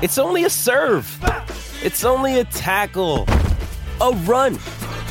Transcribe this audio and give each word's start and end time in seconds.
It's 0.00 0.16
only 0.16 0.44
a 0.44 0.50
serve. 0.50 1.08
It's 1.82 2.04
only 2.04 2.38
a 2.38 2.44
tackle, 2.44 3.26
a 4.00 4.12
run. 4.26 4.54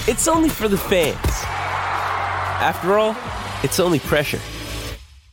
It's 0.08 0.30
only 0.30 0.48
for 0.48 0.70
the 0.70 0.78
fans. 0.78 1.18
After 2.64 2.98
all, 2.98 3.14
it's 3.64 3.82
only 3.82 4.00
pressure. 4.00 4.40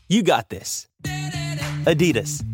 You 0.08 0.25
got 0.25 0.48
this. 0.48 0.88
Adidas. 1.86 2.44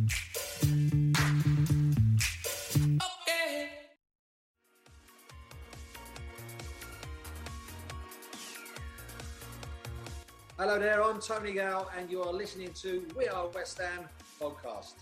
Hello 10.59 10.79
there, 10.79 11.03
I'm 11.03 11.19
Tony 11.19 11.55
Gale, 11.55 11.89
and 11.97 12.11
you 12.11 12.23
are 12.23 12.33
listening 12.33 12.73
to 12.83 13.07
We 13.17 13.27
Are 13.29 13.49
West 13.49 13.79
Ham 13.79 14.05
podcast. 14.39 14.93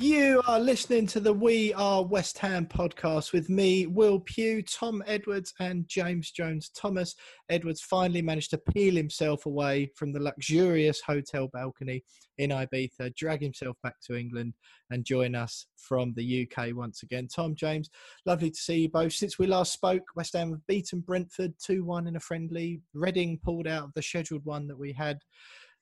You 0.00 0.42
are 0.46 0.60
listening 0.60 1.08
to 1.08 1.18
the 1.18 1.32
We 1.32 1.74
Are 1.74 2.04
West 2.04 2.38
Ham 2.38 2.66
podcast 2.66 3.32
with 3.32 3.50
me, 3.50 3.86
Will 3.86 4.20
Pugh, 4.20 4.62
Tom 4.62 5.02
Edwards, 5.08 5.52
and 5.58 5.88
James 5.88 6.30
Jones 6.30 6.70
Thomas. 6.70 7.16
Edwards 7.48 7.80
finally 7.80 8.22
managed 8.22 8.50
to 8.50 8.58
peel 8.58 8.94
himself 8.94 9.46
away 9.46 9.90
from 9.96 10.12
the 10.12 10.20
luxurious 10.20 11.00
hotel 11.00 11.48
balcony 11.52 12.04
in 12.38 12.50
Ibiza, 12.50 13.14
drag 13.14 13.42
himself 13.42 13.76
back 13.82 13.96
to 14.06 14.16
England, 14.16 14.54
and 14.90 15.04
join 15.04 15.34
us 15.34 15.66
from 15.76 16.14
the 16.16 16.48
UK 16.48 16.74
once 16.74 17.02
again. 17.02 17.28
Tom, 17.28 17.54
James, 17.54 17.90
lovely 18.26 18.50
to 18.50 18.58
see 18.58 18.82
you 18.82 18.88
both. 18.88 19.12
Since 19.12 19.38
we 19.38 19.46
last 19.46 19.72
spoke, 19.72 20.02
West 20.16 20.34
Ham 20.34 20.50
have 20.50 20.66
beaten 20.66 21.00
Brentford 21.00 21.54
2 21.64 21.84
1 21.84 22.06
in 22.06 22.16
a 22.16 22.20
friendly. 22.20 22.80
Reading 22.94 23.38
pulled 23.42 23.66
out 23.66 23.84
of 23.84 23.94
the 23.94 24.02
scheduled 24.02 24.44
one 24.44 24.66
that 24.68 24.78
we 24.78 24.92
had 24.92 25.18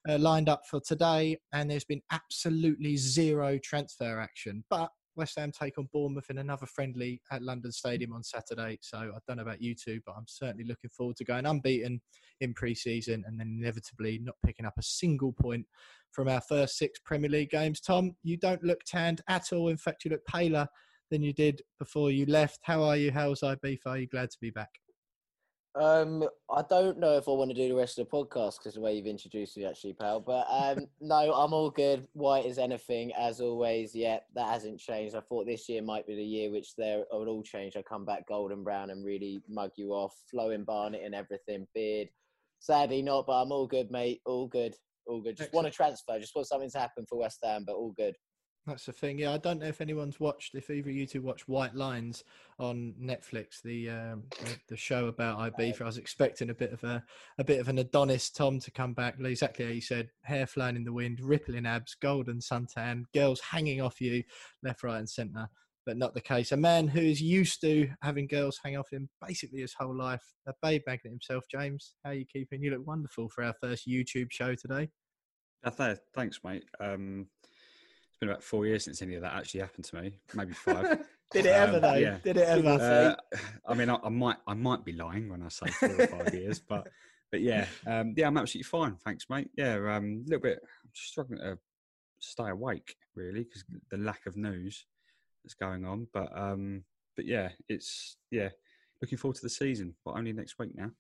uh, 0.09 0.19
lined 0.19 0.49
up 0.49 0.63
for 0.69 0.81
today, 0.81 1.39
and 1.53 1.71
there's 1.71 1.85
been 1.85 2.03
absolutely 2.11 2.97
zero 2.97 3.59
transfer 3.59 4.21
action. 4.21 4.65
But 4.71 4.91
West 5.17 5.39
Ham 5.39 5.51
take 5.51 5.79
on 5.79 5.89
Bournemouth 5.93 6.31
in 6.31 6.39
another 6.39 6.67
friendly 6.67 7.21
at 7.31 7.43
London 7.43 7.73
Stadium 7.73 8.13
on 8.13 8.23
Saturday. 8.23 8.79
So 8.81 8.99
I 8.99 9.19
don't 9.27 9.37
know 9.37 9.43
about 9.43 9.63
you 9.63 9.75
two, 9.75 10.01
but 10.05 10.15
I'm 10.17 10.27
certainly 10.27 10.65
looking 10.65 10.91
forward 10.91 11.17
to 11.17 11.25
going 11.25 11.47
unbeaten 11.47 12.01
in 12.41 12.55
pre-season 12.55 13.25
and 13.27 13.39
then 13.41 13.59
inevitably 13.61 14.21
not 14.23 14.37
picking 14.45 14.67
up 14.67 14.75
a 14.79 14.83
single 14.83 15.33
point 15.33 15.67
from 16.13 16.29
our 16.29 16.41
first 16.41 16.77
six 16.79 16.99
Premier 17.01 17.31
League 17.31 17.51
games. 17.51 17.81
Tom, 17.81 18.15
you 18.23 18.37
don't 18.37 18.63
look 18.63 18.81
tanned 18.87 19.23
at 19.29 19.53
all. 19.53 19.69
In 19.69 19.77
fact, 19.77 20.05
you 20.05 20.11
look 20.11 20.25
paler 20.27 20.69
than 21.11 21.23
you 21.23 21.33
did 21.33 21.63
before 21.79 22.11
you 22.11 22.27
left. 22.27 22.61
How 22.63 22.83
are 22.83 22.97
you? 22.97 23.13
How's 23.13 23.41
Ibiza? 23.41 23.87
Are 23.87 23.99
you 23.99 24.07
glad 24.07 24.31
to 24.31 24.39
be 24.41 24.51
back? 24.51 24.71
Um, 25.79 26.27
I 26.51 26.63
don't 26.71 26.99
know 26.99 27.19
if 27.19 27.29
I 27.29 27.33
want 27.33 27.51
to 27.51 27.55
do 27.55 27.69
the 27.69 27.75
rest 27.75 27.99
of 27.99 28.09
the 28.09 28.17
podcast 28.17 28.59
because 28.59 28.75
the 28.75 28.81
way 28.81 28.97
you've 28.97 29.07
introduced 29.07 29.59
me, 29.59 29.67
actually, 29.67 29.93
pal. 29.93 30.21
But 30.21 30.47
um, 30.49 30.87
no, 31.01 31.35
I'm 31.35 31.53
all 31.53 31.71
good. 31.71 32.09
White 32.15 32.47
as 32.47 32.59
anything, 32.59 33.13
as 33.15 33.41
always. 33.41 33.95
Yeah, 33.95 34.21
that 34.35 34.49
hasn't 34.49 34.81
changed. 34.81 35.15
I 35.15 35.21
thought 35.21 35.47
this 35.47 35.69
year 35.69 35.83
might 35.83 36.07
be 36.07 36.17
the 36.17 36.25
year 36.25 36.51
which 36.51 36.75
there 36.77 37.01
it 37.01 37.07
would 37.13 37.29
all 37.29 37.43
change. 37.43 37.77
I 37.77 37.83
come 37.83 38.07
back 38.07 38.27
golden 38.27 38.65
brown 38.65 38.91
and 38.91 39.05
really 39.05 39.43
mug 39.49 39.73
you 39.77 39.91
off, 39.91 40.15
flowing 40.31 40.65
barnet 40.65 41.03
and 41.05 41.15
everything, 41.15 41.67
beard. 41.75 42.09
Sadly 42.59 43.03
not, 43.03 43.27
but 43.27 43.43
I'm 43.43 43.53
all 43.53 43.67
good, 43.67 43.91
mate. 43.91 44.23
All 44.25 44.47
good, 44.47 44.75
all 45.07 45.21
good. 45.21 45.37
Just 45.37 45.53
want 45.53 45.67
to 45.67 45.71
transfer. 45.71 46.19
Just 46.19 46.35
want 46.35 46.49
something 46.49 46.71
to 46.71 46.79
happen 46.79 47.05
for 47.07 47.19
West 47.19 47.41
Ham, 47.45 47.65
but 47.67 47.77
all 47.77 47.93
good. 47.93 48.17
That's 48.67 48.87
the 48.87 48.93
thing. 48.93 49.21
Yeah, 49.21 49.33
I 49.33 49.39
don't 49.39 49.61
know 49.61 49.67
if 49.67 49.81
anyone's 49.81 50.19
watched. 50.19 50.57
If 50.57 50.71
either 50.71 50.91
of 50.91 50.97
you 50.97 51.07
two 51.07 51.23
watched 51.23 51.49
White 51.49 51.77
Lines 51.77 52.25
on 52.59 52.95
Netflix, 53.01 53.63
the 53.63 53.91
um, 53.91 54.25
the, 54.41 54.59
the 54.71 54.77
show 54.77 55.07
about 55.07 55.39
Ibiza. 55.39 55.83
I 55.83 55.85
was 55.85 55.99
expecting 55.99 56.51
a 56.51 56.55
bit 56.55 56.73
of 56.73 56.83
a 56.83 57.05
a 57.39 57.45
bit 57.45 57.61
of 57.61 57.69
an 57.69 57.79
Adonis 57.79 58.29
Tom 58.29 58.59
to 58.59 58.71
come 58.73 58.93
back. 58.93 59.17
Exactly 59.21 59.65
how 59.65 59.71
you 59.71 59.81
said, 59.81 60.11
hair 60.23 60.49
flying 60.49 60.75
in 60.75 60.83
the 60.83 60.93
wind, 60.93 61.21
rippling 61.21 61.65
abs, 61.65 61.95
golden 61.95 62.41
suntan, 62.41 63.05
girls 63.15 63.41
hanging 63.41 63.81
off 63.81 64.01
you 64.01 64.25
left, 64.65 64.83
right, 64.83 64.99
and 64.99 65.09
centre. 65.09 65.49
But 65.85 65.97
not 65.97 66.15
the 66.15 66.21
case. 66.21 66.51
A 66.51 66.57
man 66.57 66.89
who 66.89 67.01
is 67.01 67.23
used 67.23 67.61
to 67.61 67.89
having 68.03 68.27
girls 68.27 68.59
hang 68.65 68.77
off 68.77 68.91
him 68.91 69.09
basically 69.25 69.61
his 69.61 69.75
whole 69.75 69.97
life. 69.97 70.25
A 70.49 70.53
babe 70.61 70.83
magnet 70.89 71.13
himself, 71.13 71.45
James. 71.49 71.95
How 72.03 72.11
are 72.11 72.15
you 72.15 72.27
keeping? 72.27 72.65
You 72.65 72.73
look 72.73 72.85
wonderful 72.85 73.29
for 73.29 73.45
our 73.45 73.55
first 73.63 73.89
YouTube 73.89 74.33
show 74.33 74.57
today. 74.57 74.89
Uh, 75.65 75.95
thanks, 76.15 76.41
mate. 76.45 76.65
Um, 76.81 77.27
it's 78.17 78.21
been 78.21 78.31
about 78.31 78.43
four 78.43 78.65
years 78.65 78.85
since 78.85 79.03
any 79.03 79.15
of 79.15 79.21
that 79.21 79.35
actually 79.35 79.61
happened 79.61 79.85
to 79.85 79.97
me. 80.01 80.19
Maybe 80.33 80.55
five. 80.55 81.05
Did 81.33 81.45
it 81.45 81.51
ever 81.51 81.75
Um, 81.77 81.83
though? 81.83 81.95
yeah. 81.97 82.17
Did 82.25 82.39
it 82.39 82.49
ever? 82.49 82.69
Uh, 82.69 83.15
I 83.69 83.75
mean, 83.75 83.91
I, 83.91 83.99
I 84.03 84.09
might, 84.09 84.37
I 84.47 84.55
might 84.55 84.87
be 84.87 84.93
lying 84.93 85.29
when 85.29 85.43
I 85.43 85.49
say 85.49 85.67
four 85.67 85.91
or 86.01 86.07
five 86.07 86.33
years, 86.33 86.59
but, 86.59 86.89
but 87.31 87.43
yeah, 87.43 87.67
um, 87.87 88.15
yeah, 88.17 88.27
I'm 88.27 88.39
absolutely 88.39 88.69
fine. 88.69 88.97
Thanks, 89.05 89.27
mate. 89.29 89.51
Yeah, 89.59 89.75
um, 89.95 90.25
a 90.27 90.31
little 90.31 90.41
bit 90.41 90.61
I'm 90.63 90.91
just 90.95 91.09
struggling 91.09 91.41
to 91.41 91.59
stay 92.21 92.49
awake 92.49 92.97
really 93.15 93.45
because 93.45 93.65
the 93.91 93.99
lack 93.99 94.25
of 94.25 94.39
news 94.39 94.87
that's 95.45 95.53
going 95.53 95.85
on. 95.85 96.07
But, 96.15 96.31
um, 96.35 96.85
but 97.17 97.27
yeah, 97.27 97.51
it's 97.69 98.17
yeah, 98.31 98.49
looking 99.03 99.19
forward 99.19 99.37
to 99.37 99.43
the 99.43 99.51
season, 99.51 99.95
but 100.07 100.13
only 100.13 100.33
next 100.33 100.59
week 100.59 100.75
now. 100.75 100.91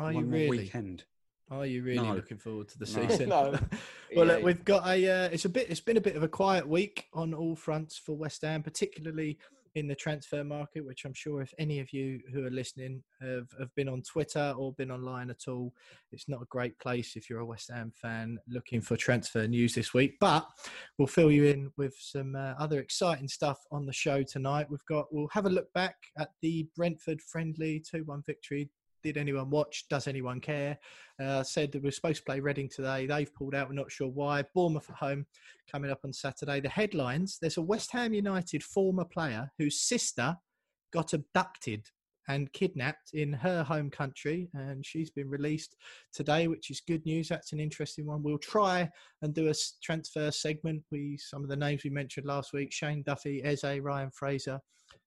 Are 0.00 0.12
One 0.12 0.24
you 0.24 0.30
really? 0.32 0.48
weekend. 0.48 1.04
Are 1.50 1.66
you 1.66 1.82
really 1.82 2.06
No. 2.06 2.14
looking 2.14 2.38
forward 2.38 2.68
to 2.68 2.78
the 2.78 2.86
No. 2.86 3.08
season? 3.08 3.28
No. 3.28 3.50
well, 4.16 4.26
Yeah. 4.26 4.34
look, 4.34 4.42
we've 4.44 4.64
got 4.64 4.86
a. 4.86 5.06
Uh, 5.08 5.28
it's 5.30 5.44
a 5.44 5.48
bit. 5.48 5.68
It's 5.68 5.80
been 5.80 5.96
a 5.96 6.00
bit 6.00 6.16
of 6.16 6.22
a 6.22 6.28
quiet 6.28 6.66
week 6.66 7.06
on 7.12 7.34
all 7.34 7.56
fronts 7.56 7.98
for 7.98 8.16
West 8.16 8.42
Ham, 8.42 8.62
particularly 8.62 9.38
in 9.74 9.86
the 9.88 9.94
transfer 9.94 10.42
market. 10.44 10.84
Which 10.84 11.04
I'm 11.04 11.12
sure, 11.14 11.42
if 11.42 11.52
any 11.58 11.80
of 11.80 11.92
you 11.92 12.20
who 12.32 12.46
are 12.46 12.50
listening 12.50 13.02
have 13.20 13.48
have 13.58 13.74
been 13.74 13.88
on 13.88 14.02
Twitter 14.02 14.54
or 14.56 14.72
been 14.74 14.92
online 14.92 15.28
at 15.28 15.48
all, 15.48 15.74
it's 16.12 16.28
not 16.28 16.40
a 16.40 16.46
great 16.46 16.78
place 16.78 17.16
if 17.16 17.28
you're 17.28 17.40
a 17.40 17.46
West 17.46 17.70
Ham 17.72 17.92
fan 18.00 18.38
looking 18.48 18.80
for 18.80 18.96
transfer 18.96 19.46
news 19.48 19.74
this 19.74 19.92
week. 19.92 20.18
But 20.20 20.46
we'll 20.98 21.08
fill 21.08 21.32
you 21.32 21.46
in 21.46 21.72
with 21.76 21.94
some 21.98 22.36
uh, 22.36 22.54
other 22.60 22.78
exciting 22.78 23.28
stuff 23.28 23.58
on 23.72 23.86
the 23.86 23.92
show 23.92 24.22
tonight. 24.22 24.68
We've 24.70 24.84
got. 24.88 25.12
We'll 25.12 25.28
have 25.32 25.46
a 25.46 25.50
look 25.50 25.72
back 25.72 25.96
at 26.16 26.28
the 26.42 26.68
Brentford 26.76 27.20
friendly 27.22 27.80
two-one 27.80 28.22
victory 28.24 28.70
did 29.02 29.16
anyone 29.16 29.50
watch? 29.50 29.86
Does 29.88 30.06
anyone 30.06 30.40
care? 30.40 30.78
Uh, 31.22 31.42
said 31.42 31.72
that 31.72 31.82
we're 31.82 31.92
supposed 31.92 32.18
to 32.18 32.24
play 32.24 32.40
Reading 32.40 32.68
today. 32.68 33.06
They've 33.06 33.34
pulled 33.34 33.54
out. 33.54 33.68
We're 33.68 33.74
not 33.74 33.90
sure 33.92 34.08
why. 34.08 34.44
Bournemouth 34.54 34.88
at 34.90 34.96
home 34.96 35.26
coming 35.70 35.90
up 35.90 36.00
on 36.04 36.12
Saturday. 36.12 36.60
The 36.60 36.68
headlines 36.68 37.38
there's 37.40 37.56
a 37.56 37.62
West 37.62 37.92
Ham 37.92 38.14
United 38.14 38.62
former 38.62 39.04
player 39.04 39.50
whose 39.58 39.80
sister 39.80 40.36
got 40.92 41.12
abducted 41.12 41.86
and 42.28 42.52
kidnapped 42.52 43.10
in 43.12 43.32
her 43.32 43.64
home 43.64 43.90
country, 43.90 44.48
and 44.54 44.86
she's 44.86 45.10
been 45.10 45.28
released 45.28 45.76
today, 46.12 46.46
which 46.46 46.70
is 46.70 46.80
good 46.86 47.04
news. 47.04 47.28
That's 47.28 47.52
an 47.52 47.60
interesting 47.60 48.06
one. 48.06 48.22
We'll 48.22 48.38
try 48.38 48.88
and 49.22 49.34
do 49.34 49.48
a 49.48 49.54
transfer 49.82 50.30
segment. 50.30 50.82
We 50.92 51.18
some 51.18 51.42
of 51.42 51.48
the 51.48 51.56
names 51.56 51.82
we 51.82 51.90
mentioned 51.90 52.26
last 52.26 52.52
week: 52.52 52.72
Shane 52.72 53.02
Duffy, 53.02 53.42
Eze, 53.42 53.80
Ryan 53.80 54.10
Fraser. 54.12 54.60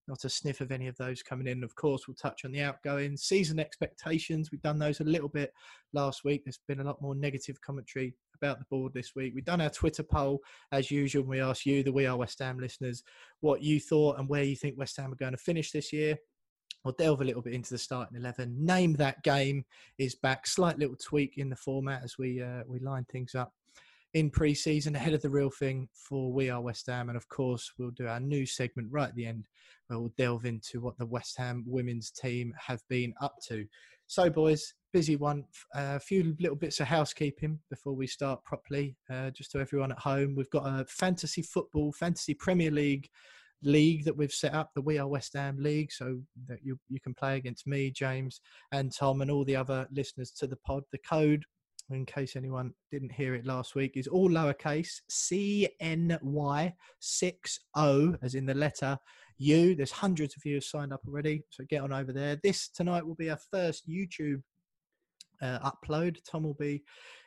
Not 0.07 0.25
a 0.25 0.29
sniff 0.29 0.59
of 0.59 0.71
any 0.71 0.87
of 0.87 0.97
those 0.97 1.23
coming 1.23 1.47
in. 1.47 1.63
Of 1.63 1.75
course, 1.75 2.07
we'll 2.07 2.15
touch 2.15 2.43
on 2.43 2.51
the 2.51 2.61
outgoing 2.61 3.15
season 3.15 3.59
expectations. 3.59 4.51
We've 4.51 4.61
done 4.61 4.77
those 4.77 4.99
a 4.99 5.05
little 5.05 5.29
bit 5.29 5.53
last 5.93 6.25
week. 6.25 6.43
There's 6.43 6.59
been 6.67 6.81
a 6.81 6.83
lot 6.83 7.01
more 7.01 7.15
negative 7.15 7.61
commentary 7.61 8.13
about 8.35 8.59
the 8.59 8.65
board 8.69 8.93
this 8.93 9.15
week. 9.15 9.33
We've 9.33 9.45
done 9.45 9.61
our 9.61 9.69
Twitter 9.69 10.03
poll 10.03 10.41
as 10.73 10.91
usual. 10.91 11.21
and 11.21 11.29
We 11.29 11.39
asked 11.39 11.65
you, 11.65 11.83
the 11.83 11.93
We 11.93 12.05
Are 12.05 12.17
West 12.17 12.39
Ham 12.39 12.59
listeners, 12.59 13.03
what 13.39 13.61
you 13.61 13.79
thought 13.79 14.19
and 14.19 14.27
where 14.27 14.43
you 14.43 14.57
think 14.57 14.77
West 14.77 14.97
Ham 14.97 15.13
are 15.13 15.15
going 15.15 15.31
to 15.31 15.37
finish 15.37 15.71
this 15.71 15.93
year. 15.93 16.17
We'll 16.83 16.95
delve 16.95 17.21
a 17.21 17.23
little 17.23 17.41
bit 17.41 17.53
into 17.53 17.69
the 17.69 17.77
starting 17.77 18.17
eleven. 18.17 18.57
Name 18.59 18.93
that 18.95 19.23
game 19.23 19.63
is 19.97 20.15
back. 20.15 20.45
Slight 20.45 20.77
little 20.77 20.97
tweak 20.97 21.37
in 21.37 21.49
the 21.49 21.55
format 21.55 22.03
as 22.03 22.17
we 22.17 22.41
uh, 22.41 22.63
we 22.67 22.79
line 22.79 23.05
things 23.09 23.35
up 23.35 23.53
in 24.13 24.29
pre-season 24.29 24.95
ahead 24.95 25.13
of 25.13 25.21
the 25.21 25.29
real 25.29 25.49
thing 25.49 25.87
for 25.93 26.31
We 26.31 26.49
Are 26.49 26.61
West 26.61 26.87
Ham, 26.87 27.09
and 27.09 27.17
of 27.17 27.27
course 27.29 27.71
we'll 27.77 27.91
do 27.91 28.07
our 28.07 28.19
new 28.19 28.45
segment 28.45 28.89
right 28.91 29.09
at 29.09 29.15
the 29.15 29.25
end 29.25 29.47
where 29.87 29.99
we'll 29.99 30.13
delve 30.17 30.45
into 30.45 30.81
what 30.81 30.97
the 30.97 31.05
West 31.05 31.37
Ham 31.37 31.63
women's 31.65 32.11
team 32.11 32.53
have 32.57 32.81
been 32.89 33.13
up 33.21 33.35
to. 33.47 33.65
So, 34.07 34.29
boys, 34.29 34.73
busy 34.91 35.15
one. 35.15 35.45
A 35.73 35.99
few 35.99 36.35
little 36.39 36.55
bits 36.55 36.79
of 36.79 36.87
housekeeping 36.87 37.59
before 37.69 37.93
we 37.93 38.07
start 38.07 38.43
properly. 38.43 38.95
Uh, 39.09 39.31
just 39.31 39.51
to 39.51 39.59
everyone 39.59 39.91
at 39.91 39.99
home, 39.99 40.35
we've 40.35 40.49
got 40.49 40.65
a 40.65 40.85
fantasy 40.85 41.41
football, 41.41 41.91
fantasy 41.91 42.33
Premier 42.33 42.71
League 42.71 43.09
league 43.63 44.03
that 44.03 44.15
we've 44.15 44.33
set 44.33 44.53
up, 44.53 44.71
the 44.75 44.81
We 44.81 44.97
Are 44.97 45.07
West 45.07 45.33
Ham 45.33 45.57
League, 45.59 45.91
so 45.91 46.19
that 46.47 46.59
you 46.63 46.77
you 46.89 46.99
can 46.99 47.13
play 47.13 47.37
against 47.37 47.65
me, 47.65 47.91
James, 47.91 48.41
and 48.71 48.93
Tom, 48.93 49.21
and 49.21 49.31
all 49.31 49.45
the 49.45 49.55
other 49.55 49.87
listeners 49.91 50.31
to 50.31 50.47
the 50.47 50.57
pod. 50.57 50.83
The 50.91 50.99
code, 50.99 51.45
in 51.89 52.05
case 52.05 52.35
anyone 52.35 52.73
didn't 52.91 53.11
hear 53.11 53.35
it 53.35 53.45
last 53.45 53.75
week, 53.75 53.93
is 53.95 54.07
all 54.07 54.29
lowercase 54.29 55.01
C 55.09 55.69
N 55.79 56.17
Y 56.21 56.73
six 56.99 57.59
O, 57.75 58.15
as 58.21 58.35
in 58.35 58.45
the 58.45 58.53
letter 58.53 58.97
U. 59.37 59.75
There's 59.75 59.91
hundreds 59.91 60.35
of 60.35 60.45
you 60.45 60.55
have 60.55 60.63
signed 60.63 60.93
up 60.93 61.01
already, 61.07 61.43
so 61.49 61.63
get 61.69 61.81
on 61.81 61.93
over 61.93 62.13
there. 62.13 62.39
This 62.41 62.69
tonight 62.69 63.05
will 63.05 63.15
be 63.15 63.29
our 63.29 63.39
first 63.51 63.89
YouTube 63.89 64.41
uh, 65.43 65.59
upload. 65.59 66.17
Tom 66.23 66.43
will 66.43 66.53
be 66.53 66.83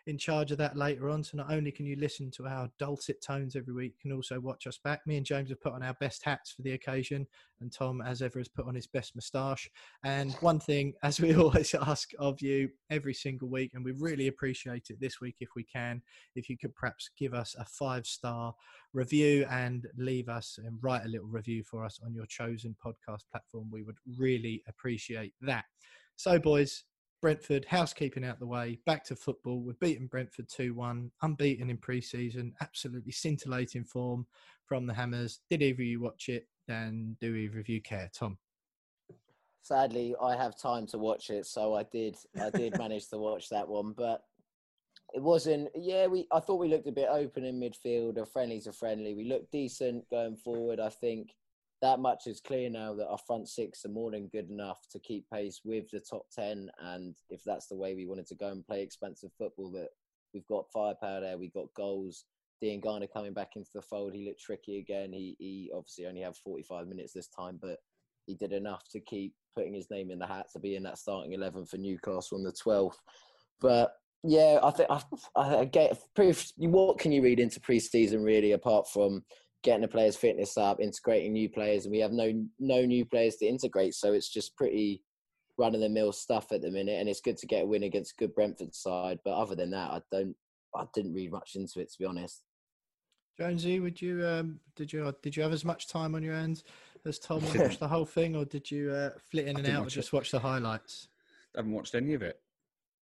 in 0.06 0.16
charge 0.16 0.52
of 0.52 0.58
that 0.58 0.76
later 0.76 1.10
on. 1.10 1.22
So 1.22 1.36
not 1.36 1.52
only 1.52 1.72
can 1.72 1.84
you 1.84 1.96
listen 1.96 2.30
to 2.32 2.46
our 2.46 2.70
dulcet 2.78 3.20
tones 3.20 3.56
every 3.56 3.74
week, 3.74 3.94
you 3.96 4.10
can 4.10 4.16
also 4.16 4.38
watch 4.38 4.66
us 4.66 4.78
back. 4.78 5.04
Me 5.06 5.16
and 5.16 5.26
James 5.26 5.50
have 5.50 5.60
put 5.60 5.72
on 5.72 5.82
our 5.82 5.94
best 5.94 6.22
hats 6.22 6.52
for 6.52 6.62
the 6.62 6.72
occasion, 6.72 7.26
and 7.60 7.72
Tom, 7.72 8.00
as 8.00 8.22
ever, 8.22 8.38
has 8.38 8.48
put 8.48 8.66
on 8.66 8.74
his 8.74 8.86
best 8.86 9.16
moustache. 9.16 9.68
And 10.04 10.32
one 10.34 10.60
thing, 10.60 10.94
as 11.02 11.20
we 11.20 11.34
always 11.36 11.74
ask 11.74 12.10
of 12.18 12.40
you 12.40 12.70
every 12.88 13.14
single 13.14 13.48
week, 13.48 13.72
and 13.74 13.84
we 13.84 13.92
really 13.92 14.28
appreciate 14.28 14.90
it 14.90 15.00
this 15.00 15.20
week 15.20 15.36
if 15.40 15.50
we 15.56 15.64
can, 15.64 16.00
if 16.36 16.48
you 16.48 16.56
could 16.56 16.74
perhaps 16.74 17.10
give 17.18 17.34
us 17.34 17.56
a 17.58 17.64
five 17.64 18.06
star 18.06 18.54
review 18.92 19.44
and 19.50 19.86
leave 19.98 20.28
us 20.28 20.58
and 20.64 20.78
write 20.80 21.04
a 21.04 21.08
little 21.08 21.26
review 21.26 21.62
for 21.64 21.84
us 21.84 21.98
on 22.04 22.14
your 22.14 22.26
chosen 22.26 22.76
podcast 22.84 23.24
platform. 23.30 23.68
We 23.70 23.82
would 23.82 23.98
really 24.16 24.62
appreciate 24.68 25.34
that. 25.42 25.64
So, 26.16 26.38
boys, 26.38 26.84
Brentford, 27.26 27.64
housekeeping 27.64 28.24
out 28.24 28.38
the 28.38 28.46
way, 28.46 28.78
back 28.86 29.02
to 29.06 29.16
football. 29.16 29.58
We've 29.58 29.80
beaten 29.80 30.06
Brentford 30.06 30.48
2 30.48 30.74
1, 30.74 31.10
unbeaten 31.22 31.70
in 31.70 31.76
pre 31.76 32.00
season, 32.00 32.54
absolutely 32.60 33.10
scintillating 33.10 33.82
form 33.82 34.28
from 34.64 34.86
the 34.86 34.94
Hammers. 34.94 35.40
Did 35.50 35.60
either 35.60 35.82
of 35.82 35.88
you 35.88 36.00
watch 36.00 36.28
it? 36.28 36.46
And 36.68 37.18
do 37.18 37.34
either 37.34 37.58
of 37.58 37.68
you 37.68 37.82
care? 37.82 38.08
Tom? 38.14 38.38
Sadly, 39.62 40.14
I 40.22 40.36
have 40.36 40.56
time 40.56 40.86
to 40.86 40.98
watch 40.98 41.30
it, 41.30 41.46
so 41.46 41.74
I 41.74 41.82
did. 41.82 42.14
I 42.40 42.50
did 42.50 42.78
manage 42.78 43.08
to 43.08 43.18
watch 43.18 43.48
that 43.48 43.66
one, 43.66 43.92
but 43.98 44.22
it 45.12 45.20
wasn't. 45.20 45.70
Yeah, 45.74 46.06
we. 46.06 46.28
I 46.30 46.38
thought 46.38 46.60
we 46.60 46.68
looked 46.68 46.86
a 46.86 46.92
bit 46.92 47.08
open 47.10 47.44
in 47.44 47.58
midfield. 47.58 48.18
A 48.18 48.24
friendly 48.24 48.60
to 48.60 48.72
friendly. 48.72 49.14
We 49.14 49.24
looked 49.24 49.50
decent 49.50 50.08
going 50.10 50.36
forward. 50.36 50.78
I 50.78 50.90
think 50.90 51.30
that 51.82 52.00
much 52.00 52.26
is 52.26 52.40
clear 52.40 52.70
now 52.70 52.94
that 52.94 53.08
our 53.08 53.18
front 53.18 53.48
six 53.48 53.84
are 53.84 53.90
more 53.90 54.10
than 54.10 54.28
good 54.28 54.50
enough 54.50 54.80
to 54.92 54.98
keep 54.98 55.28
pace 55.30 55.60
with 55.64 55.90
the 55.90 56.00
top 56.00 56.26
10. 56.34 56.70
And 56.80 57.14
if 57.28 57.42
that's 57.44 57.66
the 57.66 57.76
way 57.76 57.94
we 57.94 58.06
wanted 58.06 58.26
to 58.28 58.34
go 58.34 58.48
and 58.48 58.66
play 58.66 58.82
expensive 58.82 59.30
football, 59.36 59.70
that 59.72 59.88
we've 60.32 60.46
got 60.46 60.70
firepower 60.72 61.20
there, 61.20 61.38
we've 61.38 61.52
got 61.52 61.74
goals. 61.76 62.24
Dean 62.62 62.80
Garner 62.80 63.06
coming 63.06 63.34
back 63.34 63.56
into 63.56 63.68
the 63.74 63.82
fold, 63.82 64.14
he 64.14 64.24
looked 64.24 64.40
tricky 64.40 64.78
again. 64.78 65.12
He, 65.12 65.36
he 65.38 65.70
obviously 65.74 66.06
only 66.06 66.22
had 66.22 66.36
45 66.36 66.88
minutes 66.88 67.12
this 67.12 67.28
time, 67.28 67.58
but 67.60 67.78
he 68.24 68.34
did 68.34 68.52
enough 68.52 68.88
to 68.92 69.00
keep 69.00 69.34
putting 69.54 69.74
his 69.74 69.90
name 69.90 70.10
in 70.10 70.18
the 70.18 70.26
hat 70.26 70.46
to 70.52 70.58
be 70.58 70.76
in 70.76 70.82
that 70.84 70.98
starting 70.98 71.32
11 71.32 71.66
for 71.66 71.76
Newcastle 71.76 72.38
on 72.38 72.44
the 72.44 72.52
12th. 72.52 72.96
But 73.60 73.92
yeah, 74.22 74.58
I 74.62 74.70
think 74.70 74.88
I, 74.90 75.02
I 75.36 75.64
get 75.66 75.98
proof. 76.14 76.50
What 76.56 76.98
can 76.98 77.12
you 77.12 77.22
read 77.22 77.38
into 77.38 77.60
pre-season 77.60 78.22
really, 78.22 78.52
apart 78.52 78.88
from 78.88 79.22
getting 79.62 79.82
the 79.82 79.88
players' 79.88 80.16
fitness 80.16 80.56
up, 80.56 80.80
integrating 80.80 81.32
new 81.32 81.48
players, 81.48 81.84
and 81.84 81.92
we 81.92 81.98
have 81.98 82.12
no 82.12 82.32
no 82.58 82.84
new 82.84 83.04
players 83.04 83.36
to 83.36 83.46
integrate. 83.46 83.94
So 83.94 84.12
it's 84.12 84.28
just 84.28 84.56
pretty 84.56 85.02
run 85.58 85.74
of 85.74 85.80
the 85.80 85.88
mill 85.88 86.12
stuff 86.12 86.52
at 86.52 86.60
the 86.62 86.70
minute, 86.70 86.98
and 87.00 87.08
it's 87.08 87.20
good 87.20 87.36
to 87.38 87.46
get 87.46 87.62
a 87.64 87.66
win 87.66 87.82
against 87.84 88.12
a 88.12 88.16
good 88.16 88.34
Brentford 88.34 88.74
side. 88.74 89.18
But 89.24 89.34
other 89.34 89.54
than 89.54 89.70
that, 89.70 89.90
I 89.90 90.00
don't, 90.12 90.36
I 90.74 90.84
didn't 90.94 91.14
read 91.14 91.32
much 91.32 91.56
into 91.56 91.80
it 91.80 91.90
to 91.92 91.98
be 91.98 92.04
honest. 92.04 92.42
Jonesy, 93.38 93.80
would 93.80 94.00
you 94.00 94.26
um, 94.26 94.60
did 94.76 94.92
you 94.92 95.14
did 95.22 95.36
you 95.36 95.42
have 95.42 95.52
as 95.52 95.64
much 95.64 95.88
time 95.88 96.14
on 96.14 96.22
your 96.22 96.34
hands 96.34 96.64
as 97.04 97.18
Tom 97.18 97.44
and 97.44 97.60
watch 97.60 97.78
the 97.80 97.88
whole 97.88 98.04
thing, 98.06 98.34
or 98.36 98.44
did 98.44 98.70
you 98.70 98.90
uh, 98.90 99.10
flit 99.30 99.46
in 99.48 99.56
I 99.56 99.60
and 99.60 99.68
out, 99.68 99.86
or 99.86 99.90
just 99.90 100.08
it. 100.08 100.12
watch 100.14 100.30
the 100.30 100.38
highlights? 100.40 101.08
I 101.54 101.58
haven't 101.58 101.72
watched 101.72 101.94
any 101.94 102.14
of 102.14 102.22
it. 102.22 102.38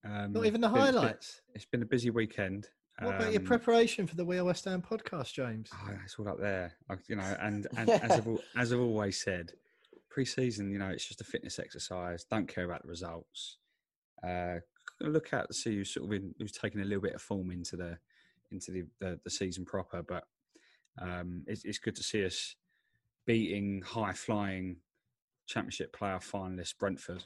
Um, 0.05 0.33
Not 0.33 0.47
even 0.47 0.61
the 0.61 0.67
it's 0.69 0.75
been- 0.75 0.83
it's 0.83 0.93
been- 0.93 0.95
highlights. 1.03 1.41
it's 1.55 1.65
been 1.67 1.83
a 1.83 1.87
busy 1.87 2.11
weekend. 2.11 2.69
What 3.01 3.17
about 3.17 3.33
your 3.33 3.41
Um, 3.41 3.47
preparation 3.47 4.07
for 4.07 4.15
the 4.15 4.25
We 4.25 4.39
Are 4.39 4.45
West 4.45 4.67
Ham 4.67 4.81
podcast, 4.81 5.33
James? 5.33 5.71
Oh, 5.73 5.99
it's 6.05 6.17
all 6.19 6.29
up 6.29 6.39
there, 6.39 6.75
I, 6.89 6.95
you 7.09 7.17
know. 7.17 7.37
And, 7.41 7.67
and 7.77 7.91
as 7.91 8.13
I've 8.13 8.29
as 8.57 8.73
I've 8.73 8.81
always 8.81 9.21
said, 9.21 9.53
pre-season, 10.11 10.71
you 10.71 10.79
know, 10.79 10.89
it's 10.91 11.07
just 11.07 11.21
a 11.21 11.25
fitness 11.25 11.59
exercise. 11.59 12.25
Don't 12.25 12.47
care 12.47 12.65
about 12.65 12.83
the 12.83 12.89
results. 12.89 13.59
Uh, 14.23 14.61
look 15.01 15.35
out 15.35 15.49
to 15.49 15.55
see 15.55 15.77
who's 15.77 15.93
sort 15.93 16.07
of 16.07 16.13
in, 16.13 16.35
who's 16.39 16.53
taking 16.53 16.81
a 16.81 16.85
little 16.85 17.03
bit 17.03 17.15
of 17.15 17.23
form 17.23 17.51
into 17.51 17.77
the 17.77 17.99
into 18.53 18.71
the 18.71 18.85
the, 19.01 19.19
the 19.25 19.31
season 19.31 19.65
proper. 19.65 20.03
But 20.03 20.25
um, 21.01 21.43
it's, 21.49 21.65
it's 21.65 21.79
good 21.79 21.97
to 21.97 22.03
see 22.05 22.25
us 22.25 22.55
beating 23.27 23.83
high-flying 23.83 24.77
Championship 25.47 25.97
playoff 25.97 26.31
finalist 26.31 26.79
Brentford. 26.79 27.25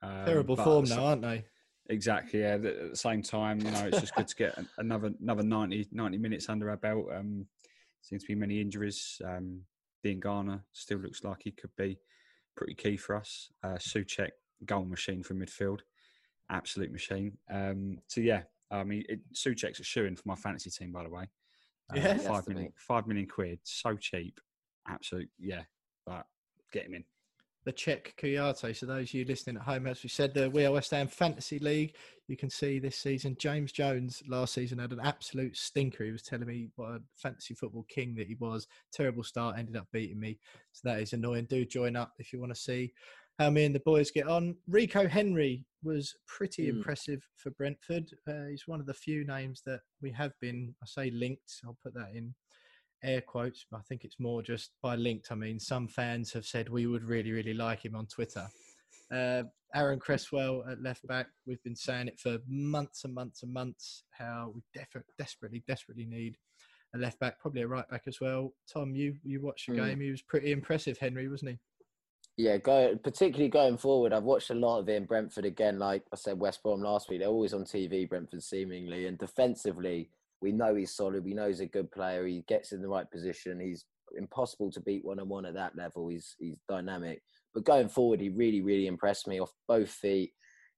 Um, 0.00 0.24
Terrible 0.26 0.56
form 0.56 0.84
now, 0.84 1.06
aren't 1.06 1.22
they? 1.22 1.44
Exactly. 1.88 2.40
Yeah. 2.40 2.54
At 2.54 2.62
the 2.62 2.90
same 2.94 3.22
time, 3.22 3.60
you 3.60 3.70
know, 3.70 3.86
it's 3.86 4.00
just 4.00 4.14
good 4.14 4.28
to 4.28 4.36
get 4.36 4.58
another 4.78 5.12
another 5.22 5.42
90, 5.42 5.88
90 5.92 6.18
minutes 6.18 6.48
under 6.48 6.70
our 6.70 6.76
belt. 6.76 7.06
Um, 7.14 7.46
seems 8.02 8.22
to 8.22 8.28
be 8.28 8.34
many 8.34 8.60
injuries. 8.60 9.20
Um, 9.24 9.62
Dean 10.04 10.20
Garner 10.20 10.64
still 10.72 10.98
looks 10.98 11.24
like 11.24 11.38
he 11.42 11.50
could 11.50 11.70
be 11.76 11.98
pretty 12.56 12.74
key 12.74 12.96
for 12.96 13.16
us. 13.16 13.50
Uh, 13.64 13.74
Soucek, 13.78 14.30
goal 14.64 14.84
machine 14.84 15.22
from 15.22 15.40
midfield, 15.40 15.80
absolute 16.50 16.92
machine. 16.92 17.36
Um, 17.50 17.98
so 18.06 18.20
yeah, 18.20 18.42
I 18.70 18.84
mean, 18.84 19.04
it, 19.08 19.20
Soucek's 19.34 19.80
a 19.80 19.84
shoe 19.84 20.04
in 20.04 20.14
for 20.16 20.22
my 20.26 20.34
fantasy 20.36 20.70
team, 20.70 20.92
by 20.92 21.02
the 21.04 21.08
way. 21.10 21.24
Uh, 21.90 21.96
Yeah? 21.96 22.12
Has 22.14 22.26
five 22.26 22.44
to 22.44 22.50
million, 22.50 22.68
be. 22.68 22.74
five 22.76 23.06
million 23.06 23.26
quid, 23.26 23.58
so 23.64 23.96
cheap, 23.96 24.40
absolute. 24.86 25.28
Yeah, 25.38 25.62
but 26.06 26.26
get 26.72 26.86
him 26.86 26.94
in. 26.94 27.04
The 27.68 27.72
Czech 27.72 28.14
Kouyate. 28.16 28.74
So 28.74 28.86
those 28.86 29.10
of 29.10 29.12
you 29.12 29.26
listening 29.26 29.56
at 29.56 29.62
home, 29.62 29.86
as 29.86 30.02
we 30.02 30.08
said, 30.08 30.32
the 30.32 30.48
We 30.48 30.64
Are 30.64 30.72
West 30.72 30.90
Ham 30.92 31.06
Fantasy 31.06 31.58
League, 31.58 31.96
you 32.26 32.34
can 32.34 32.48
see 32.48 32.78
this 32.78 32.96
season. 32.96 33.36
James 33.38 33.72
Jones 33.72 34.22
last 34.26 34.54
season 34.54 34.78
had 34.78 34.90
an 34.90 35.00
absolute 35.00 35.54
stinker. 35.54 36.02
He 36.02 36.10
was 36.10 36.22
telling 36.22 36.46
me 36.46 36.70
what 36.76 36.92
a 36.92 37.02
fantasy 37.14 37.52
football 37.52 37.84
king 37.90 38.14
that 38.14 38.26
he 38.26 38.36
was. 38.36 38.68
Terrible 38.90 39.22
start, 39.22 39.58
ended 39.58 39.76
up 39.76 39.86
beating 39.92 40.18
me. 40.18 40.38
So 40.72 40.88
that 40.88 41.00
is 41.00 41.12
annoying. 41.12 41.44
Do 41.50 41.66
join 41.66 41.94
up 41.94 42.14
if 42.18 42.32
you 42.32 42.40
want 42.40 42.54
to 42.54 42.58
see 42.58 42.94
how 43.38 43.50
me 43.50 43.66
and 43.66 43.74
the 43.74 43.80
boys 43.80 44.10
get 44.10 44.28
on. 44.28 44.56
Rico 44.66 45.06
Henry 45.06 45.66
was 45.82 46.16
pretty 46.26 46.68
Mm. 46.68 46.76
impressive 46.76 47.20
for 47.36 47.50
Brentford. 47.50 48.08
Uh, 48.26 48.46
he's 48.46 48.66
one 48.66 48.80
of 48.80 48.86
the 48.86 48.94
few 48.94 49.26
names 49.26 49.60
that 49.66 49.82
we 50.00 50.10
have 50.12 50.32
been, 50.40 50.74
I 50.82 50.86
say 50.86 51.10
linked, 51.10 51.60
I'll 51.66 51.76
put 51.82 51.92
that 51.92 52.14
in 52.14 52.34
air 53.02 53.20
quotes, 53.20 53.64
I 53.72 53.80
think 53.88 54.04
it's 54.04 54.18
more 54.18 54.42
just 54.42 54.70
by 54.82 54.96
linked. 54.96 55.30
I 55.30 55.34
mean, 55.34 55.58
some 55.60 55.88
fans 55.88 56.32
have 56.32 56.44
said 56.44 56.68
we 56.68 56.86
would 56.86 57.04
really, 57.04 57.32
really 57.32 57.54
like 57.54 57.84
him 57.84 57.94
on 57.94 58.06
Twitter. 58.06 58.46
Uh, 59.12 59.44
Aaron 59.74 59.98
Cresswell 59.98 60.64
at 60.70 60.82
left 60.82 61.06
back, 61.06 61.26
we've 61.46 61.62
been 61.62 61.76
saying 61.76 62.08
it 62.08 62.18
for 62.18 62.38
months 62.48 63.04
and 63.04 63.14
months 63.14 63.42
and 63.42 63.52
months 63.52 64.04
how 64.10 64.52
we 64.54 64.62
def- 64.74 65.02
desperately, 65.18 65.62
desperately 65.68 66.06
need 66.06 66.36
a 66.94 66.98
left 66.98 67.18
back, 67.18 67.38
probably 67.38 67.62
a 67.62 67.68
right 67.68 67.88
back 67.88 68.02
as 68.06 68.20
well. 68.20 68.52
Tom, 68.72 68.94
you 68.94 69.16
you 69.22 69.40
watched 69.42 69.66
the 69.68 69.74
Mm. 69.74 69.86
game. 69.86 70.00
He 70.00 70.10
was 70.10 70.22
pretty 70.22 70.52
impressive, 70.52 70.96
Henry, 70.98 71.28
wasn't 71.28 71.52
he? 71.52 71.58
Yeah, 72.44 72.56
go 72.58 72.96
particularly 72.96 73.48
going 73.50 73.76
forward. 73.76 74.12
I've 74.12 74.22
watched 74.24 74.50
a 74.50 74.54
lot 74.54 74.78
of 74.78 74.88
it 74.88 74.94
in 74.94 75.04
Brentford 75.04 75.44
again. 75.44 75.78
Like 75.78 76.04
I 76.12 76.16
said, 76.16 76.38
West 76.38 76.62
Brom 76.62 76.80
last 76.80 77.10
week. 77.10 77.18
They're 77.20 77.28
always 77.28 77.52
on 77.52 77.64
TV. 77.64 78.08
Brentford 78.08 78.42
seemingly, 78.42 79.06
and 79.06 79.18
defensively, 79.18 80.10
we 80.40 80.52
know 80.52 80.74
he's 80.74 80.94
solid. 80.94 81.24
We 81.24 81.34
know 81.34 81.48
he's 81.48 81.60
a 81.60 81.66
good 81.66 81.90
player. 81.90 82.26
He 82.26 82.44
gets 82.48 82.72
in 82.72 82.80
the 82.82 82.88
right 82.88 83.10
position. 83.10 83.60
He's 83.60 83.84
impossible 84.16 84.70
to 84.72 84.80
beat 84.80 85.04
one 85.04 85.20
on 85.20 85.28
one 85.28 85.44
at 85.46 85.54
that 85.54 85.76
level. 85.76 86.08
He's 86.08 86.34
he's 86.38 86.56
dynamic. 86.68 87.22
but 87.54 87.64
going 87.64 87.88
forward, 87.88 88.20
he 88.20 88.28
really, 88.28 88.60
really 88.60 88.86
impressed 88.86 89.26
me 89.26 89.40
off 89.40 89.52
both 89.66 89.90
feet. 89.90 90.32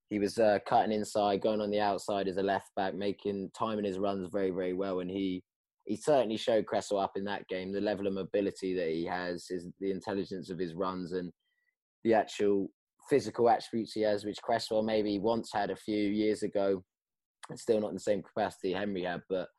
He 0.09 0.19
was 0.19 0.37
uh, 0.39 0.59
cutting 0.67 0.91
inside, 0.91 1.41
going 1.41 1.61
on 1.61 1.71
the 1.71 1.79
outside 1.79 2.27
as 2.27 2.37
a 2.37 2.43
left 2.43 2.69
back, 2.75 2.93
making 2.93 3.51
timing 3.57 3.85
his 3.85 3.97
runs 3.97 4.27
very, 4.31 4.51
very 4.51 4.73
well, 4.73 4.99
and 4.99 5.09
he 5.09 5.43
he 5.85 5.95
certainly 5.95 6.37
showed 6.37 6.65
Cresswell 6.65 7.01
up 7.01 7.13
in 7.15 7.23
that 7.25 7.47
game. 7.47 7.71
The 7.71 7.81
level 7.81 8.07
of 8.07 8.13
mobility 8.13 8.75
that 8.75 8.89
he 8.89 9.05
has, 9.05 9.47
is 9.49 9.67
the 9.79 9.91
intelligence 9.91 10.49
of 10.49 10.59
his 10.59 10.73
runs, 10.73 11.13
and 11.13 11.31
the 12.03 12.13
actual 12.13 12.69
physical 13.09 13.49
attributes 13.49 13.93
he 13.93 14.01
has, 14.01 14.25
which 14.25 14.41
Cresswell 14.41 14.83
maybe 14.83 15.19
once 15.19 15.51
had 15.53 15.71
a 15.71 15.75
few 15.75 16.09
years 16.09 16.43
ago, 16.43 16.83
still 17.55 17.79
not 17.79 17.89
in 17.89 17.95
the 17.95 17.99
same 17.99 18.21
capacity 18.21 18.73
Henry 18.73 19.03
had, 19.03 19.21
but 19.29 19.49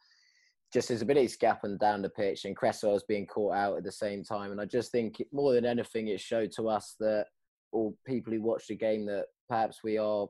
just 0.72 0.88
his 0.88 1.02
ability 1.02 1.28
to 1.28 1.38
gap 1.38 1.64
and 1.64 1.78
down 1.78 2.02
the 2.02 2.08
pitch, 2.08 2.44
and 2.44 2.56
Cresswell's 2.56 3.04
being 3.04 3.26
caught 3.26 3.54
out 3.54 3.76
at 3.76 3.84
the 3.84 3.92
same 3.92 4.24
time. 4.24 4.52
And 4.52 4.60
I 4.60 4.64
just 4.64 4.90
think 4.90 5.22
more 5.32 5.52
than 5.52 5.66
anything, 5.66 6.08
it 6.08 6.20
showed 6.20 6.50
to 6.52 6.68
us 6.68 6.94
that, 7.00 7.26
or 7.72 7.92
people 8.06 8.32
who 8.32 8.40
watched 8.40 8.68
the 8.68 8.76
game, 8.76 9.04
that 9.06 9.26
perhaps 9.48 9.84
we 9.84 9.98
are 9.98 10.26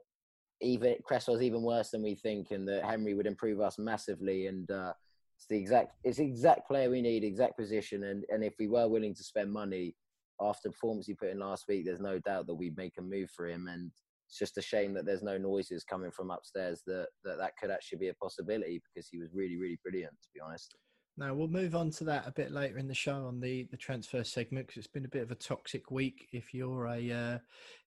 even 0.61 0.97
Cresswell's 1.05 1.43
even 1.43 1.63
worse 1.63 1.91
than 1.91 2.03
we 2.03 2.15
think, 2.15 2.51
and 2.51 2.67
that 2.69 2.85
Henry 2.85 3.15
would 3.15 3.27
improve 3.27 3.61
us 3.61 3.79
massively. 3.79 4.47
And 4.49 4.69
uh, 4.71 4.93
it's 5.37 5.47
the 5.49 5.57
exact 5.57 5.93
it's 6.03 6.19
the 6.19 6.25
exact 6.25 6.67
player 6.67 6.91
we 6.91 7.03
need, 7.03 7.25
exact 7.25 7.57
position, 7.57 8.05
and 8.05 8.25
and 8.29 8.43
if 8.43 8.55
we 8.59 8.69
were 8.69 8.89
willing 8.89 9.15
to 9.15 9.25
spend 9.25 9.53
money 9.53 9.95
after 10.41 10.69
the 10.69 10.73
performance 10.73 11.07
he 11.07 11.15
put 11.15 11.31
in 11.31 11.39
last 11.39 11.67
week, 11.69 11.85
there's 11.85 12.01
no 12.01 12.19
doubt 12.19 12.47
that 12.47 12.55
we'd 12.55 12.77
make 12.77 12.95
a 12.99 13.03
move 13.03 13.31
for 13.31 13.49
him. 13.49 13.69
And 13.69 13.93
it's 14.33 14.39
just 14.39 14.57
a 14.57 14.63
shame 14.63 14.95
that 14.95 15.05
there's 15.05 15.23
no 15.23 15.37
noises 15.37 15.85
coming 15.85 16.11
from 16.11 16.31
upstairs 16.31 16.81
that 16.87 17.09
that, 17.23 17.37
that 17.37 17.53
could 17.61 17.71
actually 17.71 17.99
be 17.99 18.09
a 18.09 18.15
possibility 18.15 18.81
because 18.83 19.07
he 19.07 19.19
was 19.19 19.29
really 19.35 19.59
really 19.59 19.79
brilliant 19.83 20.15
to 20.23 20.29
be 20.35 20.41
honest. 20.41 20.75
Now 21.19 21.35
we'll 21.35 21.49
move 21.49 21.77
on 21.77 21.91
to 21.91 22.05
that 22.05 22.27
a 22.27 22.33
bit 22.33 22.51
later 22.51 22.79
in 22.79 22.89
the 22.89 22.95
show 22.95 23.27
on 23.27 23.41
the 23.41 23.69
the 23.71 23.77
transfer 23.77 24.25
segment 24.25 24.69
because 24.69 24.79
it's 24.79 24.93
been 24.93 25.05
a 25.05 25.09
bit 25.09 25.23
of 25.23 25.33
a 25.33 25.35
toxic 25.35 25.91
week. 25.91 26.29
If 26.33 26.55
you're 26.55 26.87
a 26.87 27.13
uh, 27.13 27.39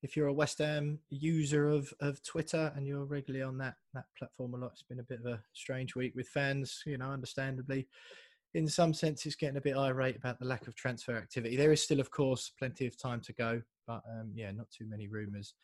if 0.03 0.15
you're 0.15 0.27
a 0.27 0.33
West 0.33 0.59
Ham 0.59 0.99
user 1.09 1.67
of 1.67 1.91
of 1.99 2.21
Twitter 2.21 2.71
and 2.75 2.85
you're 2.85 3.05
regularly 3.05 3.41
on 3.41 3.57
that 3.57 3.77
that 3.95 4.05
platform 4.15 4.53
a 4.53 4.57
lot, 4.57 4.73
it's 4.73 4.83
been 4.83 4.99
a 4.99 5.03
bit 5.03 5.21
of 5.21 5.25
a 5.25 5.41
strange 5.53 5.95
week 5.95 6.13
with 6.15 6.27
fans. 6.27 6.83
You 6.85 6.99
know, 6.99 7.09
understandably, 7.09 7.87
in 8.53 8.67
some 8.67 8.93
senses, 8.93 9.35
getting 9.35 9.57
a 9.57 9.61
bit 9.61 9.77
irate 9.77 10.17
about 10.17 10.37
the 10.37 10.45
lack 10.45 10.67
of 10.67 10.75
transfer 10.75 11.17
activity. 11.17 11.55
There 11.55 11.71
is 11.71 11.81
still, 11.81 11.99
of 11.99 12.11
course, 12.11 12.51
plenty 12.59 12.85
of 12.85 13.01
time 13.01 13.21
to 13.21 13.33
go, 13.33 13.63
but 13.87 14.03
um, 14.07 14.31
yeah, 14.35 14.51
not 14.51 14.69
too 14.69 14.85
many 14.87 15.07
rumours 15.07 15.55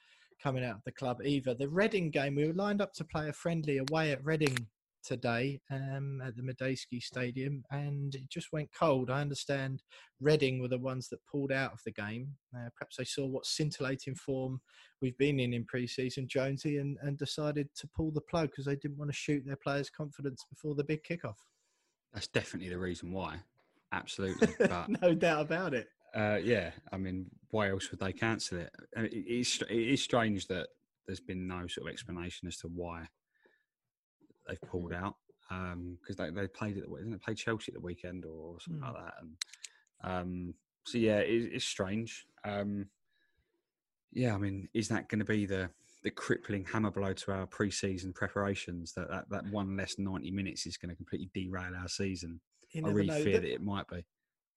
coming 0.42 0.64
out 0.64 0.76
of 0.76 0.84
the 0.86 0.92
club 0.92 1.22
either. 1.24 1.54
The 1.54 1.70
Reading 1.70 2.10
game, 2.10 2.36
we 2.36 2.48
were 2.48 2.54
lined 2.54 2.82
up 2.82 2.94
to 2.94 3.06
play 3.06 3.30
a 3.30 3.34
friendly 3.34 3.78
away 3.78 4.12
at 4.12 4.24
Reading 4.24 4.68
today 5.04 5.60
um, 5.72 6.22
at 6.26 6.36
the 6.36 6.44
Madejski 6.44 7.02
Stadium, 7.02 7.64
and 7.72 8.14
it 8.16 8.30
just 8.30 8.52
went 8.52 8.70
cold. 8.78 9.10
I 9.10 9.22
understand 9.22 9.84
Reading 10.20 10.62
were 10.62 10.68
the 10.68 10.78
ones 10.78 11.10
that 11.10 11.26
pulled 11.30 11.52
out 11.52 11.74
of 11.74 11.80
the 11.86 11.92
game. 11.92 12.30
Uh, 12.56 12.70
perhaps 12.76 12.98
they 12.98 13.04
saw 13.04 13.26
what 13.26 13.46
scintillating 13.46 14.16
form 14.16 14.62
we've 15.02 15.18
been 15.18 15.40
in 15.40 15.54
in 15.54 15.66
pre-season, 15.66 16.28
Jonesy, 16.28 16.78
and, 16.78 16.98
and 17.02 17.18
decided 17.18 17.70
to 17.76 17.90
pull 17.96 18.12
the 18.12 18.22
plug 18.22 18.52
because 18.52 18.66
they 18.66 18.76
didn't 18.76 18.98
want 18.98 19.10
to 19.12 19.18
shoot 19.18 19.44
their 19.46 19.58
players' 19.58 19.90
confidence 19.90 20.46
before 20.50 20.76
the 20.76 20.84
big 20.84 21.04
kickoff. 21.04 21.38
That's 22.14 22.28
definitely 22.28 22.70
the 22.70 22.78
reason 22.78 23.12
why. 23.12 23.38
Absolutely, 23.92 24.50
but 24.60 25.02
no 25.02 25.14
doubt 25.14 25.42
about 25.42 25.74
it. 25.74 25.88
Uh, 26.14 26.40
yeah, 26.44 26.72
I 26.92 26.98
mean, 26.98 27.28
why 27.52 27.70
else 27.70 27.90
would 27.92 28.00
they 28.00 28.14
cancel 28.14 28.60
it? 28.60 28.72
it 28.96 29.14
is, 29.14 29.62
it 29.70 29.76
is 29.76 30.04
strange 30.04 30.48
that 30.48 30.68
there's 31.08 31.20
been 31.20 31.48
no 31.48 31.68
sort 31.68 31.88
of 31.88 31.94
explanation 31.94 32.48
as 32.48 32.58
to 32.58 32.68
why 32.68 33.08
they've 34.48 34.62
pulled 34.62 34.94
out 34.94 35.16
because 35.50 36.20
um, 36.20 36.34
they, 36.34 36.42
they 36.42 36.48
played 36.48 36.78
it. 36.78 36.84
Didn't 36.90 37.12
they 37.12 37.18
play 37.18 37.34
Chelsea 37.34 37.72
at 37.72 37.74
the 37.74 37.86
weekend 37.86 38.26
or 38.26 38.60
something 38.60 38.82
mm. 38.82 38.94
like 38.94 39.04
that? 39.04 39.14
And 39.22 39.36
um, 40.04 40.54
so 40.86 40.98
yeah, 40.98 41.20
it, 41.20 41.52
it's 41.54 41.66
strange. 41.66 42.26
Um, 42.46 42.88
yeah, 44.14 44.34
I 44.34 44.38
mean, 44.38 44.68
is 44.74 44.88
that 44.90 45.10
going 45.10 45.20
to 45.20 45.26
be 45.26 45.46
the 45.46 45.70
the 46.04 46.12
crippling 46.12 46.66
hammer 46.66 46.90
blow 46.90 47.14
to 47.14 47.32
our 47.32 47.46
pre-season 47.46 48.14
preparations? 48.14 48.94
That 48.94 49.10
that, 49.10 49.30
that 49.30 49.52
one 49.52 49.76
less 49.76 49.96
ninety 49.98 50.32
minutes 50.32 50.66
is 50.66 50.78
going 50.78 50.90
to 50.90 50.96
completely 50.96 51.30
derail 51.34 51.74
our 51.76 51.88
season. 51.88 52.40
I 52.76 52.88
really 52.88 53.08
know. 53.08 53.24
fear 53.24 53.34
that, 53.34 53.42
that 53.42 53.54
it 53.54 53.62
might 53.62 53.88
be. 53.88 54.06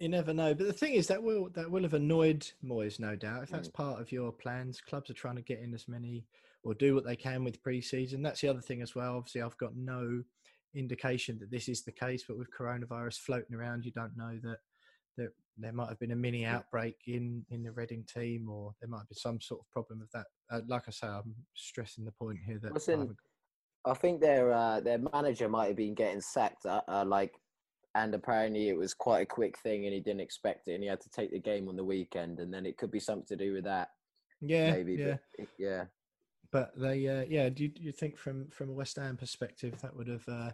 You 0.01 0.09
never 0.09 0.35
know, 0.35 0.55
but 0.55 0.67
the 0.67 0.73
thing 0.73 0.95
is 0.95 1.07
that 1.07 1.23
will 1.23 1.49
that 1.55 1.71
will 1.71 1.83
have 1.83 1.95
annoyed 1.95 2.51
Moyes, 2.65 2.99
no 2.99 3.15
doubt. 3.15 3.45
If 3.45 3.51
that's 3.51 3.69
mm. 3.69 3.75
part 3.75 4.01
of 4.01 4.11
your 4.11 4.33
plans, 4.33 4.81
clubs 4.81 5.09
are 5.09 5.15
trying 5.15 5.37
to 5.37 5.43
get 5.43 5.61
in 5.61 5.73
as 5.73 5.87
many 5.87 6.27
or 6.65 6.75
do 6.75 6.95
what 6.95 7.05
they 7.05 7.17
can 7.17 7.45
with 7.45 7.63
pre-season. 7.63 8.23
That's 8.23 8.41
the 8.41 8.49
other 8.49 8.61
thing 8.61 8.83
as 8.83 8.95
well. 8.95 9.17
Obviously, 9.17 9.43
I've 9.43 9.57
got 9.59 9.77
no 9.77 10.23
indication 10.75 11.39
that 11.39 11.51
this 11.51 11.69
is 11.69 11.85
the 11.85 11.93
case, 11.93 12.25
but 12.27 12.39
with 12.39 12.49
coronavirus 12.51 13.19
floating 13.21 13.55
around, 13.55 13.85
you 13.85 13.93
don't 13.93 14.17
know 14.17 14.39
that 14.43 14.59
that 15.17 15.31
there 15.57 15.73
might 15.73 15.89
have 15.89 16.01
been 16.01 16.11
a 16.11 16.17
mini 16.17 16.45
outbreak 16.45 16.97
in 17.07 17.45
in 17.51 17.63
the 17.63 17.71
Reading 17.71 18.05
team, 18.13 18.49
or 18.49 18.75
there 18.81 18.91
might 18.91 19.09
be 19.09 19.15
some 19.15 19.41
sort 19.41 19.61
of 19.61 19.71
problem 19.71 20.01
with 20.01 20.11
that. 20.11 20.27
Uh, 20.51 20.61
like 20.67 20.85
I 20.89 20.91
say, 20.91 21.07
I'm 21.07 21.35
stressing 21.55 22.05
the 22.05 22.13
point 22.13 22.39
here 22.45 22.59
that 22.63 22.75
Listen, 22.75 23.17
I 23.85 23.95
think 23.95 24.21
their 24.21 24.53
uh, 24.53 24.81
their 24.81 24.99
manager 24.99 25.49
might 25.49 25.69
have 25.69 25.77
been 25.77 25.95
getting 25.95 26.21
sacked, 26.21 26.67
uh, 26.67 26.83
uh, 26.89 27.05
like, 27.07 27.35
and 27.95 28.15
apparently 28.15 28.69
it 28.69 28.77
was 28.77 28.95
quite 28.95 29.21
a 29.21 29.27
quick 29.27 29.59
thing, 29.59 29.85
and 29.85 29.95
he 29.95 30.01
didn't 30.01 30.21
expect 30.21 30.69
it, 30.69 30.75
and 30.75 30.83
he 30.83 30.89
had 30.89 31.01
to 31.01 31.11
take 31.11 31.31
the 31.31 31.39
game 31.39 31.69
on 31.69 31.77
the 31.77 31.85
weekend, 31.85 32.41
and 32.41 32.53
then 32.53 32.67
it 32.67 32.77
could 32.77 32.91
be 32.91 33.01
something 33.01 33.27
to 33.27 33.37
do 33.37 33.53
with 33.53 33.65
that. 33.65 33.91
Yeah, 34.41 34.73
maybe. 34.73 34.95
Yeah, 34.95 35.17
but, 35.39 35.49
yeah 35.59 35.85
but 36.55 36.71
they, 36.77 37.09
uh, 37.09 37.25
yeah, 37.29 37.49
do 37.49 37.65
you, 37.65 37.69
do 37.69 37.83
you, 37.83 37.91
think 37.91 38.17
from 38.17 38.49
from 38.51 38.71
a 38.71 38.73
West 38.73 38.95
Ham 38.95 39.17
perspective 39.17 39.75
that 39.83 39.95
would 39.97 40.07
have 40.07 40.23
uh, 40.29 40.51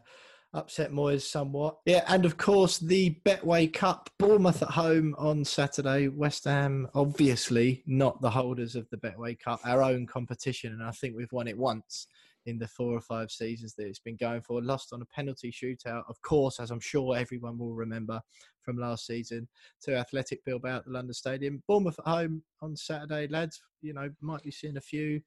upset 0.54 0.92
Moyes 0.92 1.20
somewhat? 1.20 1.76
Yeah, 1.85 2.04
and 2.09 2.25
of 2.25 2.38
course 2.38 2.78
the 2.78 3.18
Betway 3.23 3.70
Cup, 3.70 4.09
Bournemouth 4.18 4.62
at 4.62 4.70
home 4.70 5.14
on 5.18 5.44
Saturday. 5.44 6.09
West 6.09 6.44
Ham, 6.44 6.88
obviously 6.94 7.82
not 7.87 8.23
the 8.23 8.30
holders 8.30 8.76
of 8.76 8.88
the 8.88 8.97
Betway 8.97 9.38
Cup, 9.38 9.61
our 9.66 9.82
own 9.82 10.06
competition, 10.06 10.73
and 10.73 10.82
I 10.82 10.90
think 10.90 11.14
we've 11.14 11.32
won 11.32 11.49
it 11.49 11.59
once 11.59 12.06
in 12.50 12.59
the 12.59 12.69
four 12.69 12.95
or 12.95 13.00
five 13.00 13.30
seasons 13.30 13.75
that 13.75 13.87
it's 13.87 13.99
been 13.99 14.16
going 14.16 14.42
for. 14.42 14.62
Lost 14.62 14.92
on 14.92 15.00
a 15.00 15.07
penalty 15.07 15.50
shootout, 15.50 16.02
of 16.09 16.21
course, 16.23 16.61
as 16.61 16.71
I'm 16.71 16.80
sure 16.80 17.16
everyone 17.16 17.59
will 17.59 17.75
remember 17.75 18.21
from 18.62 18.76
last 18.76 19.07
season, 19.07 19.49
to 19.83 19.97
Athletic 19.97 20.45
Bilbao 20.45 20.78
at 20.78 20.85
the 20.85 20.90
London 20.90 21.14
Stadium. 21.14 21.62
Bournemouth 21.66 21.99
at 22.00 22.07
home 22.07 22.42
on 22.61 22.76
Saturday, 22.76 23.26
lads. 23.28 23.62
You 23.80 23.95
know, 23.95 24.11
might 24.21 24.42
be 24.42 24.50
seeing 24.50 24.76
a 24.76 24.83
few 24.83 25.23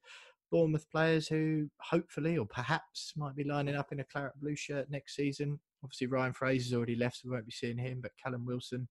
Bournemouth 0.52 0.88
players 0.90 1.26
who 1.26 1.68
hopefully 1.80 2.38
or 2.38 2.46
perhaps 2.46 3.12
might 3.16 3.34
be 3.34 3.42
lining 3.42 3.74
up 3.74 3.90
in 3.90 3.98
a 3.98 4.04
claret 4.04 4.38
blue 4.40 4.54
shirt 4.54 4.88
next 4.90 5.16
season. 5.16 5.58
Obviously, 5.82 6.06
Ryan 6.06 6.32
Fraser's 6.32 6.72
already 6.72 6.94
left, 6.94 7.16
so 7.16 7.22
we 7.24 7.32
won't 7.32 7.46
be 7.46 7.52
seeing 7.52 7.78
him. 7.78 8.00
But 8.00 8.12
Callum 8.22 8.46
Wilson 8.46 8.86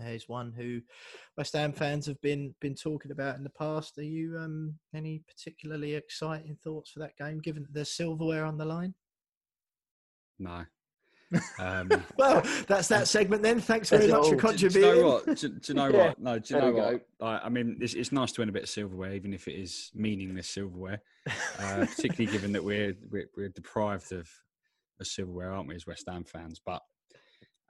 is 0.00 0.28
one 0.28 0.52
who 0.52 0.80
West 1.36 1.54
Ham 1.54 1.72
fans 1.72 2.06
have 2.06 2.20
been 2.20 2.54
been 2.60 2.74
talking 2.74 3.10
about 3.10 3.36
in 3.36 3.44
the 3.44 3.50
past. 3.50 3.98
Are 3.98 4.02
you 4.02 4.36
um, 4.38 4.74
any 4.94 5.22
particularly 5.28 5.94
exciting 5.94 6.56
thoughts 6.62 6.90
for 6.90 7.00
that 7.00 7.16
game, 7.16 7.38
given 7.38 7.62
that 7.62 7.72
there's 7.72 7.96
silverware 7.96 8.44
on 8.44 8.58
the 8.58 8.64
line? 8.64 8.94
No, 10.38 10.64
um, 11.58 11.90
well, 12.16 12.42
that's 12.66 12.88
that 12.88 13.08
segment 13.08 13.42
then. 13.42 13.60
Thanks 13.60 13.90
very 13.90 14.08
much 14.08 14.28
for 14.28 14.36
contributing. 14.36 14.82
Do, 14.82 14.90
do, 14.90 14.96
you 14.96 15.02
know 15.02 15.08
what? 15.08 15.26
Do, 15.26 15.48
do 15.48 15.60
you 15.68 15.74
know 15.74 15.88
yeah. 15.88 15.96
what? 15.96 16.20
No, 16.20 16.38
do 16.38 16.54
you 16.54 16.60
know 16.60 16.72
what? 16.72 17.06
I, 17.20 17.46
I, 17.46 17.48
mean, 17.48 17.78
it's, 17.80 17.94
it's, 17.94 18.12
nice 18.12 18.32
to 18.32 18.40
win 18.40 18.48
a 18.48 18.52
bit 18.52 18.64
of 18.64 18.68
silverware, 18.68 19.12
even 19.12 19.32
if 19.32 19.48
it 19.48 19.54
is 19.54 19.90
meaningless 19.94 20.48
silverware. 20.48 21.00
Uh, 21.58 21.86
particularly 21.96 22.26
given 22.26 22.52
that 22.52 22.62
we're, 22.62 22.94
we're, 23.10 23.28
we're 23.36 23.48
deprived 23.48 24.12
of, 24.12 24.28
of 25.00 25.06
silverware, 25.06 25.52
aren't 25.52 25.68
we, 25.68 25.74
as 25.74 25.86
West 25.86 26.04
Ham 26.08 26.24
fans? 26.24 26.60
But 26.64 26.82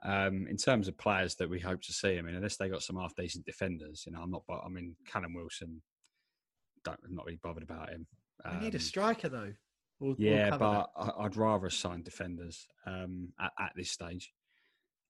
um, 0.05 0.45
in 0.47 0.55
terms 0.55 0.87
of 0.87 0.97
players 0.97 1.35
that 1.35 1.49
we 1.49 1.59
hope 1.59 1.81
to 1.81 1.91
see, 1.91 2.17
I 2.17 2.21
mean, 2.21 2.35
unless 2.35 2.57
they 2.57 2.69
got 2.69 2.83
some 2.83 2.95
half 2.95 3.15
decent 3.15 3.45
defenders, 3.45 4.03
you 4.05 4.13
know, 4.13 4.21
I'm 4.21 4.29
not. 4.29 4.43
I 4.49 4.69
mean, 4.69 4.95
Callum 5.07 5.33
Wilson, 5.33 5.81
don't 6.83 6.99
I'm 7.03 7.15
not 7.15 7.25
really 7.25 7.39
bothered 7.41 7.63
about 7.63 7.89
him. 7.89 8.05
Um, 8.43 8.59
we 8.59 8.65
need 8.65 8.75
a 8.75 8.77
um, 8.77 8.81
striker 8.81 9.29
though. 9.29 9.53
We'll, 9.99 10.15
yeah, 10.19 10.51
we'll 10.51 10.59
but 10.59 10.89
that. 10.97 11.13
I'd 11.17 11.35
rather 11.37 11.69
sign 11.71 12.03
defenders 12.03 12.67
um, 12.85 13.29
at, 13.39 13.51
at, 13.59 13.71
this 13.75 13.89
stage. 13.89 14.31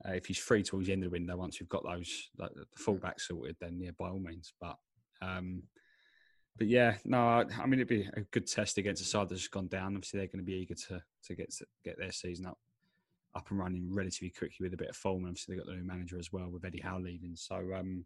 Uh, 0.08 0.14
if 0.14 0.28
he's 0.28 0.38
free 0.38 0.64
towards 0.64 0.88
the 0.88 0.94
end 0.94 1.04
of 1.04 1.10
the 1.10 1.16
window, 1.16 1.36
once 1.36 1.60
we've 1.60 1.68
got 1.68 1.84
those 1.84 2.30
like, 2.38 2.52
the 2.54 2.66
fullback 2.78 3.20
sorted, 3.20 3.58
then 3.60 3.80
yeah, 3.82 3.92
by 4.00 4.08
all 4.08 4.20
means. 4.20 4.54
But 4.62 4.78
um, 5.22 5.64
but 6.58 6.68
yeah, 6.68 6.96
no, 7.04 7.18
I, 7.18 7.44
I, 7.60 7.66
mean 7.66 7.80
it'd 7.80 7.88
be 7.90 8.08
a 8.16 8.22
good 8.32 8.48
test 8.48 8.78
against 8.78 9.02
a 9.02 9.06
side 9.06 9.28
that's 9.28 9.42
just 9.42 9.52
gone 9.52 9.68
down. 9.68 9.96
Obviously, 9.96 10.20
they're 10.20 10.28
going 10.28 10.46
to 10.46 10.50
be 10.50 10.54
eager 10.54 10.76
to 10.88 11.02
to 11.26 11.36
get 11.36 11.52
to 11.56 11.66
get 11.84 11.98
their 11.98 12.14
season 12.14 12.46
up 12.46 12.58
up 13.36 13.50
and 13.50 13.60
running 13.60 13.94
relatively 13.94 14.30
quickly 14.30 14.58
with 14.66 14.74
a 14.74 14.78
bit 14.78 14.90
of 14.90 14.96
form. 14.96 15.20
And 15.20 15.30
obviously, 15.30 15.56
they've 15.56 15.66
got 15.66 15.72
the 15.72 15.78
new 15.78 15.88
manager 15.88 16.18
as 16.18 16.32
well 16.32 16.50
with 16.50 16.66
Eddie 16.66 16.82
Howe 16.82 17.00
leaving. 17.00 17.36
So 17.36 17.74
um, 17.76 18.06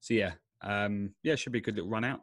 so 0.00 0.14
yeah, 0.14 0.32
um, 0.62 1.14
yeah, 1.22 1.34
should 1.34 1.52
be 1.52 1.58
a 1.58 1.62
good 1.62 1.76
little 1.76 1.90
run 1.90 2.04
out. 2.04 2.22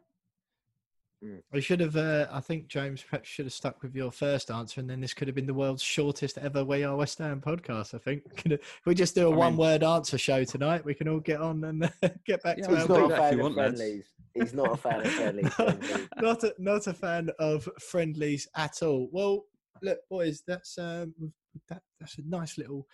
I 1.52 1.58
should 1.58 1.80
have. 1.80 1.96
Uh, 1.96 2.26
I 2.30 2.40
think 2.40 2.68
James 2.68 3.02
perhaps 3.02 3.28
should 3.28 3.46
have 3.46 3.52
stuck 3.52 3.82
with 3.82 3.94
your 3.96 4.12
first 4.12 4.52
answer, 4.52 4.80
and 4.80 4.88
then 4.88 5.00
this 5.00 5.14
could 5.14 5.26
have 5.26 5.34
been 5.34 5.46
the 5.46 5.54
world's 5.54 5.82
shortest 5.82 6.38
ever 6.38 6.64
"We 6.64 6.84
Are 6.84 6.94
West 6.94 7.18
Ham" 7.18 7.40
podcast. 7.44 7.94
I 7.94 7.98
think 7.98 8.22
if 8.44 8.80
we 8.86 8.94
just 8.94 9.16
do 9.16 9.28
a 9.28 9.32
I 9.32 9.36
one-word 9.36 9.82
answer 9.82 10.16
show 10.16 10.44
tonight, 10.44 10.84
we 10.84 10.94
can 10.94 11.08
all 11.08 11.18
get 11.18 11.40
on 11.40 11.64
and 11.64 11.92
get 12.24 12.42
back 12.44 12.58
yeah, 12.58 12.68
to 12.68 12.76
he's 12.76 12.90
our. 12.90 13.00
Not 13.00 13.10
a 13.10 13.16
fan 13.16 13.40
of 13.40 13.54
friendlies. 13.54 14.04
He's 14.32 14.54
not 14.54 14.72
a 14.72 14.76
fan 14.76 15.00
of 15.00 15.12
friendlies. 15.12 16.08
not 16.20 16.44
a, 16.44 16.54
not 16.58 16.86
a 16.86 16.94
fan 16.94 17.30
of 17.40 17.68
friendlies 17.80 18.46
at 18.54 18.80
all. 18.82 19.08
Well, 19.10 19.44
look, 19.82 19.98
boys, 20.08 20.44
that's 20.46 20.78
um, 20.78 21.14
we've 21.20 21.32
that, 21.68 21.82
that's 22.00 22.18
a 22.18 22.22
nice 22.26 22.58
little 22.58 22.86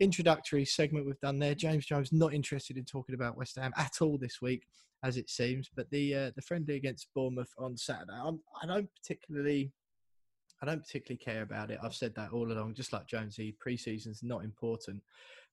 introductory 0.00 0.64
segment 0.64 1.06
we've 1.06 1.20
done 1.20 1.38
there. 1.38 1.54
James 1.54 1.86
Jones 1.86 2.12
not 2.12 2.34
interested 2.34 2.76
in 2.76 2.84
talking 2.84 3.14
about 3.14 3.36
West 3.36 3.56
Ham 3.56 3.72
at 3.76 4.00
all 4.00 4.18
this 4.18 4.40
week, 4.42 4.66
as 5.04 5.16
it 5.16 5.30
seems. 5.30 5.70
But 5.74 5.90
the 5.90 6.14
uh, 6.14 6.30
the 6.34 6.42
friendly 6.42 6.76
against 6.76 7.08
Bournemouth 7.14 7.52
on 7.58 7.76
Saturday, 7.76 8.12
I'm, 8.12 8.40
I 8.62 8.66
don't 8.66 8.88
particularly. 9.00 9.72
I 10.60 10.64
don't 10.64 10.84
particularly 10.84 11.18
care 11.18 11.42
about 11.42 11.72
it. 11.72 11.80
I've 11.82 11.92
said 11.92 12.14
that 12.14 12.30
all 12.30 12.52
along, 12.52 12.74
just 12.74 12.92
like 12.92 13.08
Jonesy. 13.08 13.56
Preseason's 13.64 14.22
not 14.22 14.44
important, 14.44 15.02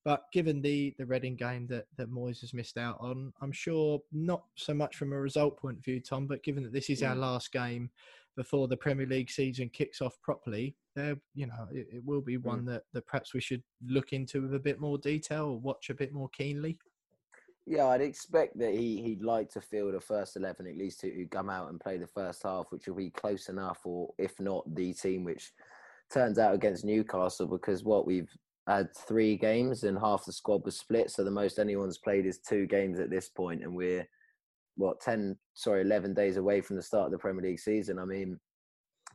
but 0.05 0.23
given 0.31 0.61
the 0.61 0.95
the 0.97 1.05
Reading 1.05 1.35
game 1.35 1.67
that 1.67 1.85
that 1.97 2.11
Moyes 2.11 2.41
has 2.41 2.53
missed 2.53 2.77
out 2.77 2.97
on, 2.99 3.33
I'm 3.41 3.51
sure 3.51 4.01
not 4.11 4.43
so 4.55 4.73
much 4.73 4.95
from 4.95 5.13
a 5.13 5.19
result 5.19 5.57
point 5.57 5.77
of 5.77 5.83
view, 5.83 5.99
Tom. 5.99 6.27
But 6.27 6.43
given 6.43 6.63
that 6.63 6.73
this 6.73 6.89
is 6.89 7.03
our 7.03 7.15
mm. 7.15 7.19
last 7.19 7.51
game 7.51 7.89
before 8.37 8.67
the 8.67 8.77
Premier 8.77 9.05
League 9.05 9.29
season 9.29 9.69
kicks 9.69 10.01
off 10.01 10.17
properly, 10.21 10.75
there, 10.95 11.17
you 11.35 11.47
know, 11.47 11.67
it, 11.71 11.87
it 11.91 12.05
will 12.05 12.21
be 12.21 12.37
one 12.37 12.61
mm. 12.61 12.67
that, 12.67 12.83
that 12.93 13.05
perhaps 13.05 13.33
we 13.33 13.41
should 13.41 13.61
look 13.85 14.13
into 14.13 14.41
with 14.41 14.53
a 14.55 14.59
bit 14.59 14.79
more 14.79 14.97
detail 14.97 15.45
or 15.45 15.59
watch 15.59 15.89
a 15.89 15.93
bit 15.95 16.13
more 16.13 16.29
keenly. 16.29 16.77
Yeah, 17.65 17.87
I'd 17.87 18.01
expect 18.01 18.57
that 18.59 18.73
he 18.73 19.01
he'd 19.01 19.21
like 19.21 19.49
to 19.51 19.61
field 19.61 19.93
a 19.93 19.99
first 19.99 20.37
eleven 20.37 20.65
at 20.65 20.77
least 20.77 21.01
who 21.01 21.27
come 21.27 21.49
out 21.49 21.69
and 21.69 21.79
play 21.79 21.97
the 21.97 22.07
first 22.07 22.41
half, 22.43 22.67
which 22.69 22.87
will 22.87 22.95
be 22.95 23.11
close 23.11 23.49
enough, 23.49 23.79
or 23.83 24.11
if 24.17 24.39
not 24.39 24.63
the 24.73 24.93
team 24.93 25.23
which 25.23 25.51
turns 26.11 26.39
out 26.39 26.55
against 26.55 26.85
Newcastle. 26.85 27.45
Because 27.45 27.83
what 27.83 28.07
we've 28.07 28.31
had 28.67 28.95
three 28.95 29.35
games 29.35 29.83
and 29.83 29.97
half 29.97 30.25
the 30.25 30.31
squad 30.31 30.63
was 30.65 30.77
split, 30.77 31.09
so 31.09 31.23
the 31.23 31.31
most 31.31 31.59
anyone's 31.59 31.97
played 31.97 32.25
is 32.25 32.39
two 32.39 32.67
games 32.67 32.99
at 32.99 33.09
this 33.09 33.29
point, 33.29 33.63
and 33.63 33.73
we're 33.73 34.07
what 34.75 35.01
ten 35.01 35.37
sorry 35.53 35.81
eleven 35.81 36.13
days 36.13 36.37
away 36.37 36.61
from 36.61 36.75
the 36.75 36.81
start 36.81 37.07
of 37.07 37.11
the 37.11 37.17
Premier 37.17 37.43
League 37.43 37.59
season. 37.59 37.99
I 37.99 38.05
mean, 38.05 38.39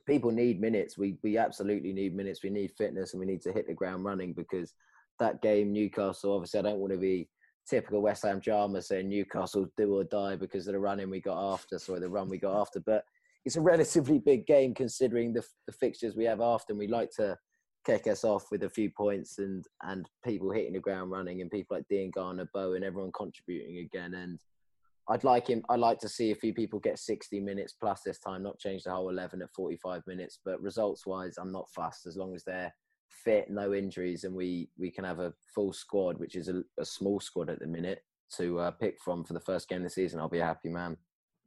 people 0.07 0.31
need 0.31 0.61
minutes. 0.61 0.99
We 0.99 1.19
we 1.23 1.39
absolutely 1.39 1.93
need 1.93 2.15
minutes. 2.15 2.43
We 2.43 2.51
need 2.51 2.73
fitness, 2.77 3.13
and 3.13 3.21
we 3.21 3.27
need 3.27 3.43
to 3.43 3.53
hit 3.53 3.67
the 3.67 3.75
ground 3.75 4.05
running 4.05 4.33
because 4.33 4.75
that 5.21 5.41
game 5.43 5.73
Newcastle. 5.73 6.35
Obviously, 6.35 6.61
I 6.61 6.65
don't 6.65 6.81
want 6.81 6.93
to 6.93 6.99
be 6.99 7.29
typical 7.69 8.03
West 8.03 8.25
Ham 8.25 8.41
drama 8.41 8.83
saying 8.83 9.09
Newcastle 9.09 9.67
do 9.77 9.95
or 9.95 10.05
die 10.05 10.37
because 10.37 10.67
of 10.67 10.75
the 10.75 10.81
running 10.81 11.09
we 11.09 11.21
got 11.21 11.53
after, 11.53 11.79
sorry, 11.79 12.01
the 12.01 12.09
run 12.09 12.29
we 12.29 12.39
got 12.39 12.61
after. 12.61 12.81
But 12.81 13.05
it's 13.45 13.57
a 13.57 13.61
relatively 13.61 14.19
big 14.19 14.47
game 14.47 14.75
considering 14.75 15.33
the, 15.33 15.43
the 15.67 15.73
fixtures 15.73 16.17
we 16.17 16.25
have 16.25 16.41
after, 16.41 16.73
and 16.73 16.79
we 16.79 16.89
like 16.89 17.11
to 17.17 17.39
kick 17.85 18.07
us 18.07 18.25
off 18.25 18.51
with 18.51 18.63
a 18.63 18.71
few 18.71 18.91
points 18.91 19.39
and 19.39 19.65
and 19.83 20.09
people 20.25 20.51
hitting 20.51 20.73
the 20.73 20.81
ground 20.81 21.11
running 21.11 21.41
and 21.41 21.51
people 21.51 21.77
like 21.77 21.87
Dean 21.89 22.11
Garner, 22.11 22.49
Bowen, 22.53 22.85
everyone 22.85 23.13
contributing 23.13 23.79
again. 23.79 24.15
And 24.15 24.41
I'd 25.09 25.25
like 25.25 25.49
him. 25.49 25.63
I'd 25.69 25.81
like 25.81 25.99
to 26.01 26.09
see 26.09 26.31
a 26.31 26.37
few 26.37 26.55
people 26.55 26.79
get 26.81 26.99
60 26.99 27.41
minutes 27.41 27.75
plus 27.75 28.03
this 28.03 28.19
time, 28.19 28.43
not 28.43 28.59
change 28.59 28.85
the 28.85 28.91
whole 28.91 29.11
11 29.11 29.43
at 29.43 29.53
45 29.55 30.03
minutes. 30.07 30.41
But 30.45 30.63
results 30.63 31.07
wise, 31.07 31.37
I'm 31.39 31.53
not 31.53 31.69
fussed 31.75 32.07
as 32.07 32.17
long 32.17 32.35
as 32.35 32.45
they're 32.45 32.73
fit, 33.09 33.51
no 33.51 33.75
injuries, 33.75 34.25
and 34.25 34.35
we 34.35 34.71
we 34.79 34.91
can 34.91 35.05
have 35.05 35.21
a 35.21 35.35
full 35.55 35.73
squad, 35.73 36.19
which 36.19 36.37
is 36.37 36.49
a, 36.49 36.63
a 36.79 36.85
small 36.85 37.21
squad 37.21 37.51
at 37.51 37.61
the 37.61 37.67
minute 37.67 38.03
to 38.37 38.59
uh, 38.59 38.71
pick 38.71 38.97
from 39.05 39.25
for 39.25 39.35
the 39.35 39.41
first 39.41 39.69
game 39.69 39.79
of 39.79 39.85
the 39.85 39.91
season. 39.91 40.21
I'll 40.21 40.29
be 40.29 40.39
a 40.39 40.45
happy 40.45 40.71
man. 40.71 40.97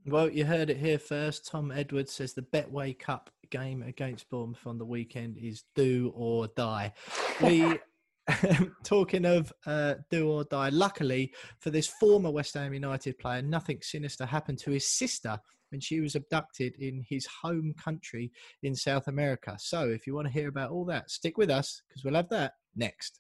Well, 0.06 0.30
you 0.30 0.46
heard 0.46 0.70
it 0.70 0.78
here 0.78 1.00
first. 1.00 1.48
Tom 1.48 1.72
Edwards 1.72 2.14
says 2.14 2.34
the 2.34 2.42
Betway 2.42 2.98
Cup 2.98 3.30
game 3.50 3.84
against 3.84 4.30
Bournemouth 4.30 4.66
on 4.66 4.78
the 4.78 4.86
weekend 4.86 5.38
is 5.38 5.64
do 5.76 6.12
or 6.16 6.48
die. 6.56 6.94
We 7.42 7.80
talking 8.84 9.26
of 9.26 9.52
uh, 9.66 9.96
do 10.10 10.30
or 10.30 10.44
die. 10.46 10.70
Luckily 10.70 11.34
for 11.60 11.70
this 11.70 11.88
former 11.88 12.32
West 12.32 12.54
Ham 12.54 12.74
United 12.74 13.18
player, 13.18 13.42
nothing 13.42 13.80
sinister 13.82 14.26
happened 14.26 14.60
to 14.60 14.72
his 14.72 14.88
sister 14.88 15.38
when 15.70 15.82
she 15.82 16.00
was 16.00 16.16
abducted 16.16 16.76
in 16.80 17.04
his 17.08 17.28
home 17.42 17.74
country 17.82 18.32
in 18.64 18.76
South 18.76 19.08
America. 19.08 19.56
So, 19.60 19.90
if 19.90 20.08
you 20.08 20.16
want 20.16 20.28
to 20.28 20.34
hear 20.34 20.48
about 20.48 20.72
all 20.72 20.86
that, 20.86 21.12
stick 21.12 21.38
with 21.38 21.50
us 21.50 21.82
because 21.88 22.04
we'll 22.04 22.16
have 22.16 22.30
that 22.30 22.54
next. 22.76 23.20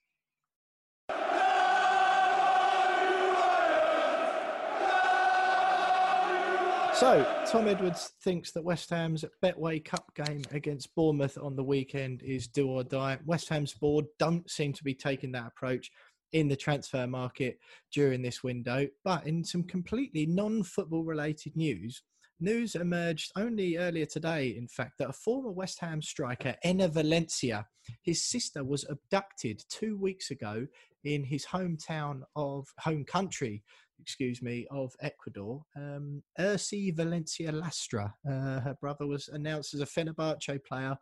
So, 6.99 7.43
Tom 7.45 7.67
Edwards 7.67 8.13
thinks 8.23 8.51
that 8.53 8.63
West 8.63 8.89
Ham's 8.89 9.23
Betway 9.43 9.85
Cup 9.85 10.11
game 10.15 10.41
against 10.49 10.95
Bournemouth 10.95 11.37
on 11.37 11.55
the 11.55 11.63
weekend 11.63 12.23
is 12.23 12.47
do 12.47 12.67
or 12.71 12.83
die. 12.83 13.19
West 13.23 13.49
Ham's 13.49 13.71
board 13.71 14.05
don't 14.17 14.49
seem 14.49 14.73
to 14.73 14.83
be 14.83 14.95
taking 14.95 15.31
that 15.33 15.45
approach 15.45 15.91
in 16.33 16.47
the 16.47 16.55
transfer 16.55 17.05
market 17.05 17.59
during 17.93 18.23
this 18.23 18.43
window. 18.43 18.87
But 19.03 19.27
in 19.27 19.43
some 19.43 19.61
completely 19.61 20.25
non 20.25 20.63
football 20.63 21.03
related 21.03 21.55
news, 21.55 22.01
news 22.39 22.73
emerged 22.73 23.31
only 23.35 23.77
earlier 23.77 24.07
today, 24.07 24.55
in 24.57 24.67
fact, 24.67 24.97
that 24.97 25.09
a 25.09 25.13
former 25.13 25.51
West 25.51 25.79
Ham 25.81 26.01
striker, 26.01 26.55
Enner 26.65 26.89
Valencia, 26.89 27.67
his 28.01 28.25
sister 28.25 28.63
was 28.63 28.87
abducted 28.89 29.63
two 29.69 29.99
weeks 29.99 30.31
ago 30.31 30.65
in 31.03 31.23
his 31.23 31.45
hometown 31.45 32.21
of 32.35 32.65
home 32.79 33.05
country 33.05 33.63
excuse 33.99 34.41
me, 34.41 34.67
of 34.71 34.93
Ecuador, 35.01 35.63
um, 35.75 36.23
Ursi 36.39 36.95
Valencia 36.95 37.51
Lastra. 37.51 38.13
Uh, 38.27 38.59
her 38.59 38.77
brother 38.79 39.05
was 39.05 39.27
announced 39.29 39.73
as 39.73 39.81
a 39.81 39.85
Fenerbahce 39.85 40.63
player 40.63 40.97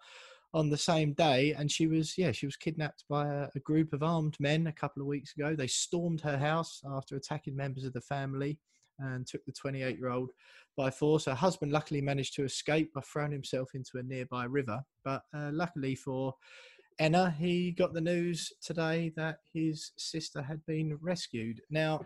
on 0.53 0.69
the 0.69 0.77
same 0.77 1.13
day, 1.13 1.53
and 1.53 1.69
she 1.69 1.87
was, 1.87 2.17
yeah, 2.17 2.31
she 2.31 2.45
was 2.45 2.55
kidnapped 2.55 3.03
by 3.09 3.27
a, 3.27 3.47
a 3.55 3.59
group 3.59 3.91
of 3.93 4.03
armed 4.03 4.37
men 4.39 4.67
a 4.67 4.71
couple 4.71 5.01
of 5.01 5.07
weeks 5.07 5.33
ago. 5.35 5.55
They 5.55 5.67
stormed 5.67 6.21
her 6.21 6.37
house 6.37 6.81
after 6.89 7.15
attacking 7.15 7.55
members 7.55 7.83
of 7.83 7.93
the 7.93 8.01
family 8.01 8.57
and 8.99 9.27
took 9.27 9.43
the 9.45 9.51
28 9.51 9.97
year 9.97 10.09
old 10.09 10.31
by 10.77 10.89
force. 10.89 11.25
Her 11.25 11.35
husband 11.35 11.71
luckily 11.71 12.01
managed 12.01 12.35
to 12.35 12.43
escape 12.43 12.93
by 12.93 13.01
throwing 13.01 13.31
himself 13.31 13.71
into 13.75 13.97
a 13.97 14.03
nearby 14.03 14.45
river, 14.45 14.81
but 15.03 15.23
uh, 15.33 15.49
luckily 15.51 15.95
for 15.95 16.33
Enner, 16.99 17.35
he 17.35 17.71
got 17.71 17.93
the 17.93 17.99
news 17.99 18.53
today 18.61 19.11
that 19.17 19.39
his 19.53 19.91
sister 19.97 20.41
had 20.41 20.65
been 20.65 20.97
rescued. 21.01 21.61
Now, 21.69 21.99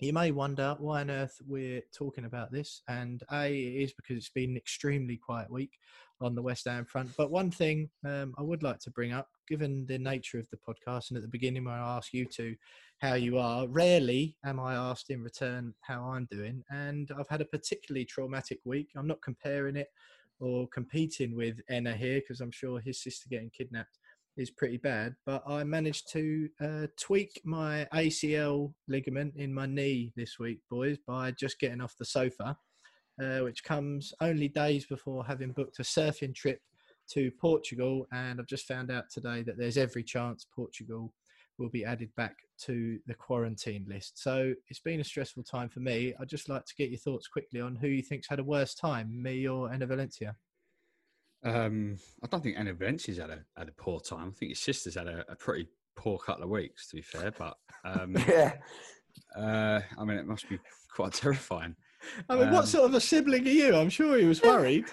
you 0.00 0.12
may 0.12 0.30
wonder 0.30 0.76
why 0.78 1.02
on 1.02 1.10
earth 1.10 1.40
we're 1.46 1.82
talking 1.94 2.24
about 2.24 2.50
this, 2.50 2.82
and 2.88 3.22
A, 3.32 3.48
it 3.48 3.82
is 3.82 3.92
because 3.92 4.16
it's 4.16 4.30
been 4.30 4.50
an 4.50 4.56
extremely 4.56 5.16
quiet 5.16 5.50
week 5.50 5.72
on 6.20 6.34
the 6.34 6.42
West 6.42 6.66
Ham 6.66 6.84
front. 6.84 7.10
But 7.16 7.30
one 7.30 7.50
thing 7.50 7.90
um, 8.06 8.34
I 8.38 8.42
would 8.42 8.62
like 8.62 8.78
to 8.80 8.90
bring 8.90 9.12
up, 9.12 9.28
given 9.48 9.86
the 9.86 9.98
nature 9.98 10.38
of 10.38 10.48
the 10.50 10.56
podcast, 10.56 11.10
and 11.10 11.16
at 11.16 11.22
the 11.22 11.28
beginning 11.28 11.64
when 11.64 11.74
I 11.74 11.96
ask 11.96 12.12
you 12.12 12.24
to 12.26 12.54
how 13.00 13.14
you 13.14 13.38
are, 13.38 13.68
rarely 13.68 14.36
am 14.44 14.60
I 14.60 14.74
asked 14.74 15.10
in 15.10 15.22
return 15.22 15.74
how 15.80 16.02
I'm 16.02 16.26
doing. 16.30 16.62
And 16.70 17.10
I've 17.18 17.28
had 17.28 17.40
a 17.40 17.46
particularly 17.46 18.04
traumatic 18.04 18.60
week. 18.64 18.88
I'm 18.96 19.06
not 19.06 19.22
comparing 19.22 19.76
it 19.76 19.88
or 20.38 20.68
competing 20.68 21.36
with 21.36 21.60
Enner 21.70 21.96
here 21.96 22.20
because 22.20 22.40
I'm 22.40 22.50
sure 22.50 22.80
his 22.80 23.02
sister 23.02 23.28
getting 23.28 23.50
kidnapped 23.50 23.98
is 24.36 24.50
pretty 24.50 24.76
bad. 24.76 25.14
But 25.26 25.42
I 25.46 25.64
managed 25.64 26.10
to 26.12 26.48
uh, 26.60 26.86
tweak 26.98 27.40
my 27.44 27.86
ACL 27.92 28.72
ligament 28.88 29.34
in 29.36 29.52
my 29.52 29.66
knee 29.66 30.12
this 30.16 30.38
week, 30.38 30.60
boys, 30.70 30.98
by 31.06 31.32
just 31.32 31.58
getting 31.60 31.80
off 31.80 31.96
the 31.98 32.04
sofa, 32.04 32.56
uh, 33.22 33.38
which 33.40 33.64
comes 33.64 34.12
only 34.20 34.48
days 34.48 34.86
before 34.86 35.24
having 35.24 35.52
booked 35.52 35.78
a 35.78 35.82
surfing 35.82 36.34
trip 36.34 36.60
to 37.12 37.30
Portugal. 37.40 38.06
And 38.12 38.40
I've 38.40 38.46
just 38.46 38.66
found 38.66 38.90
out 38.90 39.04
today 39.10 39.42
that 39.42 39.58
there's 39.58 39.76
every 39.76 40.02
chance 40.02 40.46
Portugal 40.54 41.12
will 41.58 41.68
be 41.68 41.84
added 41.84 42.10
back 42.16 42.36
to 42.58 42.98
the 43.06 43.14
quarantine 43.14 43.84
list. 43.88 44.22
So 44.22 44.54
it's 44.68 44.80
been 44.80 45.00
a 45.00 45.04
stressful 45.04 45.44
time 45.44 45.68
for 45.68 45.80
me. 45.80 46.14
I'd 46.18 46.28
just 46.28 46.48
like 46.48 46.64
to 46.64 46.74
get 46.74 46.90
your 46.90 46.98
thoughts 46.98 47.28
quickly 47.28 47.60
on 47.60 47.76
who 47.76 47.88
you 47.88 48.02
think's 48.02 48.28
had 48.28 48.38
a 48.38 48.44
worse 48.44 48.74
time, 48.74 49.22
me 49.22 49.46
or 49.46 49.68
Enner 49.68 49.88
Valencia. 49.88 50.36
Um, 51.42 51.96
I 52.22 52.26
don't 52.26 52.42
think 52.42 52.56
Enner 52.56 52.76
Valencia's 52.76 53.18
had 53.18 53.30
a 53.30 53.40
had 53.56 53.68
a 53.68 53.72
poor 53.72 54.00
time. 54.00 54.28
I 54.34 54.38
think 54.38 54.50
his 54.50 54.58
sister's 54.60 54.94
had 54.94 55.08
a, 55.08 55.24
a 55.28 55.36
pretty 55.36 55.68
poor 55.96 56.18
couple 56.18 56.44
of 56.44 56.50
weeks, 56.50 56.88
to 56.88 56.96
be 56.96 57.02
fair. 57.02 57.32
But 57.36 57.56
um, 57.84 58.16
yeah, 58.28 58.54
uh, 59.36 59.80
I 59.98 60.04
mean, 60.04 60.18
it 60.18 60.26
must 60.26 60.48
be 60.48 60.58
quite 60.94 61.12
terrifying. 61.14 61.76
I 62.30 62.36
mean, 62.36 62.50
what 62.50 62.60
Um, 62.60 62.66
sort 62.66 62.84
of 62.86 62.94
a 62.94 63.00
sibling 63.00 63.46
are 63.46 63.50
you? 63.50 63.76
I'm 63.76 63.90
sure 63.90 64.16
he 64.18 64.24
was 64.24 64.42
worried. 64.42 64.86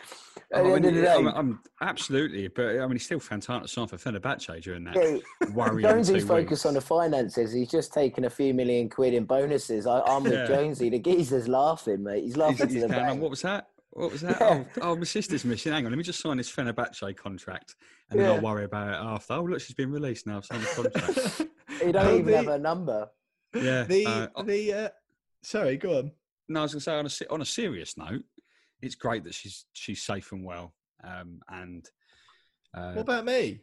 At 0.54 0.64
the 0.64 0.74
I 0.76 0.80
mean, 0.80 1.06
I'm, 1.06 1.28
I'm 1.28 1.60
absolutely, 1.82 2.48
but 2.48 2.78
I 2.78 2.80
mean, 2.82 2.92
he's 2.94 3.04
still 3.06 3.20
fantastic 3.20 3.70
sign 3.70 3.88
for 3.88 3.98
Fenerbahce 3.98 4.62
during 4.62 4.86
that 4.86 4.96
Yeah, 4.96 5.18
worrying 5.54 5.88
Jonesy's 5.90 6.22
two 6.24 6.28
focused 6.28 6.52
weeks. 6.52 6.66
on 6.66 6.74
the 6.76 6.82
finances. 6.82 7.52
He's 7.54 7.70
just 7.70 7.94
taken 7.94 8.24
a 8.26 8.30
few 8.30 8.54
million 8.54 8.90
quid 8.90 9.14
in 9.14 9.26
bonuses. 9.26 9.86
I, 9.88 10.00
I'm 10.02 10.24
with 10.24 10.34
Yeah. 10.34 10.46
Jonesy. 10.48 10.90
The 10.90 11.00
geezer's 11.00 11.48
laughing, 11.50 12.04
mate. 12.04 12.24
He's 12.24 12.34
He's, 12.34 12.38
laughing 12.38 12.70
he's 12.70 12.82
to 12.84 12.88
the 12.88 12.96
"Oh, 12.96 13.00
bank. 13.00 13.22
what 13.22 13.30
was 13.30 13.42
that? 13.42 13.68
What 13.92 14.12
was 14.12 14.22
that? 14.22 14.38
Yeah. 14.40 14.64
Oh, 14.82 14.92
oh, 14.92 14.96
my 14.96 15.04
sister's 15.06 15.44
missing. 15.46 15.72
Hang 15.72 15.86
on, 15.86 15.92
let 15.92 15.98
me 15.98 16.04
just 16.04 16.20
sign 16.20 16.38
this 16.38 16.52
Fenerbahce 16.54 17.16
contract, 17.16 17.76
and 18.10 18.20
then 18.20 18.28
Yeah. 18.28 18.36
I'll 18.36 18.42
worry 18.42 18.66
about 18.66 18.90
it 18.90 18.96
after. 18.98 19.34
Oh, 19.34 19.44
look, 19.44 19.62
she's 19.62 19.76
been 19.76 19.92
released 19.92 20.28
now. 20.28 20.38
I've 20.38 20.46
signed 20.46 20.64
the 20.64 20.90
contract. 20.92 21.42
He 21.86 21.92
don't 21.92 22.08
Oh, 22.08 22.14
even 22.16 22.26
the- 22.26 22.38
have 22.38 22.48
a 22.48 22.58
number. 22.60 23.08
yeah. 23.54 23.84
The 23.84 24.06
uh, 24.36 24.44
the 24.44 24.74
uh, 24.74 24.90
sorry, 25.44 25.78
go 25.78 26.00
on. 26.00 26.12
No, 26.50 26.62
I 26.62 26.64
was 26.64 26.72
going 26.74 26.80
to 26.80 27.10
say 27.10 27.26
on 27.26 27.30
a 27.30 27.34
on 27.34 27.42
a 27.42 27.46
serious 27.46 27.98
note, 27.98 28.24
it's 28.82 28.96
great 28.96 29.24
that 29.26 29.34
she's 29.36 29.66
she's 29.74 30.02
safe 30.02 30.32
and 30.32 30.44
well. 30.46 30.74
Um, 31.04 31.40
and 31.50 31.86
uh, 32.74 32.94
What 32.94 33.02
about 33.02 33.26
me? 33.26 33.62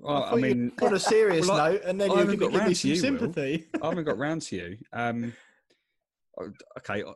well, 0.00 0.22
I, 0.24 0.30
thought 0.30 0.36
you 0.36 0.42
mean, 0.42 0.72
on 0.80 0.94
a 0.94 0.98
serious 1.00 1.46
well, 1.46 1.72
note, 1.72 1.82
and 1.84 2.00
then 2.00 2.10
I 2.10 2.14
you're 2.14 2.22
haven't 2.22 2.38
going 2.38 2.52
got 2.52 2.58
to 2.58 2.64
give 2.64 2.68
me 2.68 2.74
some 2.74 2.88
you, 2.90 2.94
Will. 2.94 3.00
sympathy. 3.02 3.66
I 3.82 3.86
haven't 3.88 4.04
got 4.04 4.18
round 4.26 4.42
to 4.42 4.56
you. 4.56 4.78
Um, 4.92 5.32
okay, 6.78 7.02
uh, 7.02 7.12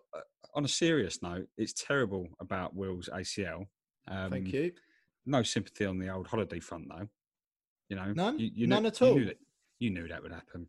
on 0.57 0.65
a 0.65 0.69
serious 0.69 1.23
note, 1.23 1.47
it's 1.59 1.75
terrible 1.75 2.27
about 2.41 2.75
Will's 2.75 3.09
ACL. 3.13 3.67
Um, 4.09 4.31
Thank 4.31 4.53
you. 4.53 4.73
No 5.27 5.43
sympathy 5.43 5.85
on 5.85 5.99
the 5.99 6.09
old 6.09 6.27
holiday 6.27 6.59
front 6.61 6.89
though. 6.89 7.07
You 7.89 7.97
know, 7.97 8.13
None? 8.13 8.39
You, 8.39 8.51
you 8.55 8.67
None 8.67 8.83
knew, 8.83 8.89
at 8.89 9.01
you 9.01 9.07
all? 9.07 9.15
Knew 9.17 9.25
that, 9.27 9.39
you 9.79 9.91
knew 9.91 10.09
that 10.09 10.23
would 10.23 10.33
happen. 10.33 10.69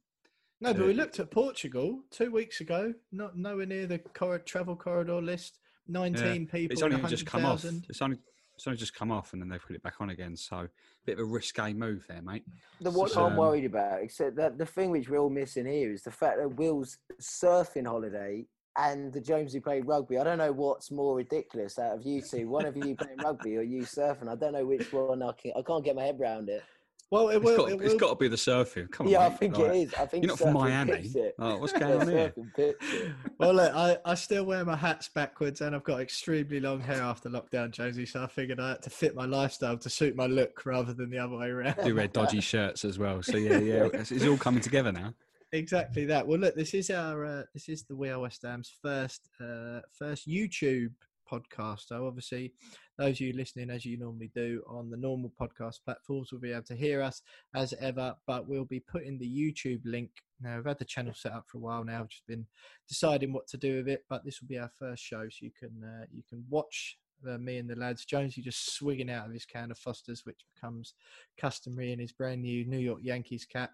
No, 0.60 0.74
but 0.74 0.86
we 0.86 0.92
Uh, 0.92 0.96
looked 0.98 1.20
at 1.20 1.32
Portugal 1.32 2.02
two 2.12 2.32
weeks 2.32 2.60
ago. 2.62 2.94
Not 3.12 3.38
nowhere 3.38 3.66
near 3.66 3.88
the 3.88 4.00
cor- 4.00 4.40
travel 4.40 4.76
corridor 4.76 5.22
list. 5.22 5.60
Nineteen 5.88 6.44
Yeah. 6.44 6.52
people. 6.52 6.74
It's 6.74 6.82
only 6.82 7.02
just 7.10 7.26
come 7.26 7.46
off. 7.46 7.64
It's 7.64 8.02
only 8.02 8.18
it's 8.56 8.66
only 8.66 8.78
just 8.78 8.96
come 8.96 9.12
off, 9.12 9.34
and 9.34 9.42
then 9.42 9.50
they 9.50 9.60
put 9.60 9.76
it 9.76 9.84
back 9.84 10.02
on 10.02 10.10
again. 10.10 10.36
So 10.36 10.58
a 10.58 10.70
bit 11.06 11.14
of 11.14 11.20
a 11.20 11.26
risque 11.26 11.74
move 11.74 12.06
there, 12.10 12.24
mate. 12.24 12.44
The 12.82 12.90
what 12.90 13.12
So, 13.12 13.24
I'm 13.26 13.34
um, 13.34 13.38
worried 13.38 13.66
about, 13.66 14.02
except 14.02 14.36
that 14.38 14.58
the 14.58 14.66
thing 14.66 14.90
which 14.90 15.08
we're 15.08 15.20
all 15.20 15.30
missing 15.30 15.68
here 15.68 15.92
is 15.94 16.02
the 16.02 16.12
fact 16.12 16.40
that 16.40 16.50
Will's 16.56 16.98
surfing 17.22 17.86
holiday 17.86 18.48
and 18.78 19.12
the 19.12 19.22
Jones 19.22 19.54
who 19.54 19.62
played 19.62 19.88
rugby. 19.88 20.18
I 20.18 20.24
don't 20.24 20.38
know 20.38 20.52
what's 20.52 20.92
more 20.92 21.16
ridiculous 21.16 21.80
out 21.80 21.96
of 21.96 22.04
you 22.04 22.22
two. 22.22 22.48
One 22.48 22.66
of 22.66 22.78
you 22.78 22.96
playing 22.98 23.18
rugby 23.24 23.58
or 23.58 23.62
you 23.64 23.82
surfing. 23.82 24.30
I 24.30 24.36
don't 24.36 24.54
know 24.54 24.66
which 24.66 24.92
one. 24.94 25.24
I, 25.24 25.32
can, 25.34 25.52
I 25.58 25.62
can't 25.62 25.84
get 25.84 25.96
my 25.96 26.04
head 26.04 26.20
around 26.20 26.50
it. 26.50 26.64
Well, 27.10 27.30
it 27.30 27.38
It's 27.38 27.46
will. 27.46 27.58
got, 27.58 27.72
it 27.72 27.82
it's 27.82 27.94
will 27.94 28.00
got 28.00 28.10
to 28.10 28.16
be 28.18 28.28
the 28.28 28.36
surfing. 28.36 28.92
Come 28.92 29.08
on, 29.08 29.14
yeah, 29.14 29.20
I 29.26 29.30
mate. 29.30 29.40
think 29.40 29.58
Like, 29.58 29.70
it 29.70 29.76
is. 29.78 29.94
I 29.94 30.06
think 30.06 30.24
You're 30.26 30.32
not 30.34 30.40
from 30.40 30.54
Miami. 30.54 30.92
it. 31.16 31.36
Oh, 31.40 31.58
what's 31.58 31.72
Yeah, 31.80 31.80
going 31.80 32.02
on 32.02 32.08
here? 32.10 32.34
surfing 32.38 32.54
picks 32.54 32.94
it. 32.94 33.12
well, 33.40 33.54
look, 33.54 33.74
I, 33.74 33.98
I 34.04 34.14
still 34.16 34.44
wear 34.44 34.66
my 34.66 34.76
hats 34.76 35.08
backwards, 35.08 35.62
and 35.62 35.74
I've 35.74 35.86
got 35.86 36.02
extremely 36.02 36.60
long 36.60 36.82
hair 36.82 37.02
after 37.02 37.30
lockdown, 37.30 37.72
Josie. 37.72 38.06
So 38.06 38.24
I 38.24 38.28
figured 38.28 38.60
I 38.60 38.72
had 38.72 38.82
to 38.82 38.90
fit 38.90 39.16
my 39.16 39.26
lifestyle 39.26 39.78
to 39.78 39.90
suit 39.90 40.18
my 40.18 40.26
look 40.28 40.66
rather 40.66 40.94
than 40.94 41.10
the 41.10 41.18
other 41.18 41.38
way 41.38 41.48
around. 41.48 41.78
Do 41.82 41.96
wear 41.96 42.10
dodgy 42.10 42.42
shirts 42.42 42.84
as 42.84 43.00
well. 43.00 43.24
So 43.24 43.38
yeah, 43.38 43.58
yeah, 43.60 43.86
it's, 43.94 44.12
it's 44.12 44.26
all 44.26 44.38
coming 44.38 44.62
together 44.62 44.92
now. 44.92 45.14
Exactly 45.52 46.06
that. 46.06 46.28
Well, 46.28 46.40
look, 46.40 46.56
this 46.56 46.74
is 46.74 46.90
our 46.90 47.26
uh, 47.26 47.44
this 47.54 47.70
is 47.70 47.84
the 47.84 47.96
We 47.96 48.10
Are 48.10 48.20
West 48.20 48.44
Ham's 48.44 48.72
first 48.82 49.30
uh, 49.42 49.82
first 49.92 50.28
YouTube 50.28 50.94
podcast. 51.30 51.88
So 51.88 52.08
obviously, 52.08 52.54
those 52.98 53.18
of 53.18 53.22
you 53.22 53.34
listening 53.34 53.70
as 53.70 53.86
you 53.86 53.98
normally 53.98 54.32
do 54.34 54.64
on 54.68 54.90
the 54.90 54.98
normal 54.98 55.32
podcast 55.40 55.80
platforms 55.84 56.32
will 56.32 56.40
be 56.40 56.52
able 56.52 56.64
to 56.64 56.76
hear 56.76 57.02
us 57.02 57.22
as 57.56 57.74
ever. 57.80 58.16
But 58.26 58.48
we'll 58.48 58.66
be 58.66 58.80
putting 58.80 59.18
the 59.18 59.30
YouTube 59.30 59.82
link. 59.86 60.12
Now 60.42 60.58
we've 60.58 60.66
had 60.66 60.80
the 60.80 60.86
channel 60.86 61.14
set 61.16 61.34
up 61.34 61.46
for 61.48 61.58
a 61.58 61.62
while 61.62 61.84
now. 61.84 62.06
Just 62.06 62.28
been 62.28 62.46
deciding 62.88 63.34
what 63.34 63.48
to 63.48 63.58
do 63.58 63.78
with 63.78 63.90
it. 63.90 64.06
But 64.10 64.24
this 64.24 64.42
will 64.42 64.48
be 64.48 64.60
our 64.60 64.72
first 64.78 65.04
show, 65.04 65.28
so 65.30 65.46
you 65.46 65.52
can 65.58 65.84
uh, 65.84 66.06
you 66.12 66.24
can 66.28 66.46
watch. 66.50 66.98
Uh, 67.28 67.36
me 67.40 67.58
and 67.58 67.68
the 67.68 67.76
lads, 67.76 68.06
Jonesy 68.06 68.44
just 68.44 68.76
swigging 68.76 69.10
out 69.10 69.26
of 69.26 69.34
his 69.34 69.44
can 69.44 69.72
of 69.72 69.78
Foster's, 69.80 70.24
which 70.24 70.42
becomes 70.54 70.94
customary 71.36 71.92
in 71.92 71.98
his 71.98 72.12
brand 72.12 72.44
new 72.44 72.64
New 72.64 72.78
York 72.78 73.00
Yankees 73.02 73.44
cap. 73.44 73.72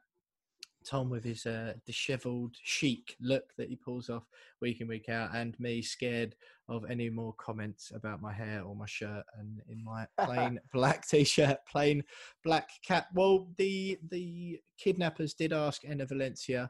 Tom 0.83 1.09
with 1.09 1.23
his 1.23 1.45
uh, 1.45 1.73
dishevelled 1.85 2.55
chic 2.61 3.15
look 3.19 3.55
that 3.57 3.69
he 3.69 3.75
pulls 3.75 4.09
off 4.09 4.23
week 4.61 4.81
in 4.81 4.87
week 4.87 5.09
out, 5.09 5.35
and 5.35 5.59
me 5.59 5.81
scared 5.81 6.35
of 6.69 6.89
any 6.89 7.09
more 7.09 7.33
comments 7.33 7.91
about 7.93 8.21
my 8.21 8.31
hair 8.31 8.63
or 8.63 8.75
my 8.75 8.85
shirt, 8.85 9.23
and 9.37 9.61
in 9.69 9.83
my 9.83 10.05
plain 10.23 10.59
black 10.73 11.07
t-shirt, 11.07 11.57
plain 11.69 12.03
black 12.43 12.69
cap. 12.85 13.07
Well, 13.13 13.47
the 13.57 13.99
the 14.09 14.59
kidnappers 14.77 15.33
did 15.33 15.53
ask 15.53 15.83
Enner 15.83 16.07
Valencia 16.07 16.69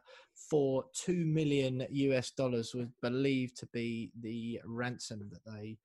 for 0.50 0.86
two 0.94 1.26
million 1.26 1.86
US 1.90 2.32
dollars, 2.32 2.74
was 2.74 2.88
believed 3.02 3.58
to 3.58 3.66
be 3.68 4.12
the 4.22 4.60
ransom 4.66 5.30
that 5.32 5.52
they 5.52 5.78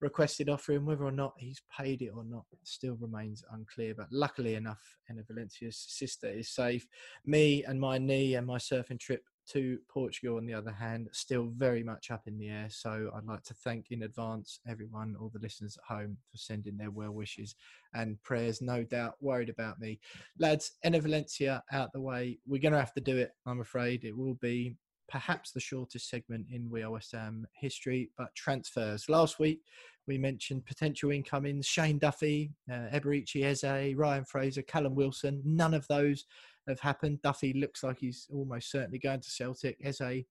requested 0.00 0.48
offering. 0.48 0.84
Whether 0.84 1.04
or 1.04 1.12
not 1.12 1.34
he's 1.36 1.62
paid 1.76 2.02
it 2.02 2.12
or 2.14 2.24
not 2.24 2.44
still 2.64 2.96
remains 3.00 3.42
unclear. 3.52 3.94
But 3.94 4.08
luckily 4.10 4.54
enough, 4.54 4.96
Enner 5.10 5.26
Valencia's 5.26 5.84
sister 5.88 6.28
is 6.28 6.48
safe. 6.48 6.86
Me 7.24 7.64
and 7.64 7.80
my 7.80 7.98
knee 7.98 8.34
and 8.34 8.46
my 8.46 8.58
surfing 8.58 9.00
trip 9.00 9.22
to 9.50 9.78
Portugal, 9.88 10.36
on 10.36 10.46
the 10.46 10.52
other 10.52 10.70
hand, 10.70 11.08
still 11.12 11.48
very 11.56 11.82
much 11.82 12.10
up 12.10 12.22
in 12.26 12.38
the 12.38 12.48
air. 12.48 12.66
So 12.68 13.10
I'd 13.16 13.24
like 13.24 13.42
to 13.44 13.54
thank 13.54 13.86
in 13.90 14.02
advance 14.02 14.60
everyone, 14.68 15.16
all 15.18 15.30
the 15.32 15.40
listeners 15.40 15.78
at 15.78 15.96
home, 15.96 16.18
for 16.30 16.36
sending 16.36 16.76
their 16.76 16.90
well 16.90 17.12
wishes 17.12 17.54
and 17.94 18.22
prayers. 18.22 18.60
No 18.60 18.84
doubt 18.84 19.14
worried 19.20 19.48
about 19.48 19.80
me. 19.80 20.00
Lads, 20.38 20.72
Enner 20.84 21.00
Valencia 21.00 21.62
out 21.72 21.92
the 21.92 22.00
way. 22.00 22.38
We're 22.46 22.60
going 22.60 22.72
to 22.72 22.78
have 22.78 22.94
to 22.94 23.00
do 23.00 23.16
it, 23.16 23.32
I'm 23.46 23.60
afraid. 23.60 24.04
It 24.04 24.16
will 24.16 24.34
be 24.34 24.76
perhaps 25.08 25.52
the 25.52 25.60
shortest 25.60 26.08
segment 26.08 26.46
in 26.50 26.70
We 26.70 26.82
Are 26.82 26.90
West 26.90 27.12
Ham 27.12 27.46
history, 27.52 28.10
but 28.16 28.34
transfers. 28.34 29.08
Last 29.08 29.38
week, 29.38 29.62
we 30.06 30.18
mentioned 30.18 30.66
potential 30.66 31.10
incomings 31.10 31.66
Shane 31.66 31.98
Duffy, 31.98 32.52
uh, 32.70 32.88
Eberechi 32.92 33.44
Eze, 33.44 33.94
Ryan 33.96 34.24
Fraser, 34.24 34.62
Callum 34.62 34.94
Wilson. 34.94 35.42
None 35.44 35.74
of 35.74 35.86
those 35.88 36.24
have 36.66 36.80
happened. 36.80 37.20
Duffy 37.22 37.52
looks 37.54 37.82
like 37.82 37.98
he's 37.98 38.26
almost 38.32 38.70
certainly 38.70 38.98
going 38.98 39.20
to 39.20 39.30
Celtic. 39.30 39.78
Eze 39.82 40.24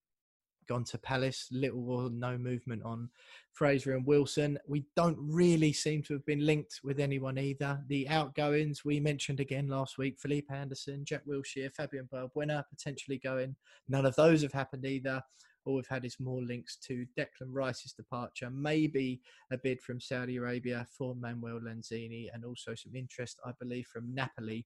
gone 0.68 0.84
to 0.86 0.98
Palace. 0.98 1.48
Little 1.52 1.90
or 1.90 2.10
no 2.10 2.38
movement 2.38 2.84
on 2.84 3.10
Fraser 3.54 3.96
and 3.96 4.06
Wilson. 4.06 4.58
We 4.68 4.86
don't 4.96 5.18
really 5.20 5.74
seem 5.74 6.04
to 6.04 6.14
have 6.14 6.26
been 6.26 6.46
linked 6.46 6.82
with 6.84 7.00
anyone 7.00 7.38
either. 7.38 7.82
The 7.88 8.08
outgoings 8.10 8.86
we 8.86 9.00
mentioned 9.00 9.40
again 9.40 9.68
last 9.68 9.98
week: 9.98 10.20
Felipe 10.20 10.52
Anderson, 10.52 11.06
Jack 11.06 11.24
Wilshere, 11.28 11.74
Fabian 11.74 12.08
Balbuena 12.14 12.64
potentially 12.70 13.18
going. 13.18 13.56
None 13.88 14.06
of 14.06 14.16
those 14.16 14.42
have 14.42 14.54
happened 14.54 14.86
either. 14.86 15.22
All 15.66 15.76
we've 15.76 15.88
had 15.88 16.06
is 16.06 16.18
more 16.18 16.42
links 16.42 16.78
to 16.88 17.06
Declan 17.18 17.52
Rice's 17.52 17.92
departure, 17.92 18.50
maybe 18.50 19.20
a 19.52 19.58
bid 19.58 19.82
from 19.82 20.00
Saudi 20.00 20.38
Arabia 20.38 20.88
for 20.98 21.14
Manuel 21.14 21.60
Lanzini, 21.60 22.28
and 22.34 22.46
also 22.46 22.74
some 22.74 22.96
interest, 22.96 23.42
I 23.46 23.52
believe, 23.60 23.86
from 23.88 24.16
Napoli 24.16 24.66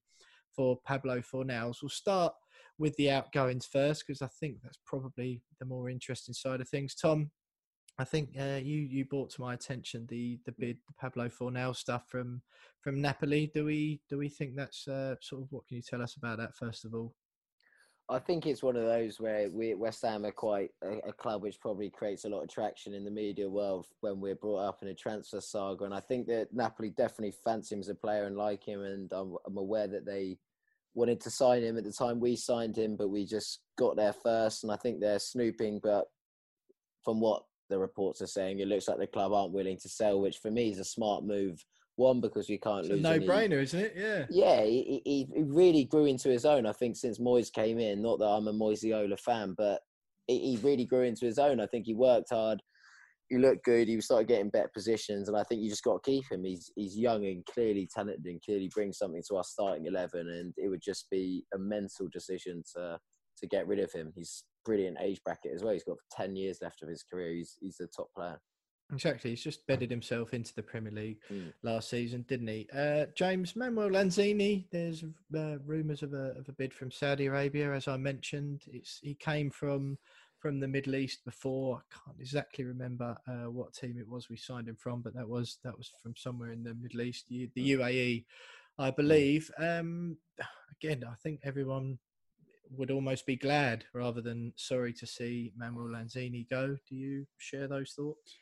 for 0.54 0.78
Pablo 0.84 1.20
Fornals. 1.20 1.82
We'll 1.82 1.90
start 1.90 2.34
with 2.78 2.96
the 2.96 3.10
outgoings 3.10 3.66
first 3.66 4.04
because 4.06 4.22
I 4.22 4.28
think 4.40 4.56
that's 4.62 4.78
probably 4.86 5.42
the 5.58 5.66
more 5.66 5.88
interesting 5.88 6.34
side 6.34 6.60
of 6.60 6.68
things. 6.68 6.94
Tom, 6.94 7.30
I 7.98 8.04
think 8.04 8.30
uh, 8.40 8.58
you 8.62 8.78
you 8.78 9.04
brought 9.04 9.30
to 9.30 9.40
my 9.40 9.54
attention 9.54 10.06
the 10.08 10.38
the 10.46 10.52
bid 10.52 10.78
the 10.86 10.94
Pablo 10.94 11.28
Fornal 11.28 11.76
stuff 11.76 12.04
from 12.08 12.42
from 12.80 13.00
Napoli. 13.00 13.50
Do 13.54 13.66
we 13.66 14.00
do 14.08 14.18
we 14.18 14.28
think 14.28 14.56
that's 14.56 14.88
uh, 14.88 15.16
sort 15.20 15.42
of 15.42 15.48
what 15.50 15.66
can 15.66 15.76
you 15.76 15.82
tell 15.82 16.02
us 16.02 16.16
about 16.16 16.38
that 16.38 16.56
first 16.56 16.84
of 16.84 16.94
all? 16.94 17.14
I 18.12 18.18
think 18.18 18.46
it's 18.46 18.62
one 18.62 18.76
of 18.76 18.84
those 18.84 19.18
where 19.18 19.48
we 19.48 19.74
West 19.74 20.02
Ham 20.02 20.26
are 20.26 20.32
quite 20.32 20.70
a, 20.82 21.08
a 21.08 21.12
club 21.14 21.42
which 21.42 21.58
probably 21.58 21.88
creates 21.88 22.26
a 22.26 22.28
lot 22.28 22.42
of 22.42 22.50
traction 22.50 22.92
in 22.92 23.04
the 23.04 23.10
media 23.10 23.48
world 23.48 23.86
when 24.00 24.20
we're 24.20 24.34
brought 24.34 24.68
up 24.68 24.82
in 24.82 24.88
a 24.88 24.94
transfer 24.94 25.40
saga. 25.40 25.84
And 25.84 25.94
I 25.94 26.00
think 26.00 26.26
that 26.26 26.48
Napoli 26.52 26.90
definitely 26.90 27.34
fancy 27.42 27.74
him 27.74 27.80
as 27.80 27.88
a 27.88 27.94
player 27.94 28.24
and 28.24 28.36
like 28.36 28.64
him. 28.64 28.82
And 28.82 29.10
I'm, 29.12 29.36
I'm 29.46 29.56
aware 29.56 29.86
that 29.86 30.04
they 30.04 30.36
wanted 30.92 31.22
to 31.22 31.30
sign 31.30 31.62
him 31.62 31.78
at 31.78 31.84
the 31.84 31.92
time 31.92 32.20
we 32.20 32.36
signed 32.36 32.76
him, 32.76 32.96
but 32.96 33.08
we 33.08 33.24
just 33.24 33.60
got 33.78 33.96
there 33.96 34.12
first. 34.12 34.62
And 34.62 34.70
I 34.70 34.76
think 34.76 35.00
they're 35.00 35.18
snooping. 35.18 35.80
But 35.82 36.04
from 37.02 37.18
what 37.18 37.44
the 37.70 37.78
reports 37.78 38.20
are 38.20 38.26
saying, 38.26 38.58
it 38.58 38.68
looks 38.68 38.88
like 38.88 38.98
the 38.98 39.06
club 39.06 39.32
aren't 39.32 39.54
willing 39.54 39.78
to 39.78 39.88
sell, 39.88 40.20
which 40.20 40.36
for 40.36 40.50
me 40.50 40.70
is 40.70 40.78
a 40.78 40.84
smart 40.84 41.24
move. 41.24 41.64
One, 41.96 42.20
because 42.20 42.48
we 42.48 42.58
can't 42.58 42.80
It's 42.86 42.88
a 42.88 42.92
lose. 42.94 43.02
no 43.02 43.10
any- 43.12 43.26
brainer, 43.26 43.62
isn't 43.62 43.78
it? 43.80 43.92
Yeah. 43.96 44.26
yeah, 44.30 44.64
he, 44.64 45.02
he 45.04 45.28
he 45.34 45.42
really 45.42 45.84
grew 45.84 46.06
into 46.06 46.30
his 46.30 46.44
own. 46.46 46.64
I 46.66 46.72
think 46.72 46.96
since 46.96 47.18
Moyes 47.18 47.52
came 47.52 47.78
in, 47.78 48.00
not 48.02 48.18
that 48.18 48.26
I'm 48.26 48.48
a 48.48 48.52
Moiseola 48.52 49.18
fan, 49.20 49.54
but 49.58 49.80
he, 50.26 50.56
he 50.56 50.56
really 50.62 50.86
grew 50.86 51.02
into 51.02 51.26
his 51.26 51.38
own. 51.38 51.60
I 51.60 51.66
think 51.66 51.84
he 51.86 51.94
worked 51.94 52.30
hard. 52.30 52.62
He 53.28 53.38
looked 53.38 53.64
good. 53.64 53.88
He 53.88 54.00
started 54.00 54.28
getting 54.28 54.50
better 54.50 54.70
positions, 54.74 55.28
and 55.28 55.36
I 55.36 55.42
think 55.44 55.60
you 55.62 55.68
just 55.70 55.84
got 55.84 56.02
to 56.02 56.10
keep 56.10 56.24
him. 56.30 56.44
He's 56.44 56.70
he's 56.76 56.96
young 56.98 57.24
and 57.26 57.44
clearly 57.46 57.88
talented, 57.94 58.24
and 58.24 58.42
clearly 58.42 58.70
brings 58.74 58.96
something 58.98 59.22
to 59.28 59.36
our 59.36 59.44
starting 59.44 59.86
eleven. 59.86 60.28
And 60.28 60.54
it 60.56 60.68
would 60.68 60.82
just 60.82 61.08
be 61.10 61.44
a 61.54 61.58
mental 61.58 62.08
decision 62.10 62.62
to 62.74 62.98
to 63.38 63.46
get 63.48 63.66
rid 63.66 63.80
of 63.80 63.92
him. 63.92 64.12
He's 64.14 64.44
brilliant 64.64 64.96
age 65.00 65.20
bracket 65.24 65.52
as 65.54 65.62
well. 65.62 65.72
He's 65.74 65.84
got 65.84 65.96
ten 66.10 66.36
years 66.36 66.58
left 66.62 66.82
of 66.82 66.88
his 66.88 67.02
career. 67.02 67.32
He's 67.34 67.56
he's 67.60 67.80
a 67.80 67.86
top 67.86 68.08
player. 68.16 68.38
Exactly. 68.92 69.30
He's 69.30 69.42
just 69.42 69.66
bedded 69.66 69.90
himself 69.90 70.34
into 70.34 70.54
the 70.54 70.62
Premier 70.62 70.92
League 70.92 71.20
Mm. 71.30 71.52
last 71.62 71.88
season, 71.88 72.22
didn't 72.28 72.48
he? 72.48 72.68
Uh, 72.72 73.06
James 73.14 73.56
Manuel 73.56 73.88
Lanzini. 73.88 74.68
There's 74.70 75.02
uh, 75.34 75.58
rumours 75.64 76.02
of 76.02 76.12
a 76.12 76.34
of 76.38 76.48
a 76.48 76.52
bid 76.52 76.74
from 76.74 76.90
Saudi 76.90 77.26
Arabia, 77.26 77.72
as 77.72 77.88
I 77.88 77.96
mentioned. 77.96 78.64
It's 78.66 79.00
he 79.02 79.14
came 79.14 79.50
from 79.50 79.98
from 80.38 80.60
the 80.60 80.68
Middle 80.68 80.96
East 80.96 81.24
before. 81.24 81.78
I 81.78 81.94
can't 82.04 82.20
exactly 82.20 82.64
remember 82.64 83.16
uh, 83.26 83.50
what 83.50 83.72
team 83.72 83.96
it 83.98 84.08
was 84.08 84.28
we 84.28 84.36
signed 84.36 84.68
him 84.68 84.76
from, 84.76 85.00
but 85.00 85.14
that 85.14 85.28
was 85.28 85.58
that 85.64 85.76
was 85.78 85.90
from 86.02 86.14
somewhere 86.16 86.50
in 86.52 86.62
the 86.62 86.74
Middle 86.74 87.00
East, 87.02 87.26
the, 87.28 87.48
the 87.54 87.72
UAE, 87.72 88.24
I 88.78 88.90
believe. 88.90 89.50
Um, 89.58 90.18
again, 90.82 91.04
I 91.10 91.14
think 91.22 91.40
everyone 91.44 91.98
would 92.76 92.90
almost 92.90 93.26
be 93.26 93.36
glad 93.36 93.84
rather 93.94 94.20
than 94.20 94.52
sorry 94.56 94.92
to 94.94 95.06
see 95.06 95.52
Manuel 95.56 95.88
Lanzini 95.88 96.48
go. 96.48 96.76
Do 96.88 96.94
you 96.94 97.26
share 97.38 97.68
those 97.68 97.92
thoughts? 97.92 98.36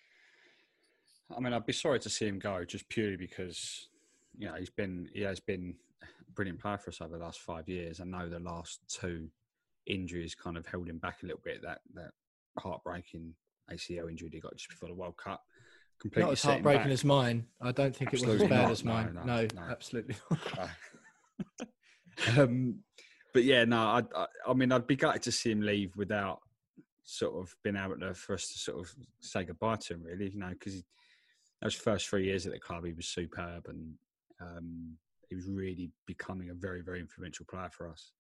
I 1.37 1.41
mean, 1.41 1.53
I'd 1.53 1.67
be 1.67 1.73
sorry 1.73 2.01
to 2.01 2.11
see 2.11 2.27
him 2.27 2.39
go 2.39 2.65
just 2.65 2.89
purely 2.89 3.17
because 3.17 3.89
you 4.39 4.47
know 4.47 4.55
he's 4.55 4.71
been 4.71 5.09
he 5.15 5.23
has 5.23 5.41
been 5.41 5.75
a 6.03 6.33
brilliant 6.33 6.61
player 6.61 6.79
for 6.79 6.91
us 6.91 7.01
over 7.01 7.19
the 7.19 7.25
last 7.25 7.41
five 7.41 7.69
years. 7.69 8.01
I 8.01 8.05
know 8.05 8.29
the 8.29 8.39
last 8.41 8.81
two 8.89 9.29
injuries 9.87 10.35
kind 10.35 10.57
of 10.57 10.67
held 10.67 10.89
him 10.89 10.99
back 10.99 11.23
a 11.23 11.27
little 11.27 11.41
bit. 11.45 11.63
That 11.63 11.81
that 11.95 12.11
heartbreaking 12.59 13.35
ACL 13.73 14.11
injury 14.11 14.31
he 14.33 14.41
got 14.41 14.57
just 14.57 14.69
before 14.71 14.89
the 14.89 14.95
World 14.95 15.17
Cup 15.17 15.43
completely 16.01 16.25
Not 16.27 16.33
as 16.33 16.43
heartbreaking 16.43 16.83
back. 16.85 16.93
as 16.93 17.05
mine. 17.05 17.47
I 17.61 17.73
don't 17.73 17.95
think 17.95 18.15
it 18.15 18.27
was 18.27 18.43
as 18.43 18.49
bad 18.49 18.63
not. 18.63 18.71
as 18.71 18.85
No, 18.85 18.93
mine. 18.93 19.15
no, 19.15 19.23
No, 19.25 19.47
no. 19.55 19.63
absolutely. 19.71 20.17
um, 22.39 22.77
but 23.33 23.45
yeah, 23.45 23.65
no, 23.65 23.79
I, 23.79 24.03
I, 24.17 24.27
I 24.49 24.55
mean, 24.55 24.73
I'd 24.73 24.87
be 24.87 24.97
gutted 24.97 25.23
to 25.23 25.33
see 25.33 25.51
him 25.53 25.61
leave 25.61 25.97
without 25.97 26.41
sort 27.05 27.37
of 27.41 27.55
being 27.63 27.77
able 27.77 27.97
to 27.99 28.15
for 28.15 28.35
us 28.35 28.49
to 28.53 28.59
sort 28.59 28.81
of 28.81 28.93
say 29.21 29.45
goodbye 29.45 29.77
to 29.77 29.95
him, 29.95 30.03
really, 30.03 30.31
you 30.31 30.39
know, 30.41 30.49
because 30.51 30.83
those 31.63 31.75
first 31.75 32.09
three 32.09 32.25
years 32.25 32.47
at 32.47 32.53
the 32.53 32.59
club, 32.59 32.85
he 32.85 32.93
was 32.93 33.07
superb 33.07 33.67
and 33.69 33.93
um, 34.41 34.97
he 35.29 35.35
was 35.35 35.47
really 35.47 35.91
becoming 36.07 36.51
a 36.51 36.55
very 36.55 36.83
very 36.83 37.01
influential 37.01 37.47
player 37.49 37.71
for 37.71 37.89
us 37.89 38.13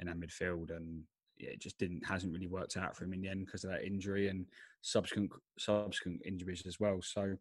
in 0.00 0.08
our 0.08 0.14
midfield, 0.14 0.74
and 0.74 1.02
yeah, 1.38 1.50
it 1.50 1.60
just 1.60 1.78
didn't 1.78 2.06
hasn't 2.06 2.32
really 2.32 2.46
worked 2.46 2.76
out 2.76 2.96
for 2.96 3.04
him 3.04 3.12
in 3.12 3.22
the 3.22 3.28
end 3.28 3.46
because 3.46 3.64
of 3.64 3.70
that 3.70 3.84
injury 3.84 4.28
and 4.28 4.46
subsequent 4.82 5.30
subsequent 5.58 6.20
injuries 6.24 6.64
as 6.66 6.78
well. 6.78 7.00
So 7.02 7.36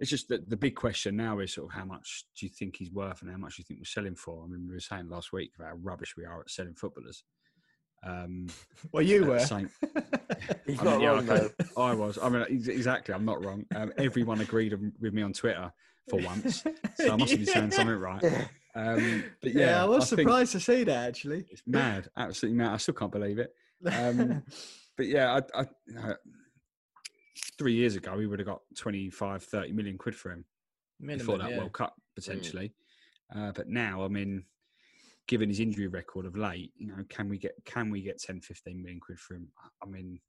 it's 0.00 0.10
just 0.10 0.28
that 0.28 0.48
the 0.48 0.56
big 0.56 0.74
question 0.74 1.16
now 1.16 1.38
is 1.38 1.54
sort 1.54 1.70
of 1.70 1.78
how 1.78 1.84
much 1.84 2.24
do 2.36 2.46
you 2.46 2.50
think 2.50 2.76
he's 2.76 2.90
worth 2.90 3.22
and 3.22 3.30
how 3.30 3.36
much 3.36 3.56
do 3.56 3.60
you 3.60 3.64
think 3.64 3.80
we're 3.80 3.84
selling 3.84 4.16
for? 4.16 4.42
I 4.42 4.48
mean, 4.48 4.66
we 4.66 4.74
were 4.74 4.80
saying 4.80 5.08
last 5.08 5.32
week 5.32 5.52
about 5.56 5.68
how 5.68 5.76
rubbish 5.76 6.16
we 6.16 6.24
are 6.24 6.40
at 6.40 6.50
selling 6.50 6.74
footballers. 6.74 7.22
Um, 8.04 8.48
Well, 8.92 9.02
you 9.02 9.24
were. 9.24 9.38
same- 9.40 9.70
He's 10.66 10.80
I 10.80 10.84
mean, 10.84 10.92
not 10.92 11.00
yeah, 11.00 11.08
wrong 11.08 11.30
I, 11.30 11.38
though. 11.38 11.50
I 11.76 11.94
was. 11.94 12.18
I 12.20 12.28
mean, 12.28 12.42
exactly. 12.50 13.14
I'm 13.14 13.24
not 13.24 13.44
wrong. 13.44 13.64
Um, 13.74 13.92
everyone 13.96 14.40
agreed 14.40 14.74
with 15.00 15.12
me 15.12 15.22
on 15.22 15.32
Twitter 15.32 15.72
for 16.08 16.20
once, 16.20 16.62
so 16.96 17.12
I 17.12 17.16
must 17.16 17.30
have 17.30 17.40
been 17.40 17.46
saying 17.46 17.70
something 17.72 17.96
right. 17.96 18.24
Um, 18.74 19.24
but 19.40 19.54
yeah, 19.54 19.66
yeah, 19.66 19.82
I 19.82 19.84
was 19.84 20.08
think 20.08 20.20
surprised 20.20 20.52
to 20.52 20.60
see 20.60 20.84
that 20.84 21.08
actually. 21.08 21.44
It's 21.50 21.62
mad, 21.66 22.08
absolutely 22.16 22.58
mad. 22.58 22.72
I 22.72 22.76
still 22.78 22.94
can't 22.94 23.12
believe 23.12 23.38
it. 23.38 23.54
Um, 23.86 24.42
but 24.96 25.06
yeah, 25.06 25.40
I, 25.54 25.60
I, 25.60 25.66
uh, 26.00 26.14
three 27.58 27.74
years 27.74 27.96
ago 27.96 28.16
we 28.16 28.26
would 28.26 28.38
have 28.38 28.46
got 28.46 28.60
25, 28.78 29.44
30 29.44 29.72
million 29.72 29.98
quid 29.98 30.14
for 30.14 30.32
him 30.32 30.44
before 31.00 31.38
that 31.38 31.50
yeah. 31.50 31.58
World 31.58 31.72
Cup 31.72 31.94
potentially. 32.14 32.72
Uh, 33.34 33.52
but 33.52 33.68
now, 33.68 34.04
I 34.04 34.08
mean, 34.08 34.44
given 35.28 35.48
his 35.48 35.60
injury 35.60 35.86
record 35.86 36.26
of 36.26 36.36
late, 36.36 36.72
you 36.76 36.88
know, 36.88 37.02
can 37.08 37.28
we 37.28 37.38
get 37.38 37.52
can 37.64 37.90
we 37.90 38.02
get 38.02 38.20
10, 38.20 38.40
15 38.40 38.82
million 38.82 39.00
quid 39.00 39.18
for 39.18 39.34
him? 39.34 39.48
I 39.82 39.86
mean, 39.86 40.20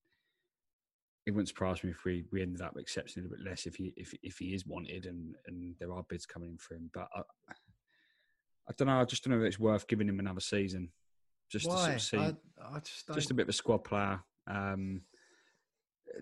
it 1.26 1.32
wouldn't 1.32 1.48
surprise 1.48 1.84
me 1.84 1.92
if 1.92 2.04
we, 2.06 2.26
we 2.32 2.42
ended 2.42 2.62
up 2.62 2.76
accepting 2.78 3.22
a 3.22 3.24
little 3.24 3.38
bit 3.38 3.46
less 3.50 3.66
if 3.66 3.76
he 3.76 3.94
if 3.98 4.14
if 4.24 4.38
he 4.38 4.54
is 4.54 4.66
wanted 4.66 5.06
and 5.06 5.36
and 5.48 5.76
there 5.80 5.94
are 5.94 6.04
bids 6.08 6.26
coming 6.26 6.52
in 6.52 6.58
for 6.58 6.76
him. 6.76 6.90
But 6.94 7.08
I, 7.16 7.22
I 8.70 8.74
don't 8.78 8.88
know. 8.88 9.00
I 9.00 9.06
just 9.06 9.24
don't 9.24 9.34
know 9.34 9.44
if 9.44 9.48
it's 9.48 9.60
worth 9.60 9.88
giving 9.88 10.08
him 10.08 10.20
another 10.20 10.40
season 10.40 10.90
just 11.52 11.66
to 11.66 11.78
sort 11.78 11.94
of 11.94 12.02
see. 12.02 12.18
I, 12.18 12.34
I 12.62 12.80
just 12.80 13.08
don't. 13.08 13.16
just 13.16 13.32
a 13.32 13.34
bit 13.34 13.44
of 13.44 13.50
a 13.50 13.54
squad 13.54 13.80
player. 13.84 14.22
Um, 14.48 15.02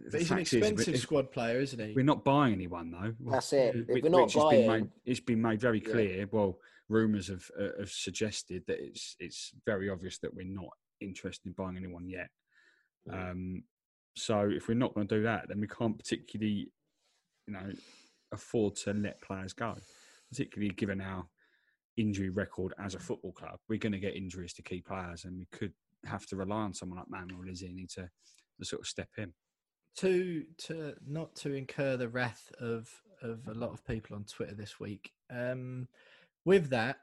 but 0.10 0.20
he's 0.22 0.32
an 0.32 0.38
fact 0.38 0.54
is, 0.54 0.54
expensive 0.54 0.98
squad 1.00 1.32
player, 1.32 1.60
isn't 1.60 1.80
he? 1.80 1.94
We're 1.94 2.04
not 2.06 2.24
buying 2.24 2.54
anyone 2.54 2.92
though. 2.92 3.14
That's 3.32 3.52
it. 3.54 3.76
If 3.90 4.04
we're 4.04 4.10
not 4.10 4.24
which 4.24 4.34
has 4.34 4.44
been 4.50 4.68
buying- 4.68 4.84
made, 4.84 4.90
it's 5.06 5.20
been 5.20 5.42
made 5.42 5.60
very 5.60 5.82
Yeah. 5.86 5.92
clear. 5.92 6.28
Well, 6.32 6.60
rumours 6.92 7.28
have 7.28 7.50
uh, 7.60 7.80
have 7.80 7.90
suggested 7.90 8.64
that 8.68 8.80
it's 8.80 9.16
it's 9.20 9.52
very 9.66 9.90
obvious 9.90 10.20
that 10.20 10.34
we're 10.34 10.46
not 10.46 10.74
interested 11.00 11.48
in 11.48 11.54
buying 11.54 11.78
anyone 11.78 12.08
yet. 12.08 12.30
Um, 13.12 13.64
so 14.16 14.50
if 14.52 14.68
we're 14.68 14.74
not 14.76 14.94
going 14.94 15.08
to 15.08 15.16
do 15.18 15.24
that, 15.24 15.48
then 15.48 15.60
we 15.60 15.68
can't 15.68 15.98
particularly, 15.98 16.70
you 17.48 17.54
know, 17.54 17.72
afford 18.32 18.76
to 18.84 18.94
let 18.94 19.22
players 19.22 19.54
go. 19.54 19.76
Particularly 20.30 20.74
given 20.76 21.02
our 21.02 21.26
injury 21.98 22.30
record 22.30 22.74
as 22.78 22.96
a 22.96 23.00
football 23.00 23.34
club, 23.34 23.58
we're 23.68 23.80
going 23.80 23.92
to 23.94 24.00
get 24.00 24.16
injuries 24.16 24.54
to 24.54 24.62
key 24.62 24.82
players, 24.82 25.26
and 25.26 25.38
we 25.38 25.48
could 25.52 25.74
have 26.06 26.26
to 26.28 26.36
rely 26.36 26.62
on 26.62 26.74
someone 26.74 27.00
like 27.00 27.10
Manuel 27.10 27.44
Lanzini 27.46 27.88
to 27.96 28.10
to 28.60 28.66
sort 28.66 28.82
of 28.82 28.88
step 28.88 29.10
in. 29.18 29.34
to 29.98 30.46
to 30.58 30.94
not 31.06 31.36
to 31.36 31.54
incur 31.54 31.98
the 31.98 32.10
wrath 32.10 32.52
of 32.60 32.90
of 33.22 33.48
a 33.48 33.54
lot 33.54 33.72
of 33.72 33.86
people 33.86 34.16
on 34.16 34.24
Twitter 34.24 34.56
this 34.56 34.80
week. 34.80 35.12
Um, 35.30 35.88
with 36.46 36.70
that, 36.70 36.98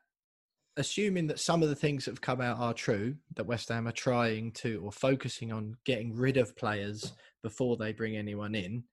assuming 0.76 1.26
that 1.26 1.40
some 1.40 1.62
of 1.62 1.68
the 1.68 1.74
things 1.74 2.04
that 2.04 2.12
have 2.12 2.20
come 2.20 2.40
out 2.40 2.58
are 2.58 2.74
true, 2.74 3.16
that 3.36 3.46
West 3.46 3.68
Ham 3.68 3.88
are 3.88 3.92
trying 3.92 4.52
to 4.52 4.80
or 4.84 4.92
focusing 4.92 5.52
on 5.52 5.76
getting 5.84 6.14
rid 6.14 6.36
of 6.36 6.56
players 6.56 7.12
before 7.42 7.76
they 7.76 7.92
bring 7.92 8.16
anyone 8.16 8.54
in. 8.54 8.84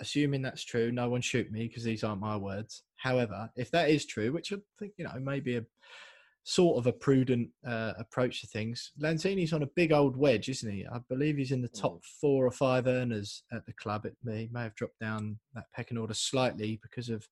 Assuming 0.00 0.42
that's 0.42 0.64
true, 0.64 0.90
no 0.90 1.08
one 1.08 1.20
shoot 1.20 1.50
me 1.52 1.68
because 1.68 1.84
these 1.84 2.02
aren't 2.02 2.20
my 2.20 2.36
words. 2.36 2.82
However, 2.96 3.50
if 3.56 3.70
that 3.70 3.90
is 3.90 4.06
true, 4.06 4.32
which 4.32 4.52
I 4.52 4.56
think 4.78 4.92
you 4.96 5.04
know 5.04 5.14
maybe 5.20 5.56
a 5.56 5.64
sort 6.44 6.76
of 6.78 6.86
a 6.86 6.92
prudent 6.92 7.48
uh, 7.66 7.94
approach 7.98 8.40
to 8.40 8.46
things. 8.46 8.92
Lanzini's 9.00 9.52
on 9.52 9.62
a 9.62 9.68
big 9.74 9.92
old 9.92 10.16
wedge, 10.16 10.48
isn't 10.50 10.70
he? 10.70 10.86
I 10.86 10.98
believe 11.08 11.36
he's 11.36 11.52
in 11.52 11.62
the 11.62 11.68
top 11.68 12.04
four 12.20 12.46
or 12.46 12.50
five 12.50 12.86
earners 12.86 13.42
at 13.50 13.64
the 13.64 13.72
club. 13.72 14.04
It 14.04 14.14
may, 14.22 14.48
may 14.52 14.62
have 14.64 14.74
dropped 14.74 15.00
down 15.00 15.38
that 15.54 15.64
pecking 15.74 15.96
order 15.96 16.14
slightly 16.14 16.78
because 16.82 17.08
of 17.08 17.26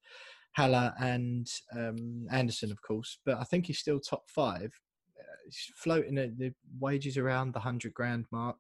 Haller 0.54 0.92
and 1.00 1.48
um, 1.76 2.26
Anderson, 2.30 2.70
of 2.70 2.82
course, 2.82 3.18
but 3.24 3.38
I 3.38 3.44
think 3.44 3.66
he's 3.66 3.78
still 3.78 4.00
top 4.00 4.28
five. 4.28 4.72
Uh, 5.18 5.36
he's 5.44 5.70
floating 5.74 6.18
at 6.18 6.38
the 6.38 6.52
wages 6.78 7.16
around 7.16 7.52
the 7.54 7.60
hundred 7.60 7.94
grand 7.94 8.26
mark, 8.30 8.58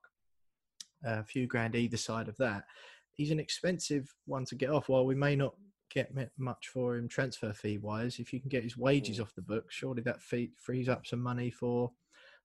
a 1.04 1.24
few 1.24 1.46
grand 1.46 1.74
either 1.74 1.96
side 1.98 2.28
of 2.28 2.36
that. 2.38 2.64
He's 3.12 3.30
an 3.30 3.40
expensive 3.40 4.12
one 4.24 4.46
to 4.46 4.54
get 4.54 4.70
off. 4.70 4.88
While 4.88 5.04
we 5.04 5.14
may 5.14 5.36
not 5.36 5.54
get 5.90 6.10
much 6.38 6.68
for 6.68 6.96
him 6.96 7.08
transfer 7.08 7.52
fee 7.52 7.76
wise, 7.76 8.18
if 8.18 8.32
you 8.32 8.40
can 8.40 8.48
get 8.48 8.62
his 8.62 8.78
wages 8.78 9.20
off 9.20 9.34
the 9.34 9.42
book, 9.42 9.70
surely 9.70 10.00
that 10.02 10.22
fee 10.22 10.50
frees 10.56 10.88
up 10.88 11.06
some 11.06 11.20
money 11.20 11.50
for 11.50 11.90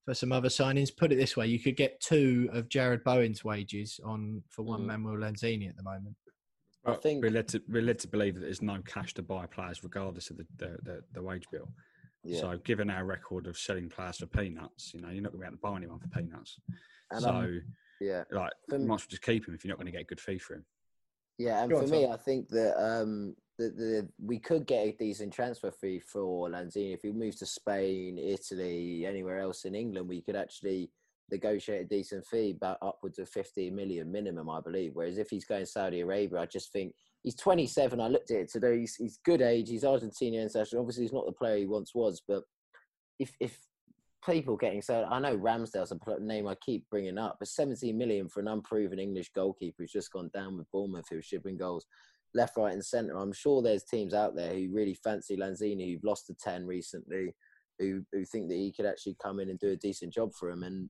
for 0.04 0.14
some 0.14 0.34
other 0.34 0.50
signings. 0.50 0.96
Put 0.96 1.14
it 1.14 1.16
this 1.16 1.38
way: 1.38 1.48
you 1.48 1.60
could 1.60 1.78
get 1.78 2.02
two 2.02 2.50
of 2.52 2.68
Jarrod 2.68 3.04
Bowen's 3.06 3.46
wages 3.46 4.00
on 4.04 4.44
for 4.50 4.64
one 4.64 4.86
Manuel 4.86 5.18
Lanzini 5.18 5.70
at 5.70 5.78
the 5.78 5.84
moment. 5.84 6.16
I 6.88 6.96
think- 6.96 7.24
we're 7.24 7.32
led 7.32 7.48
to 7.50 7.62
we're 7.68 7.82
led 7.82 8.00
to 8.00 8.08
believe 8.08 8.36
that 8.36 8.42
there's 8.42 8.62
no 8.62 8.82
cash 8.86 9.14
to 9.16 9.22
buy 9.24 9.46
players 9.46 9.84
regardless 9.84 10.30
of 10.30 10.38
the 10.38 10.48
the, 10.58 10.78
the, 10.84 11.04
the 11.14 11.22
wage 11.22 11.46
bill. 11.52 11.70
Yeah. 12.24 12.42
So, 12.42 12.58
given 12.58 12.90
our 12.90 13.06
record 13.06 13.48
of 13.48 13.58
selling 13.58 13.90
players 13.90 14.18
for 14.18 14.26
peanuts, 14.26 14.94
you 14.94 15.00
know, 15.00 15.10
you're 15.10 15.22
not 15.22 15.32
going 15.32 15.44
to 15.44 15.46
be 15.46 15.48
able 15.48 15.58
to 15.58 15.62
buy 15.62 15.78
anyone 15.78 16.00
for 16.00 16.08
peanuts. 16.10 16.60
And, 17.12 17.22
so, 17.22 17.30
um, 17.30 17.62
yeah, 18.02 18.24
like, 18.32 18.52
for 18.68 18.78
you 18.78 18.86
might 18.86 18.96
as 18.96 19.02
well 19.02 19.08
just 19.10 19.22
keep 19.22 19.48
him 19.48 19.54
if 19.54 19.64
you're 19.64 19.70
not 19.70 19.78
going 19.78 19.86
to 19.86 19.92
get 19.92 20.02
a 20.02 20.06
good 20.06 20.20
fee 20.20 20.38
for 20.38 20.56
him. 20.56 20.66
Yeah, 21.38 21.62
and 21.62 21.72
Go 21.72 21.78
for 21.78 21.84
on, 21.86 21.92
me, 21.92 22.04
Tom. 22.04 22.12
I 22.12 22.18
think 22.18 22.50
that 22.50 22.76
um, 22.84 23.36
the, 23.58 23.70
the 23.70 24.10
we 24.22 24.40
could 24.40 24.66
get 24.66 24.88
a 24.88 24.92
decent 24.92 25.32
transfer 25.32 25.72
fee 25.72 26.00
for 26.00 26.50
Lanzini 26.50 26.94
if 26.94 27.02
he 27.02 27.12
moves 27.12 27.38
to 27.38 27.46
Spain, 27.46 28.18
Italy, 28.18 29.06
anywhere 29.06 29.40
else 29.40 29.66
in 29.66 29.76
England. 29.76 30.10
We 30.10 30.22
could 30.22 30.36
actually 30.36 30.90
negotiate 31.32 31.82
a 31.82 31.86
decent 31.86 32.26
fee, 32.26 32.54
about 32.56 32.78
upwards 32.82 33.20
of 33.20 33.30
15 33.30 33.76
million 33.76 34.12
minimum, 34.12 34.50
I 34.50 34.62
believe. 34.62 34.92
Whereas 34.94 35.18
if 35.18 35.30
he's 35.30 35.46
going 35.46 35.66
Saudi 35.66 36.02
Arabia, 36.02 36.40
I 36.40 36.46
just 36.46 36.72
think 36.72 36.94
he's 37.24 37.36
27. 37.36 38.00
I 38.00 38.08
looked 38.08 38.32
at 38.32 38.38
it 38.38 38.52
today. 38.52 38.80
He's, 38.80 38.96
he's 38.96 39.20
good 39.24 39.42
age. 39.42 39.70
He's 39.70 39.84
Argentinian 39.84 40.44
international. 40.44 40.82
Obviously, 40.82 41.04
he's 41.04 41.14
not 41.14 41.26
the 41.26 41.32
player 41.32 41.58
he 41.58 41.66
once 41.66 41.94
was, 41.94 42.22
but 42.28 42.44
if 43.20 43.34
if 43.40 43.58
people 44.26 44.58
getting 44.58 44.82
so 44.82 45.08
I 45.10 45.20
know 45.20 45.38
Ramsdale's 45.38 45.92
a 45.92 46.20
name 46.20 46.48
I 46.48 46.56
keep 46.56 46.90
bringing 46.90 47.18
up, 47.18 47.38
but 47.40 47.48
17 47.48 47.98
million 47.98 48.28
for 48.28 48.40
an 48.40 48.48
unproven 48.48 49.00
English 49.00 49.32
goalkeeper 49.34 49.78
who's 49.80 49.92
just 49.92 50.12
gone 50.12 50.30
down 50.34 50.58
with 50.58 50.70
Bournemouth, 50.72 51.06
who's 51.10 51.26
shipping 51.26 51.58
goals 51.58 51.86
left, 52.34 52.58
right, 52.58 52.74
and 52.74 52.84
centre. 52.84 53.18
I'm 53.18 53.34
sure 53.34 53.62
there's 53.62 53.84
teams 53.84 54.14
out 54.14 54.36
there 54.36 54.54
who 54.54 54.70
really 54.72 54.94
fancy 54.94 55.38
Lanzini, 55.38 55.94
who've 55.94 56.04
lost 56.04 56.28
to 56.28 56.36
10 56.36 56.66
recently, 56.66 57.34
who 57.80 58.04
who 58.12 58.26
think 58.26 58.50
that 58.50 58.56
he 58.56 58.72
could 58.72 58.86
actually 58.86 59.18
come 59.22 59.40
in 59.40 59.50
and 59.50 59.60
do 59.60 59.72
a 59.72 59.76
decent 59.76 60.14
job 60.14 60.34
for 60.34 60.50
him. 60.50 60.64
And 60.64 60.90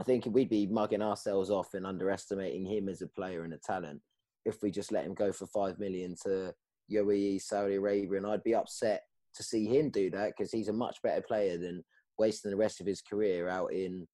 I 0.00 0.02
think 0.02 0.24
we'd 0.24 0.48
be 0.48 0.66
mugging 0.66 1.02
ourselves 1.02 1.50
off 1.50 1.74
and 1.74 1.86
underestimating 1.86 2.64
him 2.64 2.88
as 2.88 3.02
a 3.02 3.06
player 3.06 3.44
and 3.44 3.52
a 3.52 3.58
talent 3.58 4.00
if 4.46 4.62
we 4.62 4.70
just 4.70 4.92
let 4.92 5.04
him 5.04 5.12
go 5.12 5.30
for 5.30 5.46
five 5.46 5.78
million 5.78 6.16
to 6.22 6.54
UAE, 6.90 7.42
Saudi 7.42 7.74
Arabia, 7.74 8.16
and 8.16 8.26
I'd 8.26 8.42
be 8.42 8.54
upset 8.54 9.02
to 9.34 9.42
see 9.42 9.66
him 9.66 9.90
do 9.90 10.08
that 10.12 10.32
because 10.34 10.50
he's 10.50 10.68
a 10.68 10.72
much 10.72 11.02
better 11.02 11.20
player 11.20 11.58
than 11.58 11.84
wasting 12.16 12.50
the 12.50 12.56
rest 12.56 12.80
of 12.80 12.86
his 12.86 13.02
career 13.02 13.50
out 13.50 13.74
in 13.74 14.08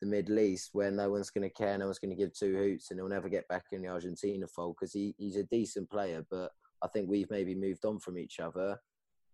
the 0.00 0.06
Middle 0.06 0.38
East 0.38 0.70
where 0.74 0.92
no 0.92 1.10
one's 1.10 1.30
going 1.30 1.48
to 1.48 1.52
care, 1.52 1.76
no 1.76 1.86
one's 1.86 1.98
going 1.98 2.16
to 2.16 2.22
give 2.22 2.32
two 2.32 2.56
hoots, 2.56 2.92
and 2.92 3.00
he'll 3.00 3.08
never 3.08 3.28
get 3.28 3.48
back 3.48 3.64
in 3.72 3.82
the 3.82 3.88
Argentina 3.88 4.46
fold 4.46 4.76
because 4.78 4.92
he, 4.92 5.12
he's 5.18 5.36
a 5.36 5.44
decent 5.44 5.90
player. 5.90 6.24
But 6.30 6.52
I 6.84 6.86
think 6.86 7.08
we've 7.08 7.30
maybe 7.32 7.56
moved 7.56 7.84
on 7.84 7.98
from 7.98 8.16
each 8.16 8.38
other. 8.38 8.78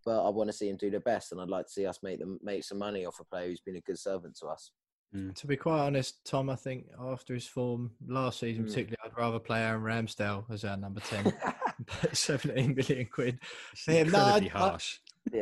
But 0.07 0.27
I 0.27 0.31
want 0.31 0.49
to 0.49 0.57
see 0.57 0.71
him 0.71 0.79
do 0.79 0.91
the 0.91 1.01
best, 1.01 1.33
and 1.33 1.41
I'd 1.41 1.51
like 1.51 1.67
to 1.67 1.73
see 1.73 1.85
us 1.85 1.99
make 2.03 2.19
them 2.19 2.39
make 2.43 2.65
some 2.65 2.79
money 2.79 3.05
off 3.05 3.21
a 3.21 3.25
player 3.25 3.49
who's 3.49 3.61
been 3.61 3.77
a 3.77 3.81
good 3.83 3.99
servant 3.99 4.39
to 4.41 4.47
us. 4.47 4.73
To 5.35 5.47
be 5.47 5.57
quite 5.57 5.81
honest, 5.81 6.25
Tom, 6.25 6.51
I 6.51 6.55
think 6.57 6.87
after 7.01 7.33
his 7.35 7.47
form 7.47 7.91
last 8.07 8.41
season, 8.41 8.65
Mm. 8.65 8.69
particularly, 8.69 8.97
I'd 9.05 9.17
rather 9.17 9.39
play 9.39 9.63
Aaron 9.63 9.83
Ramsdale 9.83 10.45
as 10.53 10.65
our 10.65 10.77
number 10.77 11.01
10. 11.01 11.25
but 12.03 12.17
17 12.17 12.75
million 12.75 13.07
quid. 13.07 13.39
for 13.75 13.93
him. 13.93 14.11
No, 14.11 14.19
I- 14.25 14.79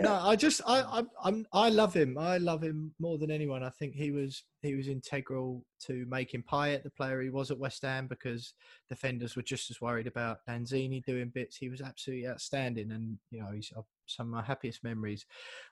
No, 0.02 0.14
I 0.14 0.36
just 0.36 0.60
I, 0.66 0.80
I 0.80 1.02
I'm 1.24 1.46
I 1.52 1.68
love 1.68 1.94
him. 1.94 2.18
I 2.18 2.38
love 2.38 2.62
him 2.62 2.94
more 2.98 3.18
than 3.18 3.30
anyone. 3.30 3.62
I 3.62 3.70
think 3.70 3.94
he 3.94 4.10
was 4.10 4.44
he 4.62 4.74
was 4.74 4.88
integral 4.88 5.64
to 5.86 6.06
making 6.08 6.42
Payet 6.42 6.82
the 6.82 6.90
player 6.90 7.20
he 7.20 7.30
was 7.30 7.50
at 7.50 7.58
West 7.58 7.82
Ham 7.82 8.06
because 8.06 8.54
defenders 8.88 9.36
were 9.36 9.42
just 9.42 9.70
as 9.70 9.80
worried 9.80 10.06
about 10.06 10.38
Lanzini 10.48 11.04
doing 11.04 11.30
bits. 11.34 11.56
He 11.56 11.68
was 11.68 11.80
absolutely 11.80 12.28
outstanding, 12.28 12.92
and 12.92 13.18
you 13.30 13.40
know 13.40 13.50
he's 13.52 13.72
uh, 13.76 13.82
some 14.06 14.26
of 14.26 14.32
my 14.32 14.42
happiest 14.42 14.84
memories 14.84 15.26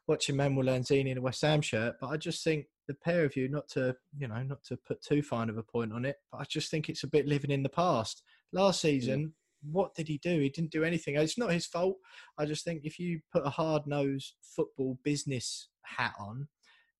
watching 0.07 0.37
Manuel 0.37 0.66
Lanzini 0.66 1.11
in 1.11 1.18
a 1.18 1.22
West 1.22 1.42
Ham 1.42 1.61
shirt. 1.61 1.96
But 2.00 2.09
I 2.09 2.16
just 2.16 2.44
think 2.44 2.66
the 2.88 2.94
pair 2.94 3.24
of 3.24 3.37
you, 3.37 3.48
not 3.48 3.68
to 3.70 3.96
you 4.18 4.29
know 4.29 4.42
not 4.42 4.62
to 4.64 4.77
put 4.77 5.03
too 5.03 5.22
fine 5.22 5.50
of 5.50 5.59
a 5.59 5.62
point 5.62 5.92
on 5.92 6.05
it, 6.05 6.16
but 6.31 6.38
I 6.38 6.44
just 6.44 6.70
think 6.70 6.88
it's 6.88 7.05
a 7.05 7.09
bit 7.09 7.27
living 7.27 7.50
in 7.50 7.62
the 7.62 7.68
past. 7.68 8.22
Last 8.53 8.83
season, 8.83 9.33
what 9.70 9.94
did 9.94 10.09
he 10.09 10.18
do? 10.18 10.40
He 10.40 10.48
didn't 10.48 10.70
do 10.70 10.85
anything. 10.85 11.16
It's 11.16 11.38
not 11.38 11.53
his 11.53 11.66
fault. 11.66 11.96
I 12.38 12.46
just 12.46 12.64
think 12.64 12.83
if 12.85 12.98
you 12.98 13.20
put 13.33 13.46
a 13.46 13.50
hard 13.50 13.87
nosed 13.87 14.35
football 14.42 14.98
business 15.05 15.68
hat 15.83 16.14
on, 16.18 16.48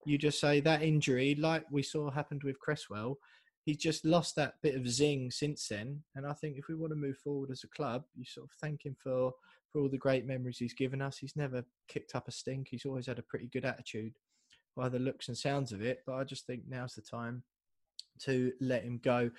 you 0.07 0.19
just 0.19 0.41
say 0.41 0.61
that 0.61 0.83
injury, 0.83 1.35
like 1.35 1.65
we 1.71 1.83
saw 1.83 2.11
happened 2.11 2.43
with 2.45 2.61
Cresswell, 2.61 3.19
he's 3.65 3.79
just 3.79 4.05
lost 4.05 4.37
that 4.37 4.55
bit 4.63 4.75
of 4.75 4.89
zing 4.89 5.31
since 5.31 5.69
then. 5.69 6.03
And 6.15 6.27
I 6.27 6.35
think 6.35 6.59
if 6.59 6.69
we 6.69 6.75
want 6.75 6.93
to 6.93 6.97
move 6.97 7.17
forward 7.17 7.51
as 7.51 7.65
a 7.65 7.77
club, 7.77 8.05
you 8.15 8.25
sort 8.25 8.45
of 8.45 8.51
thank 8.61 8.85
him 8.85 8.97
for 9.03 9.33
for 9.75 9.81
all 9.81 9.89
the 9.89 9.99
great 9.99 10.25
memories 10.25 10.59
he's 10.59 10.73
given 10.73 11.03
us. 11.03 11.19
He's 11.19 11.35
never 11.35 11.65
kicked 11.89 12.15
up 12.15 12.29
a 12.29 12.31
stink. 12.31 12.69
He's 12.71 12.85
always 12.85 13.07
had 13.07 13.19
a 13.19 13.23
pretty 13.23 13.49
good 13.53 13.65
attitude 13.65 14.15
by 14.77 14.89
the 14.89 15.01
looks 15.01 15.27
and 15.27 15.37
sounds 15.37 15.73
of 15.73 15.83
it. 15.83 15.99
But 16.07 16.15
I 16.15 16.23
just 16.23 16.47
think 16.47 16.63
now's 16.69 16.95
the 16.95 17.03
time 17.03 17.43
to 18.21 18.53
let 18.61 18.85
him 18.85 19.01
go. 19.03 19.31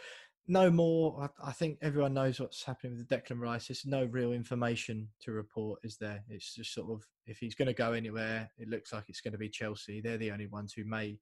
No 0.47 0.69
more. 0.69 1.29
I, 1.43 1.49
I 1.49 1.51
think 1.51 1.79
everyone 1.81 2.13
knows 2.13 2.39
what's 2.39 2.63
happening 2.63 2.95
with 2.95 3.07
the 3.07 3.15
Declan 3.15 3.39
Rice. 3.39 3.67
There's 3.67 3.85
no 3.85 4.05
real 4.05 4.31
information 4.31 5.07
to 5.21 5.31
report, 5.31 5.79
is 5.83 5.97
there? 5.97 6.23
It's 6.29 6.53
just 6.53 6.73
sort 6.73 6.91
of 6.91 7.03
if 7.25 7.39
he's 7.39 7.55
going 7.55 7.67
to 7.67 7.73
go 7.73 7.93
anywhere, 7.93 8.51
it 8.59 8.69
looks 8.69 8.93
like 8.93 9.05
it's 9.07 9.21
going 9.21 9.31
to 9.31 9.39
be 9.39 9.49
Chelsea. 9.49 10.01
They're 10.01 10.17
the 10.17 10.31
only 10.31 10.47
ones 10.47 10.73
who 10.73 10.85
may 10.85 11.17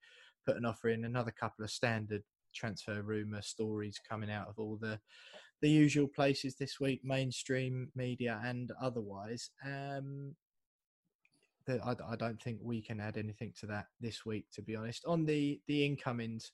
put 0.45 0.57
an 0.57 0.65
offer 0.65 0.89
in. 0.89 1.05
Another 1.05 1.31
couple 1.31 1.63
of 1.63 1.71
standard 1.71 2.23
transfer 2.53 3.01
rumor 3.01 3.41
stories 3.41 3.99
coming 4.07 4.29
out 4.29 4.47
of 4.47 4.59
all 4.59 4.77
the 4.79 4.99
the 5.61 5.69
usual 5.69 6.09
places 6.09 6.55
this 6.55 6.81
week, 6.81 6.99
mainstream 7.05 7.89
media 7.95 8.41
and 8.43 8.71
otherwise. 8.81 9.49
Um, 9.65 10.35
that 11.65 11.79
I, 11.85 11.95
I 12.11 12.15
don't 12.17 12.41
think 12.41 12.59
we 12.61 12.81
can 12.81 12.99
add 12.99 13.17
anything 13.17 13.53
to 13.61 13.65
that 13.67 13.85
this 14.01 14.25
week, 14.25 14.47
to 14.53 14.61
be 14.61 14.75
honest. 14.75 15.05
On 15.05 15.23
the 15.25 15.61
the 15.67 15.85
incomings, 15.85 16.51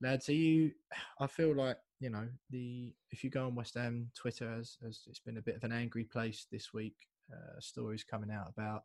lads, 0.00 0.28
are 0.28 0.34
you? 0.34 0.72
I 1.20 1.26
feel 1.26 1.54
like 1.54 1.78
you 2.00 2.10
know 2.10 2.26
the 2.50 2.92
if 3.10 3.22
you 3.22 3.30
go 3.30 3.46
on 3.46 3.54
West 3.54 3.74
Ham 3.74 4.10
Twitter, 4.14 4.52
as, 4.58 4.76
as 4.86 5.00
it's 5.06 5.20
been 5.20 5.38
a 5.38 5.42
bit 5.42 5.56
of 5.56 5.64
an 5.64 5.72
angry 5.72 6.04
place 6.04 6.46
this 6.50 6.72
week. 6.72 6.96
Uh, 7.32 7.60
stories 7.60 8.02
coming 8.02 8.30
out 8.32 8.48
about 8.48 8.82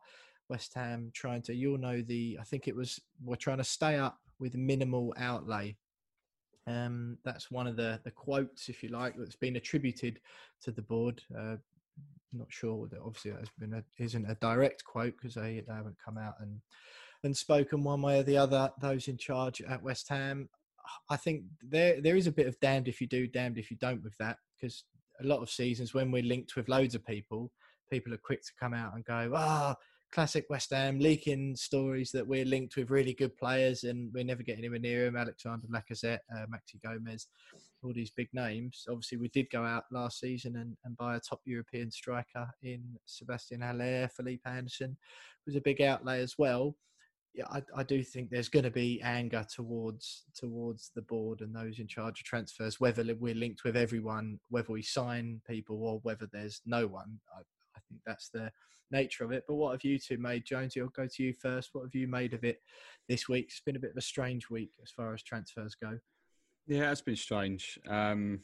West 0.48 0.72
Ham 0.74 1.10
trying 1.12 1.42
to. 1.42 1.54
You'll 1.54 1.78
know 1.78 2.00
the. 2.02 2.38
I 2.40 2.44
think 2.44 2.68
it 2.68 2.76
was 2.76 3.00
we're 3.24 3.36
trying 3.36 3.58
to 3.58 3.64
stay 3.64 3.96
up 3.96 4.18
with 4.38 4.54
minimal 4.54 5.14
outlay. 5.16 5.76
Um, 6.68 7.18
that's 7.24 7.50
one 7.50 7.66
of 7.66 7.76
the 7.76 8.00
the 8.04 8.10
quotes, 8.10 8.68
if 8.68 8.82
you 8.82 8.90
like, 8.90 9.14
that's 9.16 9.36
been 9.36 9.56
attributed 9.56 10.20
to 10.62 10.70
the 10.70 10.82
board. 10.82 11.22
Uh, 11.36 11.56
not 12.32 12.48
sure 12.50 12.86
that 12.88 13.00
obviously 13.04 13.30
that 13.30 13.40
has 13.40 13.50
been 13.58 13.74
a, 13.74 13.82
isn't 13.98 14.30
a 14.30 14.34
direct 14.36 14.84
quote 14.84 15.14
because 15.16 15.34
they, 15.34 15.62
they 15.66 15.74
haven't 15.74 15.96
come 16.04 16.18
out 16.18 16.34
and 16.40 16.60
and 17.22 17.36
spoken 17.36 17.82
one 17.82 18.02
way 18.02 18.20
or 18.20 18.22
the 18.22 18.36
other. 18.36 18.70
Those 18.80 19.08
in 19.08 19.16
charge 19.16 19.62
at 19.62 19.82
West 19.82 20.08
Ham, 20.08 20.48
I 21.10 21.16
think 21.16 21.44
there 21.62 22.00
there 22.00 22.16
is 22.16 22.26
a 22.26 22.32
bit 22.32 22.46
of 22.46 22.58
damned 22.60 22.88
if 22.88 23.00
you 23.00 23.06
do, 23.06 23.26
damned 23.26 23.58
if 23.58 23.70
you 23.70 23.76
don't 23.76 24.02
with 24.02 24.16
that 24.18 24.38
because 24.54 24.84
a 25.20 25.26
lot 25.26 25.42
of 25.42 25.50
seasons 25.50 25.94
when 25.94 26.10
we're 26.10 26.22
linked 26.22 26.56
with 26.56 26.68
loads 26.68 26.94
of 26.94 27.06
people, 27.06 27.50
people 27.90 28.12
are 28.12 28.18
quick 28.18 28.42
to 28.42 28.52
come 28.58 28.74
out 28.74 28.94
and 28.94 29.04
go, 29.04 29.32
ah. 29.34 29.74
Oh, 29.76 29.82
classic 30.12 30.46
West 30.48 30.70
Ham 30.70 30.98
leaking 30.98 31.54
stories 31.56 32.10
that 32.12 32.26
we're 32.26 32.44
linked 32.44 32.76
with 32.76 32.90
really 32.90 33.12
good 33.12 33.36
players 33.36 33.84
and 33.84 34.12
we're 34.14 34.24
never 34.24 34.42
get 34.42 34.58
anywhere 34.58 34.78
near 34.78 35.06
him. 35.06 35.16
Alexander 35.16 35.66
Lacazette, 35.68 36.20
uh, 36.34 36.46
Maxi 36.46 36.80
Gomez, 36.82 37.26
all 37.82 37.92
these 37.92 38.10
big 38.10 38.28
names. 38.32 38.86
Obviously, 38.88 39.18
we 39.18 39.28
did 39.28 39.50
go 39.50 39.64
out 39.64 39.84
last 39.90 40.20
season 40.20 40.56
and, 40.56 40.76
and 40.84 40.96
buy 40.96 41.16
a 41.16 41.20
top 41.20 41.40
European 41.44 41.90
striker 41.90 42.48
in 42.62 42.82
Sebastian 43.04 43.60
Haller. 43.60 44.08
Felipe 44.08 44.46
Anderson 44.46 44.96
was 45.44 45.56
a 45.56 45.60
big 45.60 45.82
outlay 45.82 46.22
as 46.22 46.36
well. 46.38 46.74
Yeah, 47.36 47.44
I, 47.50 47.62
I 47.76 47.82
do 47.82 48.02
think 48.02 48.30
there's 48.30 48.48
going 48.48 48.64
to 48.64 48.70
be 48.70 48.98
anger 49.02 49.46
towards 49.54 50.24
towards 50.34 50.90
the 50.94 51.02
board 51.02 51.42
and 51.42 51.54
those 51.54 51.78
in 51.78 51.86
charge 51.86 52.20
of 52.20 52.24
transfers, 52.24 52.80
whether 52.80 53.04
we're 53.20 53.34
linked 53.34 53.62
with 53.62 53.76
everyone, 53.76 54.40
whether 54.48 54.72
we 54.72 54.80
sign 54.80 55.42
people 55.46 55.82
or 55.82 56.00
whether 56.02 56.26
there's 56.32 56.62
no 56.64 56.86
one. 56.86 57.20
I, 57.36 57.40
I 57.76 57.80
think 57.88 58.00
that's 58.06 58.30
the 58.30 58.50
nature 58.90 59.22
of 59.22 59.32
it. 59.32 59.44
But 59.46 59.56
what 59.56 59.72
have 59.72 59.84
you 59.84 59.98
two 59.98 60.16
made, 60.16 60.46
Jonesy? 60.46 60.80
I'll 60.80 60.88
go 60.88 61.06
to 61.06 61.22
you 61.22 61.34
first. 61.34 61.70
What 61.74 61.82
have 61.82 61.94
you 61.94 62.08
made 62.08 62.32
of 62.32 62.42
it 62.42 62.62
this 63.06 63.28
week? 63.28 63.46
It's 63.48 63.60
been 63.60 63.76
a 63.76 63.80
bit 63.80 63.90
of 63.90 63.98
a 63.98 64.02
strange 64.02 64.48
week 64.48 64.70
as 64.82 64.90
far 64.90 65.12
as 65.12 65.22
transfers 65.22 65.74
go. 65.74 65.98
Yeah, 66.66 66.90
it's 66.90 67.02
been 67.02 67.16
strange. 67.16 67.78
Um, 67.86 68.40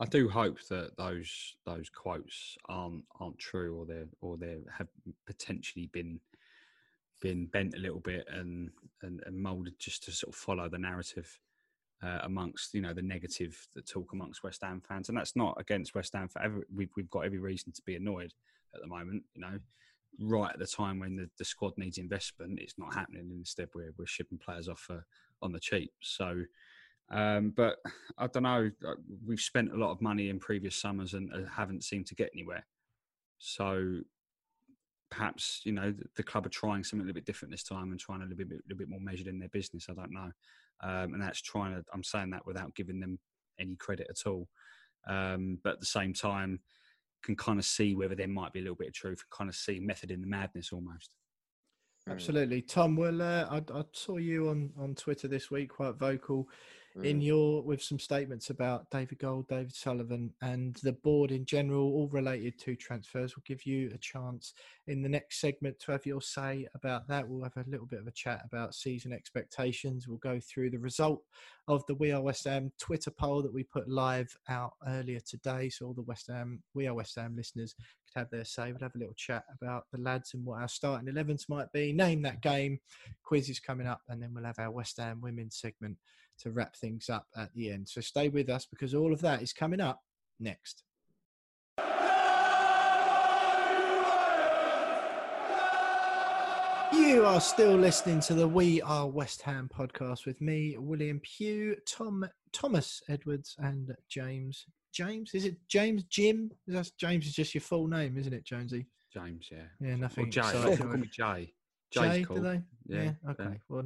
I 0.00 0.06
do 0.06 0.28
hope 0.28 0.58
that 0.70 0.96
those 0.96 1.56
those 1.66 1.90
quotes 1.90 2.56
aren't 2.68 3.04
aren't 3.18 3.38
true, 3.38 3.76
or 3.76 3.86
they 3.86 4.04
or 4.20 4.36
they 4.36 4.56
have 4.76 4.88
potentially 5.26 5.90
been 5.92 6.20
been 7.20 7.46
bent 7.46 7.74
a 7.74 7.80
little 7.80 8.00
bit 8.00 8.26
and 8.32 8.70
and, 9.02 9.22
and 9.26 9.36
molded 9.36 9.78
just 9.78 10.04
to 10.04 10.12
sort 10.12 10.32
of 10.32 10.38
follow 10.38 10.68
the 10.68 10.78
narrative 10.78 11.38
uh, 12.02 12.18
amongst 12.22 12.74
you 12.74 12.80
know 12.80 12.94
the 12.94 13.02
negative 13.02 13.66
that 13.74 13.88
talk 13.88 14.12
amongst 14.12 14.44
West 14.44 14.62
Ham 14.62 14.80
fans, 14.86 15.08
and 15.08 15.18
that's 15.18 15.36
not 15.36 15.56
against 15.60 15.94
West 15.94 16.12
Ham. 16.14 16.28
Forever, 16.28 16.64
we've 16.74 16.90
we've 16.96 17.10
got 17.10 17.24
every 17.24 17.38
reason 17.38 17.72
to 17.72 17.82
be 17.82 17.96
annoyed 17.96 18.32
at 18.74 18.80
the 18.80 18.86
moment. 18.86 19.24
You 19.34 19.40
know, 19.42 19.58
right 20.20 20.52
at 20.52 20.58
the 20.58 20.66
time 20.66 21.00
when 21.00 21.16
the, 21.16 21.28
the 21.38 21.44
squad 21.44 21.72
needs 21.76 21.98
investment, 21.98 22.60
it's 22.60 22.78
not 22.78 22.94
happening. 22.94 23.30
Instead, 23.32 23.68
we're 23.74 23.92
we're 23.98 24.06
shipping 24.06 24.38
players 24.38 24.68
off 24.68 24.86
uh, 24.90 25.00
on 25.42 25.52
the 25.52 25.60
cheap. 25.60 25.92
So, 26.00 26.42
um, 27.10 27.52
but 27.56 27.78
I 28.16 28.28
don't 28.28 28.44
know. 28.44 28.70
Uh, 28.86 28.94
we've 29.26 29.40
spent 29.40 29.72
a 29.72 29.76
lot 29.76 29.90
of 29.90 30.00
money 30.00 30.28
in 30.28 30.38
previous 30.38 30.76
summers 30.76 31.14
and 31.14 31.32
uh, 31.32 31.50
haven't 31.50 31.84
seemed 31.84 32.06
to 32.06 32.14
get 32.14 32.30
anywhere. 32.32 32.64
So. 33.38 34.00
Perhaps 35.10 35.62
you 35.64 35.72
know 35.72 35.90
the, 35.90 36.04
the 36.16 36.22
club 36.22 36.46
are 36.46 36.50
trying 36.50 36.84
something 36.84 37.00
a 37.00 37.06
little 37.06 37.14
bit 37.14 37.24
different 37.24 37.52
this 37.52 37.62
time 37.62 37.90
and 37.90 37.98
trying 37.98 38.20
a 38.20 38.24
little 38.24 38.36
bit, 38.36 38.48
little 38.48 38.78
bit 38.78 38.88
more 38.88 39.00
measured 39.00 39.26
in 39.26 39.38
their 39.38 39.48
business. 39.48 39.86
I 39.88 39.94
don't 39.94 40.12
know, 40.12 40.30
um, 40.82 41.14
and 41.14 41.22
that's 41.22 41.40
trying 41.40 41.74
to. 41.74 41.84
I'm 41.92 42.04
saying 42.04 42.30
that 42.30 42.46
without 42.46 42.74
giving 42.74 43.00
them 43.00 43.18
any 43.58 43.76
credit 43.76 44.06
at 44.10 44.28
all. 44.28 44.48
Um, 45.06 45.58
but 45.64 45.74
at 45.74 45.80
the 45.80 45.86
same 45.86 46.12
time, 46.12 46.60
can 47.22 47.36
kind 47.36 47.58
of 47.58 47.64
see 47.64 47.94
whether 47.94 48.14
there 48.14 48.28
might 48.28 48.52
be 48.52 48.60
a 48.60 48.62
little 48.62 48.76
bit 48.76 48.88
of 48.88 48.94
truth 48.94 49.22
and 49.22 49.36
kind 49.36 49.50
of 49.50 49.56
see 49.56 49.80
method 49.80 50.10
in 50.10 50.20
the 50.20 50.26
madness 50.26 50.72
almost. 50.72 51.10
Absolutely, 52.08 52.62
Tom. 52.62 52.96
Well, 52.96 53.20
uh, 53.20 53.46
I, 53.50 53.56
I, 53.78 53.84
saw 53.92 54.16
you 54.16 54.48
on 54.48 54.70
on 54.78 54.94
Twitter 54.94 55.28
this 55.28 55.50
week, 55.50 55.70
quite 55.70 55.94
vocal 55.96 56.48
mm. 56.98 57.04
in 57.04 57.20
your 57.20 57.62
with 57.62 57.82
some 57.82 57.98
statements 57.98 58.50
about 58.50 58.90
David 58.90 59.18
Gold, 59.18 59.48
David 59.48 59.74
Sullivan, 59.74 60.32
and 60.42 60.76
the 60.82 60.92
board 60.92 61.30
in 61.30 61.44
general, 61.44 61.82
all 61.82 62.08
related 62.08 62.58
to 62.60 62.76
transfers. 62.76 63.36
We'll 63.36 63.44
give 63.46 63.66
you 63.66 63.90
a 63.94 63.98
chance 63.98 64.54
in 64.86 65.02
the 65.02 65.08
next 65.08 65.40
segment 65.40 65.78
to 65.80 65.92
have 65.92 66.06
your 66.06 66.20
say 66.20 66.66
about 66.74 67.08
that. 67.08 67.28
We'll 67.28 67.44
have 67.44 67.56
a 67.56 67.68
little 67.68 67.86
bit 67.86 68.00
of 68.00 68.06
a 68.06 68.12
chat 68.12 68.42
about 68.44 68.74
season 68.74 69.12
expectations. 69.12 70.08
We'll 70.08 70.18
go 70.18 70.40
through 70.40 70.70
the 70.70 70.78
result 70.78 71.22
of 71.68 71.84
the 71.86 71.94
We 71.94 72.12
Are 72.12 72.22
West 72.22 72.44
Ham 72.44 72.72
Twitter 72.80 73.10
poll 73.10 73.42
that 73.42 73.52
we 73.52 73.62
put 73.62 73.88
live 73.88 74.34
out 74.48 74.72
earlier 74.86 75.20
today. 75.20 75.68
So 75.68 75.86
all 75.86 75.94
the 75.94 76.02
West 76.02 76.28
Ham 76.28 76.62
We 76.74 76.86
Are 76.86 76.94
West 76.94 77.16
Ham 77.16 77.34
listeners 77.36 77.74
could 77.74 78.20
have 78.20 78.30
their 78.30 78.44
say. 78.44 78.72
We'll 78.72 78.80
have 78.82 78.94
a 78.94 78.98
little 78.98 79.14
chat 79.14 79.44
about 79.60 79.84
the 79.92 79.98
lads 79.98 80.34
and 80.34 80.44
what 80.44 80.60
our 80.60 80.68
starting 80.68 81.12
11s 81.12 81.48
might 81.48 81.70
be. 81.72 81.92
Name 81.92 82.22
that 82.22 82.40
game. 82.40 82.78
Quiz 83.22 83.48
is 83.48 83.60
coming 83.60 83.86
up, 83.86 84.00
and 84.08 84.22
then 84.22 84.32
we'll 84.34 84.44
have 84.44 84.58
our 84.58 84.70
West 84.70 84.98
Ham 84.98 85.20
women's 85.20 85.56
segment 85.56 85.96
to 86.40 86.50
wrap 86.50 86.76
things 86.76 87.08
up 87.08 87.26
at 87.36 87.52
the 87.54 87.70
end. 87.70 87.88
So 87.88 88.00
stay 88.00 88.28
with 88.28 88.48
us 88.48 88.66
because 88.66 88.94
all 88.94 89.12
of 89.12 89.20
that 89.20 89.42
is 89.42 89.52
coming 89.52 89.80
up 89.80 90.00
next. 90.40 90.82
You 96.92 97.26
are 97.26 97.40
still 97.40 97.74
listening 97.74 98.20
to 98.20 98.34
the 98.34 98.48
We 98.48 98.80
Are 98.82 99.06
West 99.06 99.42
Ham 99.42 99.68
podcast 99.76 100.26
with 100.26 100.40
me, 100.40 100.76
William 100.78 101.20
Pugh, 101.20 101.76
Tom, 101.86 102.28
Thomas 102.52 103.02
Edwards, 103.08 103.54
and 103.58 103.94
James. 104.08 104.64
James, 104.94 105.34
is 105.34 105.44
it 105.44 105.56
James 105.68 106.04
Jim? 106.04 106.50
That's 106.66 106.90
James 106.92 107.26
is 107.26 107.34
just 107.34 107.54
your 107.54 107.60
full 107.60 107.88
name, 107.88 108.16
isn't 108.18 108.32
it, 108.32 108.44
Jonesy? 108.44 108.86
James, 109.12 109.48
yeah. 109.50 109.64
Yeah, 109.80 109.96
nothing. 109.96 110.26
Or 110.26 110.30
Jay. 110.30 110.76
Call 110.76 110.86
me 110.96 111.08
Jay. 111.12 111.52
Jay, 111.90 112.24
do 112.24 112.40
they? 112.40 112.62
Yeah. 112.86 113.02
yeah. 113.02 113.30
Okay. 113.30 113.60
Well, 113.68 113.84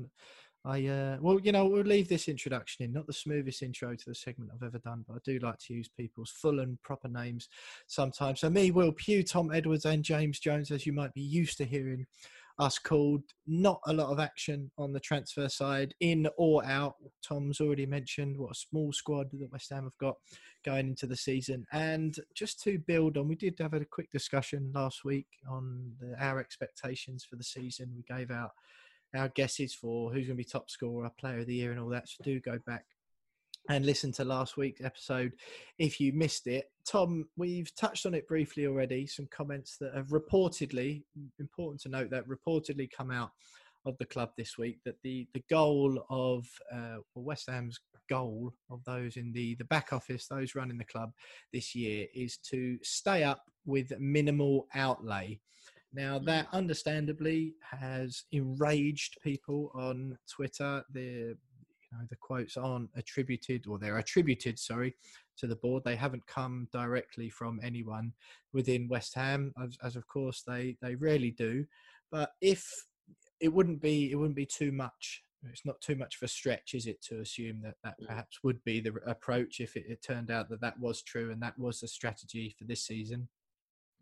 I 0.64 0.86
uh, 0.86 1.16
well, 1.20 1.40
you 1.40 1.50
know, 1.50 1.66
we'll 1.66 1.82
leave 1.82 2.08
this 2.08 2.28
introduction 2.28 2.84
in. 2.84 2.92
Not 2.92 3.06
the 3.06 3.12
smoothest 3.12 3.62
intro 3.62 3.94
to 3.94 4.04
the 4.06 4.14
segment 4.14 4.50
I've 4.54 4.66
ever 4.66 4.78
done, 4.78 5.04
but 5.08 5.14
I 5.14 5.18
do 5.24 5.38
like 5.40 5.58
to 5.66 5.74
use 5.74 5.88
people's 5.88 6.30
full 6.30 6.60
and 6.60 6.80
proper 6.82 7.08
names 7.08 7.48
sometimes. 7.88 8.40
So 8.40 8.50
me, 8.50 8.70
Will 8.70 8.92
Pugh, 8.92 9.24
Tom 9.24 9.52
Edwards, 9.52 9.84
and 9.84 10.04
James 10.04 10.38
Jones, 10.38 10.70
as 10.70 10.86
you 10.86 10.92
might 10.92 11.14
be 11.14 11.20
used 11.20 11.58
to 11.58 11.64
hearing 11.64 12.06
us 12.58 12.78
called. 12.78 13.22
Not 13.46 13.80
a 13.86 13.92
lot 13.92 14.10
of 14.10 14.20
action 14.20 14.70
on 14.78 14.92
the 14.92 15.00
transfer 15.00 15.48
side, 15.48 15.94
in 16.00 16.28
or 16.36 16.64
out. 16.64 16.94
Tom's 17.26 17.60
already 17.60 17.86
mentioned 17.86 18.38
what 18.38 18.52
a 18.52 18.54
small 18.54 18.92
squad 18.92 19.30
that 19.32 19.52
West 19.52 19.70
Ham 19.70 19.84
have 19.84 19.98
got 19.98 20.16
going 20.64 20.88
into 20.88 21.06
the 21.06 21.16
season. 21.16 21.66
And 21.72 22.14
just 22.34 22.62
to 22.62 22.78
build 22.78 23.16
on, 23.16 23.28
we 23.28 23.34
did 23.34 23.56
have 23.60 23.74
a 23.74 23.84
quick 23.84 24.10
discussion 24.10 24.70
last 24.74 25.04
week 25.04 25.26
on 25.50 25.92
the, 26.00 26.14
our 26.22 26.38
expectations 26.38 27.24
for 27.28 27.36
the 27.36 27.44
season. 27.44 27.92
We 27.96 28.04
gave 28.14 28.30
out 28.30 28.52
our 29.14 29.28
guesses 29.28 29.74
for 29.74 30.10
who's 30.10 30.26
going 30.26 30.36
to 30.36 30.42
be 30.42 30.44
top 30.44 30.70
scorer, 30.70 31.10
player 31.18 31.40
of 31.40 31.46
the 31.46 31.54
year, 31.54 31.70
and 31.70 31.80
all 31.80 31.88
that. 31.90 32.08
So 32.08 32.24
do 32.24 32.40
go 32.40 32.58
back 32.66 32.84
and 33.68 33.86
listen 33.86 34.10
to 34.12 34.24
last 34.24 34.56
week's 34.56 34.82
episode 34.82 35.32
if 35.78 36.00
you 36.00 36.12
missed 36.12 36.46
it. 36.46 36.70
Tom, 36.84 37.28
we've 37.36 37.74
touched 37.76 38.06
on 38.06 38.14
it 38.14 38.26
briefly 38.26 38.66
already. 38.66 39.06
Some 39.06 39.28
comments 39.30 39.76
that 39.80 39.94
have 39.94 40.08
reportedly, 40.08 41.02
important 41.38 41.80
to 41.82 41.88
note 41.88 42.10
that 42.10 42.26
reportedly 42.28 42.90
come 42.90 43.10
out 43.10 43.30
of 43.84 43.98
the 43.98 44.04
club 44.04 44.30
this 44.36 44.56
week 44.56 44.78
that 44.84 44.94
the 45.02 45.26
the 45.34 45.42
goal 45.50 46.04
of 46.08 46.46
uh, 46.72 46.96
West 47.14 47.50
Ham's 47.50 47.80
goal 48.08 48.52
of 48.70 48.82
those 48.84 49.16
in 49.16 49.32
the 49.32 49.54
the 49.56 49.64
back 49.64 49.92
office, 49.92 50.26
those 50.26 50.54
running 50.54 50.78
the 50.78 50.84
club 50.84 51.12
this 51.52 51.74
year, 51.74 52.06
is 52.14 52.36
to 52.38 52.78
stay 52.82 53.24
up 53.24 53.42
with 53.64 53.92
minimal 53.98 54.66
outlay. 54.74 55.38
Now, 55.94 56.18
mm. 56.18 56.24
that 56.26 56.48
understandably 56.52 57.54
has 57.70 58.24
enraged 58.32 59.18
people 59.22 59.70
on 59.74 60.18
Twitter. 60.28 60.84
The 60.92 61.36
you 61.92 61.98
know, 61.98 62.04
the 62.08 62.16
quotes 62.16 62.56
aren't 62.56 62.90
attributed, 62.96 63.66
or 63.66 63.78
they're 63.78 63.98
attributed, 63.98 64.58
sorry, 64.58 64.96
to 65.36 65.46
the 65.46 65.56
board. 65.56 65.82
They 65.84 65.96
haven't 65.96 66.26
come 66.26 66.68
directly 66.72 67.28
from 67.28 67.60
anyone 67.62 68.12
within 68.52 68.88
West 68.88 69.14
Ham, 69.14 69.52
as, 69.62 69.76
as 69.82 69.96
of 69.96 70.06
course 70.06 70.42
they 70.46 70.76
they 70.80 70.94
rarely 70.94 71.30
do. 71.30 71.66
But 72.10 72.32
if 72.40 72.66
it 73.40 73.52
wouldn't 73.52 73.82
be 73.82 74.10
it 74.10 74.16
wouldn't 74.16 74.36
be 74.36 74.46
too 74.46 74.72
much. 74.72 75.22
It's 75.50 75.66
not 75.66 75.80
too 75.80 75.96
much 75.96 76.18
of 76.18 76.22
a 76.22 76.28
stretch, 76.28 76.72
is 76.72 76.86
it, 76.86 77.02
to 77.08 77.18
assume 77.18 77.62
that 77.62 77.74
that 77.82 77.96
perhaps 78.06 78.44
would 78.44 78.62
be 78.62 78.78
the 78.78 78.94
approach 79.08 79.58
if 79.58 79.74
it, 79.74 79.82
it 79.88 80.00
turned 80.00 80.30
out 80.30 80.48
that 80.50 80.60
that 80.60 80.78
was 80.78 81.02
true 81.02 81.32
and 81.32 81.42
that 81.42 81.58
was 81.58 81.80
the 81.80 81.88
strategy 81.88 82.54
for 82.56 82.64
this 82.64 82.86
season 82.86 83.28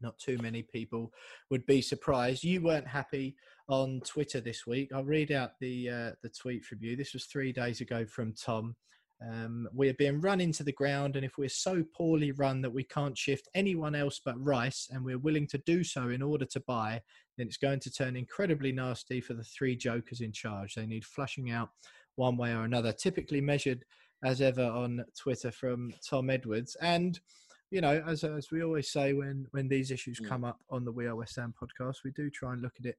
not 0.00 0.18
too 0.18 0.38
many 0.38 0.62
people 0.62 1.12
would 1.50 1.64
be 1.66 1.82
surprised. 1.82 2.44
You 2.44 2.62
weren't 2.62 2.86
happy 2.86 3.36
on 3.68 4.00
Twitter 4.04 4.40
this 4.40 4.66
week. 4.66 4.90
I'll 4.92 5.04
read 5.04 5.32
out 5.32 5.52
the 5.60 5.88
uh, 5.88 6.10
the 6.22 6.28
tweet 6.28 6.64
from 6.64 6.78
you. 6.82 6.96
This 6.96 7.12
was 7.12 7.24
three 7.24 7.52
days 7.52 7.80
ago 7.80 8.04
from 8.04 8.34
Tom. 8.34 8.76
Um, 9.22 9.68
we 9.74 9.88
are 9.90 9.94
being 9.94 10.20
run 10.20 10.40
into 10.40 10.64
the 10.64 10.72
ground, 10.72 11.16
and 11.16 11.24
if 11.24 11.36
we're 11.36 11.50
so 11.50 11.84
poorly 11.94 12.32
run 12.32 12.62
that 12.62 12.72
we 12.72 12.84
can't 12.84 13.16
shift 13.16 13.48
anyone 13.54 13.94
else 13.94 14.20
but 14.24 14.42
Rice, 14.42 14.88
and 14.90 15.04
we're 15.04 15.18
willing 15.18 15.46
to 15.48 15.58
do 15.58 15.84
so 15.84 16.08
in 16.08 16.22
order 16.22 16.46
to 16.46 16.60
buy, 16.60 17.02
then 17.36 17.46
it's 17.46 17.58
going 17.58 17.80
to 17.80 17.92
turn 17.92 18.16
incredibly 18.16 18.72
nasty 18.72 19.20
for 19.20 19.34
the 19.34 19.44
three 19.44 19.76
jokers 19.76 20.22
in 20.22 20.32
charge. 20.32 20.74
They 20.74 20.86
need 20.86 21.04
flushing 21.04 21.50
out 21.50 21.68
one 22.16 22.38
way 22.38 22.52
or 22.52 22.64
another. 22.64 22.92
Typically 22.92 23.42
measured 23.42 23.84
as 24.24 24.40
ever 24.40 24.64
on 24.64 25.04
Twitter 25.18 25.50
from 25.50 25.92
Tom 26.08 26.30
Edwards, 26.30 26.76
and 26.80 27.20
you 27.70 27.80
know, 27.80 28.02
as 28.06 28.24
as 28.24 28.50
we 28.50 28.62
always 28.62 28.90
say 28.90 29.12
when 29.12 29.46
when 29.52 29.68
these 29.68 29.90
issues 29.90 30.20
Mm. 30.20 30.26
come 30.28 30.44
up 30.44 30.60
on 30.70 30.84
the 30.84 30.92
We 30.92 31.06
Are 31.06 31.16
West 31.16 31.36
Ham 31.36 31.54
podcast, 31.60 31.98
we 32.04 32.10
do 32.12 32.28
try 32.30 32.52
and 32.52 32.62
look 32.62 32.74
at 32.78 32.86
it 32.86 32.98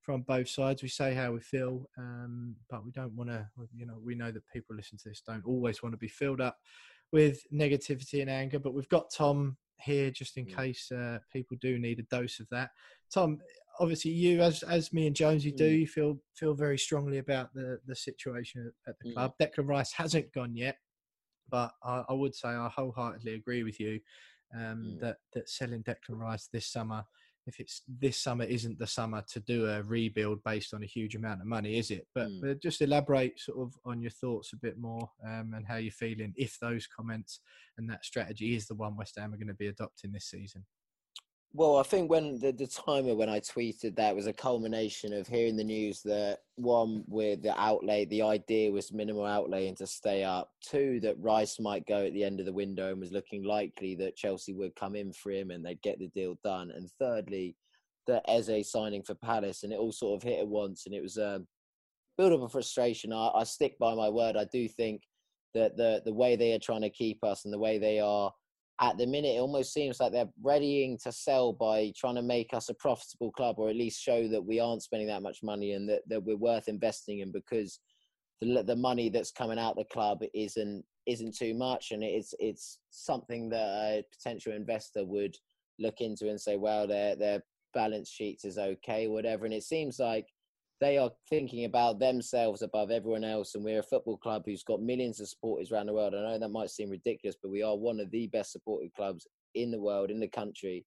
from 0.00 0.22
both 0.22 0.48
sides. 0.48 0.82
We 0.82 0.88
say 0.88 1.12
how 1.14 1.32
we 1.32 1.40
feel, 1.40 1.88
um, 1.98 2.56
but 2.70 2.84
we 2.84 2.90
don't 2.92 3.12
want 3.12 3.28
to. 3.30 3.46
You 3.74 3.86
know, 3.86 3.98
we 4.02 4.14
know 4.14 4.30
that 4.32 4.48
people 4.52 4.74
listen 4.76 4.96
to 4.98 5.08
this 5.10 5.20
don't 5.20 5.44
always 5.44 5.82
want 5.82 5.92
to 5.92 5.98
be 5.98 6.08
filled 6.08 6.40
up 6.40 6.58
with 7.12 7.42
negativity 7.52 8.20
and 8.22 8.30
anger. 8.30 8.58
But 8.58 8.74
we've 8.74 8.88
got 8.88 9.10
Tom 9.10 9.56
here 9.80 10.10
just 10.10 10.36
in 10.38 10.46
Mm. 10.46 10.56
case 10.56 10.90
uh, 10.90 11.18
people 11.32 11.56
do 11.60 11.78
need 11.78 11.98
a 12.00 12.02
dose 12.04 12.40
of 12.40 12.48
that. 12.50 12.70
Tom, 13.10 13.40
obviously, 13.78 14.10
you 14.12 14.40
as 14.40 14.62
as 14.62 14.92
me 14.92 15.06
and 15.06 15.14
Jonesy 15.14 15.52
do, 15.52 15.70
Mm. 15.70 15.80
you 15.80 15.86
feel 15.86 16.20
feel 16.34 16.54
very 16.54 16.78
strongly 16.78 17.18
about 17.18 17.52
the 17.52 17.78
the 17.84 17.94
situation 17.94 18.72
at 18.86 18.98
the 18.98 19.10
Mm. 19.10 19.12
club. 19.12 19.34
Declan 19.38 19.68
Rice 19.68 19.92
hasn't 19.92 20.32
gone 20.32 20.56
yet 20.56 20.78
but 21.48 21.72
I, 21.82 22.04
I 22.08 22.12
would 22.12 22.34
say 22.34 22.48
I 22.48 22.68
wholeheartedly 22.68 23.34
agree 23.34 23.62
with 23.62 23.80
you 23.80 24.00
um, 24.54 24.94
Mm. 24.96 25.00
that 25.00 25.16
that 25.34 25.48
selling 25.48 25.82
Declan 25.82 26.18
Rice 26.18 26.48
this 26.52 26.66
summer, 26.66 27.04
if 27.46 27.60
it's 27.60 27.82
this 27.86 28.16
summer, 28.18 28.44
isn't 28.44 28.78
the 28.78 28.86
summer 28.86 29.22
to 29.32 29.40
do 29.40 29.66
a 29.66 29.82
rebuild 29.82 30.42
based 30.44 30.72
on 30.74 30.82
a 30.82 30.86
huge 30.86 31.14
amount 31.16 31.40
of 31.40 31.46
money, 31.46 31.78
is 31.78 31.90
it? 31.90 32.06
But, 32.14 32.28
Mm. 32.28 32.40
but 32.40 32.62
just 32.62 32.80
elaborate 32.82 33.38
sort 33.38 33.58
of 33.58 33.74
on 33.84 34.00
your 34.00 34.10
thoughts 34.10 34.52
a 34.52 34.56
bit 34.56 34.78
more 34.78 35.10
um, 35.26 35.54
and 35.54 35.66
how 35.66 35.76
you're 35.76 35.92
feeling 35.92 36.32
if 36.36 36.58
those 36.60 36.86
comments 36.86 37.40
and 37.76 37.88
that 37.90 38.04
strategy 38.04 38.54
is 38.54 38.66
the 38.66 38.74
one 38.74 38.96
West 38.96 39.18
Ham 39.18 39.32
are 39.32 39.38
going 39.38 39.48
to 39.48 39.54
be 39.54 39.68
adopting 39.68 40.12
this 40.12 40.26
season. 40.26 40.64
Well, 41.54 41.78
I 41.78 41.82
think 41.82 42.10
when 42.10 42.38
the, 42.38 42.52
the 42.52 42.66
timer 42.66 43.14
when 43.14 43.30
I 43.30 43.40
tweeted 43.40 43.96
that 43.96 44.14
was 44.14 44.26
a 44.26 44.32
culmination 44.34 45.14
of 45.14 45.26
hearing 45.26 45.56
the 45.56 45.64
news 45.64 46.02
that 46.02 46.40
one 46.56 47.04
with 47.08 47.42
the 47.42 47.58
outlay, 47.58 48.04
the 48.04 48.22
idea 48.22 48.70
was 48.70 48.92
minimal 48.92 49.24
outlay 49.24 49.66
and 49.66 49.76
to 49.78 49.86
stay 49.86 50.24
up. 50.24 50.50
Two, 50.62 51.00
that 51.00 51.18
Rice 51.18 51.58
might 51.58 51.86
go 51.86 52.04
at 52.04 52.12
the 52.12 52.22
end 52.22 52.38
of 52.38 52.46
the 52.46 52.52
window 52.52 52.90
and 52.90 53.00
was 53.00 53.12
looking 53.12 53.44
likely 53.44 53.94
that 53.96 54.16
Chelsea 54.16 54.52
would 54.52 54.76
come 54.76 54.94
in 54.94 55.12
for 55.12 55.32
him 55.32 55.50
and 55.50 55.64
they'd 55.64 55.82
get 55.82 55.98
the 55.98 56.08
deal 56.08 56.38
done. 56.44 56.70
And 56.70 56.90
thirdly, 56.98 57.56
that 58.06 58.24
Eze 58.28 58.70
signing 58.70 59.02
for 59.02 59.14
Palace 59.14 59.62
and 59.62 59.72
it 59.72 59.78
all 59.78 59.92
sort 59.92 60.16
of 60.16 60.28
hit 60.28 60.40
at 60.40 60.48
once 60.48 60.84
and 60.84 60.94
it 60.94 61.02
was 61.02 61.16
a 61.16 61.42
build 62.18 62.34
up 62.34 62.42
of 62.42 62.52
frustration. 62.52 63.12
I, 63.12 63.30
I 63.34 63.44
stick 63.44 63.78
by 63.78 63.94
my 63.94 64.10
word. 64.10 64.36
I 64.36 64.44
do 64.52 64.68
think 64.68 65.02
that 65.54 65.78
the 65.78 66.02
the 66.04 66.12
way 66.12 66.36
they 66.36 66.52
are 66.52 66.58
trying 66.58 66.82
to 66.82 66.90
keep 66.90 67.24
us 67.24 67.46
and 67.46 67.54
the 67.54 67.58
way 67.58 67.78
they 67.78 68.00
are 68.00 68.32
at 68.80 68.96
the 68.96 69.06
minute, 69.06 69.36
it 69.36 69.40
almost 69.40 69.72
seems 69.72 69.98
like 69.98 70.12
they're 70.12 70.28
readying 70.42 70.98
to 71.02 71.10
sell 71.10 71.52
by 71.52 71.92
trying 71.96 72.14
to 72.14 72.22
make 72.22 72.54
us 72.54 72.68
a 72.68 72.74
profitable 72.74 73.32
club, 73.32 73.56
or 73.58 73.68
at 73.68 73.76
least 73.76 74.00
show 74.00 74.28
that 74.28 74.44
we 74.44 74.60
aren't 74.60 74.82
spending 74.82 75.08
that 75.08 75.22
much 75.22 75.42
money 75.42 75.72
and 75.72 75.88
that, 75.88 76.02
that 76.08 76.22
we're 76.22 76.36
worth 76.36 76.68
investing 76.68 77.20
in 77.20 77.32
because 77.32 77.80
the 78.40 78.62
the 78.62 78.76
money 78.76 79.08
that's 79.08 79.32
coming 79.32 79.58
out 79.58 79.76
the 79.76 79.84
club 79.92 80.20
isn't 80.32 80.84
isn't 81.06 81.36
too 81.36 81.54
much, 81.54 81.90
and 81.90 82.04
it's 82.04 82.34
it's 82.38 82.78
something 82.90 83.48
that 83.48 83.66
a 83.66 84.04
potential 84.16 84.52
investor 84.52 85.04
would 85.04 85.36
look 85.80 86.00
into 86.00 86.28
and 86.28 86.40
say, 86.40 86.56
well, 86.56 86.86
their 86.86 87.16
their 87.16 87.42
balance 87.74 88.08
sheet 88.08 88.40
is 88.44 88.58
okay, 88.58 89.08
whatever. 89.08 89.44
And 89.44 89.54
it 89.54 89.64
seems 89.64 89.98
like 89.98 90.26
they 90.80 90.96
are 90.98 91.10
thinking 91.28 91.64
about 91.64 91.98
themselves 91.98 92.62
above 92.62 92.90
everyone 92.90 93.24
else. 93.24 93.54
And 93.54 93.64
we're 93.64 93.80
a 93.80 93.82
football 93.82 94.16
club 94.16 94.42
who's 94.46 94.62
got 94.62 94.80
millions 94.80 95.20
of 95.20 95.28
supporters 95.28 95.72
around 95.72 95.86
the 95.86 95.92
world. 95.92 96.14
I 96.14 96.20
know 96.20 96.38
that 96.38 96.48
might 96.50 96.70
seem 96.70 96.90
ridiculous, 96.90 97.36
but 97.40 97.50
we 97.50 97.62
are 97.62 97.76
one 97.76 97.98
of 98.00 98.10
the 98.10 98.28
best 98.28 98.52
supported 98.52 98.94
clubs 98.94 99.26
in 99.54 99.70
the 99.70 99.80
world, 99.80 100.10
in 100.10 100.20
the 100.20 100.28
country. 100.28 100.84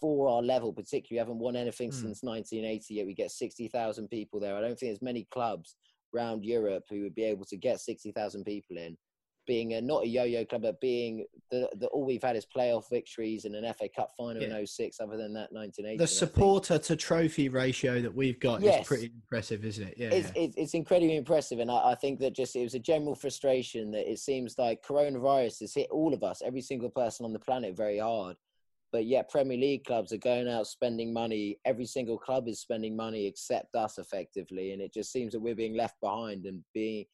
For 0.00 0.28
our 0.28 0.42
level, 0.42 0.72
particularly, 0.72 1.14
we 1.14 1.18
haven't 1.18 1.38
won 1.38 1.54
anything 1.54 1.90
Hmm. 1.90 1.96
since 1.96 2.22
1980 2.24 2.94
yet. 2.94 3.06
We 3.06 3.14
get 3.14 3.30
60,000 3.30 4.08
people 4.08 4.40
there. 4.40 4.56
I 4.56 4.60
don't 4.60 4.76
think 4.76 4.90
there's 4.90 5.02
many 5.02 5.24
clubs 5.30 5.76
around 6.14 6.44
Europe 6.44 6.84
who 6.90 7.02
would 7.02 7.14
be 7.14 7.24
able 7.24 7.44
to 7.46 7.56
get 7.56 7.80
60,000 7.80 8.44
people 8.44 8.78
in. 8.78 8.98
Being 9.44 9.74
a, 9.74 9.80
not 9.80 10.04
a 10.04 10.06
yo-yo 10.08 10.44
club, 10.44 10.62
but 10.62 10.80
being 10.80 11.26
the, 11.50 11.68
the 11.76 11.88
all 11.88 12.04
we've 12.04 12.22
had 12.22 12.36
is 12.36 12.46
playoff 12.46 12.88
victories 12.88 13.44
and 13.44 13.56
an 13.56 13.74
FA 13.74 13.88
Cup 13.88 14.12
final 14.16 14.40
Yeah. 14.40 14.56
in 14.56 14.66
06. 14.66 15.00
Other 15.00 15.16
than 15.16 15.32
that, 15.34 15.52
1980. 15.52 15.82
The 15.82 15.90
and 15.90 16.02
I 16.02 16.06
think- 16.06 16.08
supporter 16.08 16.78
to 16.78 16.94
trophy 16.96 17.48
ratio 17.48 18.00
that 18.02 18.14
we've 18.14 18.38
got 18.38 18.62
is 18.62 18.86
pretty 18.86 19.06
impressive, 19.06 19.64
isn't 19.64 19.88
it? 19.88 19.94
Yeah. 19.98 20.10
it's, 20.10 20.30
it's, 20.36 20.56
it's 20.56 20.74
incredibly 20.74 21.16
impressive 21.16 21.58
and 21.58 21.70
I, 21.72 21.90
I 21.90 21.94
think 21.96 22.20
that 22.20 22.34
just 22.34 22.54
it 22.54 22.62
was 22.62 22.74
a 22.74 22.78
general 22.78 23.16
frustration 23.16 23.90
that 23.92 24.10
it 24.10 24.18
seems 24.20 24.56
like 24.58 24.84
coronavirus 24.84 25.60
has 25.60 25.74
hit 25.74 25.88
all 25.90 26.14
of 26.14 26.22
us 26.22 26.40
every 26.44 26.60
single 26.60 26.90
person 26.90 27.24
on 27.26 27.32
the 27.32 27.38
planet 27.38 27.76
very 27.76 27.98
hard 27.98 28.36
but 28.92 29.06
yet 29.06 29.28
premier 29.30 29.58
league 29.58 29.84
clubs 29.84 30.12
are 30.12 30.18
going 30.18 30.48
out 30.48 30.66
spending 30.66 31.12
money 31.12 31.58
every 31.64 31.84
single 31.86 32.16
club 32.18 32.46
is 32.48 32.60
spending 32.60 32.94
money 32.96 33.26
except 33.26 33.74
us 33.74 33.98
effectively 33.98 34.72
and 34.72 34.80
it 34.80 34.92
just 34.92 35.10
seems 35.12 35.32
that 35.32 35.40
we're 35.40 35.54
being 35.54 35.76
left 35.76 36.00
behind 36.00 36.44
and 36.46 36.62
being 36.74 37.04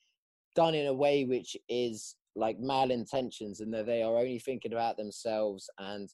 done 0.54 0.74
in 0.74 0.86
a 0.86 0.92
way 0.94 1.24
which 1.24 1.56
is 1.68 2.16
like 2.38 2.58
malintentions 2.60 3.60
and 3.60 3.72
that 3.74 3.86
they 3.86 4.02
are 4.02 4.16
only 4.16 4.38
thinking 4.38 4.72
about 4.72 4.96
themselves 4.96 5.68
and 5.78 6.08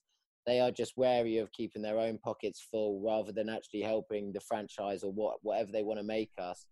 they 0.46 0.60
are 0.60 0.70
just 0.70 0.96
wary 0.96 1.38
of 1.38 1.52
keeping 1.52 1.82
their 1.82 1.98
own 1.98 2.18
pockets 2.18 2.66
full 2.70 3.00
rather 3.04 3.32
than 3.32 3.48
actually 3.48 3.82
helping 3.82 4.32
the 4.32 4.40
franchise 4.40 5.02
or 5.02 5.12
what 5.12 5.36
whatever 5.42 5.70
they 5.70 5.82
want 5.82 5.98
to 5.98 6.04
make 6.04 6.30
us 6.38 6.66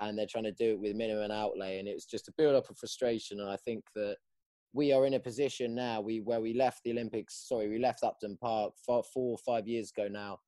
and 0.00 0.18
they're 0.18 0.26
trying 0.26 0.44
to 0.44 0.52
do 0.52 0.70
it 0.70 0.80
with 0.80 0.96
minimum 0.96 1.30
outlay 1.30 1.78
and 1.78 1.86
it's 1.86 2.06
just 2.06 2.28
a 2.28 2.32
build 2.36 2.54
up 2.54 2.68
of 2.70 2.76
frustration 2.76 3.40
and 3.40 3.48
i 3.48 3.56
think 3.56 3.84
that 3.94 4.16
we 4.72 4.92
are 4.92 5.06
in 5.06 5.14
a 5.14 5.20
position 5.20 5.74
now 5.74 6.00
we 6.00 6.20
where 6.20 6.40
we 6.40 6.54
left 6.54 6.80
the 6.84 6.90
olympics 6.90 7.46
sorry 7.48 7.68
we 7.68 7.78
left 7.78 8.02
upton 8.02 8.36
park 8.40 8.72
four, 8.84 9.04
four 9.12 9.32
or 9.32 9.38
five 9.38 9.68
years 9.68 9.92
ago 9.96 10.08
now 10.08 10.38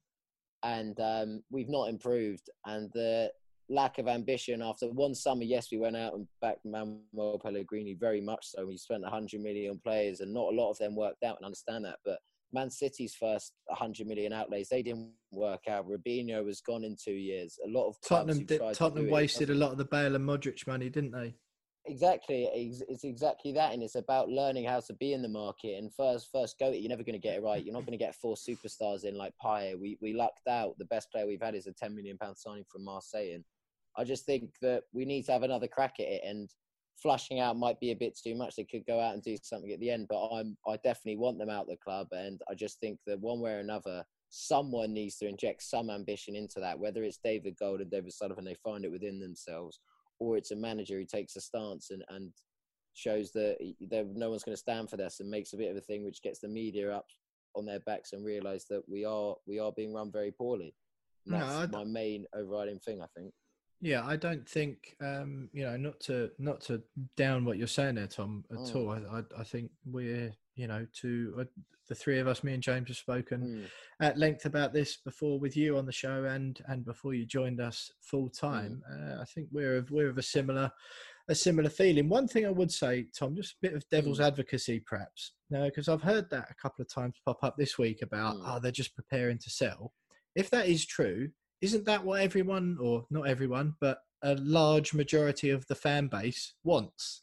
and 0.62 0.98
um, 1.00 1.42
we've 1.50 1.68
not 1.68 1.88
improved 1.88 2.48
and 2.64 2.90
the 2.92 3.30
lack 3.68 3.98
of 3.98 4.06
ambition 4.06 4.62
after 4.62 4.86
one 4.86 5.14
summer 5.14 5.42
yes 5.42 5.68
we 5.72 5.78
went 5.78 5.96
out 5.96 6.14
and 6.14 6.26
backed 6.40 6.64
manuel 6.64 7.38
pellegrini 7.42 7.94
very 7.94 8.20
much 8.20 8.46
so 8.46 8.64
we 8.64 8.76
spent 8.76 9.02
100 9.02 9.40
million 9.40 9.80
players 9.82 10.20
and 10.20 10.32
not 10.32 10.52
a 10.52 10.56
lot 10.56 10.70
of 10.70 10.78
them 10.78 10.94
worked 10.94 11.24
out 11.24 11.36
and 11.38 11.44
understand 11.46 11.84
that 11.84 11.96
but 12.04 12.18
Man 12.52 12.70
City's 12.70 13.14
first 13.14 13.52
100 13.66 14.06
million 14.06 14.32
outlays, 14.32 14.68
they 14.68 14.82
didn't 14.82 15.10
work 15.32 15.62
out. 15.68 15.88
Robinho 15.88 16.44
was 16.44 16.60
gone 16.60 16.84
in 16.84 16.96
two 16.96 17.12
years. 17.12 17.58
A 17.64 17.68
lot 17.68 17.88
of 17.88 17.96
Tottenham 18.00 18.44
did, 18.44 18.58
tried 18.58 18.72
to 18.72 18.78
Tottenham 18.78 19.04
do 19.04 19.08
it, 19.08 19.12
wasted 19.12 19.50
a 19.50 19.54
lot 19.54 19.72
of 19.72 19.78
the 19.78 19.84
Bale 19.84 20.14
and 20.14 20.26
Modric 20.26 20.66
money, 20.66 20.88
didn't 20.88 21.12
they? 21.12 21.34
Exactly, 21.88 22.48
it's, 22.52 22.82
it's 22.88 23.04
exactly 23.04 23.52
that, 23.52 23.72
and 23.72 23.82
it's 23.82 23.94
about 23.94 24.28
learning 24.28 24.64
how 24.64 24.80
to 24.80 24.92
be 24.94 25.12
in 25.12 25.22
the 25.22 25.28
market. 25.28 25.78
And 25.78 25.92
first, 25.94 26.28
first 26.32 26.58
go, 26.58 26.70
you're 26.70 26.88
never 26.88 27.04
going 27.04 27.12
to 27.12 27.20
get 27.20 27.36
it 27.36 27.42
right. 27.42 27.64
You're 27.64 27.74
not 27.74 27.86
going 27.86 27.96
to 27.96 28.04
get 28.04 28.16
four 28.16 28.34
superstars 28.34 29.04
in 29.04 29.16
like 29.16 29.34
Payet. 29.44 29.78
We 29.78 29.96
we 30.00 30.12
lucked 30.12 30.48
out. 30.48 30.76
The 30.78 30.84
best 30.86 31.12
player 31.12 31.26
we've 31.26 31.42
had 31.42 31.54
is 31.54 31.68
a 31.68 31.72
10 31.72 31.94
million 31.94 32.18
pound 32.18 32.36
signing 32.38 32.64
from 32.70 32.84
Marseille, 32.84 33.34
and 33.34 33.44
I 33.96 34.04
just 34.04 34.26
think 34.26 34.50
that 34.62 34.84
we 34.92 35.04
need 35.04 35.24
to 35.26 35.32
have 35.32 35.42
another 35.42 35.68
crack 35.68 35.94
at 36.00 36.06
it. 36.06 36.22
And 36.24 36.48
flushing 37.00 37.40
out 37.40 37.56
might 37.56 37.78
be 37.80 37.90
a 37.90 37.96
bit 37.96 38.18
too 38.18 38.34
much. 38.34 38.56
They 38.56 38.64
could 38.64 38.86
go 38.86 39.00
out 39.00 39.14
and 39.14 39.22
do 39.22 39.36
something 39.42 39.70
at 39.72 39.80
the 39.80 39.90
end, 39.90 40.06
but 40.08 40.26
I'm 40.28 40.56
I 40.66 40.76
definitely 40.76 41.18
want 41.18 41.38
them 41.38 41.50
out 41.50 41.66
the 41.66 41.76
club, 41.76 42.08
and 42.12 42.40
I 42.50 42.54
just 42.54 42.80
think 42.80 42.98
that 43.06 43.20
one 43.20 43.40
way 43.40 43.52
or 43.52 43.58
another, 43.58 44.04
someone 44.30 44.92
needs 44.92 45.16
to 45.18 45.28
inject 45.28 45.62
some 45.62 45.90
ambition 45.90 46.36
into 46.36 46.60
that. 46.60 46.78
Whether 46.78 47.02
it's 47.04 47.18
David 47.22 47.56
Gold 47.58 47.80
and 47.80 47.90
David 47.90 48.12
Sullivan, 48.12 48.44
they 48.44 48.54
find 48.54 48.84
it 48.84 48.90
within 48.90 49.20
themselves, 49.20 49.80
or 50.18 50.36
it's 50.36 50.52
a 50.52 50.56
manager 50.56 50.98
who 50.98 51.04
takes 51.04 51.36
a 51.36 51.40
stance 51.40 51.90
and 51.90 52.02
and 52.08 52.32
shows 52.94 53.30
that 53.32 53.58
there 53.90 54.04
no 54.14 54.30
one's 54.30 54.42
going 54.42 54.54
to 54.54 54.60
stand 54.60 54.88
for 54.88 54.96
this 54.96 55.20
and 55.20 55.28
makes 55.28 55.52
a 55.52 55.56
bit 55.58 55.70
of 55.70 55.76
a 55.76 55.82
thing 55.82 56.02
which 56.02 56.22
gets 56.22 56.38
the 56.38 56.48
media 56.48 56.90
up 56.90 57.06
on 57.54 57.66
their 57.66 57.80
backs 57.80 58.14
and 58.14 58.24
realize 58.24 58.64
that 58.70 58.82
we 58.88 59.04
are 59.04 59.34
we 59.46 59.58
are 59.58 59.72
being 59.72 59.92
run 59.92 60.10
very 60.10 60.32
poorly. 60.32 60.74
And 61.26 61.38
No, 61.38 61.46
that's 61.46 61.70
d- 61.70 61.76
my 61.76 61.84
main 61.84 62.24
overriding 62.34 62.78
thing, 62.78 63.02
I 63.02 63.06
think. 63.14 63.34
Yeah, 63.80 64.04
I 64.06 64.16
don't 64.16 64.48
think 64.48 64.96
um, 65.02 65.50
you 65.52 65.64
know 65.64 65.76
not 65.76 66.00
to 66.00 66.30
not 66.38 66.60
to 66.62 66.82
down 67.16 67.44
what 67.44 67.58
you're 67.58 67.66
saying 67.66 67.96
there, 67.96 68.06
Tom, 68.06 68.44
at 68.50 68.58
Mm. 68.58 68.74
all. 68.76 68.90
I, 68.90 69.18
I 69.18 69.22
I 69.40 69.44
think 69.44 69.70
we're 69.84 70.32
you 70.54 70.66
know 70.66 70.86
to 71.00 71.36
uh, 71.40 71.44
the 71.88 71.94
three 71.94 72.18
of 72.18 72.26
us, 72.26 72.42
me 72.42 72.54
and 72.54 72.62
James, 72.62 72.88
have 72.88 72.96
spoken 72.96 73.40
Mm. 73.42 73.66
at 74.00 74.18
length 74.18 74.46
about 74.46 74.72
this 74.72 74.96
before 74.96 75.38
with 75.38 75.56
you 75.56 75.76
on 75.76 75.84
the 75.86 75.92
show 75.92 76.24
and 76.24 76.58
and 76.68 76.84
before 76.84 77.12
you 77.14 77.26
joined 77.26 77.60
us 77.60 77.90
full 78.00 78.30
time. 78.30 78.82
Uh, 78.90 79.20
I 79.20 79.24
think 79.26 79.48
we're 79.52 79.76
of, 79.76 79.90
we're 79.90 80.08
of 80.08 80.18
a 80.18 80.22
similar 80.22 80.70
a 81.28 81.34
similar 81.34 81.68
feeling. 81.68 82.08
One 82.08 82.28
thing 82.28 82.46
I 82.46 82.50
would 82.50 82.70
say, 82.72 83.06
Tom, 83.18 83.34
just 83.34 83.54
a 83.54 83.56
bit 83.60 83.74
of 83.74 83.88
devil's 83.90 84.20
Mm. 84.20 84.26
advocacy, 84.28 84.80
perhaps, 84.80 85.32
no, 85.50 85.64
because 85.64 85.88
I've 85.88 86.02
heard 86.02 86.30
that 86.30 86.48
a 86.50 86.54
couple 86.54 86.82
of 86.82 86.88
times 86.88 87.20
pop 87.24 87.42
up 87.42 87.56
this 87.58 87.76
week 87.76 88.00
about, 88.02 88.36
Mm. 88.36 88.42
oh, 88.46 88.60
they're 88.60 88.70
just 88.70 88.94
preparing 88.94 89.36
to 89.38 89.50
sell. 89.50 89.92
If 90.36 90.50
that 90.50 90.68
is 90.68 90.86
true, 90.86 91.30
isn't 91.60 91.84
that 91.86 92.04
what 92.04 92.20
everyone, 92.20 92.78
or 92.80 93.06
not 93.10 93.26
everyone, 93.28 93.74
but 93.80 93.98
a 94.22 94.34
large 94.36 94.94
majority 94.94 95.50
of 95.50 95.66
the 95.66 95.74
fan 95.74 96.08
base 96.08 96.54
wants? 96.64 97.22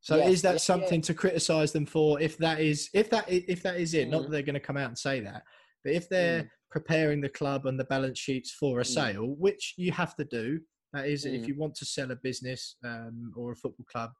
So 0.00 0.16
Yeah, 0.16 0.28
is 0.28 0.42
that 0.42 0.48
yeah, 0.48 0.52
yeah. 0.54 0.58
something 0.58 1.00
to 1.02 1.14
criticise 1.14 1.72
them 1.72 1.86
for? 1.86 2.20
If 2.20 2.38
that 2.38 2.60
is, 2.60 2.88
if 2.94 3.10
that 3.10 3.24
if 3.28 3.62
that 3.64 3.76
is 3.76 3.92
it, 3.94 4.08
not 4.08 4.20
Mm. 4.20 4.24
that 4.24 4.30
they're 4.30 4.42
going 4.42 4.54
to 4.54 4.60
come 4.60 4.76
out 4.76 4.88
and 4.88 4.98
say 4.98 5.20
that, 5.20 5.42
but 5.82 5.92
if 5.92 6.08
they're 6.08 6.48
preparing 6.70 7.20
the 7.20 7.28
club 7.28 7.66
and 7.66 7.78
the 7.78 7.84
balance 7.84 8.18
sheets 8.18 8.52
for 8.52 8.80
a 8.80 8.84
Mm. 8.84 8.86
sale, 8.86 9.26
which 9.36 9.74
you 9.76 9.90
have 9.92 10.14
to 10.16 10.24
do, 10.24 10.60
that 10.92 11.06
is, 11.06 11.24
if 11.26 11.42
Mm. 11.42 11.48
you 11.48 11.56
want 11.56 11.74
to 11.76 11.84
sell 11.84 12.10
a 12.12 12.16
business 12.16 12.76
um, 12.84 13.32
or 13.36 13.52
a 13.52 13.56
football 13.56 13.86
club, 13.86 14.12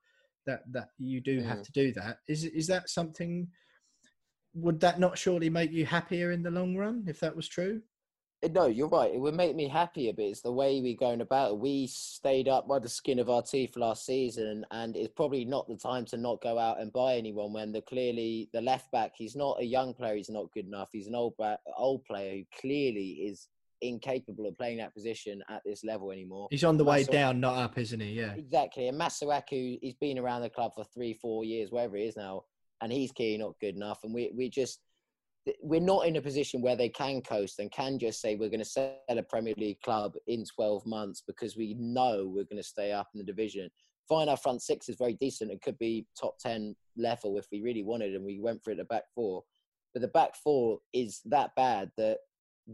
that 0.46 0.62
that 0.72 0.90
you 0.98 1.20
do 1.20 1.40
have 1.40 1.58
Mm. 1.58 1.64
to 1.66 1.72
do 1.72 1.92
that. 1.92 2.18
Is 2.26 2.44
is 2.44 2.66
that 2.66 2.90
something? 2.90 3.48
Would 4.54 4.80
that 4.80 4.98
not 4.98 5.18
surely 5.18 5.50
make 5.50 5.70
you 5.70 5.84
happier 5.86 6.32
in 6.32 6.42
the 6.42 6.50
long 6.50 6.76
run 6.76 7.04
if 7.06 7.20
that 7.20 7.36
was 7.36 7.46
true? 7.46 7.82
Uh, 8.44 8.48
No, 8.48 8.66
you're 8.66 8.88
right. 8.88 9.12
It 9.14 9.20
would 9.20 9.34
make 9.34 9.56
me 9.56 9.68
happier, 9.68 10.12
but 10.12 10.24
it's 10.24 10.40
the 10.40 10.52
way 10.52 10.80
we're 10.80 10.96
going 10.96 11.20
about 11.20 11.52
it. 11.52 11.58
We 11.58 11.86
stayed 11.86 12.48
up 12.48 12.68
by 12.68 12.78
the 12.78 12.88
skin 12.88 13.18
of 13.18 13.30
our 13.30 13.42
teeth 13.42 13.76
last 13.76 14.04
season, 14.06 14.64
and 14.70 14.96
it's 14.96 15.12
probably 15.14 15.44
not 15.44 15.68
the 15.68 15.76
time 15.76 16.04
to 16.06 16.16
not 16.16 16.42
go 16.42 16.58
out 16.58 16.80
and 16.80 16.92
buy 16.92 17.14
anyone 17.14 17.52
when 17.52 17.72
the 17.72 17.82
clearly 17.82 18.48
the 18.52 18.60
left 18.60 18.90
back. 18.92 19.12
He's 19.16 19.36
not 19.36 19.60
a 19.60 19.64
young 19.64 19.94
player. 19.94 20.16
He's 20.16 20.30
not 20.30 20.52
good 20.52 20.66
enough. 20.66 20.90
He's 20.92 21.06
an 21.06 21.14
old 21.14 21.36
back, 21.36 21.60
old 21.76 22.04
player 22.04 22.36
who 22.36 22.44
clearly 22.60 23.08
is 23.28 23.48
incapable 23.82 24.46
of 24.46 24.56
playing 24.56 24.78
that 24.78 24.94
position 24.94 25.42
at 25.50 25.62
this 25.64 25.84
level 25.84 26.10
anymore. 26.10 26.48
He's 26.50 26.64
on 26.64 26.78
the 26.78 26.84
way 26.84 27.04
down, 27.04 27.40
not 27.40 27.58
up, 27.58 27.78
isn't 27.78 28.00
he? 28.00 28.12
Yeah. 28.12 28.32
Exactly. 28.32 28.88
And 28.88 28.98
Masuaku, 28.98 29.78
he's 29.82 29.96
been 29.96 30.18
around 30.18 30.42
the 30.42 30.50
club 30.50 30.72
for 30.74 30.84
three, 30.84 31.14
four 31.14 31.44
years, 31.44 31.70
wherever 31.70 31.96
he 31.96 32.04
is 32.04 32.16
now, 32.16 32.44
and 32.80 32.90
he's 32.90 33.12
clearly 33.12 33.38
not 33.38 33.54
good 33.60 33.76
enough. 33.76 34.00
And 34.02 34.14
we, 34.14 34.32
we 34.34 34.48
just, 34.48 34.80
we're 35.62 35.80
not 35.80 36.06
in 36.06 36.16
a 36.16 36.20
position 36.20 36.60
where 36.60 36.76
they 36.76 36.88
can 36.88 37.20
coast 37.20 37.58
and 37.58 37.70
can 37.70 37.98
just 37.98 38.20
say 38.20 38.34
we're 38.34 38.48
going 38.48 38.58
to 38.58 38.64
set 38.64 39.02
a 39.08 39.22
Premier 39.22 39.54
League 39.56 39.80
club 39.80 40.14
in 40.26 40.44
12 40.44 40.84
months 40.86 41.22
because 41.26 41.56
we 41.56 41.74
know 41.78 42.26
we're 42.26 42.44
going 42.44 42.56
to 42.56 42.62
stay 42.62 42.92
up 42.92 43.08
in 43.14 43.18
the 43.18 43.24
division. 43.24 43.70
Fine, 44.08 44.28
our 44.28 44.36
front 44.36 44.62
six 44.62 44.88
is 44.88 44.96
very 44.96 45.14
decent. 45.14 45.50
It 45.50 45.62
could 45.62 45.78
be 45.78 46.06
top 46.20 46.38
10 46.38 46.74
level 46.96 47.38
if 47.38 47.46
we 47.50 47.62
really 47.62 47.82
wanted, 47.82 48.14
and 48.14 48.24
we 48.24 48.40
went 48.40 48.62
for 48.62 48.70
it 48.70 48.78
at 48.78 48.88
back 48.88 49.04
four. 49.14 49.42
But 49.92 50.02
the 50.02 50.08
back 50.08 50.36
four 50.36 50.78
is 50.92 51.20
that 51.26 51.50
bad 51.56 51.90
that 51.96 52.18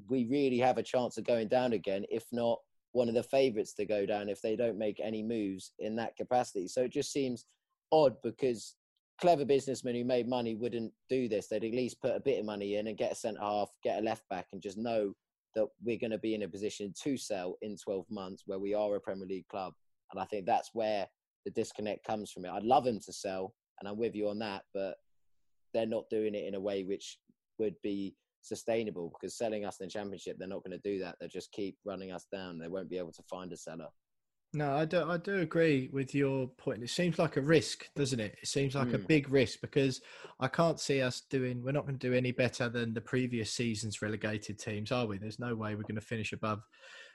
we 0.08 0.26
really 0.30 0.58
have 0.58 0.78
a 0.78 0.82
chance 0.82 1.18
of 1.18 1.24
going 1.24 1.48
down 1.48 1.72
again, 1.72 2.04
if 2.10 2.24
not 2.32 2.58
one 2.92 3.08
of 3.08 3.14
the 3.14 3.22
favourites 3.22 3.74
to 3.74 3.86
go 3.86 4.04
down 4.04 4.28
if 4.28 4.42
they 4.42 4.56
don't 4.56 4.78
make 4.78 5.00
any 5.02 5.22
moves 5.22 5.72
in 5.78 5.96
that 5.96 6.16
capacity. 6.16 6.68
So 6.68 6.82
it 6.82 6.92
just 6.92 7.12
seems 7.12 7.46
odd 7.90 8.16
because 8.22 8.74
clever 9.22 9.44
businessmen 9.44 9.94
who 9.94 10.04
made 10.04 10.28
money 10.28 10.56
wouldn't 10.56 10.92
do 11.08 11.28
this. 11.28 11.46
They'd 11.46 11.62
at 11.62 11.70
least 11.70 12.02
put 12.02 12.16
a 12.16 12.20
bit 12.20 12.40
of 12.40 12.44
money 12.44 12.74
in 12.74 12.88
and 12.88 12.98
get 12.98 13.12
a 13.12 13.14
centre 13.14 13.40
half, 13.40 13.70
get 13.84 14.00
a 14.00 14.02
left 14.02 14.28
back, 14.28 14.48
and 14.52 14.60
just 14.60 14.76
know 14.76 15.14
that 15.54 15.68
we're 15.80 15.98
going 15.98 16.10
to 16.10 16.18
be 16.18 16.34
in 16.34 16.42
a 16.42 16.48
position 16.48 16.92
to 17.04 17.16
sell 17.16 17.56
in 17.62 17.76
12 17.76 18.04
months 18.10 18.42
where 18.46 18.58
we 18.58 18.74
are 18.74 18.96
a 18.96 19.00
Premier 19.00 19.28
League 19.28 19.46
club. 19.46 19.74
And 20.10 20.20
I 20.20 20.24
think 20.24 20.44
that's 20.44 20.70
where 20.72 21.06
the 21.44 21.52
disconnect 21.52 22.04
comes 22.04 22.32
from 22.32 22.44
it. 22.44 22.50
I'd 22.50 22.64
love 22.64 22.82
them 22.82 22.98
to 22.98 23.12
sell, 23.12 23.54
and 23.78 23.88
I'm 23.88 23.96
with 23.96 24.16
you 24.16 24.28
on 24.28 24.40
that, 24.40 24.64
but 24.74 24.96
they're 25.72 25.86
not 25.86 26.10
doing 26.10 26.34
it 26.34 26.44
in 26.44 26.56
a 26.56 26.60
way 26.60 26.82
which 26.82 27.16
would 27.60 27.76
be 27.80 28.16
sustainable 28.40 29.12
because 29.12 29.38
selling 29.38 29.64
us 29.64 29.78
in 29.78 29.86
the 29.86 29.92
championship, 29.92 30.36
they're 30.36 30.48
not 30.48 30.64
going 30.64 30.76
to 30.76 30.90
do 30.90 30.98
that. 30.98 31.14
They'll 31.20 31.28
just 31.28 31.52
keep 31.52 31.76
running 31.84 32.10
us 32.10 32.26
down. 32.32 32.58
They 32.58 32.66
won't 32.66 32.90
be 32.90 32.98
able 32.98 33.12
to 33.12 33.22
find 33.30 33.52
a 33.52 33.56
seller. 33.56 33.86
No, 34.54 34.76
I 34.76 34.84
do. 34.84 35.08
I 35.08 35.16
do 35.16 35.38
agree 35.38 35.88
with 35.94 36.14
your 36.14 36.46
point. 36.46 36.82
It 36.82 36.90
seems 36.90 37.18
like 37.18 37.38
a 37.38 37.40
risk, 37.40 37.88
doesn't 37.96 38.20
it? 38.20 38.36
It 38.42 38.48
seems 38.48 38.74
like 38.74 38.92
a 38.92 38.98
Mm. 38.98 39.06
big 39.06 39.30
risk 39.30 39.62
because 39.62 40.02
I 40.40 40.48
can't 40.48 40.78
see 40.78 41.00
us 41.00 41.22
doing. 41.22 41.62
We're 41.62 41.72
not 41.72 41.86
going 41.86 41.98
to 41.98 42.08
do 42.10 42.14
any 42.14 42.32
better 42.32 42.68
than 42.68 42.92
the 42.92 43.00
previous 43.00 43.50
season's 43.50 44.02
relegated 44.02 44.58
teams, 44.58 44.92
are 44.92 45.06
we? 45.06 45.16
There's 45.16 45.38
no 45.38 45.54
way 45.54 45.74
we're 45.74 45.82
going 45.82 45.94
to 45.94 46.02
finish 46.02 46.34
above 46.34 46.62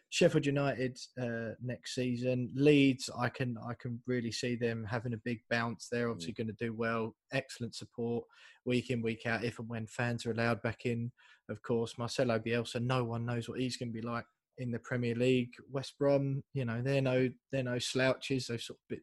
Sheffield 0.10 0.48
United 0.48 0.98
uh, 1.22 1.54
next 1.62 1.94
season. 1.94 2.50
Leeds, 2.56 3.08
I 3.16 3.30
can 3.30 3.56
I 3.60 3.76
can 3.76 4.02
really 4.08 4.32
see 4.32 4.56
them 4.56 4.84
having 4.84 5.14
a 5.14 5.18
big 5.18 5.42
bounce. 5.48 5.90
They're 5.90 6.10
obviously 6.10 6.34
going 6.34 6.48
to 6.48 6.54
do 6.54 6.74
well. 6.74 7.16
Excellent 7.34 7.76
support 7.76 8.26
week 8.66 8.90
in 8.90 9.04
week 9.04 9.28
out, 9.28 9.44
if 9.44 9.60
and 9.60 9.70
when 9.70 9.86
fans 9.86 10.26
are 10.26 10.32
allowed 10.32 10.64
back 10.64 10.88
in. 10.88 11.12
Of 11.50 11.62
course, 11.62 12.00
Marcelo 12.00 12.40
Bielsa. 12.40 12.82
No 12.82 13.04
one 13.04 13.26
knows 13.26 13.48
what 13.48 13.60
he's 13.60 13.78
going 13.78 13.90
to 13.94 14.02
be 14.02 14.06
like 14.06 14.26
in 14.58 14.72
the 14.72 14.80
Premier 14.80 15.16
League. 15.16 15.52
West 15.72 15.98
Brom, 15.98 16.44
you 16.54 16.66
know, 16.66 16.82
they're 16.82 17.02
no 17.02 17.30
they're 17.52 17.64
no 17.64 17.80
slouches. 17.80 18.48
They've 18.48 18.62
sort 18.62 18.80
of 18.92 18.98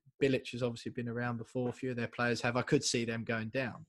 has 0.52 0.62
obviously 0.62 0.92
been 0.92 1.09
around 1.09 1.38
before. 1.38 1.68
A 1.68 1.72
few 1.72 1.90
of 1.90 1.96
their 1.96 2.09
players 2.09 2.40
have. 2.40 2.57
I 2.57 2.62
could 2.62 2.84
see 2.84 3.05
them 3.05 3.24
going 3.24 3.48
down, 3.48 3.86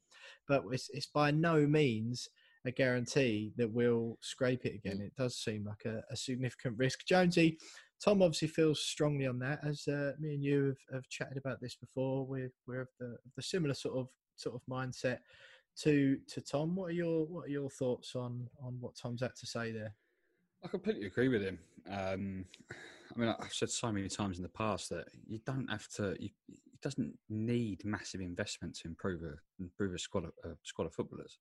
but 0.48 0.64
it's, 0.72 0.90
it's 0.94 1.08
by 1.08 1.32
no 1.32 1.66
means 1.66 2.30
a 2.66 2.72
guarantee 2.72 3.54
that 3.58 3.72
we'll 3.72 4.18
scrape 4.22 4.66
it 4.66 4.76
again. 4.76 5.00
It 5.00 5.16
does 5.16 5.38
seem 5.38 5.66
like 5.66 5.86
a, 5.86 6.02
a 6.12 6.16
significant 6.16 6.78
risk. 6.78 7.06
Jonesy, 7.06 7.58
Tom 8.04 8.22
obviously 8.22 8.48
feels 8.48 8.82
strongly 8.82 9.28
on 9.28 9.40
that. 9.40 9.60
As 9.64 9.88
uh, 9.88 10.14
me 10.20 10.34
and 10.34 10.44
you 10.44 10.66
have, 10.66 10.96
have 10.96 11.10
chatted 11.10 11.38
about 11.38 11.62
this 11.62 11.76
before, 11.76 12.26
we're 12.26 12.52
we're 12.68 12.82
of 12.82 12.90
the, 13.00 13.18
the 13.36 13.42
similar 13.42 13.74
sort 13.74 13.98
of 13.98 14.08
sort 14.36 14.56
of 14.56 14.62
mindset 14.70 15.20
to 15.82 16.18
to 16.28 16.42
Tom. 16.42 16.76
What 16.76 16.90
are 16.90 16.94
your 16.94 17.26
what 17.26 17.46
are 17.46 17.52
your 17.52 17.70
thoughts 17.70 18.16
on 18.16 18.48
on 18.62 18.78
what 18.80 18.96
Tom's 18.96 19.22
had 19.22 19.36
to 19.36 19.46
say 19.46 19.72
there? 19.72 19.96
I 20.66 20.68
completely 20.68 21.06
agree 21.06 21.28
with 21.28 21.44
him. 21.44 21.60
Um, 21.90 22.46
I 23.16 23.20
mean, 23.20 23.36
I've 23.40 23.54
said 23.54 23.70
so 23.70 23.92
many 23.92 24.10
times 24.10 24.38
in 24.38 24.44
the 24.44 24.50
past 24.50 24.90
that 24.90 25.06
you 25.28 25.40
don't 25.46 25.68
have 25.70 25.88
to. 25.90 26.16
You, 26.20 26.30
it 26.50 26.82
doesn't 26.82 27.14
need 27.30 27.86
massive 27.86 28.20
investment 28.20 28.76
to 28.78 28.88
improve 28.88 29.22
a 29.22 29.36
improve 29.60 29.94
a 29.94 30.00
squad 30.00 30.24
of, 30.24 30.32
a 30.44 30.56
squad 30.64 30.86
of 30.86 30.94
footballers. 30.94 31.38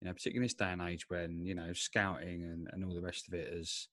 You 0.00 0.06
know, 0.06 0.14
particularly 0.14 0.44
in 0.44 0.48
this 0.48 0.54
day 0.54 0.70
and 0.70 0.80
age 0.80 1.08
when 1.08 1.44
you 1.44 1.56
know 1.56 1.72
scouting 1.72 2.44
and, 2.44 2.68
and 2.72 2.84
all 2.84 2.94
the 2.94 3.02
rest 3.02 3.26
of 3.26 3.34
it 3.34 3.48
is 3.48 3.88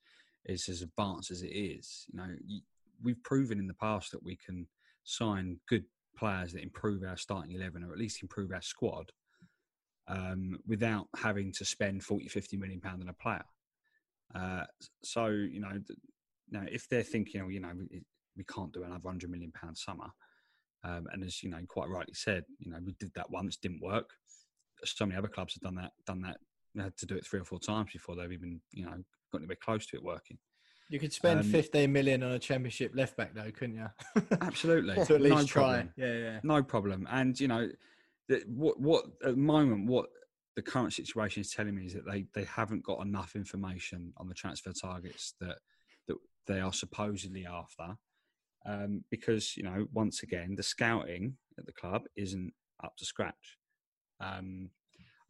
is 0.45 0.70
as 0.70 0.84
advanced 0.84 1.32
as 1.32 1.41
it 1.41 1.47
is. 1.47 2.05
You 2.13 2.20
know, 2.20 2.28
you, 2.45 2.61
we've 3.03 3.24
proven 3.24 3.57
in 3.57 3.67
the 3.67 3.74
past 3.74 4.11
that 4.11 4.24
we 4.24 4.36
can 4.36 4.67
sign 5.03 5.59
good 5.67 5.86
players 6.15 6.53
that 6.53 6.61
improve 6.61 7.03
our 7.03 7.17
starting 7.17 7.53
eleven 7.53 7.84
or 7.84 7.91
at 7.91 7.97
least 7.97 8.22
improve 8.22 8.51
our 8.51 8.61
squad 8.61 9.11
um, 10.07 10.59
without 10.67 11.07
having 11.17 11.51
to 11.53 11.65
spend 11.65 12.03
40, 12.03 12.28
50 12.28 12.57
million 12.57 12.80
pound 12.80 13.01
on 13.01 13.09
a 13.09 13.13
player. 13.13 13.43
Uh, 14.36 14.64
so 15.04 15.28
you 15.28 15.60
know, 15.60 15.72
now 16.52 16.64
if 16.72 16.88
they're 16.90 17.04
thinking, 17.04 17.42
oh, 17.42 17.50
you 17.50 17.60
know, 17.60 17.72
we, 17.76 18.02
we 18.38 18.44
can't 18.46 18.72
do 18.74 18.84
another 18.84 19.08
hundred 19.08 19.32
million 19.32 19.52
pound 19.52 19.78
summer, 19.78 20.08
um, 20.84 21.08
and 21.12 21.24
as 21.24 21.44
you 21.44 21.50
know, 21.50 21.60
quite 21.68 21.90
rightly 21.90 22.14
said, 22.14 22.44
you 22.60 22.72
know, 22.72 22.80
we 22.86 22.94
did 23.00 23.12
that 23.16 23.30
once, 23.30 23.58
didn't 23.58 23.82
work. 23.82 24.10
So 24.86 25.06
many 25.06 25.18
other 25.18 25.28
clubs 25.28 25.56
have 25.56 25.62
done 25.62 25.76
that, 25.76 25.92
done 26.06 26.22
that. 26.22 26.38
They 26.76 26.84
had 26.84 26.98
to 26.98 27.06
do 27.06 27.16
it 27.16 27.26
three 27.26 27.40
or 27.40 27.46
four 27.46 27.60
times 27.60 27.90
before 27.92 28.16
they've 28.16 28.32
even, 28.32 28.62
you 28.72 28.86
know, 28.86 28.96
got 29.32 29.40
anywhere 29.40 29.58
close 29.62 29.86
to 29.88 29.98
it 29.98 30.04
working. 30.04 30.38
You 30.90 31.00
could 31.00 31.14
spend 31.14 31.42
Um, 31.42 31.46
15 31.46 31.92
million 31.92 32.24
on 32.24 32.32
a 32.32 32.40
championship 32.40 32.94
left 32.96 33.18
back, 33.18 33.34
though, 33.36 33.52
couldn't 33.52 33.76
you? 33.76 33.88
Absolutely, 34.42 34.96
to 35.06 35.16
at 35.16 35.22
least 35.22 35.36
no 35.36 35.44
try. 35.44 35.64
problem. 35.64 35.94
Yeah, 35.98 36.14
yeah. 36.14 36.40
no 36.44 36.64
problem. 36.64 37.08
And 37.12 37.40
you 37.40 37.48
know, 37.48 37.70
the, 38.28 38.44
what 38.48 38.80
what 38.80 39.06
at 39.24 39.32
the 39.32 39.38
moment 39.38 39.88
what 39.88 40.08
the 40.56 40.62
current 40.62 40.93
situation 40.93 41.41
is 41.41 41.52
telling 41.52 41.76
me 41.76 41.86
is 41.86 41.93
that 41.93 42.06
they 42.06 42.26
they 42.34 42.43
haven't 42.43 42.84
got 42.84 43.06
enough 43.06 43.36
information 43.36 44.14
on 44.18 44.28
the 44.28 44.34
transfer 44.34 44.72
targets 44.72 45.34
that 45.39 45.58
that 46.08 46.18
they 46.47 46.60
are 46.60 46.74
supposedly 46.74 47.45
after, 47.45 47.95
um, 48.66 49.04
because 49.10 49.56
you 49.56 49.64
know 49.64 49.88
once 49.93 50.24
again 50.24 50.56
the 50.56 50.64
scouting 50.64 51.36
at 51.58 51.66
the 51.66 51.72
club 51.72 52.04
isn't 52.16 52.54
up 52.84 52.95
to 52.97 53.06
scratch. 53.06 53.58
Um, 54.20 54.70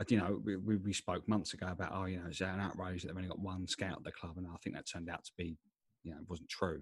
you 0.07 0.17
know, 0.17 0.39
we, 0.43 0.77
we, 0.77 0.93
spoke 0.93 1.27
months 1.27 1.53
ago 1.53 1.67
about, 1.67 1.91
oh, 1.93 2.05
you 2.05 2.17
know, 2.17 2.27
it's 2.29 2.39
an 2.39 2.61
outrage 2.61 3.01
that 3.01 3.09
they've 3.09 3.17
only 3.17 3.27
got 3.27 3.39
one 3.39 3.67
scout 3.67 3.97
at 3.97 4.03
the 4.05 4.13
club, 4.13 4.37
and 4.37 4.47
I 4.47 4.55
think 4.63 4.75
that 4.75 4.87
turned 4.89 5.09
out 5.09 5.25
to 5.25 5.31
be, 5.37 5.57
you 6.03 6.11
know, 6.11 6.17
wasn't 6.29 6.47
true. 6.49 6.81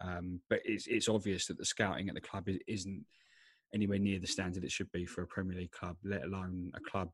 Um, 0.00 0.40
but 0.48 0.60
it's 0.64 0.86
it's 0.86 1.08
obvious 1.08 1.46
that 1.46 1.58
the 1.58 1.64
scouting 1.64 2.08
at 2.08 2.14
the 2.14 2.20
club 2.20 2.48
isn't 2.68 3.04
anywhere 3.74 3.98
near 3.98 4.20
the 4.20 4.26
standard 4.26 4.64
it 4.64 4.70
should 4.70 4.90
be 4.92 5.04
for 5.04 5.22
a 5.22 5.26
Premier 5.26 5.56
League 5.56 5.72
club, 5.72 5.96
let 6.04 6.24
alone 6.24 6.70
a 6.74 6.90
club 6.90 7.10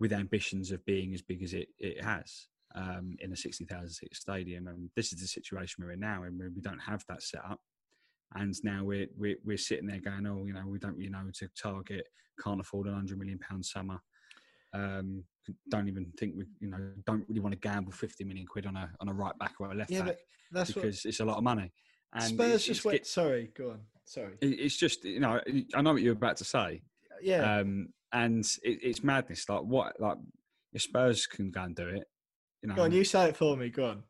with 0.00 0.12
ambitions 0.12 0.70
of 0.70 0.84
being 0.84 1.14
as 1.14 1.22
big 1.22 1.42
as 1.42 1.52
it, 1.54 1.68
it 1.78 2.02
has 2.02 2.46
um, 2.74 3.16
in 3.20 3.32
a 3.32 3.36
60,000 3.36 3.88
seat 3.88 4.14
stadium. 4.14 4.66
And 4.66 4.90
this 4.96 5.12
is 5.12 5.20
the 5.20 5.26
situation 5.26 5.84
we're 5.84 5.92
in 5.92 6.00
now, 6.00 6.24
and 6.24 6.38
we 6.54 6.60
don't 6.60 6.78
have 6.80 7.04
that 7.08 7.22
set 7.22 7.44
up. 7.44 7.60
And 8.34 8.54
now 8.64 8.82
we're, 8.84 9.06
we're, 9.16 9.36
we're 9.44 9.56
sitting 9.56 9.86
there 9.86 10.00
going, 10.00 10.26
oh, 10.26 10.44
you 10.46 10.52
know, 10.54 10.64
we 10.66 10.78
don't 10.78 10.98
you 10.98 11.10
know 11.10 11.22
to 11.34 11.48
target, 11.60 12.08
can't 12.42 12.60
afford 12.60 12.88
an 12.88 12.94
£100 12.94 13.16
million 13.16 13.38
summer. 13.62 14.00
Um, 14.72 15.22
don't 15.70 15.86
even 15.88 16.10
think 16.18 16.34
we, 16.36 16.44
you 16.58 16.68
know, 16.68 16.78
don't 17.06 17.24
really 17.28 17.40
want 17.40 17.52
to 17.52 17.58
gamble 17.58 17.92
50 17.92 18.24
million 18.24 18.46
quid 18.46 18.66
on 18.66 18.76
a, 18.76 18.90
on 19.00 19.08
a 19.08 19.12
right 19.14 19.38
back 19.38 19.52
or 19.60 19.70
a 19.70 19.74
left 19.74 19.90
Yeah, 19.90 20.02
back 20.02 20.16
that's 20.50 20.74
what- 20.74 20.82
because 20.82 21.04
it's 21.04 21.20
a 21.20 21.24
lot 21.24 21.36
of 21.36 21.44
money. 21.44 21.72
And 22.12 22.24
Spurs 22.24 22.46
it's- 22.46 22.64
just 22.64 22.78
it's 22.78 22.84
went. 22.84 23.06
Sorry, 23.06 23.50
go 23.56 23.70
on. 23.70 23.80
Sorry. 24.04 24.34
it's 24.42 24.76
just 24.76 25.04
you 25.04 25.18
know 25.18 25.40
I 25.74 25.80
know 25.82 25.94
what 25.94 26.02
you're 26.02 26.12
about 26.12 26.36
to 26.38 26.44
say. 26.44 26.82
Yeah. 27.22 27.58
Um, 27.58 27.88
and 28.14 28.44
it, 28.62 28.78
it's 28.82 29.04
madness. 29.04 29.46
Like 29.48 29.62
what? 29.62 30.00
Like 30.00 30.16
if 30.72 30.82
Spurs 30.82 31.26
can 31.26 31.50
go 31.50 31.62
and 31.62 31.76
do 31.76 31.88
it, 31.88 32.04
you 32.62 32.68
know. 32.68 32.76
Go 32.76 32.82
on, 32.84 32.92
you 32.92 33.04
say 33.04 33.28
it 33.28 33.36
for 33.36 33.56
me. 33.56 33.68
Go 33.68 33.86
on. 33.86 34.02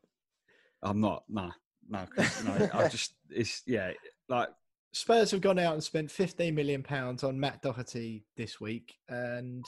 I'm 0.83 1.01
not. 1.01 1.23
No, 1.27 1.51
no. 1.89 2.05
'cause, 2.15 2.45
you 2.45 2.69
I 2.73 2.87
just 2.87 3.15
it's 3.29 3.63
yeah. 3.65 3.91
Like 4.29 4.49
Spurs 4.93 5.31
have 5.31 5.41
gone 5.41 5.59
out 5.59 5.73
and 5.73 5.83
spent 5.83 6.09
15 6.09 6.55
million 6.55 6.83
pounds 6.83 7.23
on 7.23 7.39
Matt 7.39 7.61
Doherty 7.61 8.25
this 8.37 8.61
week, 8.61 8.93
and 9.09 9.65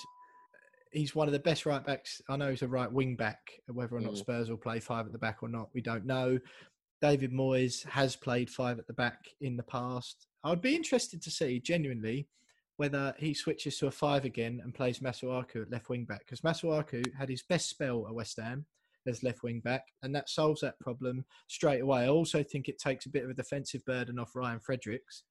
he's 0.92 1.16
one 1.16 1.28
of 1.28 1.34
the 1.34 1.40
best 1.40 1.66
right 1.66 1.84
backs. 1.86 2.22
I 2.30 2.38
know 2.38 2.52
he's 2.52 2.62
a 2.62 2.68
right 2.68 2.92
wing 2.92 3.16
back. 3.16 3.40
Whether 3.68 3.96
or 3.98 4.02
not 4.02 4.14
Mm. 4.14 4.18
Spurs 4.20 4.50
will 4.50 4.58
play 4.58 4.80
five 4.80 5.06
at 5.08 5.12
the 5.12 5.18
back 5.18 5.42
or 5.42 5.50
not, 5.50 5.70
we 5.74 5.82
don't 5.82 6.06
know. 6.06 6.40
David 7.02 7.32
Moyes 7.32 7.86
has 7.88 8.16
played 8.16 8.50
five 8.50 8.80
at 8.80 8.88
the 8.88 8.94
back 8.94 9.20
in 9.42 9.56
the 9.58 9.64
past. 9.64 10.26
I'd 10.44 10.62
be 10.62 10.76
interested 10.76 11.22
to 11.24 11.30
see 11.32 11.60
genuinely 11.60 12.28
whether 12.78 13.14
he 13.18 13.34
switches 13.34 13.78
to 13.78 13.88
a 13.88 13.92
five 13.92 14.24
again 14.26 14.62
and 14.64 14.74
plays 14.74 15.00
Masuaku 15.00 15.64
at 15.64 15.72
left 15.72 15.90
wing 15.90 16.06
back 16.06 16.20
because 16.20 16.42
Masuaku 16.42 17.04
had 17.16 17.30
his 17.30 17.44
best 17.44 17.70
spell 17.70 18.06
at 18.08 18.14
West 18.14 18.40
Ham 18.40 18.66
as 19.08 19.24
left 19.24 19.42
wing 19.44 19.60
back, 19.62 19.84
and 20.04 20.14
that 20.16 20.30
solves 20.30 20.62
that 20.62 20.80
problem 20.80 21.26
straight 21.48 21.82
away. 21.82 22.04
I 22.04 22.10
also 22.10 22.44
think 22.44 22.68
it 22.68 22.78
takes 22.78 23.06
a 23.06 23.10
bit 23.10 23.24
of 23.24 23.30
a 23.30 23.34
defensive 23.34 23.84
burden 23.86 24.20
off 24.20 24.36
Ryan 24.36 24.60
Fredericks, 24.60 25.24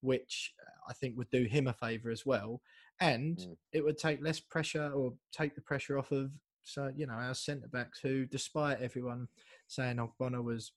which 0.00 0.54
I 0.88 0.92
think 0.94 1.16
would 1.18 1.30
do 1.30 1.44
him 1.44 1.66
a 1.66 1.72
favour 1.72 2.10
as 2.10 2.24
well, 2.24 2.62
and 3.00 3.36
Mm. 3.36 3.56
it 3.72 3.84
would 3.84 3.98
take 3.98 4.22
less 4.22 4.40
pressure 4.40 4.90
or 4.92 5.14
take 5.32 5.54
the 5.54 5.60
pressure 5.60 5.98
off 5.98 6.10
of 6.10 6.30
so 6.62 6.90
you 6.94 7.06
know 7.06 7.14
our 7.14 7.34
centre 7.34 7.68
backs 7.68 8.00
who, 8.00 8.26
despite 8.26 8.80
everyone 8.80 9.28
saying 9.68 9.96
Ogbonna 9.96 10.42
was 10.42 10.72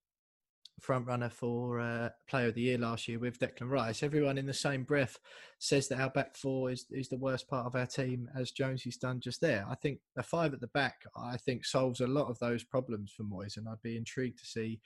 front 0.79 1.05
runner 1.07 1.29
for 1.29 1.79
uh, 1.79 2.09
Player 2.29 2.47
of 2.47 2.55
the 2.55 2.61
Year 2.61 2.77
last 2.77 3.07
year 3.07 3.19
with 3.19 3.39
Declan 3.39 3.69
Rice. 3.69 4.03
Everyone 4.03 4.37
in 4.37 4.45
the 4.45 4.53
same 4.53 4.83
breath 4.83 5.19
says 5.59 5.87
that 5.87 5.99
our 5.99 6.09
back 6.09 6.35
four 6.35 6.71
is, 6.71 6.85
is 6.91 7.09
the 7.09 7.17
worst 7.17 7.47
part 7.47 7.65
of 7.65 7.75
our 7.75 7.85
team, 7.85 8.29
as 8.35 8.51
Jonesy's 8.51 8.97
done 8.97 9.19
just 9.19 9.41
there. 9.41 9.65
I 9.69 9.75
think 9.75 9.99
a 10.17 10.23
five 10.23 10.53
at 10.53 10.61
the 10.61 10.67
back, 10.67 11.03
I 11.15 11.37
think, 11.37 11.65
solves 11.65 12.01
a 12.01 12.07
lot 12.07 12.29
of 12.29 12.39
those 12.39 12.63
problems 12.63 13.11
for 13.15 13.23
Moyes, 13.23 13.57
and 13.57 13.67
I'd 13.67 13.81
be 13.81 13.97
intrigued 13.97 14.39
to 14.39 14.45
see 14.45 14.79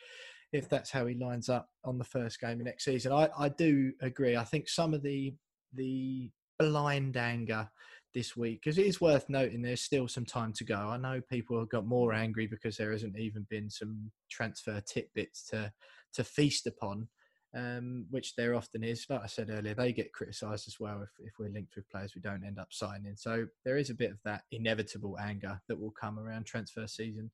if 0.51 0.69
that's 0.69 0.91
how 0.91 1.05
he 1.05 1.15
lines 1.15 1.49
up 1.49 1.69
on 1.83 1.97
the 1.97 2.03
first 2.03 2.39
game 2.39 2.59
of 2.59 2.65
next 2.65 2.85
season. 2.85 3.11
I, 3.11 3.29
I 3.37 3.49
do 3.49 3.91
agree. 4.01 4.35
I 4.35 4.43
think 4.43 4.69
some 4.69 4.93
of 4.93 5.01
the 5.01 5.33
the 5.73 6.31
blind 6.57 7.17
anger 7.17 7.69
this 8.15 8.35
week 8.35 8.61
because 8.63 8.79
it 8.79 8.87
is 8.87 9.01
worth 9.01 9.29
noting 9.29 9.61
there's 9.61 9.81
still 9.81 10.07
some 10.07 10.25
time 10.25 10.53
to 10.53 10.63
go. 10.63 10.75
I 10.75 10.97
know 10.97 11.21
people 11.29 11.59
have 11.59 11.69
got 11.69 11.85
more 11.85 12.13
angry 12.13 12.47
because 12.47 12.77
there 12.77 12.93
hasn't 12.93 13.19
even 13.19 13.45
been 13.49 13.69
some 13.69 14.09
transfer 14.31 14.81
tidbits 14.81 15.45
to 15.49 15.71
to 16.13 16.23
feast 16.23 16.65
upon, 16.65 17.09
um, 17.53 18.05
which 18.09 18.35
there 18.35 18.55
often 18.55 18.83
is. 18.83 19.05
Like 19.09 19.21
I 19.23 19.27
said 19.27 19.49
earlier, 19.51 19.75
they 19.75 19.91
get 19.91 20.13
criticised 20.13 20.67
as 20.67 20.79
well 20.79 21.03
if, 21.03 21.09
if 21.19 21.33
we're 21.37 21.49
linked 21.49 21.75
with 21.75 21.89
players 21.89 22.13
we 22.15 22.21
don't 22.21 22.45
end 22.45 22.57
up 22.57 22.69
signing. 22.71 23.15
So 23.17 23.45
there 23.65 23.77
is 23.77 23.89
a 23.89 23.95
bit 23.95 24.11
of 24.11 24.17
that 24.23 24.43
inevitable 24.51 25.17
anger 25.19 25.61
that 25.67 25.79
will 25.79 25.91
come 25.91 26.17
around 26.17 26.45
transfer 26.45 26.87
season 26.87 27.29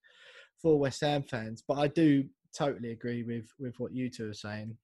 for 0.59 0.79
West 0.79 1.01
Ham 1.01 1.23
fans. 1.23 1.63
But 1.65 1.77
I 1.77 1.87
do 1.87 2.25
totally 2.57 2.91
agree 2.91 3.23
with 3.23 3.53
with 3.59 3.79
what 3.79 3.93
you 3.93 4.09
two 4.09 4.29
are 4.29 4.33
saying. 4.33 4.75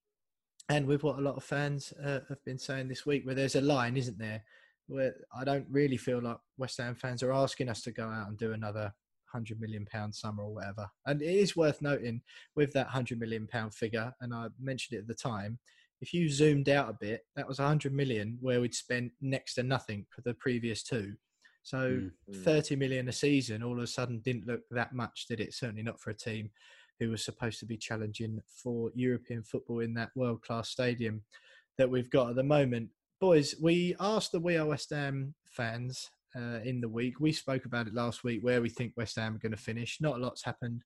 And 0.69 0.85
with 0.85 1.03
what 1.03 1.17
a 1.17 1.21
lot 1.21 1.37
of 1.37 1.45
fans 1.45 1.93
uh, 2.03 2.19
have 2.27 2.43
been 2.45 2.59
saying 2.59 2.89
this 2.89 3.05
week, 3.05 3.25
where 3.25 3.35
there's 3.35 3.55
a 3.55 3.61
line, 3.61 3.95
isn't 3.95 4.19
there? 4.19 4.43
Where 4.87 5.15
I 5.37 5.43
don't 5.43 5.67
really 5.69 5.97
feel 5.97 6.21
like 6.21 6.37
West 6.57 6.77
Ham 6.77 6.95
fans 6.95 7.23
are 7.23 7.33
asking 7.33 7.69
us 7.69 7.81
to 7.83 7.91
go 7.91 8.07
out 8.07 8.29
and 8.29 8.37
do 8.37 8.53
another 8.53 8.93
hundred 9.25 9.59
million 9.59 9.85
pound 9.85 10.15
summer 10.15 10.43
or 10.43 10.53
whatever. 10.53 10.89
And 11.05 11.21
it 11.21 11.35
is 11.35 11.57
worth 11.57 11.81
noting 11.81 12.21
with 12.55 12.71
that 12.73 12.87
hundred 12.87 13.19
million 13.19 13.47
pound 13.47 13.73
figure, 13.73 14.13
and 14.21 14.33
I 14.33 14.47
mentioned 14.59 14.97
it 14.97 15.01
at 15.01 15.07
the 15.07 15.13
time. 15.13 15.59
If 15.99 16.13
you 16.13 16.29
zoomed 16.29 16.69
out 16.69 16.89
a 16.89 16.93
bit, 16.93 17.25
that 17.35 17.47
was 17.47 17.59
a 17.59 17.67
hundred 17.67 17.93
million 17.93 18.37
where 18.39 18.61
we'd 18.61 18.75
spent 18.75 19.11
next 19.19 19.55
to 19.55 19.63
nothing 19.63 20.05
for 20.09 20.21
the 20.21 20.33
previous 20.35 20.83
two. 20.83 21.15
So 21.63 21.77
Mm. 21.77 22.11
Mm. 22.29 22.43
thirty 22.43 22.75
million 22.77 23.09
a 23.09 23.11
season 23.11 23.63
all 23.63 23.77
of 23.77 23.83
a 23.83 23.87
sudden 23.87 24.19
didn't 24.19 24.47
look 24.47 24.61
that 24.71 24.93
much, 24.93 25.25
did 25.27 25.41
it? 25.41 25.53
Certainly 25.53 25.83
not 25.83 25.99
for 25.99 26.11
a 26.11 26.15
team 26.15 26.51
who 26.99 27.09
was 27.09 27.23
supposed 27.23 27.59
to 27.59 27.65
be 27.65 27.77
challenging 27.77 28.41
for 28.47 28.89
European 28.95 29.43
football 29.43 29.79
in 29.81 29.93
that 29.95 30.09
world 30.15 30.41
class 30.41 30.69
stadium 30.69 31.21
that 31.77 31.89
we've 31.89 32.09
got 32.09 32.29
at 32.29 32.35
the 32.35 32.43
moment 32.43 32.89
boys, 33.19 33.55
we 33.59 33.95
asked 33.99 34.31
the 34.31 34.39
We 34.39 34.57
Are 34.57 34.65
West 34.65 34.91
Ham 34.91 35.33
fans 35.45 36.09
uh, 36.35 36.59
in 36.63 36.81
the 36.81 36.89
week. 36.89 37.19
We 37.19 37.31
spoke 37.31 37.65
about 37.65 37.87
it 37.87 37.93
last 37.93 38.23
week 38.23 38.43
where 38.43 38.61
we 38.61 38.69
think 38.69 38.93
West 38.95 39.15
Ham 39.15 39.35
are 39.35 39.39
going 39.39 39.51
to 39.51 39.57
finish. 39.57 39.97
Not 39.99 40.17
a 40.17 40.19
lot's 40.19 40.43
happened 40.43 40.83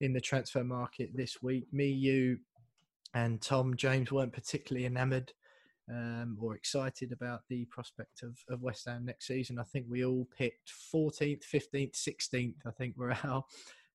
in 0.00 0.12
the 0.12 0.20
transfer 0.20 0.64
market 0.64 1.10
this 1.14 1.42
week. 1.42 1.66
Me, 1.72 1.86
you, 1.86 2.38
and 3.14 3.40
Tom 3.40 3.76
James 3.76 4.10
weren't 4.10 4.32
particularly 4.32 4.86
enamoured 4.86 5.32
um, 5.90 6.36
or 6.40 6.54
excited 6.54 7.12
about 7.12 7.42
the 7.48 7.64
prospect 7.66 8.22
of, 8.22 8.36
of 8.48 8.62
West 8.62 8.86
Ham 8.88 9.04
next 9.04 9.26
season. 9.26 9.58
I 9.58 9.64
think 9.64 9.86
we 9.88 10.04
all 10.04 10.26
picked 10.36 10.72
14th, 10.92 11.42
15th, 11.44 11.94
16th. 11.94 12.54
I 12.66 12.70
think 12.70 12.96
were 12.96 13.12
our 13.24 13.44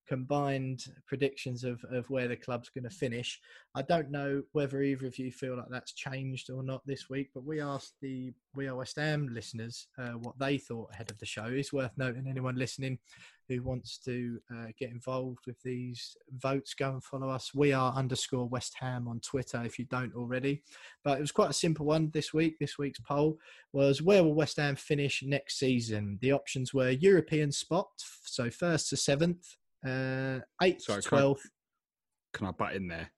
combined 0.08 0.86
predictions 1.08 1.64
of, 1.64 1.84
of 1.92 2.10
where 2.10 2.28
the 2.28 2.36
club's 2.36 2.70
going 2.70 2.84
to 2.84 2.90
finish. 2.90 3.40
I 3.76 3.82
don't 3.82 4.12
know 4.12 4.44
whether 4.54 4.82
either 4.82 5.08
of 5.08 5.18
you 5.18 5.32
feel 5.32 5.58
like 5.58 5.70
that's 5.70 5.94
changed 5.94 6.50
or 6.50 6.64
not 6.64 6.86
this 6.86 7.10
week, 7.10 7.30
but 7.34 7.44
we 7.44 7.62
asked 7.62 7.96
the 8.02 8.34
We 8.56 8.68
Are 8.68 8.76
West 8.76 8.98
Ham 8.98 9.30
listeners 9.32 9.88
uh, 9.98 10.12
what 10.12 10.38
they 10.40 10.58
thought 10.58 10.92
ahead 10.94 11.12
of 11.12 11.20
the 11.20 11.26
show. 11.26 11.46
It's 11.46 11.74
worth 11.74 11.92
noting 11.98 12.28
anyone 12.28 12.56
listening 12.56 13.00
who 13.48 13.62
wants 13.62 13.98
to 14.00 14.40
uh, 14.52 14.68
get 14.78 14.92
involved 14.92 15.46
with 15.46 15.62
these 15.62 16.18
votes, 16.38 16.74
go 16.74 16.92
and 16.94 17.04
follow 17.04 17.30
us. 17.30 17.54
We 17.54 17.74
are 17.74 17.94
underscore 17.94 18.48
West 18.48 18.76
Ham 18.80 19.08
on 19.08 19.20
Twitter 19.20 19.62
if 19.64 19.78
you 19.78 19.86
don't 19.86 20.16
already. 20.16 20.64
But 21.04 21.20
it 21.20 21.22
was 21.22 21.32
quite 21.32 21.52
a 21.52 21.54
simple 21.54 21.86
one 21.86 22.10
this 22.14 22.34
week. 22.34 22.58
This 22.60 22.78
week's 22.78 23.00
poll 23.00 23.38
was 23.72 24.02
where 24.02 24.24
will 24.24 24.34
West 24.34 24.58
Ham 24.58 24.76
finish 24.76 25.24
next 25.24 25.60
season? 25.60 26.18
The 26.22 26.32
options 26.32 26.74
were 26.74 26.90
European 26.90 27.52
spot, 27.52 27.90
so 28.24 28.50
first 28.50 28.90
to 28.90 28.98
seventh, 28.98 29.56
uh, 29.86 30.40
eighth 30.62 30.82
Sorry, 30.84 31.02
to 31.02 31.10
can 31.10 31.18
I- 31.20 31.34
Can 32.34 32.48
I 32.48 32.52
butt 32.52 32.74
in 32.76 32.88
there? 32.88 33.12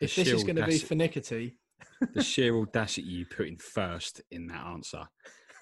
The 0.00 0.04
If 0.06 0.14
this 0.16 0.28
is 0.28 0.44
going 0.44 0.56
to 0.56 0.66
be 0.66 0.72
audaci- 0.78 0.86
finickety, 0.86 1.54
the 2.14 2.22
sheer 2.32 2.56
audacity 2.56 3.02
you 3.08 3.26
put 3.26 3.48
in 3.48 3.56
first 3.56 4.20
in 4.30 4.46
that 4.48 4.64
answer. 4.66 5.04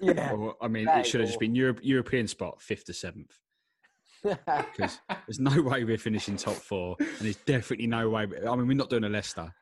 Yeah. 0.01 0.33
Or, 0.33 0.57
I 0.63 0.69
mean, 0.69 0.87
That 0.87 0.99
it 0.99 1.01
is 1.03 1.07
should 1.09 1.21
have 1.21 1.29
just 1.29 1.41
been 1.41 1.55
Europe, 1.55 1.81
European 1.83 2.27
spot, 2.27 2.61
fifth 2.63 2.85
to 2.87 2.95
seventh. 2.95 3.33
Because 4.23 4.99
there's 5.27 5.41
no 5.41 5.63
way 5.63 5.85
we're 5.85 5.97
finishing 5.99 6.37
top 6.37 6.55
four, 6.57 6.97
and 6.99 7.09
there's 7.21 7.37
definitely 7.37 7.87
no 7.87 8.11
way. 8.11 8.27
I 8.47 8.55
mean, 8.57 8.67
we're 8.67 8.75
not 8.77 8.91
doing 8.91 9.05
a 9.05 9.09
Leicester. 9.09 9.53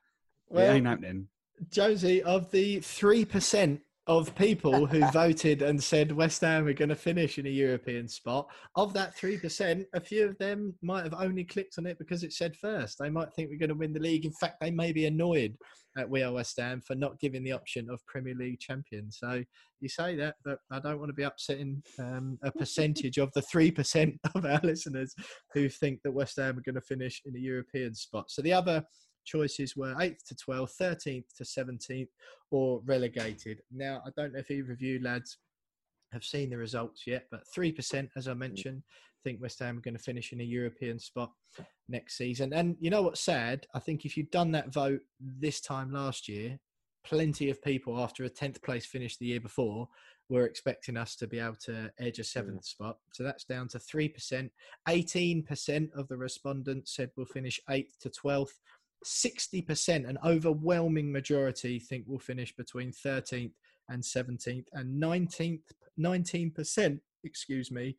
it 0.51 0.55
Well, 0.55 0.72
ain't 0.72 0.86
happening. 0.86 1.28
Josie, 1.70 2.22
of 2.22 2.51
the 2.51 2.80
three 2.80 3.24
percent 3.24 3.80
of 4.09 4.34
people 4.34 4.86
who 4.86 5.06
voted 5.11 5.62
and 5.62 5.82
said 5.82 6.11
West 6.11 6.40
Ham 6.40 6.66
are 6.66 6.72
going 6.72 6.88
to 6.88 6.96
finish 6.96 7.38
in 7.38 7.46
a 7.46 7.50
European 7.50 8.09
spot, 8.09 8.48
of 8.74 8.92
that 8.94 9.14
three 9.14 9.36
percent, 9.36 9.86
a 9.94 10.00
few 10.00 10.26
of 10.26 10.36
them 10.38 10.74
might 10.82 11.04
have 11.04 11.14
only 11.14 11.44
clicked 11.44 11.74
on 11.78 11.86
it 11.86 11.98
because 11.98 12.24
it 12.24 12.32
said 12.32 12.56
first. 12.56 12.98
They 12.98 13.11
might 13.11 13.32
think 13.34 13.50
we're 13.50 13.59
going 13.59 13.68
to 13.68 13.74
win 13.74 13.92
the 13.92 14.00
league. 14.00 14.24
In 14.24 14.32
fact, 14.32 14.56
they 14.61 14.70
may 14.70 14.92
be 14.92 15.06
annoyed 15.06 15.56
at 15.96 16.09
We 16.09 16.22
Are 16.22 16.32
West 16.32 16.59
Ham 16.59 16.80
for 16.80 16.94
not 16.94 17.18
giving 17.20 17.42
the 17.42 17.52
option 17.52 17.88
of 17.90 18.04
Premier 18.06 18.34
League 18.34 18.61
champion. 18.61 19.11
So 19.11 19.42
you 19.80 19.88
say 19.88 20.16
that, 20.16 20.36
but 20.44 20.59
I 20.70 20.80
don't 20.80 20.98
want 20.98 21.11
to 21.11 21.14
be 21.14 21.24
upsetting 21.24 21.82
um, 21.98 22.38
a 22.42 22.50
percentage 22.50 23.18
of 23.18 23.32
the 23.34 23.42
three 23.42 23.70
percent 23.70 24.18
of 24.34 24.44
our 24.44 24.61
listeners 24.62 25.14
who 25.52 25.68
think 25.68 26.00
that 26.02 26.12
West 26.12 26.36
Ham 26.36 26.59
are 26.59 26.62
going 26.62 26.74
to 26.74 26.80
finish 26.80 27.20
in 27.26 27.36
a 27.36 27.40
European 27.40 27.94
spot. 27.94 28.30
So 28.30 28.42
the 28.42 28.52
other 28.52 28.84
choices 29.28 29.76
were 29.76 29.94
8th 29.94 30.24
to 30.28 30.34
12th, 30.34 30.72
13th 30.80 31.24
to 31.36 31.44
17th, 31.44 32.08
or 32.50 32.80
relegated. 32.84 33.60
Now, 33.70 34.02
I 34.06 34.10
don't 34.16 34.32
know 34.32 34.40
if 34.40 34.50
either 34.50 34.72
of 34.72 34.80
you 34.80 35.00
lads 35.02 35.38
have 36.12 36.24
seen 36.24 36.50
the 36.50 36.56
results 36.56 37.06
yet, 37.06 37.26
but 37.30 37.44
3%, 37.56 38.08
as 38.16 38.28
I 38.28 38.32
mm. 38.32 38.38
mentioned, 38.38 38.82
think 39.24 39.42
West 39.42 39.58
Ham 39.58 39.78
are 39.78 39.82
going 39.82 39.96
to 39.96 40.02
finish 40.02 40.32
in 40.32 40.40
a 40.40 40.44
European 40.44 40.98
spot 40.98 41.30
next 41.88 42.16
season. 42.16 42.52
And 42.52 42.76
you 42.80 42.90
know 42.90 43.02
what's 43.02 43.20
sad? 43.20 43.66
I 43.74 43.78
think 43.78 44.04
if 44.04 44.16
you'd 44.16 44.30
done 44.30 44.52
that 44.52 44.72
vote 44.72 45.00
this 45.20 45.60
time 45.60 45.92
last 45.92 46.28
year, 46.28 46.58
plenty 47.04 47.50
of 47.50 47.62
people 47.62 48.00
after 48.00 48.24
a 48.24 48.30
10th 48.30 48.62
place 48.62 48.86
finish 48.86 49.16
the 49.16 49.26
year 49.26 49.40
before 49.40 49.88
were 50.28 50.44
expecting 50.44 50.96
us 50.96 51.16
to 51.16 51.26
be 51.26 51.38
able 51.38 51.56
to 51.64 51.90
edge 51.98 52.18
a 52.18 52.22
mm. 52.22 52.26
seventh 52.26 52.64
spot. 52.64 52.98
So 53.12 53.22
that's 53.22 53.44
down 53.44 53.68
to 53.68 53.78
3%. 53.78 54.50
18% 54.88 55.92
of 55.94 56.08
the 56.08 56.16
respondents 56.16 56.94
said 56.94 57.10
we'll 57.16 57.26
finish 57.26 57.60
8th 57.68 57.98
to 58.00 58.10
12th. 58.10 58.58
60%, 59.05 60.09
an 60.09 60.18
overwhelming 60.24 61.11
majority, 61.12 61.78
think 61.78 62.05
we'll 62.07 62.18
finish 62.18 62.55
between 62.57 62.92
13th 62.92 63.53
and 63.88 64.03
17th. 64.03 64.66
And 64.72 65.03
19th, 65.03 65.62
19%, 65.99 67.01
excuse 67.24 67.70
me, 67.70 67.96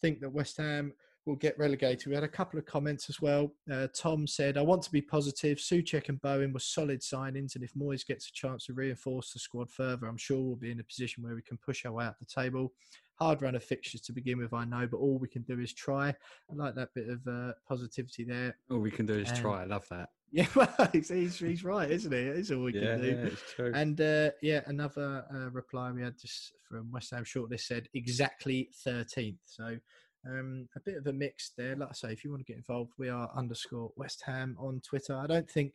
think 0.00 0.20
that 0.20 0.32
West 0.32 0.56
Ham 0.56 0.92
will 1.26 1.36
get 1.36 1.58
relegated. 1.58 2.06
We 2.06 2.14
had 2.14 2.24
a 2.24 2.28
couple 2.28 2.58
of 2.58 2.64
comments 2.66 3.10
as 3.10 3.20
well. 3.20 3.52
Uh, 3.70 3.88
Tom 3.94 4.26
said, 4.26 4.56
I 4.56 4.62
want 4.62 4.82
to 4.82 4.90
be 4.90 5.02
positive. 5.02 5.58
Soucek 5.58 6.08
and 6.08 6.20
Bowen 6.20 6.52
were 6.52 6.60
solid 6.60 7.00
signings. 7.00 7.54
And 7.54 7.62
if 7.62 7.74
Moyes 7.74 8.06
gets 8.06 8.28
a 8.28 8.32
chance 8.32 8.66
to 8.66 8.72
reinforce 8.72 9.32
the 9.32 9.38
squad 9.38 9.70
further, 9.70 10.06
I'm 10.06 10.16
sure 10.16 10.40
we'll 10.40 10.56
be 10.56 10.70
in 10.70 10.80
a 10.80 10.84
position 10.84 11.22
where 11.22 11.34
we 11.34 11.42
can 11.42 11.58
push 11.58 11.84
our 11.84 11.92
way 11.92 12.06
up 12.06 12.18
the 12.18 12.24
table. 12.24 12.72
Hard 13.18 13.42
run 13.42 13.54
of 13.54 13.62
fixtures 13.62 14.00
to 14.02 14.12
begin 14.14 14.38
with, 14.38 14.54
I 14.54 14.64
know, 14.64 14.86
but 14.86 14.96
all 14.96 15.18
we 15.18 15.28
can 15.28 15.42
do 15.42 15.60
is 15.60 15.74
try. 15.74 16.08
I 16.08 16.54
like 16.54 16.74
that 16.76 16.94
bit 16.94 17.08
of 17.10 17.26
uh, 17.28 17.52
positivity 17.68 18.24
there. 18.24 18.56
All 18.70 18.78
we 18.78 18.90
can 18.90 19.04
do 19.04 19.14
is 19.14 19.28
Um, 19.30 19.36
try. 19.36 19.62
I 19.62 19.66
love 19.66 19.86
that. 19.90 20.08
Yeah, 20.32 20.46
well, 20.54 20.88
he's, 20.92 21.08
he's, 21.08 21.64
right, 21.64 21.90
isn't 21.90 22.12
he? 22.12 22.18
It 22.18 22.36
is 22.36 22.52
all 22.52 22.62
we 22.62 22.72
Yeah, 22.72 22.94
can 22.94 23.00
do. 23.00 23.08
yeah, 23.08 23.30
it's. 23.58 23.76
And 23.76 24.00
uh, 24.00 24.30
yeah, 24.40 24.60
another 24.66 25.24
uh, 25.34 25.50
reply 25.50 25.90
we 25.90 26.02
had 26.02 26.16
just 26.20 26.52
from 26.68 26.88
West 26.92 27.10
Ham 27.10 27.24
Shortlist 27.24 27.62
said 27.62 27.88
exactly 27.94 28.68
13th. 28.86 29.38
So 29.44 29.76
um, 30.24 30.68
a 30.76 30.80
bit 30.80 30.98
of 30.98 31.06
a 31.08 31.12
mix 31.12 31.50
there. 31.58 31.74
Like 31.74 31.88
I 31.88 31.94
say, 31.94 32.12
if 32.12 32.22
you 32.22 32.30
want 32.30 32.46
to 32.46 32.52
get 32.52 32.58
involved, 32.58 32.92
we 32.96 33.08
are 33.08 33.28
underscore 33.36 33.90
West 33.96 34.22
Ham 34.24 34.56
on 34.60 34.80
Twitter. 34.88 35.16
I 35.16 35.26
don't 35.26 35.50
think 35.50 35.72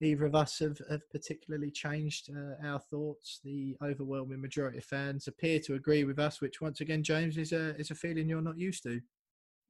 either 0.00 0.24
of 0.24 0.34
us 0.34 0.58
have, 0.60 0.80
have 0.90 1.08
particularly 1.10 1.70
changed 1.70 2.30
uh, 2.34 2.66
our 2.66 2.80
thoughts. 2.80 3.40
The 3.44 3.76
overwhelming 3.84 4.40
majority 4.40 4.78
of 4.78 4.84
fans 4.84 5.28
appear 5.28 5.58
to 5.60 5.74
agree 5.74 6.04
with 6.04 6.18
us, 6.18 6.40
which 6.40 6.62
once 6.62 6.80
again, 6.80 7.02
James, 7.02 7.36
is 7.36 7.52
a 7.52 7.76
is 7.76 7.90
a 7.90 7.94
feeling 7.94 8.28
you're 8.28 8.40
not 8.40 8.58
used 8.58 8.84
to. 8.84 9.00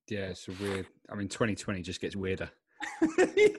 Yeah, 0.08 0.26
it's 0.26 0.46
a 0.48 0.52
weird. 0.52 0.86
I 1.10 1.16
mean, 1.16 1.28
2020 1.28 1.82
just 1.82 2.00
gets 2.00 2.14
weirder. 2.16 2.50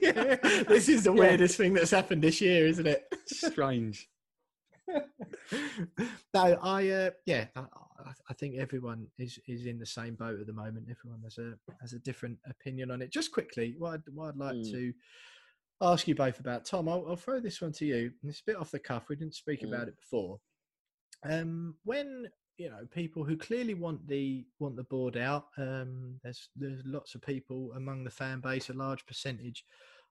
Yeah, 0.02 0.36
this 0.68 0.88
is 0.88 1.04
the 1.04 1.12
weirdest 1.12 1.56
thing 1.56 1.74
that's 1.74 1.90
happened 1.90 2.22
this 2.22 2.40
year, 2.40 2.66
isn't 2.66 2.86
it? 2.86 3.04
Strange. 3.26 4.08
no, 6.34 6.58
I 6.62 6.88
uh, 6.90 7.10
yeah, 7.26 7.46
I, 7.56 7.64
I 8.28 8.34
think 8.34 8.56
everyone 8.56 9.06
is 9.18 9.38
is 9.48 9.66
in 9.66 9.78
the 9.78 9.86
same 9.86 10.14
boat 10.14 10.40
at 10.40 10.46
the 10.46 10.52
moment. 10.52 10.86
Everyone 10.90 11.20
has 11.22 11.38
a 11.38 11.54
has 11.80 11.92
a 11.92 11.98
different 12.00 12.38
opinion 12.48 12.90
on 12.90 13.00
it. 13.02 13.10
Just 13.12 13.32
quickly, 13.32 13.74
what 13.78 13.94
I'd, 13.94 14.02
what 14.12 14.28
I'd 14.28 14.36
like 14.36 14.54
Mm. 14.56 14.70
to 14.72 14.92
ask 15.80 16.06
you 16.06 16.14
both 16.14 16.38
about, 16.40 16.64
Tom. 16.64 16.88
I'll, 16.88 17.04
I'll 17.08 17.16
throw 17.16 17.40
this 17.40 17.60
one 17.60 17.72
to 17.72 17.84
you. 17.84 18.12
and 18.22 18.30
It's 18.30 18.40
a 18.40 18.44
bit 18.46 18.56
off 18.56 18.70
the 18.70 18.78
cuff. 18.78 19.08
We 19.08 19.16
didn't 19.16 19.34
speak 19.34 19.62
about 19.62 19.88
it 19.88 19.96
before. 19.96 20.38
Um, 21.28 21.74
when 21.84 22.26
you 22.56 22.70
know 22.70 22.86
people 22.90 23.24
who 23.24 23.36
clearly 23.36 23.74
want 23.74 24.06
the 24.06 24.44
want 24.58 24.76
the 24.76 24.84
board 24.84 25.16
out, 25.16 25.46
um, 25.58 26.20
there's 26.22 26.48
there's 26.56 26.82
lots 26.84 27.14
of 27.14 27.22
people 27.22 27.72
among 27.76 28.04
the 28.04 28.10
fan 28.10 28.40
base, 28.40 28.70
a 28.70 28.74
large 28.74 29.04
percentage 29.06 29.64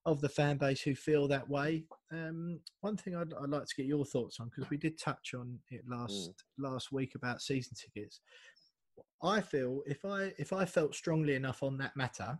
of 0.05 0.19
the 0.19 0.29
fan 0.29 0.57
base 0.57 0.81
who 0.81 0.95
feel 0.95 1.27
that 1.29 1.49
way. 1.49 1.85
Um, 2.11 2.59
one 2.81 2.97
thing 2.97 3.15
I'd, 3.15 3.33
I'd 3.33 3.49
like 3.49 3.65
to 3.65 3.75
get 3.75 3.85
your 3.85 4.05
thoughts 4.05 4.39
on 4.39 4.49
because 4.49 4.69
we 4.69 4.77
did 4.77 4.99
touch 4.99 5.33
on 5.33 5.59
it 5.69 5.81
last 5.87 6.31
last 6.57 6.91
week 6.91 7.15
about 7.15 7.41
season 7.41 7.75
tickets. 7.75 8.19
I 9.21 9.39
feel 9.41 9.81
if 9.85 10.03
I 10.03 10.33
if 10.37 10.51
I 10.51 10.65
felt 10.65 10.95
strongly 10.95 11.35
enough 11.35 11.63
on 11.63 11.77
that 11.77 11.95
matter, 11.95 12.37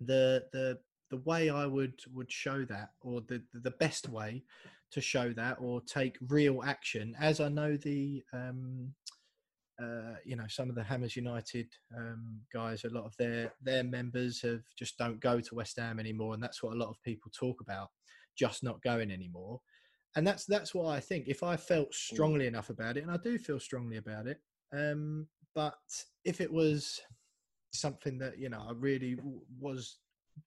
the 0.00 0.44
the 0.52 0.78
the 1.10 1.18
way 1.18 1.50
I 1.50 1.66
would 1.66 2.00
would 2.14 2.32
show 2.32 2.64
that, 2.64 2.90
or 3.02 3.20
the 3.20 3.42
the 3.52 3.72
best 3.72 4.08
way 4.08 4.42
to 4.92 5.00
show 5.00 5.32
that, 5.34 5.58
or 5.60 5.82
take 5.82 6.16
real 6.28 6.62
action, 6.62 7.14
as 7.20 7.40
I 7.40 7.48
know 7.48 7.76
the 7.76 8.22
um, 8.32 8.94
uh, 9.82 10.16
you 10.24 10.36
know 10.36 10.46
some 10.48 10.68
of 10.68 10.74
the 10.74 10.82
Hammers 10.82 11.16
United 11.16 11.68
um, 11.96 12.40
guys, 12.52 12.84
a 12.84 12.90
lot 12.90 13.04
of 13.04 13.16
their 13.16 13.52
their 13.62 13.82
members 13.82 14.40
have 14.42 14.62
just 14.78 14.96
don't 14.98 15.20
go 15.20 15.40
to 15.40 15.54
West 15.54 15.78
Ham 15.78 15.98
anymore, 15.98 16.34
and 16.34 16.42
that's 16.42 16.62
what 16.62 16.74
a 16.74 16.78
lot 16.78 16.88
of 16.88 17.02
people 17.02 17.30
talk 17.38 17.60
about, 17.60 17.88
just 18.36 18.62
not 18.62 18.82
going 18.82 19.10
anymore. 19.10 19.60
And 20.14 20.26
that's 20.26 20.44
that's 20.44 20.74
what 20.74 20.86
I 20.86 21.00
think. 21.00 21.26
If 21.26 21.42
I 21.42 21.56
felt 21.56 21.94
strongly 21.94 22.46
enough 22.46 22.70
about 22.70 22.96
it, 22.96 23.02
and 23.02 23.10
I 23.10 23.16
do 23.16 23.38
feel 23.38 23.58
strongly 23.58 23.96
about 23.96 24.26
it, 24.26 24.38
um, 24.72 25.26
but 25.54 25.74
if 26.24 26.40
it 26.40 26.52
was 26.52 27.00
something 27.72 28.18
that 28.18 28.38
you 28.38 28.48
know 28.48 28.64
I 28.68 28.72
really 28.72 29.16
was 29.58 29.98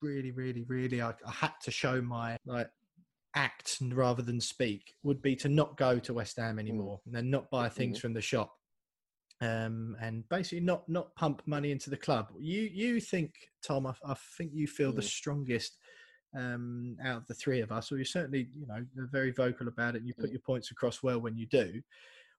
really, 0.01 0.31
really, 0.31 0.63
really, 0.63 1.01
I, 1.01 1.09
I 1.09 1.31
had 1.31 1.53
to 1.63 1.71
show 1.71 2.01
my 2.01 2.37
like 2.45 2.69
act 3.35 3.79
rather 3.91 4.21
than 4.21 4.39
speak 4.39 4.93
would 5.03 5.21
be 5.21 5.35
to 5.35 5.49
not 5.49 5.75
go 5.77 5.99
to 5.99 6.13
West 6.13 6.37
Ham 6.37 6.57
anymore 6.57 7.01
and 7.05 7.13
then 7.13 7.29
not 7.29 7.49
buy 7.51 7.67
things 7.67 7.99
from 7.99 8.13
the 8.13 8.21
shop 8.21 8.53
um, 9.41 9.95
and 10.01 10.27
basically 10.29 10.61
not 10.61 10.87
not 10.87 11.15
pump 11.15 11.41
money 11.45 11.71
into 11.71 11.89
the 11.89 11.97
club. 11.97 12.31
You 12.39 12.61
you 12.61 12.99
think 12.99 13.33
Tom? 13.65 13.85
I, 13.87 13.93
I 14.05 14.15
think 14.37 14.51
you 14.53 14.67
feel 14.67 14.91
the 14.93 15.01
strongest 15.01 15.77
um, 16.35 16.95
out 17.03 17.17
of 17.17 17.27
the 17.27 17.33
three 17.33 17.61
of 17.61 17.71
us, 17.71 17.91
or 17.91 17.97
you're 17.97 18.05
certainly 18.05 18.47
you 18.55 18.67
know 18.67 18.85
very 19.11 19.31
vocal 19.31 19.67
about 19.67 19.95
it. 19.95 19.99
and 19.99 20.07
You 20.07 20.13
put 20.13 20.31
your 20.31 20.39
points 20.41 20.71
across 20.71 21.03
well 21.03 21.19
when 21.19 21.37
you 21.37 21.47
do. 21.47 21.81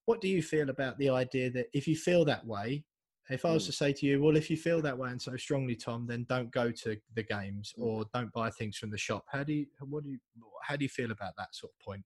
What 0.07 0.21
do 0.21 0.29
you 0.29 0.43
feel 0.43 0.71
about 0.71 0.99
the 0.99 1.11
idea 1.11 1.51
that 1.51 1.67
if 1.73 1.89
you 1.89 1.97
feel 1.97 2.25
that 2.27 2.47
way, 2.47 2.85
if 3.29 3.45
I 3.45 3.53
was 3.53 3.65
Mm. 3.65 3.67
to 3.67 3.73
say 3.73 3.93
to 3.93 4.07
you, 4.07 4.23
well, 4.23 4.37
if 4.37 4.49
you 4.49 4.57
feel 4.57 4.81
that 4.83 4.97
way 4.97 5.11
and 5.11 5.21
so 5.21 5.37
strongly, 5.37 5.75
Tom, 5.75 6.07
then 6.07 6.25
don't 6.29 6.51
go 6.53 6.71
to 6.71 6.97
the 7.15 7.23
games 7.25 7.75
or 7.77 8.05
don't 8.15 8.33
buy 8.33 8.51
things 8.51 8.77
from 8.79 8.91
the 8.91 8.99
shop. 8.99 9.25
How 9.33 9.43
do 9.43 9.53
you 9.53 9.67
what 9.81 10.05
do 10.05 10.11
you 10.11 10.19
how 10.63 10.77
do 10.77 10.85
you 10.85 10.89
feel 10.89 11.11
about 11.11 11.35
that 11.37 11.55
sort 11.55 11.73
of 11.73 11.85
point? 11.85 12.05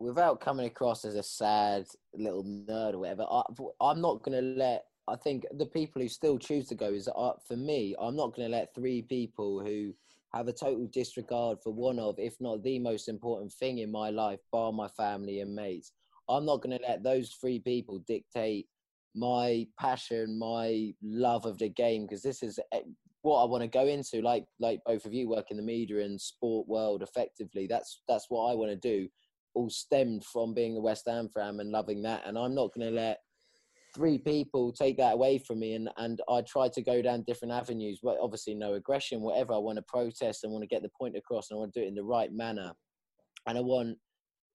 Without 0.00 0.40
coming 0.40 0.66
across 0.66 1.04
as 1.04 1.14
a 1.14 1.22
sad 1.22 1.86
little 2.14 2.44
nerd 2.44 2.94
or 2.94 2.98
whatever, 2.98 3.26
I, 3.30 3.42
I'm 3.80 4.00
not 4.00 4.22
going 4.22 4.38
to 4.38 4.58
let. 4.58 4.84
I 5.08 5.16
think 5.16 5.46
the 5.56 5.66
people 5.66 6.02
who 6.02 6.08
still 6.08 6.38
choose 6.38 6.68
to 6.68 6.74
go 6.74 6.88
is 6.88 7.08
uh, 7.08 7.32
for 7.46 7.56
me. 7.56 7.96
I'm 7.98 8.16
not 8.16 8.34
going 8.36 8.46
to 8.46 8.56
let 8.56 8.74
three 8.74 9.02
people 9.02 9.60
who 9.60 9.94
have 10.34 10.48
a 10.48 10.52
total 10.52 10.86
disregard 10.92 11.58
for 11.62 11.72
one 11.72 11.98
of, 11.98 12.18
if 12.18 12.38
not 12.40 12.62
the 12.62 12.78
most 12.78 13.08
important 13.08 13.52
thing 13.52 13.78
in 13.78 13.90
my 13.90 14.10
life, 14.10 14.40
bar 14.52 14.70
my 14.70 14.88
family 14.88 15.40
and 15.40 15.54
mates. 15.54 15.92
I'm 16.28 16.44
not 16.44 16.62
going 16.62 16.76
to 16.78 16.84
let 16.86 17.02
those 17.02 17.30
three 17.40 17.58
people 17.58 18.00
dictate 18.06 18.66
my 19.14 19.66
passion, 19.80 20.38
my 20.38 20.92
love 21.02 21.46
of 21.46 21.56
the 21.56 21.70
game, 21.70 22.02
because 22.02 22.22
this 22.22 22.42
is 22.42 22.60
eh, 22.72 22.80
what 23.22 23.42
I 23.42 23.46
want 23.46 23.62
to 23.62 23.68
go 23.68 23.86
into. 23.86 24.20
Like 24.20 24.44
like 24.60 24.80
both 24.84 25.06
of 25.06 25.14
you 25.14 25.30
work 25.30 25.50
in 25.50 25.56
the 25.56 25.62
media 25.62 26.04
and 26.04 26.20
sport 26.20 26.68
world 26.68 27.02
effectively. 27.02 27.66
That's 27.66 28.02
that's 28.06 28.26
what 28.28 28.50
I 28.50 28.54
want 28.54 28.70
to 28.70 28.76
do 28.76 29.08
all 29.58 29.68
stemmed 29.68 30.24
from 30.24 30.54
being 30.54 30.76
a 30.76 30.80
West 30.80 31.08
Ham 31.08 31.28
fan 31.28 31.58
and 31.58 31.72
loving 31.72 32.00
that. 32.02 32.22
And 32.24 32.38
I'm 32.38 32.54
not 32.54 32.72
going 32.72 32.88
to 32.88 32.94
let 32.94 33.18
three 33.92 34.16
people 34.16 34.72
take 34.72 34.96
that 34.98 35.14
away 35.14 35.38
from 35.38 35.58
me. 35.58 35.74
And, 35.74 35.90
and 35.96 36.20
I 36.30 36.42
try 36.42 36.68
to 36.68 36.80
go 36.80 37.02
down 37.02 37.24
different 37.26 37.52
avenues, 37.52 37.98
but 38.00 38.18
obviously 38.22 38.54
no 38.54 38.74
aggression, 38.74 39.20
whatever. 39.20 39.54
I 39.54 39.58
want 39.58 39.76
to 39.76 39.82
protest 39.82 40.44
and 40.44 40.52
want 40.52 40.62
to 40.62 40.68
get 40.68 40.82
the 40.82 40.90
point 40.96 41.16
across 41.16 41.50
and 41.50 41.56
I 41.56 41.58
want 41.58 41.74
to 41.74 41.80
do 41.80 41.84
it 41.84 41.88
in 41.88 41.96
the 41.96 42.04
right 42.04 42.32
manner. 42.32 42.70
And 43.48 43.58
I 43.58 43.60
want 43.60 43.98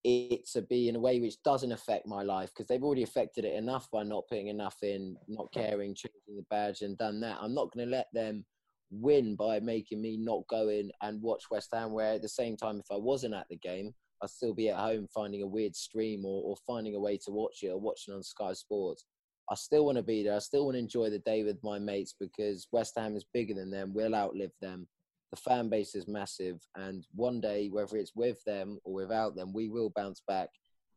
it 0.06 0.48
to 0.54 0.62
be 0.62 0.88
in 0.88 0.96
a 0.96 1.00
way 1.02 1.20
which 1.20 1.42
doesn't 1.44 1.72
affect 1.74 2.08
my 2.08 2.24
life 2.24 2.50
because 2.50 2.68
they've 2.68 2.84
already 2.84 3.04
affected 3.04 3.44
it 3.44 3.56
enough 3.56 3.90
by 3.92 4.04
not 4.04 4.28
putting 4.30 4.48
enough 4.48 4.78
in, 4.84 5.18
not 5.28 5.52
caring, 5.54 5.96
changing 5.96 6.38
the 6.38 6.46
badge 6.50 6.82
and 6.82 6.98
done 6.98 7.20
that. 7.20 7.38
I'm 7.42 7.54
not 7.54 7.74
going 7.74 7.86
to 7.86 7.92
let 7.92 8.08
them 8.14 8.46
win 8.90 9.36
by 9.36 9.60
making 9.60 10.02
me 10.02 10.16
not 10.16 10.48
go 10.48 10.70
in 10.70 10.92
and 11.02 11.22
watch 11.22 11.44
West 11.52 11.70
Ham. 11.74 11.92
Where 11.92 12.14
at 12.14 12.22
the 12.22 12.30
same 12.30 12.56
time, 12.56 12.80
if 12.80 12.86
I 12.90 12.98
wasn't 12.98 13.34
at 13.34 13.48
the 13.50 13.58
game, 13.58 13.94
I'd 14.24 14.30
still 14.30 14.54
be 14.54 14.70
at 14.70 14.78
home 14.78 15.08
finding 15.14 15.44
a 15.44 15.48
weird 15.48 15.76
stream 15.76 16.24
or, 16.26 16.42
or 16.44 16.56
finding 16.66 16.96
a 16.96 17.00
way 17.00 17.18
to 17.26 17.32
watch 17.32 17.58
it 17.62 17.70
or 17.70 17.80
watching 17.80 18.14
on 18.14 18.24
Sky 18.24 18.54
Sports. 18.54 19.06
I 19.52 19.56
still 19.56 19.86
want 19.86 19.98
to 19.98 20.04
be 20.04 20.24
there. 20.24 20.36
I 20.36 20.40
still 20.40 20.66
want 20.66 20.76
to 20.76 20.80
enjoy 20.80 21.10
the 21.10 21.20
day 21.20 21.44
with 21.44 21.62
my 21.64 21.78
mates 21.78 22.16
because 22.18 22.68
West 22.72 22.94
Ham 22.98 23.18
is 23.18 23.26
bigger 23.34 23.54
than 23.54 23.70
them. 23.70 23.94
We'll 23.94 24.16
outlive 24.16 24.54
them. 24.62 24.88
The 25.32 25.38
fan 25.38 25.68
base 25.68 25.96
is 25.96 26.08
massive. 26.08 26.62
And 26.76 27.06
one 27.14 27.42
day, 27.42 27.68
whether 27.70 27.98
it's 27.98 28.16
with 28.16 28.42
them 28.46 28.80
or 28.86 28.94
without 28.94 29.36
them, 29.36 29.52
we 29.52 29.68
will 29.68 29.92
bounce 29.94 30.22
back. 30.26 30.50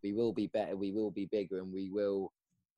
We 0.05 0.12
will 0.12 0.33
be 0.33 0.47
better. 0.47 0.77
We 0.77 0.93
will 0.93 1.11
be 1.11 1.29
bigger. 1.33 1.59
And 1.59 1.72
we 1.72 1.91
will 1.91 2.33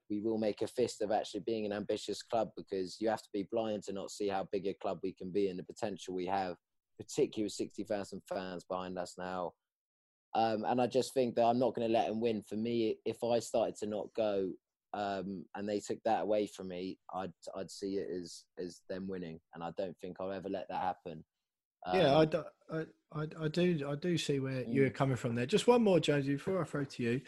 we 0.08 0.20
will 0.20 0.38
make 0.38 0.62
a 0.62 0.66
fist 0.66 1.02
of 1.02 1.10
actually 1.10 1.40
being 1.40 1.66
an 1.66 1.72
ambitious 1.72 2.22
club 2.22 2.48
because 2.56 2.96
you 2.98 3.10
have 3.10 3.20
to 3.20 3.28
be 3.34 3.46
blind 3.52 3.82
to 3.82 3.92
not 3.92 4.10
see 4.10 4.28
how 4.28 4.48
big 4.50 4.66
a 4.66 4.72
club 4.72 5.00
we 5.02 5.12
can 5.12 5.30
be 5.30 5.48
and 5.48 5.58
the 5.58 5.62
potential 5.62 6.14
we 6.14 6.24
have, 6.24 6.56
particularly 6.98 7.44
with 7.44 7.52
60,000 7.52 8.22
fans 8.26 8.64
behind 8.64 8.98
us 8.98 9.16
now. 9.18 9.52
Um, 10.34 10.64
and 10.64 10.80
I 10.80 10.86
just 10.86 11.14
think 11.14 11.34
that 11.36 11.44
I'm 11.44 11.58
not 11.58 11.74
going 11.74 11.86
to 11.88 11.92
let 11.92 12.08
them 12.08 12.20
win. 12.20 12.42
For 12.42 12.56
me, 12.56 12.96
if 13.04 13.24
I 13.24 13.38
started 13.38 13.76
to 13.76 13.86
not 13.86 14.12
go 14.14 14.50
um, 14.92 15.44
and 15.54 15.68
they 15.68 15.80
took 15.80 15.98
that 16.04 16.22
away 16.22 16.46
from 16.46 16.68
me, 16.68 16.98
I'd 17.14 17.32
I'd 17.56 17.70
see 17.70 17.96
it 17.96 18.08
as 18.10 18.44
as 18.58 18.80
them 18.88 19.06
winning, 19.08 19.40
and 19.54 19.62
I 19.62 19.70
don't 19.76 19.96
think 20.00 20.16
I'll 20.20 20.32
ever 20.32 20.48
let 20.48 20.68
that 20.68 20.82
happen. 20.82 21.24
yeah, 21.94 22.14
Um, 22.14 22.16
I, 22.16 22.24
do- 22.24 22.44
I, 22.72 22.78
I, 23.12 23.26
I 23.44 23.48
do 23.48 23.88
I 23.88 23.94
do 23.94 24.18
see 24.18 24.40
where 24.40 24.62
Mm. 24.64 24.74
you're 24.74 24.90
coming 24.90 25.16
from 25.16 25.34
there. 25.34 25.46
Just 25.46 25.66
one 25.66 25.82
more, 25.82 26.00
Jonesy, 26.00 26.34
before 26.34 26.60
I 26.60 26.64
throw 26.64 26.84
to 26.84 27.02
you 27.02 27.20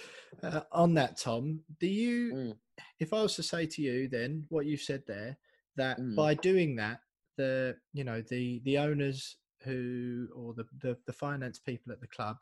uh, 0.42 0.62
on 0.72 0.94
that, 0.94 1.16
Tom. 1.18 1.60
Do 1.78 1.86
you, 1.86 2.34
Mm. 2.34 2.56
if 2.98 3.12
I 3.12 3.22
was 3.22 3.36
to 3.36 3.42
say 3.42 3.66
to 3.66 3.82
you, 3.82 4.08
then 4.08 4.44
what 4.48 4.66
you've 4.66 4.82
said 4.82 5.02
there, 5.06 5.38
that 5.76 5.98
Mm. 5.98 6.16
by 6.16 6.34
doing 6.34 6.76
that, 6.76 7.00
the 7.36 7.76
you 7.94 8.04
know 8.04 8.20
the 8.28 8.60
the 8.64 8.76
owners 8.78 9.36
who 9.64 10.28
or 10.34 10.52
the, 10.54 10.64
the 10.82 10.96
the 11.06 11.12
finance 11.12 11.58
people 11.58 11.92
at 11.92 12.00
the 12.00 12.06
club, 12.08 12.36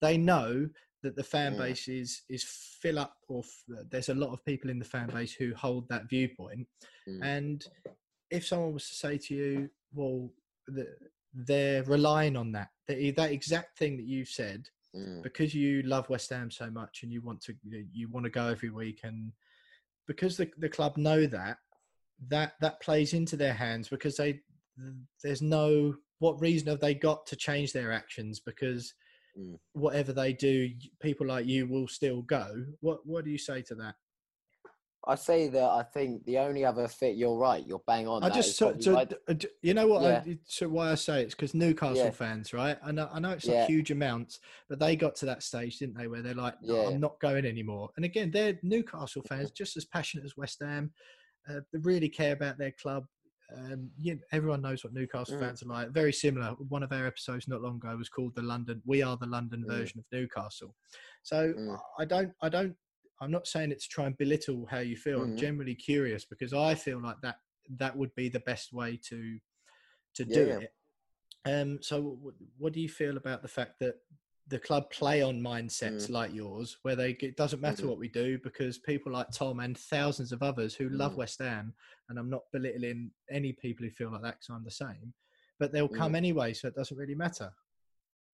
they 0.00 0.16
know 0.16 0.68
that 1.02 1.16
the 1.16 1.24
fan 1.24 1.54
Mm. 1.54 1.58
base 1.58 1.88
is 1.88 2.22
is 2.28 2.44
fill 2.44 2.98
up 2.98 3.16
or 3.28 3.42
f- 3.44 3.84
there's 3.90 4.08
a 4.08 4.14
lot 4.14 4.32
of 4.32 4.44
people 4.44 4.70
in 4.70 4.78
the 4.78 4.84
fan 4.84 5.08
base 5.08 5.32
who 5.32 5.54
hold 5.54 5.88
that 5.88 6.08
viewpoint 6.08 6.66
Mm. 7.06 7.22
and 7.22 7.66
if 8.30 8.46
someone 8.46 8.72
was 8.72 8.88
to 8.88 8.94
say 8.94 9.18
to 9.18 9.34
you 9.34 9.70
well 9.92 10.30
the, 10.66 10.86
they're 11.32 11.84
relying 11.84 12.36
on 12.36 12.52
that 12.52 12.68
that, 12.88 13.16
that 13.16 13.32
exact 13.32 13.78
thing 13.78 13.96
that 13.96 14.06
you've 14.06 14.28
said 14.28 14.68
Mm. 14.94 15.22
because 15.22 15.54
you 15.54 15.82
love 15.82 16.08
west 16.08 16.30
ham 16.30 16.50
so 16.50 16.70
much 16.70 17.02
and 17.02 17.12
you 17.12 17.20
want 17.20 17.40
to 17.42 17.54
you 17.92 18.08
want 18.08 18.24
to 18.24 18.30
go 18.30 18.48
every 18.48 18.70
week 18.70 19.00
and 19.04 19.32
because 20.06 20.36
the, 20.36 20.50
the 20.58 20.68
club 20.68 20.96
know 20.96 21.26
that 21.26 21.58
that 22.28 22.54
that 22.60 22.80
plays 22.80 23.12
into 23.12 23.36
their 23.36 23.52
hands 23.52 23.88
because 23.88 24.16
they 24.16 24.40
there's 25.22 25.42
no 25.42 25.94
what 26.18 26.40
reason 26.40 26.68
have 26.68 26.80
they 26.80 26.94
got 26.94 27.26
to 27.26 27.36
change 27.36 27.72
their 27.72 27.92
actions 27.92 28.40
because 28.40 28.94
Mm. 29.38 29.58
whatever 29.74 30.12
they 30.14 30.32
do 30.32 30.70
people 31.00 31.26
like 31.26 31.44
you 31.44 31.66
will 31.66 31.86
still 31.88 32.22
go 32.22 32.64
what 32.80 33.00
what 33.04 33.24
do 33.24 33.30
you 33.30 33.36
say 33.36 33.60
to 33.62 33.74
that 33.74 33.94
I 35.08 35.14
say 35.14 35.46
that 35.48 35.62
I 35.62 35.84
think 35.84 36.24
the 36.24 36.38
only 36.38 36.64
other 36.64 36.88
fit. 36.88 37.14
You're 37.16 37.36
right. 37.36 37.64
You're 37.64 37.82
bang 37.86 38.08
on. 38.08 38.24
I 38.24 38.28
just 38.28 38.56
so, 38.56 38.70
uh, 38.70 39.34
you 39.62 39.72
know 39.72 39.86
what 39.86 40.02
Yeah. 40.02 40.22
I, 40.26 40.38
so 40.46 40.68
why 40.68 40.90
I 40.90 40.96
say 40.96 41.22
it's 41.22 41.32
because 41.34 41.54
Newcastle 41.54 42.06
Yeah. 42.06 42.10
fans 42.10 42.52
right 42.52 42.76
I 42.82 42.90
know 42.90 43.08
I 43.12 43.20
know 43.20 43.30
it's 43.30 43.44
Yeah. 43.44 43.66
huge 43.66 43.92
amounts 43.92 44.40
but 44.68 44.80
they 44.80 44.96
got 44.96 45.14
to 45.16 45.26
that 45.26 45.44
stage 45.44 45.78
didn't 45.78 45.96
they 45.96 46.08
where 46.08 46.22
they're 46.22 46.34
like 46.34 46.60
no. 46.60 46.86
I'm 46.88 46.98
not 46.98 47.20
going 47.20 47.46
anymore 47.46 47.90
and 47.96 48.04
again 48.04 48.32
they're 48.32 48.58
Newcastle 48.64 49.22
fans 49.28 49.52
just 49.52 49.76
as 49.76 49.84
passionate 49.84 50.24
as 50.24 50.36
West 50.36 50.58
Ham 50.60 50.90
uh, 51.48 51.60
they 51.72 51.78
really 51.78 52.08
care 52.08 52.32
about 52.32 52.58
their 52.58 52.72
club 52.72 53.06
um, 53.54 53.90
you 53.98 54.18
everyone 54.32 54.62
knows 54.62 54.82
what 54.82 54.92
Newcastle 54.92 55.36
Mm. 55.36 55.40
fans 55.40 55.62
are 55.62 55.66
like. 55.66 55.90
Very 55.90 56.12
similar. 56.12 56.48
One 56.68 56.82
of 56.82 56.92
our 56.92 57.06
episodes 57.06 57.46
not 57.48 57.62
long 57.62 57.76
ago 57.76 57.96
was 57.96 58.08
called 58.08 58.34
the 58.34 58.42
London. 58.42 58.82
We 58.84 59.02
are 59.02 59.16
the 59.16 59.26
London 59.26 59.62
Mm. 59.64 59.68
version 59.68 60.00
of 60.00 60.04
Newcastle. 60.10 60.74
So 61.22 61.52
Mm. 61.52 61.80
I 61.98 62.04
don't. 62.04 62.32
I 62.40 62.48
don't. 62.48 62.76
I'm 63.20 63.30
not 63.30 63.46
saying 63.46 63.70
it 63.72 63.80
to 63.80 63.88
try 63.88 64.06
and 64.06 64.16
belittle 64.18 64.66
how 64.66 64.80
you 64.80 64.96
feel. 64.96 65.22
I'm 65.22 65.34
Mhm. 65.36 65.38
generally 65.38 65.74
curious 65.74 66.24
because 66.24 66.52
I 66.52 66.74
feel 66.74 67.00
like 67.00 67.20
that 67.22 67.40
that 67.70 67.96
would 67.96 68.14
be 68.14 68.28
the 68.28 68.40
best 68.40 68.72
way 68.72 68.96
to 69.08 69.38
to 70.14 70.24
do 70.24 70.46
yeah. 70.46 70.58
it. 70.60 70.74
Um. 71.44 71.82
So 71.82 72.16
wh- 72.16 72.60
what 72.60 72.72
do 72.72 72.80
you 72.80 72.88
feel 72.88 73.16
about 73.16 73.42
the 73.42 73.48
fact 73.48 73.78
that 73.80 73.96
the 74.48 74.58
club 74.58 74.88
play 74.90 75.22
on 75.22 75.40
mindsets 75.40 76.06
Mm. 76.06 76.10
like 76.10 76.32
yours, 76.32 76.78
where 76.82 76.94
they 76.94 77.10
it 77.20 77.36
doesn't 77.36 77.60
matter 77.60 77.84
Mhm. 77.84 77.88
what 77.88 77.98
we 77.98 78.08
do 78.08 78.38
because 78.38 78.78
people 78.78 79.10
like 79.12 79.30
Tom 79.32 79.58
and 79.60 79.76
thousands 79.76 80.30
of 80.32 80.42
others 80.42 80.74
who 80.74 80.88
love 80.88 81.12
Mm. 81.14 81.16
West 81.16 81.38
Ham, 81.40 81.74
and 82.08 82.18
I'm 82.18 82.30
not 82.30 82.50
belittling 82.52 83.10
any 83.28 83.52
people 83.52 83.84
who 83.84 83.90
feel 83.90 84.10
like 84.12 84.22
that 84.22 84.36
because 84.40 84.50
I'm 84.50 84.64
the 84.64 84.70
same, 84.70 85.12
but 85.58 85.72
they'll 85.72 85.88
come 85.88 86.12
Mm. 86.12 86.16
anyway, 86.16 86.52
so 86.52 86.68
it 86.68 86.76
doesn't 86.76 86.96
really 86.96 87.16
matter. 87.16 87.52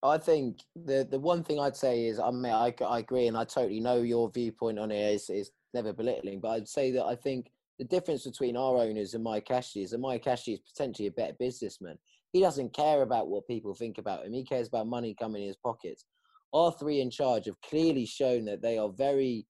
I 0.02 0.16
think 0.18 0.64
the 0.74 1.06
the 1.08 1.20
one 1.20 1.44
thing 1.44 1.61
I'd 1.61 1.76
say 1.76 2.06
is 2.06 2.18
I 2.18 2.30
mean 2.30 2.46
I, 2.52 2.74
I 2.84 2.98
agree 3.00 3.26
and 3.26 3.36
I 3.36 3.44
totally 3.44 3.80
know 3.80 4.00
your 4.02 4.30
viewpoint 4.30 4.78
on 4.78 4.90
it 4.90 5.14
is 5.14 5.28
is 5.30 5.52
never 5.74 5.92
belittling, 5.92 6.40
but 6.40 6.48
I'd 6.52 6.68
say 6.68 6.90
that 6.92 7.04
I 7.04 7.14
think 7.14 7.52
the 7.78 7.84
difference 7.84 8.24
between 8.24 8.56
our 8.56 8.78
owners 8.78 9.14
and 9.14 9.22
Mike 9.22 9.50
Ashley 9.50 9.82
is 9.82 9.90
that 9.92 9.98
Mike 9.98 10.26
Ashley 10.26 10.54
is 10.54 10.61
potentially 10.61 11.06
a 11.08 11.12
better 11.12 11.34
businessman. 11.34 11.98
He 12.33 12.41
doesn't 12.41 12.72
care 12.74 13.03
about 13.03 13.28
what 13.28 13.47
people 13.47 13.74
think 13.74 13.99
about 13.99 14.24
him. 14.24 14.33
He 14.33 14.45
cares 14.45 14.68
about 14.68 14.87
money 14.87 15.14
coming 15.18 15.43
in 15.43 15.49
his 15.49 15.57
pockets. 15.57 16.05
Our 16.53 16.72
three 16.72 17.01
in 17.01 17.11
charge 17.11 17.47
have 17.47 17.61
clearly 17.62 18.07
shown 18.07 18.45
that 18.47 18.62
they 18.62 18.78
are 18.78 18.91
very 18.91 19.47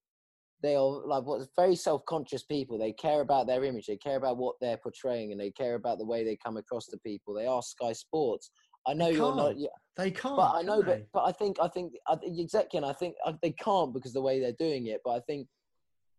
they 0.62 0.76
are 0.76 1.07
like 1.07 1.24
what's 1.24 1.49
very 1.57 1.74
self-conscious 1.74 2.43
people. 2.45 2.78
They 2.78 2.93
care 2.93 3.22
about 3.22 3.47
their 3.47 3.64
image. 3.64 3.87
They 3.87 3.97
care 3.97 4.16
about 4.18 4.37
what 4.37 4.57
they're 4.61 4.76
portraying, 4.76 5.33
and 5.33 5.41
they 5.41 5.51
care 5.51 5.74
about 5.74 5.97
the 5.97 6.05
way 6.05 6.22
they 6.22 6.37
come 6.37 6.59
across 6.59 6.87
to 6.89 6.99
people. 6.99 7.33
They 7.33 7.47
are 7.47 7.62
Sky 7.62 7.93
Sports. 7.95 8.51
I 8.87 8.93
know 8.93 9.09
you're 9.09 9.35
not. 9.35 9.59
yeah, 9.59 9.68
They 9.97 10.11
can't. 10.11 10.37
but 10.37 10.53
I 10.55 10.61
know, 10.62 10.83
but 10.83 11.07
but 11.14 11.24
I 11.24 11.33
think 11.33 11.57
I 11.62 11.68
think 11.68 11.95
I 12.07 12.16
think- 12.16 12.39
exactly, 12.39 12.76
and 12.76 12.85
I 12.85 12.93
think 12.93 13.14
uh, 13.24 13.33
they 13.41 13.53
can't 13.53 13.95
because 13.95 14.12
the 14.12 14.20
way 14.20 14.39
they're 14.39 14.53
doing 14.59 14.87
it. 14.89 15.01
But 15.03 15.12
I 15.12 15.20
think 15.20 15.49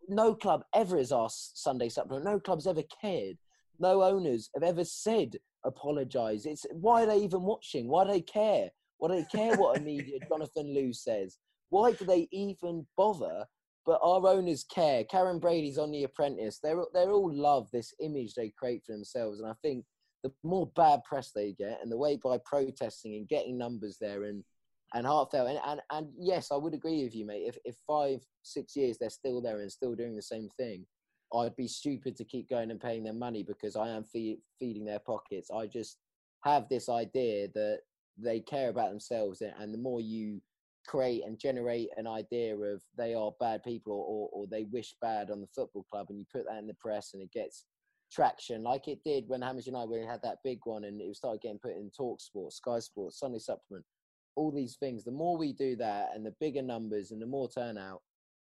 no 0.07 0.33
club 0.33 0.63
ever 0.73 0.97
has 0.97 1.11
asked 1.11 1.61
Sunday 1.61 1.89
supplement. 1.89 2.25
No 2.25 2.39
club's 2.39 2.65
ever 2.65 2.81
cared. 2.99 3.37
No 3.79 4.01
owners 4.01 4.49
have 4.55 4.63
ever 4.63 4.83
said 4.83 5.37
apologise. 5.65 6.45
It's 6.45 6.65
why 6.71 7.03
are 7.03 7.07
they 7.07 7.17
even 7.17 7.43
watching? 7.43 7.87
Why 7.87 8.05
do 8.05 8.11
they 8.11 8.21
care? 8.21 8.69
Why 8.97 9.09
do 9.09 9.15
they 9.15 9.37
care 9.37 9.55
what 9.57 9.77
a 9.77 9.81
media 9.81 10.19
Jonathan 10.29 10.67
Liew 10.67 10.95
says? 10.95 11.37
Why 11.69 11.93
do 11.93 12.05
they 12.05 12.27
even 12.31 12.85
bother? 12.97 13.45
But 13.85 13.99
our 14.03 14.27
owners 14.27 14.63
care. 14.63 15.03
Karren 15.03 15.41
Brady's 15.41 15.79
on 15.79 15.91
The 15.91 16.03
Apprentice. 16.03 16.59
They're 16.61 16.83
they're 16.93 17.11
all 17.11 17.33
love 17.33 17.69
this 17.71 17.93
image 17.99 18.35
they 18.35 18.53
create 18.57 18.83
for 18.85 18.91
themselves, 18.91 19.39
and 19.39 19.49
I 19.49 19.55
think 19.61 19.85
the 20.23 20.31
more 20.43 20.71
bad 20.75 21.03
press 21.03 21.31
they 21.31 21.53
get, 21.53 21.79
and 21.81 21.91
the 21.91 21.97
way 21.97 22.17
by 22.23 22.37
protesting 22.45 23.15
and 23.15 23.27
getting 23.27 23.57
numbers 23.57 23.97
there 23.99 24.25
and 24.25 24.43
and 24.93 25.07
heartfelt 25.07 25.49
and, 25.49 25.59
and 25.65 25.81
and 25.91 26.07
yes, 26.19 26.51
I 26.51 26.57
would 26.57 26.73
agree 26.73 27.03
with 27.03 27.15
you, 27.15 27.25
mate. 27.25 27.45
If 27.47 27.57
if 27.65 27.75
five 27.87 28.21
six 28.43 28.75
years 28.75 28.97
they're 28.97 29.09
still 29.09 29.41
there 29.41 29.61
and 29.61 29.71
still 29.71 29.95
doing 29.95 30.15
the 30.15 30.21
same 30.21 30.49
thing, 30.57 30.85
I'd 31.33 31.55
be 31.55 31.67
stupid 31.67 32.15
to 32.17 32.25
keep 32.25 32.49
going 32.49 32.71
and 32.71 32.79
paying 32.79 33.03
them 33.03 33.19
money 33.19 33.43
because 33.43 33.75
I 33.75 33.89
am 33.89 34.03
feed, 34.03 34.39
feeding 34.59 34.85
their 34.85 34.99
pockets. 34.99 35.49
I 35.49 35.67
just 35.67 35.97
have 36.43 36.67
this 36.69 36.89
idea 36.89 37.47
that 37.53 37.79
they 38.17 38.39
care 38.39 38.69
about 38.69 38.89
themselves, 38.89 39.41
and- 39.41 39.73
the 39.73 39.77
more 39.77 40.01
you 40.01 40.41
create 40.87 41.23
and 41.23 41.39
generate 41.39 41.89
an 41.95 42.07
idea 42.07 42.57
of 42.57 42.83
they 42.97 43.13
are 43.13 43.31
bad 43.39 43.63
people 43.63 43.93
or, 43.93 44.29
or 44.33 44.47
they 44.47 44.63
wish 44.65 44.95
bad 44.99 45.29
on 45.29 45.39
the 45.39 45.47
football 45.47 45.85
club, 45.91 46.07
and 46.09 46.19
you 46.19 46.25
put 46.31 46.45
that 46.47 46.57
in 46.57 46.67
the 46.67 46.73
press, 46.75 47.13
and 47.13 47.21
it 47.21 47.31
gets 47.31 47.65
traction 48.11 48.61
like 48.61 48.87
it 48.87 48.99
did 49.05 49.27
when 49.27 49.41
Hammers 49.41 49.65
United 49.65 49.89
when 49.89 50.05
had 50.05 50.21
that 50.21 50.39
big 50.43 50.59
one 50.65 50.83
and 50.83 51.01
it 51.01 51.15
started 51.15 51.41
getting 51.41 51.59
put 51.59 51.71
in 51.77 51.89
Talk 51.95 52.19
Sports, 52.19 52.57
Sky 52.57 52.79
Sports, 52.79 53.17
Sunday 53.19 53.39
Supplement, 53.39 53.85
all 54.35 54.51
these 54.51 54.75
things. 54.75 55.05
The 55.05 55.11
more 55.11 55.37
we 55.37 55.53
do 55.53 55.77
that 55.77 56.09
and 56.13 56.25
the 56.25 56.35
bigger 56.39 56.61
numbers 56.61 57.11
and 57.11 57.21
the 57.21 57.25
more 57.25 57.47
turnout, 57.49 58.01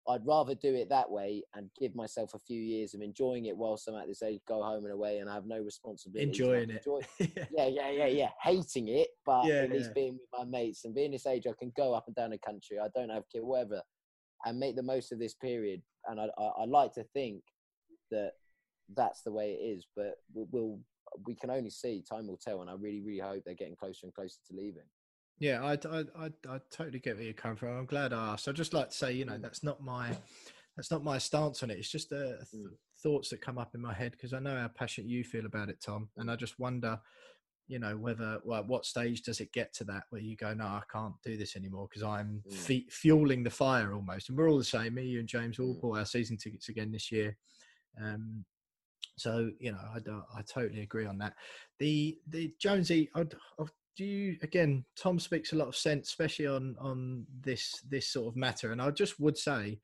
I'd 0.08 0.24
rather 0.26 0.54
do 0.54 0.74
it 0.74 0.88
that 0.90 1.10
way 1.10 1.42
and 1.54 1.68
give 1.78 1.94
myself 1.96 2.34
a 2.34 2.38
few 2.38 2.60
years 2.60 2.94
of 2.94 3.00
enjoying 3.00 3.46
it 3.46 3.56
whilst 3.56 3.88
I'm 3.88 3.96
at 3.96 4.06
this 4.06 4.22
age, 4.22 4.40
go 4.46 4.62
home 4.62 4.84
and 4.84 4.92
away 4.92 5.18
and 5.18 5.28
I 5.28 5.34
have 5.34 5.46
no 5.46 5.58
responsibility. 5.60 6.28
Enjoying 6.28 6.70
it. 6.70 6.84
yeah, 7.50 7.66
yeah, 7.66 7.90
yeah, 7.90 8.06
yeah. 8.06 8.28
Hating 8.42 8.88
it, 8.88 9.08
but 9.24 9.46
Yeah, 9.46 9.62
at 9.62 9.70
least 9.70 9.90
yeah. 9.90 9.94
being 9.94 10.12
with 10.14 10.28
my 10.32 10.44
mates 10.44 10.84
and 10.84 10.94
being 10.94 11.10
this 11.10 11.26
age, 11.26 11.46
I 11.46 11.52
can 11.58 11.72
go 11.76 11.92
up 11.94 12.06
and 12.06 12.14
down 12.14 12.30
the 12.30 12.38
country. 12.38 12.78
I 12.78 12.88
don't 12.94 13.10
have 13.10 13.24
kids, 13.32 13.44
whatever, 13.44 13.82
and 14.44 14.58
make 14.60 14.76
the 14.76 14.82
most 14.82 15.10
of 15.12 15.18
this 15.18 15.34
period. 15.34 15.82
And 16.06 16.20
I, 16.20 16.28
I, 16.38 16.44
I 16.60 16.64
like 16.66 16.92
to 16.94 17.04
think 17.12 17.42
that 18.12 18.32
that's 18.94 19.22
the 19.22 19.32
way 19.32 19.52
it 19.52 19.64
is, 19.64 19.86
but 19.96 20.14
we- 20.32 20.46
we'll 20.52 20.78
we 21.26 21.34
can 21.34 21.50
only 21.50 21.70
see. 21.70 22.02
Time 22.08 22.26
will 22.26 22.36
tell, 22.36 22.60
and 22.60 22.68
I 22.70 22.74
really, 22.74 23.00
really 23.00 23.20
hope 23.20 23.42
they're 23.44 23.54
getting 23.54 23.76
closer 23.76 24.04
and 24.06 24.14
closer 24.14 24.36
to 24.48 24.56
leaving. 24.56 24.82
Yeah, 25.38 25.62
I, 25.62 25.72
I, 25.72 26.04
I, 26.18 26.30
I 26.48 26.60
totally 26.70 26.98
get 26.98 27.16
where 27.16 27.24
you're 27.24 27.34
coming 27.34 27.56
from. 27.58 27.76
I'm 27.76 27.86
glad 27.86 28.12
I 28.12 28.32
asked. 28.32 28.48
I'd 28.48 28.54
just 28.56 28.72
like 28.72 28.90
to 28.90 28.96
say, 28.96 29.12
you 29.12 29.24
know, 29.26 29.36
that's 29.38 29.62
not 29.62 29.82
my, 29.82 30.16
that's 30.76 30.90
not 30.90 31.04
my 31.04 31.18
stance 31.18 31.62
on 31.62 31.70
it. 31.70 31.78
It's 31.78 31.90
just 31.90 32.10
uh, 32.12 32.38
th- 32.50 32.66
thoughts 33.02 33.28
that 33.30 33.42
come 33.42 33.58
up 33.58 33.74
in 33.74 33.80
my 33.82 33.92
head 33.92 34.12
because 34.12 34.32
I 34.32 34.38
know 34.38 34.56
how 34.56 34.68
passionate 34.68 35.10
you 35.10 35.24
feel 35.24 35.44
about 35.44 35.68
it, 35.68 35.80
Tom. 35.84 36.08
And 36.16 36.30
I 36.30 36.36
just 36.36 36.58
wonder, 36.58 36.98
you 37.68 37.78
know, 37.78 37.98
whether, 37.98 38.40
well, 38.44 38.64
what 38.66 38.86
stage 38.86 39.22
does 39.22 39.40
it 39.40 39.52
get 39.52 39.74
to 39.74 39.84
that 39.84 40.04
where 40.08 40.22
you 40.22 40.36
go, 40.36 40.54
no, 40.54 40.64
I 40.64 40.82
can't 40.90 41.14
do 41.22 41.36
this 41.36 41.54
anymore 41.54 41.86
because 41.90 42.02
I'm 42.02 42.42
Mm. 42.48 42.52
fe- 42.54 42.86
fueling 42.90 43.42
the 43.42 43.50
fire 43.50 43.92
almost. 43.92 44.30
And 44.30 44.38
we're 44.38 44.48
all 44.48 44.56
the 44.58 44.64
same. 44.64 44.94
Me, 44.94 45.02
you, 45.04 45.18
and 45.20 45.28
James 45.28 45.58
all 45.58 45.74
Mm. 45.74 45.80
bought 45.82 45.98
our 45.98 46.06
season 46.06 46.38
tickets 46.38 46.70
again 46.70 46.90
this 46.92 47.12
year. 47.12 47.36
Um, 48.02 48.44
so 49.18 49.50
you 49.60 49.72
know, 49.72 49.78
I, 49.78 49.98
I 50.38 50.42
totally 50.42 50.82
agree 50.82 51.06
on 51.06 51.18
that. 51.18 51.34
The 51.78 52.18
the 52.28 52.54
Jonesy, 52.60 53.10
I'd, 53.14 53.34
I'd, 53.58 53.68
do 53.96 54.04
you 54.04 54.36
again? 54.42 54.84
Tom 54.96 55.18
speaks 55.18 55.52
a 55.52 55.56
lot 55.56 55.68
of 55.68 55.76
sense, 55.76 56.08
especially 56.08 56.46
on 56.46 56.76
on 56.78 57.26
this 57.40 57.82
this 57.88 58.08
sort 58.08 58.28
of 58.28 58.36
matter. 58.36 58.72
And 58.72 58.80
I 58.80 58.90
just 58.90 59.18
would 59.18 59.38
say 59.38 59.80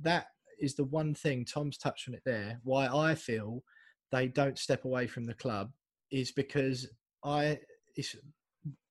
that 0.00 0.26
is 0.60 0.74
the 0.74 0.84
one 0.84 1.14
thing 1.14 1.44
Tom's 1.44 1.78
touched 1.78 2.08
on 2.08 2.14
it 2.14 2.22
there. 2.24 2.60
Why 2.62 2.86
I 2.86 3.14
feel 3.14 3.62
they 4.12 4.28
don't 4.28 4.58
step 4.58 4.84
away 4.84 5.06
from 5.06 5.24
the 5.24 5.34
club 5.34 5.72
is 6.10 6.30
because 6.30 6.88
I 7.24 7.58
it's 7.96 8.14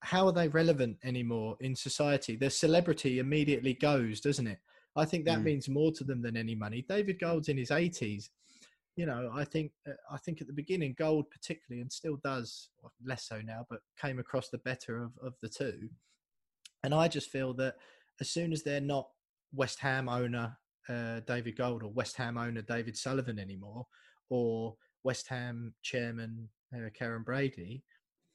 how 0.02 0.28
are 0.28 0.34
they 0.34 0.48
relevant 0.50 0.98
anymore 1.04 1.56
in 1.60 1.76
society? 1.76 2.36
Their 2.36 2.50
celebrity 2.50 3.20
immediately 3.20 3.74
goes, 3.74 4.20
doesn't 4.22 4.48
it? 4.48 4.60
I 4.96 5.06
think 5.06 5.26
that 5.26 5.40
Mm. 5.40 5.44
means 5.46 5.70
more 5.70 5.92
to 5.94 6.04
them 6.04 6.22
than 6.22 6.38
any 6.38 6.54
money. 6.54 6.86
David 6.88 7.20
Gold's 7.20 7.50
in 7.50 7.58
his 7.58 7.72
80s. 7.72 8.30
You 8.96 9.08
know, 9.08 9.32
I 9.34 9.44
think 9.44 9.72
uh, 9.88 9.94
I 10.12 10.18
think 10.18 10.40
at 10.40 10.48
the 10.48 10.54
beginning, 10.54 10.96
Gold 10.98 11.26
particularly, 11.32 11.82
and 11.82 11.92
still 11.92 12.18
does 12.24 12.70
less 13.06 13.28
so 13.28 13.42
now, 13.42 13.66
but 13.70 13.80
came 14.00 14.20
across 14.20 14.50
the 14.50 14.60
better 14.60 15.02
of, 15.04 15.12
of 15.24 15.34
the 15.42 15.50
two. 15.50 15.90
And 16.84 16.94
I 16.94 17.08
just 17.08 17.30
feel 17.30 17.54
that 17.56 17.76
as 18.22 18.30
soon 18.30 18.54
as 18.54 18.62
they're 18.62 18.82
not 18.82 19.08
West 19.54 19.80
Ham 19.80 20.10
owner 20.10 20.58
uh, 20.90 21.22
David 21.26 21.58
Gold 21.58 21.84
or 21.84 21.92
West 21.92 22.18
Ham 22.18 22.38
owner 22.38 22.62
David 22.62 22.98
Sullivan 22.98 23.40
anymore, 23.40 23.88
or 24.30 24.76
West 25.04 25.28
Ham 25.28 25.74
chairman 25.82 26.50
uh, 26.76 26.90
Karren 27.00 27.26
Brady, 27.26 27.84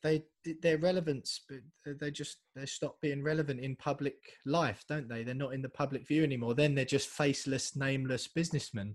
they 0.03 0.25
their 0.63 0.79
relevance, 0.79 1.41
but 1.49 1.99
they 2.01 2.11
just 2.11 2.39
they 2.55 2.67
stop 2.67 3.01
being 3.01 3.23
relevant 3.23 3.61
in 3.61 3.77
public 3.77 4.17
life, 4.47 4.85
don't 4.89 5.09
they? 5.09 5.25
They're 5.25 5.35
not 5.35 5.55
in 5.55 5.63
the 5.63 5.69
public 5.69 6.07
view 6.07 6.23
anymore. 6.23 6.55
Then 6.55 6.75
they're 6.75 6.85
just 6.85 7.09
faceless, 7.09 7.77
nameless 7.77 8.29
businessmen, 8.29 8.95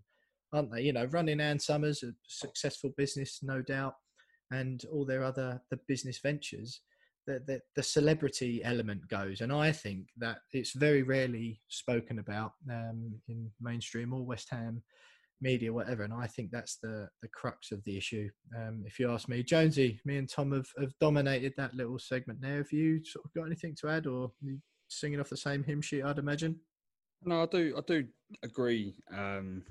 aren't 0.53 0.71
they? 0.71 0.81
You 0.81 0.93
know, 0.93 1.05
running 1.05 1.39
Ann 1.41 1.59
Summers, 1.59 2.03
a 2.03 2.11
successful 2.27 2.93
business, 2.95 3.39
no 3.41 3.61
doubt, 3.61 3.95
and 4.51 4.83
all 4.91 5.05
their 5.05 5.23
other 5.23 5.61
the 5.71 5.79
business 5.87 6.19
ventures. 6.19 6.81
The, 7.25 7.41
the, 7.47 7.61
the 7.77 7.83
celebrity 7.83 8.61
element 8.65 9.07
goes, 9.07 9.39
and 9.39 9.53
I 9.53 9.71
think 9.71 10.07
that 10.17 10.39
it's 10.51 10.73
very 10.73 11.03
rarely 11.03 11.61
spoken 11.69 12.19
about 12.19 12.51
um, 12.69 13.13
in 13.29 13.49
mainstream 13.61 14.11
or 14.11 14.25
West 14.25 14.49
Ham 14.51 14.83
media, 15.39 15.71
whatever. 15.71 16.03
And 16.03 16.13
I 16.13 16.27
think 16.27 16.51
that's 16.51 16.79
the 16.83 17.07
the 17.21 17.29
crux 17.29 17.71
of 17.71 17.81
the 17.85 17.97
issue. 17.97 18.29
Um, 18.57 18.83
if 18.85 18.99
you 18.99 19.09
ask 19.09 19.29
me, 19.29 19.41
Jonesy, 19.41 20.01
me 20.03 20.17
and 20.17 20.29
Tom 20.29 20.51
have, 20.51 20.67
have 20.77 20.91
dominated 20.99 21.53
that 21.55 21.73
little 21.73 21.97
segment 21.97 22.41
there. 22.41 22.57
Have 22.57 22.73
you 22.73 23.03
sort 23.05 23.23
of 23.23 23.33
got 23.33 23.45
anything 23.45 23.75
to 23.79 23.89
add, 23.89 24.05
or 24.05 24.31
singing 24.89 25.21
off 25.21 25.29
the 25.29 25.37
same 25.37 25.63
hymn 25.63 25.81
sheet? 25.81 26.03
I'd 26.03 26.19
imagine. 26.19 26.59
No, 27.23 27.43
I 27.43 27.45
do. 27.45 27.73
I 27.77 27.81
do 27.87 28.05
agree. 28.43 28.95
Um, 29.15 29.63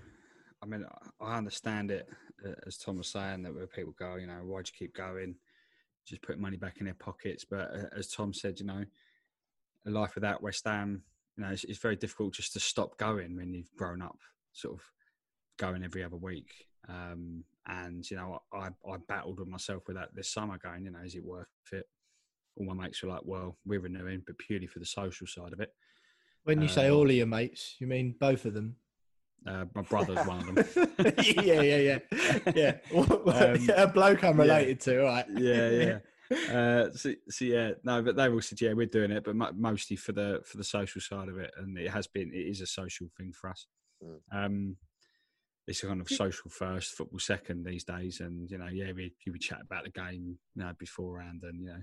I 0.63 0.67
mean, 0.67 0.85
I- 1.21 1.37
understand 1.37 1.91
it 1.91 2.09
uh, 2.47 2.53
as 2.67 2.79
Tom 2.79 2.99
was 2.99 3.09
saying 3.09 3.43
that 3.43 3.55
where 3.55 3.67
people 3.67 3.95
go, 3.99 4.17
you 4.17 4.27
know, 4.27 4.41
why'd 4.45 4.69
you 4.69 4.75
keep 4.79 4.95
going? 4.95 5.35
Just 6.07 6.23
put 6.23 6.39
money 6.39 6.57
back 6.57 6.79
in 6.79 6.85
their 6.87 6.95
pockets. 6.95 7.45
But 7.45 7.71
uh, 7.75 7.89
as 7.97 8.09
Tom 8.09 8.33
said, 8.33 8.61
you 8.61 8.67
know, 8.67 8.85
a 9.87 9.91
life 9.91 10.15
without 10.15 10.43
West 10.43 10.65
Ham, 10.65 11.03
you 11.37 11.45
know, 11.45 11.51
it's, 11.51 11.65
it's 11.65 11.79
very 11.79 11.97
difficult 11.97 12.35
just 12.35 12.53
to 12.53 12.61
stop 12.61 12.97
going 12.99 13.37
when 13.37 13.53
you've 13.53 13.75
grown 13.77 14.03
up, 14.03 14.19
sort 14.53 14.75
of 14.75 14.83
going 15.59 15.83
every 15.85 16.05
other 16.05 16.17
week. 16.17 16.53
Um, 16.89 17.45
and 17.67 18.09
you 18.11 18.17
know, 18.17 18.41
I, 18.53 18.69
I 18.89 18.97
battled 19.09 19.39
with 19.39 19.49
myself 19.49 19.85
with 19.87 19.97
that 19.97 20.15
this 20.15 20.33
summer, 20.33 20.59
going, 20.59 20.85
you 20.85 20.91
know, 20.91 21.01
is 21.05 21.15
it 21.15 21.25
worth 21.25 21.47
it? 21.73 21.89
All 22.57 22.67
my 22.67 22.75
mates 22.75 23.03
were 23.03 23.09
like, 23.09 23.23
well, 23.25 23.57
we're 23.65 23.81
renewing, 23.81 24.23
but 24.27 24.39
purely 24.39 24.67
for 24.67 24.79
the 24.79 24.87
social 24.87 25.27
side 25.27 25.53
of 25.53 25.61
it. 25.61 25.73
When 26.45 26.61
you 26.61 26.69
say 26.69 26.89
Um, 26.89 26.97
all 26.97 27.09
of 27.09 27.15
your 27.15 27.27
mates, 27.27 27.77
you 27.79 27.87
mean 27.87 28.17
both 28.19 28.45
of 28.45 28.55
them? 28.55 28.77
Uh, 29.47 29.65
my 29.75 29.83
brother's 29.83 30.25
one 30.27 30.39
of 30.39 30.55
them. 30.55 30.93
yeah, 31.23 31.61
yeah, 31.61 31.77
yeah, 31.77 32.39
yeah. 32.55 32.77
Um, 32.95 33.71
a 33.77 33.87
bloke 33.87 34.23
I'm 34.25 34.37
yeah. 34.37 34.43
related 34.43 34.81
to, 34.81 35.03
right? 35.03 35.27
yeah, 35.37 35.71
yeah. 35.71 35.99
Uh, 36.51 36.91
so, 36.95 37.13
so 37.29 37.45
yeah, 37.45 37.73
no, 37.85 38.01
but 38.01 38.17
they 38.17 38.27
all 38.27 38.41
said 38.41 38.59
yeah, 38.59 38.73
we're 38.73 38.87
doing 38.87 39.11
it, 39.11 39.23
but 39.23 39.37
mo- 39.37 39.53
mostly 39.55 39.97
for 39.97 40.13
the 40.13 40.41
for 40.47 40.57
the 40.57 40.65
social 40.65 40.99
side 40.99 41.29
of 41.29 41.37
it, 41.37 41.51
and 41.59 41.77
it 41.77 41.91
has 41.91 42.07
been 42.07 42.31
it 42.33 42.47
is 42.47 42.63
a 42.63 42.67
social 42.67 43.07
thing 43.19 43.35
for 43.39 43.51
us. 43.51 43.67
Mm. 44.03 44.19
Um, 44.33 44.77
it's 45.67 45.83
a 45.83 45.87
kind 45.87 46.01
of 46.01 46.09
social 46.09 46.51
first, 46.51 46.95
football 46.95 47.19
second 47.19 47.65
these 47.65 47.85
days, 47.85 48.21
and 48.21 48.51
you 48.51 48.59
know, 48.59 48.69
yeah, 48.69 48.93
we 48.93 49.13
we 49.31 49.39
chat 49.39 49.61
about 49.63 49.85
the 49.85 49.91
game, 49.91 50.39
you 50.55 50.63
know, 50.63 50.73
beforehand, 50.79 51.43
and 51.45 51.61
you 51.61 51.69
know, 51.69 51.83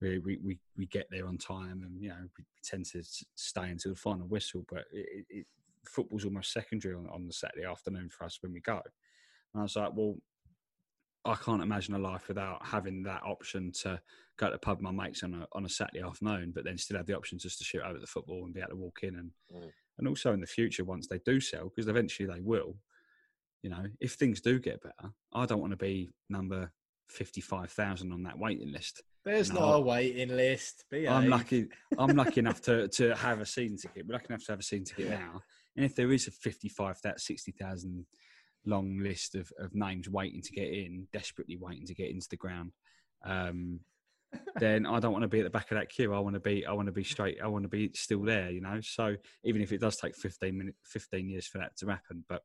we 0.00 0.18
we 0.18 0.38
we, 0.44 0.58
we 0.76 0.86
get 0.86 1.06
there 1.10 1.26
on 1.26 1.38
time, 1.38 1.82
and 1.82 2.02
you 2.02 2.08
know, 2.08 2.26
we 2.36 2.44
tend 2.64 2.84
to 2.86 3.02
stay 3.36 3.70
until 3.70 3.92
the 3.92 3.98
final 3.98 4.26
whistle, 4.26 4.64
but 4.68 4.84
it, 4.92 5.24
it, 5.30 5.46
football's 5.88 6.24
almost 6.24 6.52
secondary 6.52 6.94
on, 6.94 7.06
on 7.08 7.26
the 7.26 7.32
Saturday 7.32 7.64
afternoon 7.66 8.08
for 8.10 8.24
us 8.24 8.38
when 8.42 8.52
we 8.52 8.60
go. 8.60 8.80
And 9.54 9.60
I 9.60 9.62
was 9.62 9.76
like, 9.76 9.92
well, 9.94 10.16
I 11.24 11.34
can't 11.34 11.62
imagine 11.62 11.94
a 11.94 11.98
life 11.98 12.28
without 12.28 12.64
having 12.64 13.02
that 13.02 13.22
option 13.24 13.72
to 13.82 14.00
go 14.38 14.46
to 14.46 14.52
the 14.52 14.58
pub 14.58 14.78
with 14.78 14.84
my 14.84 15.04
mates 15.04 15.22
on 15.24 15.34
a 15.34 15.46
on 15.52 15.64
a 15.64 15.68
Saturday 15.68 16.02
afternoon, 16.04 16.52
but 16.54 16.64
then 16.64 16.78
still 16.78 16.96
have 16.98 17.06
the 17.06 17.16
option 17.16 17.38
just 17.38 17.58
to 17.58 17.64
shoot 17.64 17.82
over 17.82 17.96
at 17.96 18.00
the 18.00 18.06
football 18.06 18.44
and 18.44 18.54
be 18.54 18.60
able 18.60 18.70
to 18.70 18.76
walk 18.76 19.00
in 19.02 19.16
and 19.16 19.30
Mm. 19.52 19.70
and 19.98 20.06
also 20.08 20.32
in 20.34 20.40
the 20.40 20.46
future 20.46 20.84
once 20.84 21.06
they 21.08 21.18
do 21.24 21.40
sell 21.40 21.64
because 21.68 21.88
eventually 21.88 22.28
they 22.28 22.40
will. 22.40 22.76
You 23.62 23.70
know, 23.70 23.84
if 24.00 24.12
things 24.12 24.40
do 24.40 24.60
get 24.60 24.82
better, 24.82 25.10
I 25.32 25.46
don't 25.46 25.60
want 25.60 25.72
to 25.72 25.76
be 25.76 26.10
number 26.28 26.70
fifty 27.08 27.40
five 27.40 27.72
thousand 27.72 28.12
on 28.12 28.22
that 28.24 28.38
waiting 28.38 28.70
list. 28.70 29.02
There's 29.24 29.50
No. 29.52 29.58
not 29.60 29.74
a 29.78 29.80
waiting 29.80 30.28
list. 30.36 30.84
I'm 30.92 31.28
lucky. 31.28 31.66
I'm 31.98 32.14
lucky 32.14 32.38
enough 32.38 32.60
to, 32.62 32.86
to 32.86 33.16
have 33.16 33.40
a 33.40 33.46
season 33.46 33.76
ticket. 33.76 34.06
We're 34.06 34.12
lucky 34.12 34.26
enough 34.30 34.44
to 34.44 34.52
have 34.52 34.60
a 34.60 34.62
season 34.62 34.84
ticket 34.84 35.10
now. 35.10 35.42
And 35.76 35.84
if 35.84 35.94
there 35.94 36.12
is 36.12 36.26
a 36.26 36.30
55, 36.30 37.00
that 37.02 37.20
60,000 37.20 38.06
long 38.64 38.98
list 38.98 39.34
of, 39.34 39.52
of 39.58 39.74
names 39.74 40.08
waiting 40.08 40.42
to 40.42 40.52
get 40.52 40.68
in, 40.68 41.06
desperately 41.12 41.56
waiting 41.56 41.86
to 41.86 41.94
get 41.94 42.10
into 42.10 42.28
the 42.28 42.36
ground, 42.36 42.72
um, 43.24 43.80
then 44.58 44.86
I 44.86 44.98
don't 45.00 45.12
want 45.12 45.22
to 45.22 45.28
be 45.28 45.40
at 45.40 45.44
the 45.44 45.50
back 45.50 45.70
of 45.70 45.78
that 45.78 45.88
queue. 45.88 46.12
I 46.12 46.18
want 46.18 46.34
to 46.34 46.40
be. 46.40 46.66
I 46.66 46.72
want 46.72 46.86
to 46.86 46.92
be 46.92 47.04
straight. 47.04 47.38
I 47.42 47.46
want 47.46 47.62
to 47.62 47.68
be 47.68 47.90
still 47.94 48.22
there. 48.22 48.50
You 48.50 48.60
know. 48.60 48.80
So 48.82 49.14
even 49.44 49.62
if 49.62 49.72
it 49.72 49.80
does 49.80 49.96
take 49.96 50.16
15 50.16 50.58
minutes, 50.58 50.78
15 50.84 51.28
years 51.28 51.46
for 51.46 51.58
that 51.58 51.76
to 51.78 51.86
happen, 51.86 52.24
but 52.28 52.42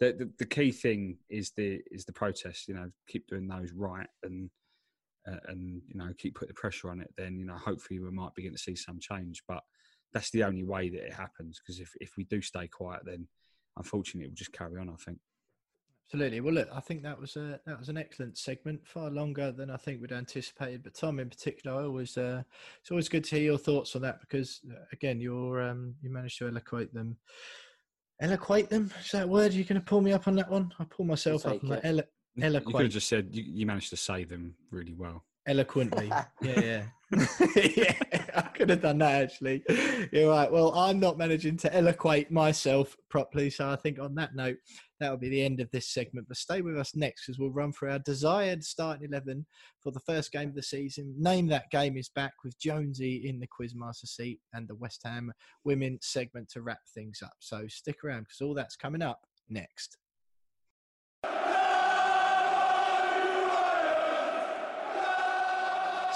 the, 0.00 0.12
the 0.12 0.30
the 0.40 0.44
key 0.44 0.72
thing 0.72 1.18
is 1.30 1.52
the 1.56 1.80
is 1.90 2.04
the 2.04 2.12
protest. 2.12 2.66
You 2.66 2.74
know, 2.74 2.90
keep 3.08 3.28
doing 3.28 3.46
those 3.46 3.72
right 3.72 4.08
and 4.22 4.50
uh, 5.26 5.38
and 5.48 5.82
you 5.88 5.94
know 5.94 6.10
keep 6.18 6.34
putting 6.34 6.48
the 6.48 6.60
pressure 6.60 6.90
on 6.90 7.00
it, 7.00 7.12
then 7.16 7.38
you 7.38 7.46
know 7.46 7.56
hopefully 7.56 8.00
we 8.00 8.10
might 8.10 8.34
begin 8.34 8.52
to 8.52 8.58
see 8.58 8.74
some 8.74 8.98
change. 8.98 9.42
But 9.46 9.62
that's 10.14 10.30
the 10.30 10.44
only 10.44 10.62
way 10.64 10.88
that 10.88 11.04
it 11.06 11.12
happens 11.12 11.60
because 11.60 11.80
if 11.80 11.90
if 12.00 12.12
we 12.16 12.24
do 12.24 12.40
stay 12.40 12.68
quiet, 12.68 13.02
then 13.04 13.28
unfortunately 13.76 14.24
it 14.26 14.30
will 14.30 14.36
just 14.36 14.52
carry 14.52 14.80
on. 14.80 14.88
I 14.88 14.94
think. 15.04 15.18
Absolutely. 16.06 16.40
Well, 16.42 16.54
look, 16.54 16.68
I 16.72 16.80
think 16.80 17.02
that 17.02 17.18
was 17.18 17.34
a 17.36 17.58
that 17.66 17.78
was 17.78 17.88
an 17.88 17.96
excellent 17.96 18.38
segment, 18.38 18.86
far 18.86 19.10
longer 19.10 19.50
than 19.50 19.70
I 19.70 19.76
think 19.76 20.00
we'd 20.00 20.12
anticipated. 20.12 20.82
But 20.84 20.94
Tom, 20.94 21.18
in 21.18 21.28
particular, 21.28 21.76
I 21.80 21.84
always 21.84 22.16
uh, 22.16 22.42
it's 22.80 22.90
always 22.90 23.08
good 23.08 23.24
to 23.24 23.36
hear 23.36 23.44
your 23.44 23.58
thoughts 23.58 23.96
on 23.96 24.02
that 24.02 24.20
because, 24.20 24.60
uh, 24.70 24.84
again, 24.92 25.20
you're 25.20 25.62
um, 25.62 25.94
you 26.02 26.10
managed 26.10 26.38
to 26.38 26.48
eloquate 26.48 26.94
them. 26.94 27.16
Eloquate 28.20 28.70
them 28.70 28.92
is 29.04 29.10
that 29.10 29.24
a 29.24 29.26
word? 29.26 29.52
You're 29.52 29.64
going 29.64 29.80
to 29.80 29.84
pull 29.84 30.00
me 30.00 30.12
up 30.12 30.28
on 30.28 30.36
that 30.36 30.48
one? 30.50 30.72
I 30.78 30.84
pull 30.84 31.04
myself 31.04 31.44
up 31.46 31.52
take 31.54 31.64
on 31.64 31.70
that. 31.70 31.84
it. 31.84 31.88
Elo- 32.40 32.60
You 32.60 32.72
could 32.72 32.82
have 32.82 32.90
just 32.90 33.08
said 33.08 33.30
you, 33.32 33.42
you 33.42 33.66
managed 33.66 33.90
to 33.90 33.96
say 33.96 34.24
them 34.24 34.54
really 34.70 34.94
well. 34.94 35.24
Eloquently. 35.46 36.08
yeah, 36.08 36.60
yeah. 36.60 36.82
yeah, 37.56 37.94
I 38.34 38.42
could 38.54 38.70
have 38.70 38.82
done 38.82 38.98
that 38.98 39.22
actually. 39.22 39.62
You're 40.10 40.30
right. 40.30 40.50
Well, 40.50 40.74
I'm 40.74 40.98
not 40.98 41.18
managing 41.18 41.56
to 41.58 41.74
eloquate 41.74 42.30
myself 42.30 42.96
properly. 43.08 43.50
So 43.50 43.68
I 43.68 43.76
think 43.76 43.98
on 44.00 44.14
that 44.16 44.34
note, 44.34 44.56
that'll 44.98 45.18
be 45.18 45.28
the 45.28 45.44
end 45.44 45.60
of 45.60 45.70
this 45.70 45.88
segment. 45.88 46.26
But 46.28 46.38
stay 46.38 46.62
with 46.62 46.78
us 46.78 46.96
next 46.96 47.26
because 47.26 47.38
we'll 47.38 47.50
run 47.50 47.72
through 47.72 47.92
our 47.92 47.98
desired 48.00 48.64
starting 48.64 49.08
11 49.08 49.46
for 49.80 49.92
the 49.92 50.00
first 50.00 50.32
game 50.32 50.48
of 50.48 50.54
the 50.54 50.62
season. 50.62 51.14
Name 51.18 51.46
that 51.48 51.70
game 51.70 51.96
is 51.96 52.08
back 52.08 52.32
with 52.42 52.58
Jonesy 52.58 53.28
in 53.28 53.38
the 53.38 53.48
Quizmaster 53.48 54.06
seat 54.06 54.40
and 54.52 54.66
the 54.66 54.76
West 54.76 55.02
Ham 55.04 55.30
women 55.64 55.98
segment 56.00 56.48
to 56.50 56.62
wrap 56.62 56.80
things 56.94 57.20
up. 57.22 57.34
So 57.38 57.66
stick 57.68 58.02
around 58.04 58.22
because 58.22 58.40
all 58.40 58.54
that's 58.54 58.76
coming 58.76 59.02
up 59.02 59.20
next. 59.48 59.98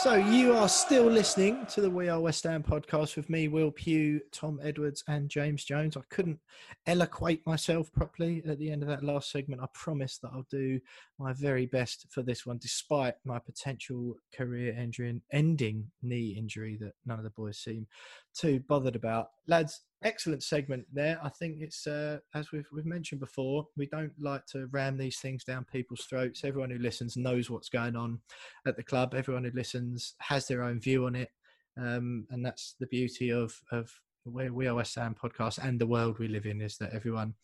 So 0.03 0.15
you 0.15 0.55
are 0.55 0.69
still 0.69 1.07
listening 1.07 1.67
to 1.67 1.81
the 1.81 1.91
We 1.91 2.09
Are 2.09 2.21
West 2.21 2.45
Ham 2.45 2.63
podcast 2.63 3.17
with 3.17 3.29
me, 3.29 3.49
Will 3.49 3.73
Pugh, 3.73 4.21
Tom 4.31 4.61
Edwards, 4.63 5.03
and 5.09 5.29
James 5.29 5.65
Jones. 5.65 5.97
I 5.97 6.03
couldn't 6.09 6.39
eloquate 6.87 7.45
myself 7.45 7.93
properly 7.93 8.41
at 8.47 8.61
the 8.61 8.71
end 8.71 8.83
of 8.83 8.89
that 8.91 9.03
last 9.03 9.33
segment. 9.33 9.61
I 9.61 9.67
promise 9.75 10.19
that 10.19 10.31
I'll 10.33 10.47
do 10.53 10.79
my 11.19 11.33
very 11.33 11.67
best 11.67 12.07
for 12.11 12.23
this 12.23 12.47
one, 12.47 12.59
despite 12.59 13.15
my 13.25 13.41
potential 13.41 14.15
career 14.33 14.73
ending, 14.79 15.21
ending 15.33 15.91
knee 16.01 16.37
injury 16.39 16.79
that 16.81 16.93
none 17.05 17.19
of 17.19 17.25
the 17.25 17.31
boys 17.31 17.59
seem 17.59 17.89
too 18.37 18.61
bothered 18.69 18.95
about. 18.95 19.31
Lads, 19.49 19.81
excellent 20.03 20.43
segment 20.43 20.87
there. 20.93 21.19
I 21.23 21.29
think 21.29 21.59
it's 21.61 21.87
uh, 21.87 22.19
as 22.35 22.53
we've 22.53 22.69
we've 22.73 22.87
mentioned 22.87 23.21
before. 23.21 23.67
We 23.77 23.87
don't 23.87 24.13
like 24.21 24.47
to 24.53 24.67
ram 24.67 24.97
these 24.97 25.19
things 25.19 25.45
down 25.45 25.67
people's 25.71 26.05
throats. 26.09 26.45
Everyone 26.45 26.71
who 26.71 26.79
listens 26.79 27.17
knows 27.17 27.51
what's 27.51 27.69
going 27.69 27.97
on 27.97 28.21
at 28.67 28.77
the 28.77 28.83
club. 28.83 29.15
Everyone 29.15 29.45
who 29.45 29.53
listens 29.55 30.15
has 30.21 30.47
their 30.47 30.63
own 30.63 30.81
view 30.81 31.07
on 31.07 31.15
it, 31.15 31.31
um, 31.77 32.27
and 32.31 32.45
that's 32.45 32.75
the 32.81 32.87
beauty 32.87 33.31
of 33.31 33.59
of 33.73 33.91
where 34.25 34.53
we 34.53 34.67
are 34.67 34.75
West 34.75 34.95
Ham 34.97 35.15
podcast 35.21 35.59
and 35.59 35.81
the 35.81 35.87
world 35.87 36.19
we 36.19 36.29
live 36.29 36.45
in 36.45 36.61
is 36.61 36.77
that 36.77 36.93
everyone 36.93 37.35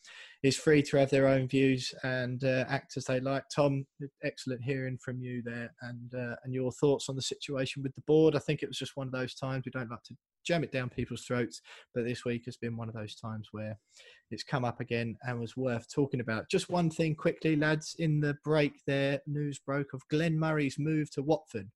is 0.42 0.56
free 0.56 0.82
to 0.82 0.98
have 0.98 1.08
their 1.08 1.26
own 1.26 1.48
views 1.48 1.94
and 2.02 2.44
uh, 2.44 2.64
act 2.68 2.96
as 2.96 3.06
they 3.06 3.20
like. 3.20 3.44
Tom, 3.54 3.86
excellent 4.22 4.62
hearing 4.62 4.98
from 4.98 5.18
you 5.20 5.42
there 5.42 5.72
and 5.82 6.14
uh, 6.14 6.36
and 6.44 6.52
your 6.52 6.72
thoughts 6.72 7.08
on 7.08 7.16
the 7.16 7.22
situation 7.22 7.82
with 7.82 7.94
the 7.94 8.02
board. 8.02 8.36
I 8.36 8.40
think 8.40 8.62
it 8.62 8.68
was 8.68 8.78
just 8.78 8.96
one 8.96 9.06
of 9.06 9.12
those 9.12 9.34
times 9.34 9.64
we 9.64 9.72
don't 9.72 9.90
like 9.90 10.02
to 10.04 10.16
jam 10.44 10.64
it 10.64 10.72
down 10.72 10.88
people's 10.88 11.24
throats, 11.24 11.60
but 11.94 12.04
this 12.04 12.24
week 12.24 12.44
has 12.44 12.56
been 12.56 12.76
one 12.76 12.88
of 12.88 12.94
those 12.94 13.14
times 13.14 13.48
where 13.52 13.78
it's 14.30 14.42
come 14.42 14.64
up 14.64 14.80
again 14.80 15.16
and 15.22 15.40
was 15.40 15.56
worth 15.56 15.92
talking 15.92 16.20
about. 16.20 16.48
Just 16.48 16.70
one 16.70 16.90
thing 16.90 17.14
quickly, 17.14 17.56
lads. 17.56 17.96
In 17.98 18.20
the 18.20 18.36
break, 18.44 18.80
there 18.86 19.20
news 19.26 19.58
broke 19.58 19.92
of 19.92 20.06
Glenn 20.08 20.38
Murray's 20.38 20.78
move 20.78 21.10
to 21.12 21.22
Watford. 21.22 21.70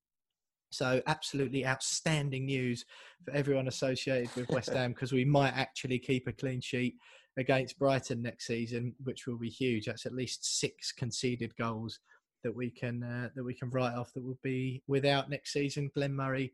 So 0.71 1.01
absolutely 1.07 1.65
outstanding 1.65 2.45
news 2.45 2.85
for 3.25 3.31
everyone 3.31 3.67
associated 3.67 4.35
with 4.35 4.49
West 4.49 4.69
Ham 4.69 4.91
because 4.91 5.11
we 5.11 5.25
might 5.25 5.55
actually 5.55 5.97
keep 5.97 6.27
a 6.27 6.31
clean 6.31 6.61
sheet 6.61 6.95
against 7.37 7.79
Brighton 7.79 8.21
next 8.21 8.45
season, 8.45 8.93
which 9.03 9.25
will 9.25 9.37
be 9.37 9.49
huge. 9.49 9.85
That's 9.85 10.05
at 10.05 10.13
least 10.13 10.59
six 10.59 10.91
conceded 10.91 11.55
goals 11.55 11.99
that 12.43 12.55
we 12.55 12.69
can 12.69 13.03
uh, 13.03 13.29
that 13.35 13.43
we 13.43 13.53
can 13.53 13.69
write 13.69 13.95
off 13.95 14.13
that 14.13 14.23
will 14.23 14.39
be 14.43 14.83
without 14.87 15.29
next 15.29 15.53
season. 15.53 15.89
Glenn 15.95 16.15
Murray 16.15 16.53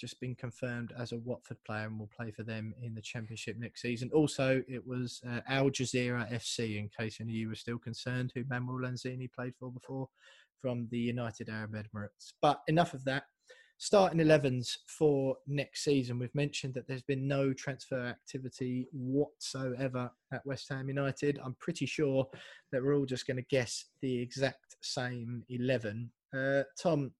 just 0.00 0.20
been 0.20 0.34
confirmed 0.34 0.92
as 0.98 1.12
a 1.12 1.18
Watford 1.18 1.58
player 1.66 1.86
and 1.86 1.98
will 1.98 2.10
play 2.16 2.30
for 2.30 2.42
them 2.42 2.74
in 2.82 2.94
the 2.94 3.02
Championship 3.02 3.56
next 3.58 3.82
season. 3.82 4.10
Also, 4.14 4.62
it 4.66 4.86
was 4.86 5.20
uh, 5.28 5.40
Al 5.48 5.70
Jazira 5.70 6.32
FC, 6.32 6.78
in 6.78 6.88
case 6.88 7.18
any 7.20 7.32
of 7.32 7.36
you 7.36 7.48
were 7.48 7.54
still 7.54 7.78
concerned, 7.78 8.32
who 8.34 8.44
Manuel 8.48 8.80
Lanzini 8.80 9.30
played 9.30 9.54
for 9.58 9.70
before 9.70 10.08
from 10.60 10.88
the 10.90 10.98
United 10.98 11.48
Arab 11.48 11.74
Emirates. 11.74 12.32
But 12.40 12.60
enough 12.68 12.94
of 12.94 13.04
that 13.04 13.24
starting 13.80 14.20
11s 14.20 14.76
for 14.86 15.36
next 15.46 15.84
season. 15.84 16.18
We've 16.18 16.34
mentioned 16.34 16.74
that 16.74 16.86
there's 16.86 17.02
been 17.02 17.26
no 17.26 17.54
transfer 17.54 17.98
activity 17.98 18.86
whatsoever 18.92 20.10
at 20.34 20.44
West 20.44 20.68
Ham 20.68 20.88
United. 20.88 21.40
I'm 21.42 21.56
pretty 21.60 21.86
sure 21.86 22.26
that 22.72 22.82
we're 22.82 22.94
all 22.94 23.06
just 23.06 23.26
going 23.26 23.38
to 23.38 23.42
guess 23.50 23.86
the 24.02 24.20
exact 24.20 24.76
same 24.82 25.44
11. 25.48 26.10
Uh, 26.36 26.62
Tom, 26.80 27.12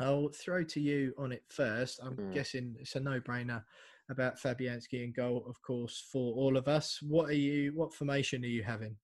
I'll 0.00 0.30
throw 0.30 0.64
to 0.64 0.80
you 0.80 1.14
on 1.18 1.30
it 1.30 1.44
first. 1.48 2.00
I'm 2.02 2.16
Mm. 2.16 2.32
guessing 2.32 2.76
it's 2.80 2.96
a 2.96 3.00
no-brainer 3.00 3.62
about 4.08 4.38
Fabianski 4.38 5.04
and 5.04 5.14
goal, 5.14 5.44
of 5.46 5.60
course, 5.62 6.00
for 6.10 6.34
all 6.34 6.56
of 6.56 6.66
us. 6.66 7.00
What 7.02 7.28
are 7.28 7.34
you? 7.34 7.72
What 7.74 7.94
formation 7.94 8.42
are 8.42 8.48
you 8.48 8.62
having? 8.62 8.96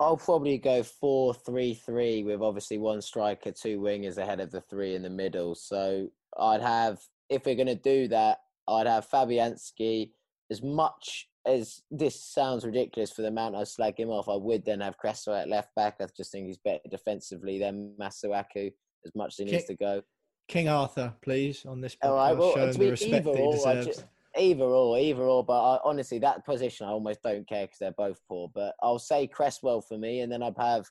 I'll 0.00 0.16
probably 0.16 0.58
go 0.58 0.82
four 0.82 1.34
three 1.34 1.74
three 1.74 2.24
with 2.24 2.42
obviously 2.42 2.78
one 2.78 3.00
striker, 3.00 3.52
two 3.52 3.80
wingers 3.80 4.18
ahead 4.18 4.40
of 4.40 4.50
the 4.50 4.60
three 4.62 4.96
in 4.96 5.02
the 5.02 5.10
middle. 5.10 5.54
So 5.54 6.10
I'd 6.36 6.62
have, 6.62 7.00
if 7.28 7.46
we're 7.46 7.54
going 7.54 7.68
to 7.68 7.76
do 7.76 8.08
that, 8.08 8.38
I'd 8.66 8.88
have 8.88 9.08
Fabianski. 9.08 10.12
As 10.50 10.62
much 10.62 11.28
as 11.46 11.82
this 11.90 12.20
sounds 12.22 12.64
ridiculous 12.64 13.12
for 13.12 13.22
the 13.22 13.28
amount 13.28 13.54
I 13.54 13.64
slag 13.64 13.98
him 13.98 14.10
off, 14.10 14.28
I 14.28 14.36
would 14.36 14.64
then 14.64 14.80
have 14.80 14.98
Cresswell 14.98 15.36
at 15.36 15.48
left 15.48 15.74
back. 15.74 15.96
I 16.00 16.06
just 16.16 16.32
think 16.32 16.46
he's 16.46 16.58
better 16.58 16.88
defensively 16.90 17.58
than 17.58 17.94
Masuaku 17.98 18.72
as 19.04 19.14
much 19.14 19.34
as 19.34 19.36
he 19.36 19.44
needs 19.44 19.64
to 19.64 19.74
go. 19.74 20.02
King 20.48 20.68
Arthur, 20.68 21.12
please, 21.22 21.64
on 21.66 21.80
this 21.80 21.96
oh, 22.02 22.08
podcast. 22.08 22.10
All 22.10 22.16
right, 22.16 22.36
well, 22.36 22.54
show 22.54 22.64
him 22.64 22.72
to 22.72 22.78
the 22.78 22.84
be 22.84 22.90
respect 22.90 23.26
either 23.26 23.30
or, 23.30 23.68
I 23.68 23.74
deserves. 23.74 23.96
ju- 23.98 24.04
either 24.36 24.64
or, 24.64 24.98
either 24.98 25.22
or. 25.22 25.44
But 25.44 25.74
I, 25.74 25.78
honestly, 25.84 26.18
that 26.18 26.44
position 26.44 26.86
I 26.86 26.90
almost 26.90 27.22
don't 27.22 27.48
care 27.48 27.66
because 27.66 27.78
they're 27.78 27.92
both 27.92 28.20
poor. 28.28 28.50
But 28.54 28.74
I'll 28.82 28.98
say 28.98 29.26
Cresswell 29.26 29.80
for 29.80 29.96
me, 29.96 30.20
and 30.20 30.30
then 30.30 30.42
I'd 30.42 30.58
have 30.58 30.86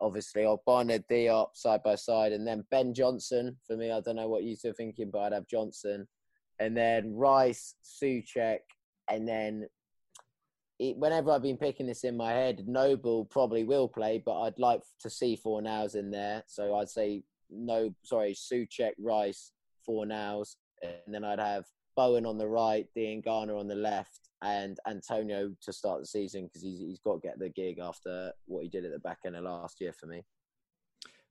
obviously 0.00 0.42
Ogbonna 0.42 1.02
Diop 1.10 1.48
side 1.54 1.82
by 1.82 1.96
side, 1.96 2.32
and 2.32 2.46
then 2.46 2.64
Ben 2.70 2.94
Johnson 2.94 3.56
for 3.66 3.76
me. 3.76 3.90
I 3.90 4.00
don't 4.00 4.16
know 4.16 4.28
what 4.28 4.44
you 4.44 4.56
two 4.56 4.70
are 4.70 4.74
thinking, 4.74 5.10
but 5.10 5.20
I'd 5.20 5.32
have 5.32 5.48
Johnson, 5.48 6.06
and 6.60 6.76
then 6.76 7.14
Rice, 7.14 7.74
Soucek, 7.82 8.58
and 9.10 9.26
then 9.26 9.66
it, 10.78 10.96
whenever 10.96 11.30
I've 11.30 11.42
been 11.42 11.56
picking 11.56 11.86
this 11.86 12.04
in 12.04 12.16
my 12.16 12.32
head, 12.32 12.64
Noble 12.66 13.24
probably 13.26 13.64
will 13.64 13.88
play, 13.88 14.22
but 14.24 14.40
I'd 14.42 14.58
like 14.58 14.82
to 15.00 15.10
see 15.10 15.38
Fornals 15.44 15.94
in 15.94 16.10
there. 16.10 16.42
So 16.46 16.76
I'd 16.76 16.88
say 16.88 17.22
no, 17.50 17.94
sorry, 18.02 18.34
Soucek, 18.34 18.92
Rice, 18.98 19.52
Fornals, 19.88 20.56
and 20.82 21.14
then 21.14 21.24
I'd 21.24 21.40
have 21.40 21.64
Bowen 21.96 22.26
on 22.26 22.38
the 22.38 22.48
right, 22.48 22.86
Diangana 22.96 23.58
on 23.58 23.68
the 23.68 23.74
left, 23.74 24.20
and 24.42 24.78
Antonio 24.86 25.52
to 25.62 25.72
start 25.72 26.00
the 26.00 26.06
season 26.06 26.44
because 26.44 26.62
he's 26.62 26.78
he's 26.78 27.00
got 27.00 27.14
to 27.14 27.28
get 27.28 27.38
the 27.38 27.48
gig 27.48 27.78
after 27.78 28.32
what 28.46 28.62
he 28.62 28.68
did 28.68 28.84
at 28.84 28.92
the 28.92 28.98
back 28.98 29.18
end 29.24 29.36
of 29.36 29.44
last 29.44 29.80
year 29.80 29.92
for 29.92 30.06
me. 30.06 30.22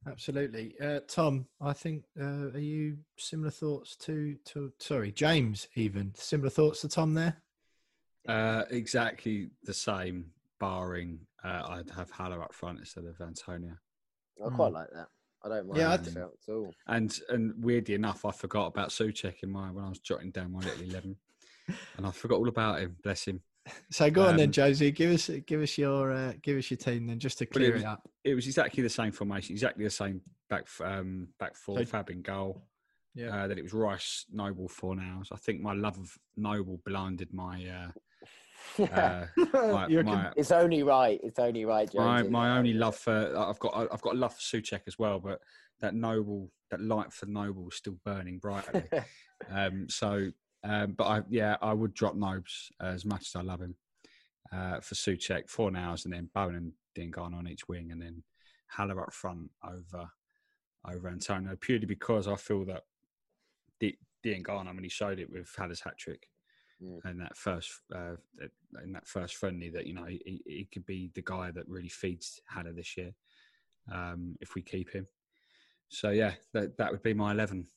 Absolutely, 0.07 0.75
uh, 0.81 0.99
Tom. 1.07 1.45
I 1.61 1.73
think 1.73 2.03
uh, 2.19 2.49
are 2.51 2.59
you 2.59 2.97
similar 3.17 3.51
thoughts 3.51 3.95
to 3.97 4.35
to 4.45 4.73
sorry 4.79 5.11
James 5.11 5.67
even 5.75 6.13
similar 6.15 6.49
thoughts 6.49 6.81
to 6.81 6.89
Tom 6.89 7.13
there. 7.13 7.37
Uh, 8.27 8.63
exactly 8.69 9.49
the 9.63 9.73
same, 9.73 10.31
barring 10.59 11.19
uh, 11.43 11.61
I'd 11.67 11.89
have 11.91 12.09
Haller 12.09 12.41
up 12.41 12.53
front 12.53 12.79
instead 12.79 13.05
of 13.05 13.19
Antonio. 13.21 13.73
I 14.43 14.49
quite 14.49 14.71
like 14.71 14.89
that. 14.93 15.07
I 15.45 15.49
don't 15.49 15.67
mind 15.67 15.77
Yeah, 15.79 15.91
I 15.91 15.97
that 15.97 16.03
th- 16.03 16.15
shout 16.15 16.31
at 16.47 16.53
all. 16.53 16.73
And 16.87 17.19
and 17.29 17.53
weirdly 17.63 17.95
enough, 17.95 18.25
I 18.25 18.31
forgot 18.31 18.67
about 18.67 18.89
Soucek 18.89 19.35
in 19.43 19.51
my 19.51 19.71
when 19.71 19.83
I 19.85 19.89
was 19.89 19.99
jotting 19.99 20.31
down 20.31 20.51
my 20.53 20.59
little 20.59 20.83
eleven, 20.83 21.15
and 21.97 22.05
I 22.05 22.11
forgot 22.11 22.37
all 22.37 22.47
about 22.49 22.79
him. 22.79 22.95
Bless 23.03 23.25
him. 23.27 23.41
So 23.91 24.09
go 24.11 24.25
on 24.27 24.35
then, 24.35 24.49
Um, 24.49 24.51
Josie. 24.51 24.91
Give 24.91 25.11
us 25.11 25.29
give 25.45 25.61
us 25.61 25.77
your 25.77 26.11
uh, 26.11 26.33
give 26.41 26.57
us 26.57 26.69
your 26.69 26.77
team 26.77 27.07
then, 27.07 27.19
just 27.19 27.37
to 27.39 27.45
Well, 27.45 27.49
it 27.49 27.59
clear 27.65 27.73
was- 27.73 27.81
it 27.83 27.85
up. 27.87 28.09
It 28.23 28.35
was 28.35 28.45
exactly 28.47 28.83
the 28.83 28.89
same 28.89 29.11
formation, 29.11 29.53
exactly 29.53 29.83
the 29.83 29.89
same 29.89 30.21
back 30.49 30.63
f- 30.63 30.81
um, 30.81 31.27
back 31.39 31.55
four, 31.55 31.77
So- 31.79 31.85
Fab 31.85 32.09
in 32.09 32.21
goal. 32.21 32.61
Yeah. 33.15 33.43
Uh, 33.43 33.47
then 33.47 33.59
it 33.59 33.61
was 33.63 33.73
Rice, 33.73 34.25
Noble 34.31 34.67
Fornals. 34.67 35.27
So 35.27 35.35
I 35.35 35.37
think 35.37 35.61
my 35.61 35.73
love 35.73 35.99
of 35.99 36.17
Noble 36.35 36.81
blinded 36.83 37.31
my 37.31 37.63
uh, 37.67 37.91
uh, 38.79 39.25
my, 39.53 39.87
You're 39.87 40.03
my, 40.03 40.31
It's 40.35 40.51
only 40.51 40.83
right. 40.83 41.19
It's 41.23 41.39
only 41.39 41.65
right, 41.65 41.93
my, 41.93 42.17
Jonesy. 42.17 42.29
my 42.29 42.57
only 42.57 42.73
love 42.73 42.95
for 42.95 43.35
I've 43.37 43.59
got 43.59 43.91
I've 43.91 44.01
got 44.01 44.15
a 44.15 44.17
love 44.17 44.33
for 44.33 44.41
Soucek 44.41 44.81
as 44.87 44.97
well, 44.97 45.19
but 45.19 45.39
that 45.81 45.95
Noble 45.95 46.51
that 46.71 46.81
light 46.81 47.11
for 47.11 47.25
Noble 47.25 47.67
is 47.69 47.75
still 47.75 47.97
burning 48.05 48.39
brightly. 48.39 48.83
um, 49.51 49.87
so, 49.89 50.29
um, 50.63 50.93
but 50.93 51.03
I 51.05 51.21
yeah 51.29 51.57
I 51.61 51.73
would 51.73 51.93
drop 51.93 52.15
Nobes 52.15 52.71
as 52.81 53.05
much 53.05 53.27
as 53.27 53.35
I 53.35 53.41
love 53.41 53.61
him 53.61 53.75
uh, 54.51 54.79
for 54.79 54.95
Soucek 54.95 55.49
four 55.49 55.71
nows 55.71 56.05
and 56.05 56.13
then 56.13 56.29
Bowen 56.33 56.55
and 56.55 56.73
Dingan 56.97 57.33
on 57.35 57.47
each 57.47 57.67
wing 57.67 57.91
and 57.91 58.01
then 58.01 58.23
Haller 58.67 59.01
up 59.01 59.13
front 59.13 59.49
over 59.63 60.09
over 60.89 61.07
Antonio 61.09 61.55
purely 61.59 61.85
because 61.85 62.27
I 62.27 62.35
feel 62.35 62.65
that 62.65 62.83
D- 63.79 63.97
Dingan 64.25 64.67
I 64.67 64.73
mean 64.73 64.83
he 64.83 64.89
showed 64.89 65.19
it 65.19 65.29
with 65.29 65.49
Haller's 65.57 65.81
hat 65.81 65.97
trick 65.97 66.27
Mm. 66.81 66.99
and 67.05 67.21
that 67.21 67.37
first 67.37 67.71
uh, 67.95 68.15
in 68.83 68.91
that 68.93 69.07
first 69.07 69.35
friendly 69.35 69.69
that 69.69 69.85
you 69.85 69.93
know 69.93 70.05
he, 70.05 70.41
he 70.45 70.67
could 70.73 70.85
be 70.85 71.11
the 71.13 71.21
guy 71.21 71.51
that 71.51 71.67
really 71.67 71.89
feeds 71.89 72.41
Haller 72.49 72.73
this 72.73 72.97
year 72.97 73.13
um, 73.91 74.35
if 74.41 74.55
we 74.55 74.61
keep 74.61 74.91
him. 74.91 75.07
So 75.89 76.09
yeah, 76.09 76.33
that 76.53 76.77
that 76.77 76.91
would 76.91 77.03
be 77.03 77.13
my 77.13 77.31
eleven. 77.31 77.67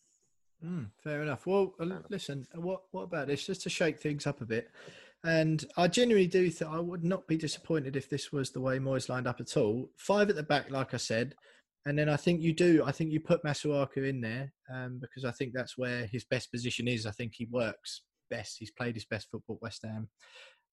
Mm, 0.64 0.86
fair 1.02 1.22
enough. 1.22 1.46
Well, 1.46 1.74
uh, 1.78 1.86
listen, 2.08 2.46
what 2.54 2.82
what 2.90 3.02
about 3.02 3.26
this? 3.26 3.46
Just 3.46 3.62
to 3.62 3.70
shake 3.70 4.00
things 4.00 4.26
up 4.26 4.40
a 4.40 4.46
bit, 4.46 4.70
and 5.22 5.64
I 5.76 5.88
genuinely 5.88 6.28
do 6.28 6.50
think 6.50 6.70
I 6.70 6.80
would 6.80 7.04
not 7.04 7.28
be 7.28 7.36
disappointed 7.36 7.96
if 7.96 8.08
this 8.08 8.32
was 8.32 8.50
the 8.50 8.60
way 8.60 8.78
Moyes 8.78 9.08
lined 9.08 9.26
up 9.26 9.40
at 9.40 9.56
all. 9.56 9.90
Five 9.98 10.30
at 10.30 10.36
the 10.36 10.42
back, 10.42 10.70
like 10.70 10.94
I 10.94 10.98
said, 10.98 11.34
and 11.84 11.98
then 11.98 12.08
I 12.08 12.16
think 12.16 12.40
you 12.40 12.54
do. 12.54 12.82
I 12.84 12.92
think 12.92 13.12
you 13.12 13.20
put 13.20 13.44
Masuaku 13.44 14.08
in 14.08 14.20
there 14.20 14.52
um, 14.72 14.98
because 15.00 15.24
I 15.24 15.30
think 15.32 15.52
that's 15.54 15.76
where 15.76 16.06
his 16.06 16.24
best 16.24 16.50
position 16.50 16.88
is. 16.88 17.06
I 17.06 17.10
think 17.12 17.34
he 17.34 17.46
works 17.50 18.02
best. 18.30 18.56
He's 18.58 18.70
played 18.70 18.94
his 18.94 19.04
best 19.04 19.28
football 19.30 19.56
at 19.56 19.62
West 19.62 19.82
Ham 19.84 20.08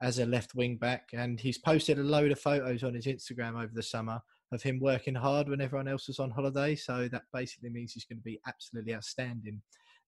as 0.01 0.19
a 0.19 0.25
left 0.25 0.55
wing 0.55 0.77
back, 0.77 1.09
and 1.13 1.39
he's 1.39 1.57
posted 1.57 1.99
a 1.99 2.03
load 2.03 2.31
of 2.31 2.39
photos 2.39 2.83
on 2.83 2.93
his 2.93 3.05
Instagram 3.05 3.55
over 3.55 3.71
the 3.73 3.83
summer 3.83 4.19
of 4.51 4.61
him 4.61 4.79
working 4.79 5.15
hard 5.15 5.49
when 5.49 5.61
everyone 5.61 5.87
else 5.87 6.07
was 6.07 6.19
on 6.19 6.31
holiday. 6.31 6.75
So 6.75 7.07
that 7.11 7.23
basically 7.33 7.69
means 7.69 7.93
he's 7.93 8.05
going 8.05 8.19
to 8.19 8.23
be 8.23 8.39
absolutely 8.47 8.93
outstanding 8.93 9.61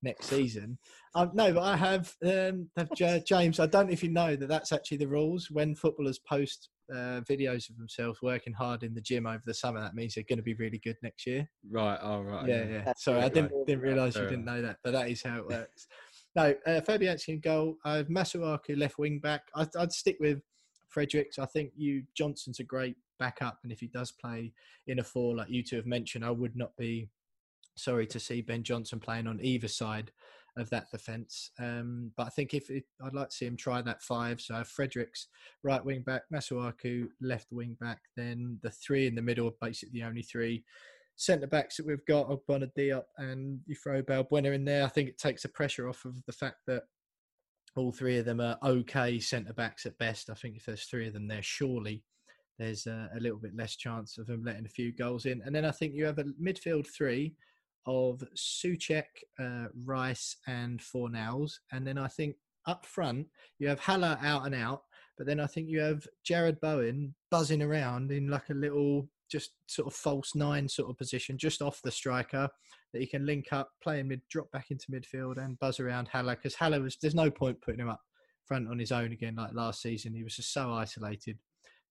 next 0.03 0.27
season. 0.27 0.77
Um, 1.15 1.31
no, 1.33 1.53
but 1.53 1.63
I 1.63 1.75
have, 1.75 2.13
um, 2.23 2.69
have 2.77 2.89
J- 2.95 3.23
James. 3.25 3.59
I 3.59 3.65
don't 3.65 3.87
know 3.87 3.93
if 3.93 4.03
you 4.03 4.11
know 4.11 4.35
that 4.35 4.47
that's 4.47 4.71
actually 4.71 4.97
the 4.97 5.07
rules 5.07 5.49
when 5.49 5.75
footballers 5.75 6.19
post 6.19 6.69
uh, 6.93 7.21
videos 7.29 7.69
of 7.69 7.77
themselves 7.77 8.19
working 8.21 8.53
hard 8.53 8.83
in 8.83 8.93
the 8.93 9.01
gym 9.01 9.25
over 9.25 9.41
the 9.45 9.53
summer. 9.53 9.81
That 9.81 9.95
means 9.95 10.13
they're 10.13 10.23
going 10.27 10.37
to 10.37 10.43
be 10.43 10.53
really 10.53 10.79
good 10.83 10.97
next 11.01 11.25
year. 11.25 11.49
Right. 11.69 11.97
All 11.97 12.23
right. 12.23 12.47
Yeah, 12.47 12.65
yeah. 12.65 12.81
That's 12.85 13.03
Sorry, 13.03 13.21
I 13.21 13.29
didn't 13.29 13.51
didn't 13.65 13.81
realise 13.81 14.15
you 14.15 14.27
didn't 14.27 14.45
know 14.45 14.61
that, 14.61 14.77
but 14.83 14.93
that 14.93 15.09
is 15.09 15.23
how 15.23 15.37
it 15.37 15.47
works. 15.47 15.87
no, 16.36 16.53
uh, 16.65 16.81
Fabianski 16.81 17.29
in 17.29 17.39
goal. 17.39 17.77
I 17.86 17.97
have 17.97 18.07
Masuaku 18.07 18.77
left 18.77 18.97
wing 18.97 19.19
back. 19.19 19.43
I'd, 19.55 19.75
I'd 19.77 19.91
stick 19.91 20.17
with 20.19 20.41
Fredericks. 20.89 21.39
I 21.39 21.45
think 21.45 21.71
you 21.75 22.03
Johnson's 22.15 22.59
a 22.59 22.63
great 22.63 22.97
backup, 23.19 23.59
and 23.63 23.71
if 23.71 23.79
he 23.79 23.88
does 23.88 24.11
play 24.11 24.51
in 24.88 24.99
a 24.99 25.03
four, 25.03 25.36
like 25.36 25.49
you 25.49 25.63
two 25.63 25.77
have 25.77 25.86
mentioned, 25.86 26.25
I 26.25 26.31
would 26.31 26.55
not 26.55 26.75
be 26.77 27.09
sorry 27.77 28.07
to 28.07 28.19
see 28.19 28.41
Ben 28.41 28.63
Johnson 28.63 28.99
playing 28.99 29.27
on 29.27 29.39
either 29.41 29.67
side 29.67 30.11
of 30.57 30.69
that 30.69 30.89
defence. 30.91 31.51
Um, 31.59 32.11
but 32.15 32.27
I 32.27 32.29
think 32.29 32.53
if 32.53 32.69
it, 32.69 32.86
I'd 33.03 33.13
like 33.13 33.29
to 33.29 33.36
see 33.36 33.45
him 33.45 33.57
try 33.57 33.81
that 33.81 34.01
five, 34.01 34.39
so 34.39 34.63
Fredericks 34.63 35.27
right 35.63 35.83
wing 35.83 36.01
back, 36.01 36.23
Masuaku 36.33 37.09
left 37.21 37.47
wing 37.51 37.75
back, 37.81 37.99
then 38.15 38.59
the 38.63 38.69
three 38.69 39.07
in 39.07 39.15
the 39.15 39.21
middle 39.21 39.47
are 39.47 39.67
basically 39.67 39.99
the 39.99 40.07
only 40.07 40.21
three 40.21 40.63
centre 41.16 41.47
backs 41.47 41.78
that 41.78 41.86
we've 41.86 42.05
got, 42.05 42.30
Ogbonna 42.30 42.70
Diop, 42.78 43.05
and 43.18 43.59
you 43.66 43.76
throw 43.76 44.01
Balbuena 44.01 44.53
in 44.53 44.66
there. 44.66 44.84
I 44.84 44.89
think 44.89 45.09
it 45.09 45.18
takes 45.18 45.43
the 45.43 45.49
pressure 45.49 45.88
off 45.88 46.05
of 46.05 46.24
the 46.26 46.34
fact 46.34 46.57
that 46.68 46.84
all 47.76 47.91
three 47.91 48.18
of 48.18 48.26
them 48.26 48.39
are 48.39 48.57
okay 48.63 49.20
centre 49.20 49.53
backs 49.53 49.86
at 49.86 49.97
best. 49.97 50.30
I 50.30 50.34
think 50.34 50.57
if 50.57 50.66
there's 50.66 50.86
three 50.86 51.07
of 51.07 51.13
them 51.13 51.28
there, 51.28 51.41
surely 51.41 52.03
there's 52.57 52.86
a, 52.86 53.09
a 53.16 53.20
little 53.20 53.39
bit 53.39 53.55
less 53.55 53.76
chance 53.76 54.18
of 54.18 54.28
them 54.28 54.43
letting 54.45 54.66
a 54.66 54.70
few 54.70 54.93
goals 54.93 55.26
in. 55.26 55.41
And 55.45 55.53
then 55.53 55.66
I 55.66 55.72
think 55.72 55.93
you 55.93 56.05
have 56.05 56.20
a 56.20 56.26
midfield 56.41 56.88
three 56.88 57.36
of 57.86 58.24
Soucek, 58.36 59.03
uh, 59.39 59.66
Rice, 59.84 60.38
and 60.47 60.80
Fornals. 60.80 61.53
And 61.72 61.86
then 61.86 61.97
I 61.97 62.07
think 62.07 62.36
up 62.66 62.86
front 62.86 63.28
you 63.59 63.68
have 63.68 63.80
Haller 63.80 64.18
out 64.22 64.45
and 64.45 64.55
out, 64.55 64.84
but 65.18 65.28
then 65.28 65.39
I 65.39 65.47
think 65.47 65.70
you 65.70 65.80
have 65.80 66.07
Jarrod 66.28 66.59
Bowen 66.61 67.13
buzzing 67.30 67.61
around 67.61 68.11
in 68.11 68.28
like 68.28 68.49
a 68.49 68.55
little 68.55 69.07
just 69.30 69.51
sort 69.67 69.88
of 69.88 69.93
false 69.93 70.36
nine 70.36 70.67
sort 70.67 70.89
of 70.89 70.97
position, 70.97 71.38
just 71.38 71.61
off 71.61 71.82
the 71.84 71.91
striker 71.91 72.47
that 72.93 72.99
he 72.99 73.07
can 73.07 73.26
link 73.26 73.47
up, 73.51 73.69
play 73.84 73.99
in 73.99 74.07
mid, 74.07 74.21
drop 74.30 74.51
back 74.51 74.71
into 74.71 74.86
midfield, 74.91 75.38
and 75.38 75.59
buzz 75.59 75.80
around 75.80 76.07
Haller 76.07 76.36
because 76.36 76.55
Haller 76.55 76.82
was 76.82 76.97
there's 77.01 77.15
no 77.15 77.30
point 77.30 77.61
putting 77.61 77.82
him 77.82 77.89
up 77.89 78.01
front 78.45 78.69
on 78.69 78.80
his 78.80 78.91
own 78.91 79.11
again 79.11 79.36
like 79.36 79.53
last 79.53 79.82
season. 79.82 80.13
He 80.13 80.23
was 80.23 80.36
just 80.36 80.53
so 80.53 80.71
isolated. 80.71 81.38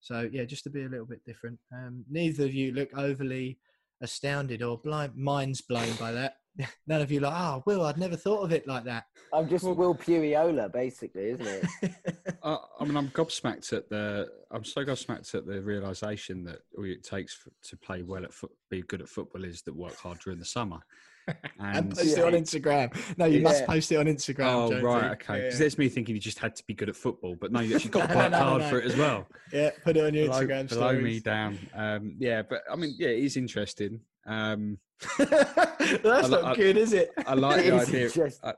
So 0.01 0.29
yeah, 0.31 0.45
just 0.45 0.65
to 0.65 0.71
be 0.71 0.85
a 0.85 0.89
little 0.89 1.07
bit 1.07 1.25
different. 1.25 1.59
Um, 1.73 2.05
neither 2.11 2.45
of 2.45 2.55
you 2.55 2.73
look 2.73 2.91
overly 2.97 3.59
astounded 4.01 4.63
or 4.63 4.79
blind, 4.79 5.17
minds 5.17 5.61
blown 5.61 5.93
by 5.95 6.13
that. 6.13 6.37
None 6.87 7.01
of 7.01 7.11
you 7.11 7.21
like, 7.21 7.35
oh, 7.35 7.63
Will, 7.67 7.85
I'd 7.85 7.99
never 7.99 8.17
thought 8.17 8.43
of 8.43 8.53
it 8.53 8.67
like 8.67 8.85
that. 8.85 9.05
I'm 9.33 9.49
just 9.49 9.65
Will 9.65 9.95
Puriola, 9.95 10.69
basically, 10.69 11.31
isn't 11.31 11.47
it? 11.47 11.93
I, 12.43 12.59
I 12.81 12.85
mean, 12.85 12.97
I'm 12.97 13.09
gobsmacked 13.11 13.73
at 13.73 13.89
the. 13.89 14.29
I'm 14.51 14.65
so 14.65 14.85
gobsmacked 14.85 15.35
at 15.35 15.47
the 15.47 15.61
realization 15.61 16.45
that 16.45 16.59
all 16.77 16.85
it 16.85 17.03
takes 17.03 17.35
for, 17.35 17.51
to 17.65 17.77
play 17.77 18.03
well 18.03 18.25
at 18.25 18.33
foot, 18.33 18.53
be 18.71 18.83
good 18.83 19.01
at 19.01 19.09
football 19.09 19.45
is 19.45 19.63
that 19.63 19.75
work 19.75 19.97
hard 19.97 20.19
during 20.21 20.39
the 20.39 20.45
summer. 20.45 20.79
and 21.27 21.37
And 21.59 21.97
post 21.97 22.19
it 22.19 22.25
on 22.25 22.33
Instagram. 22.33 23.19
No, 23.19 23.25
you 23.25 23.41
must 23.41 23.65
post 23.65 23.91
it 23.91 23.97
on 23.97 24.07
Instagram. 24.07 24.47
oh 24.47 24.69
Jonesy. 24.69 24.85
right, 24.85 25.11
okay. 25.13 25.35
Yeah, 25.35 25.45
Because 25.45 25.59
there's 25.59 25.79
me 25.79 25.89
thinking 25.89 26.15
you 26.15 26.21
just 26.21 26.39
had 26.39 26.55
to 26.57 26.63
be 26.67 26.75
good 26.75 26.89
at 26.89 26.97
football, 26.97 27.35
but 27.41 27.51
no, 27.51 27.61
you 27.61 27.75
actually 27.75 27.91
got 27.91 28.11
to 28.11 28.15
work 28.15 28.31
no, 28.31 28.39
no, 28.39 28.45
hard 28.45 28.63
no. 28.63 28.69
for 28.69 28.79
it 28.79 28.85
as 28.85 28.97
well. 28.97 29.27
yeah, 29.53 29.71
put 29.83 29.97
it 29.97 30.05
on 30.05 30.15
your 30.15 30.27
Blow, 30.27 30.47
Instagram 30.47 30.69
blow 30.69 31.01
me 31.01 31.21
down. 31.21 31.59
Um, 31.75 32.17
yeah, 32.19 32.43
but 32.43 32.63
I 32.71 32.77
mean, 32.77 32.95
yeah, 32.99 33.09
it 33.09 33.25
is 33.25 33.37
interesting. 33.37 34.01
Um, 34.27 34.79
That's 35.19 36.05
I 36.05 36.23
li- 36.23 36.31
not 36.31 36.45
I- 36.45 36.55
good, 36.57 36.77
is 36.77 36.93
it? 36.93 37.11
I 37.27 37.35
like 37.35 37.65
the 37.65 37.73
idea. 37.81 38.07
interesting. 38.07 38.51
I- 38.51 38.55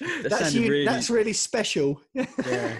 that 0.00 0.28
that's 0.30 0.54
you, 0.54 0.62
really. 0.70 0.84
That's 0.84 1.10
really 1.10 1.32
special. 1.32 2.00
yeah. 2.14 2.76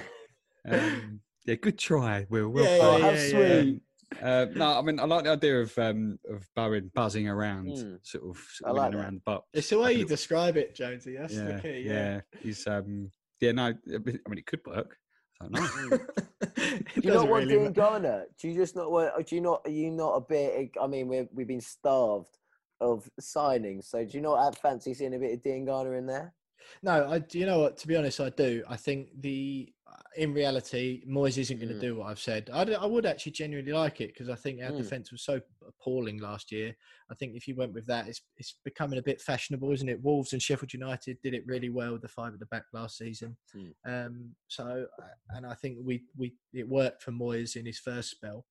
Um, 0.69 1.21
yeah, 1.47 1.55
good 1.57 1.79
try, 1.79 2.27
Will. 2.29 2.51
Well 2.51 2.65
Yeah, 2.65 2.79
played. 2.79 3.03
How 3.03 3.11
yeah, 3.11 3.15
yeah. 3.49 3.61
sweet. 3.63 3.83
Uh, 4.23 4.47
no, 4.55 4.79
I 4.79 4.83
mean 4.83 5.01
I 5.01 5.05
like 5.05 5.25
the 5.25 5.31
idea 5.33 5.61
of 5.61 5.77
um, 5.79 6.19
of 6.31 6.47
Bowen 6.55 6.91
buzzing 6.95 7.29
around, 7.29 7.69
Mm. 7.69 7.99
sort 8.03 8.25
of, 8.25 8.37
I 8.37 8.69
sort 8.69 8.71
of 8.71 8.77
like 8.77 8.95
around 8.95 9.15
the 9.17 9.21
box. 9.21 9.47
It's 9.53 9.69
the 9.71 9.79
way 9.79 9.95
you 9.95 10.05
describe 10.05 10.57
it, 10.57 10.75
Jonesy. 10.75 11.17
That's 11.17 11.35
yeah, 11.35 11.45
the 11.57 11.61
key. 11.61 11.81
yeah, 11.87 11.93
Yeah. 11.93 12.21
He's 12.41 12.67
um, 12.67 13.11
yeah, 13.41 13.53
no, 13.53 13.65
I 13.67 13.73
mean 13.99 14.21
it 14.39 14.47
could 14.47 14.61
work. 14.67 14.97
I 15.41 15.45
don't 15.45 15.53
know. 15.53 15.61
Mm. 15.61 16.01
Do 16.95 17.01
you 17.03 17.11
not 17.11 17.15
doesn't 17.15 17.31
want 17.31 17.45
really 17.45 17.55
Dean 17.55 17.65
ma- 17.65 17.71
Garner? 17.71 18.25
Do 18.41 18.49
you 18.49 18.55
just 18.55 18.77
not 18.77 18.91
want? 18.91 19.27
Do 19.27 19.35
you 19.35 19.41
not? 19.41 19.63
Are 19.65 19.71
you 19.71 19.91
not 19.91 20.15
a 20.15 20.21
bit? 20.21 20.71
I 20.81 20.87
mean, 20.87 21.09
we've 21.09 21.29
we've 21.33 21.47
been 21.47 21.61
starved 21.61 22.37
of 22.81 23.09
signings. 23.21 23.85
So 23.85 24.05
do 24.05 24.11
you 24.17 24.23
not 24.23 24.43
have 24.45 24.59
fancy 24.59 24.95
seeing 24.95 25.15
a 25.15 25.19
bit 25.19 25.35
of 25.35 25.43
Diangana 25.43 25.97
in 25.99 26.07
there? 26.07 26.35
No, 26.83 27.09
I. 27.09 27.19
do 27.21 27.39
You 27.39 27.47
know 27.47 27.61
what? 27.61 27.77
To 27.79 27.87
be 27.87 27.97
honest, 27.97 28.21
I 28.21 28.31
do. 28.31 28.65
I 28.69 28.77
think 28.77 29.09
the 29.21 29.73
in 30.17 30.35
reality, 30.35 31.05
Moyes 31.07 31.39
isn't 31.39 31.59
going 31.59 31.69
to 31.69 31.75
Mm. 31.77 31.81
do 31.81 31.97
what 31.97 32.09
I've 32.09 32.19
said. 32.19 32.51
I, 32.53 32.63
I 32.63 32.87
would 32.87 33.07
actually 33.07 33.33
genuinely 33.33 33.73
like 33.73 34.01
it 34.01 34.09
because 34.09 34.29
I 34.29 34.35
think 34.35 34.61
our 34.63 34.71
Mm. 34.73 34.79
defence 34.79 35.13
was 35.13 35.23
so 35.23 35.41
appalling 35.67 36.19
last 36.19 36.51
year. 36.51 36.75
I 37.11 37.15
think 37.15 37.37
if 37.37 37.47
you 37.47 37.55
went 37.55 37.73
with 37.73 37.87
that, 37.87 38.09
it's 38.09 38.23
it's 38.37 38.55
becoming 38.65 38.99
a 38.99 39.03
bit 39.03 39.21
fashionable, 39.21 39.71
isn't 39.73 39.89
it? 39.89 40.03
Wolves 40.03 40.33
and 40.33 40.43
Sheffield 40.43 40.73
United 40.73 41.21
did 41.23 41.35
it 41.35 41.47
really 41.47 41.69
well 41.71 41.93
with 41.93 42.03
the 42.03 42.09
five 42.09 42.33
at 42.35 42.41
the 42.41 42.47
back 42.47 42.65
last 42.73 42.99
season. 42.99 43.37
Hmm. 43.53 43.71
Um, 43.85 44.35
so, 44.49 44.87
and 45.31 45.47
I 45.47 45.55
think 45.55 45.79
we 45.83 46.05
we 46.17 46.35
it 46.53 46.69
worked 46.69 47.03
for 47.03 47.13
Moyes 47.13 47.57
in 47.57 47.65
his 47.67 47.79
first 47.79 48.11
spell. 48.11 48.45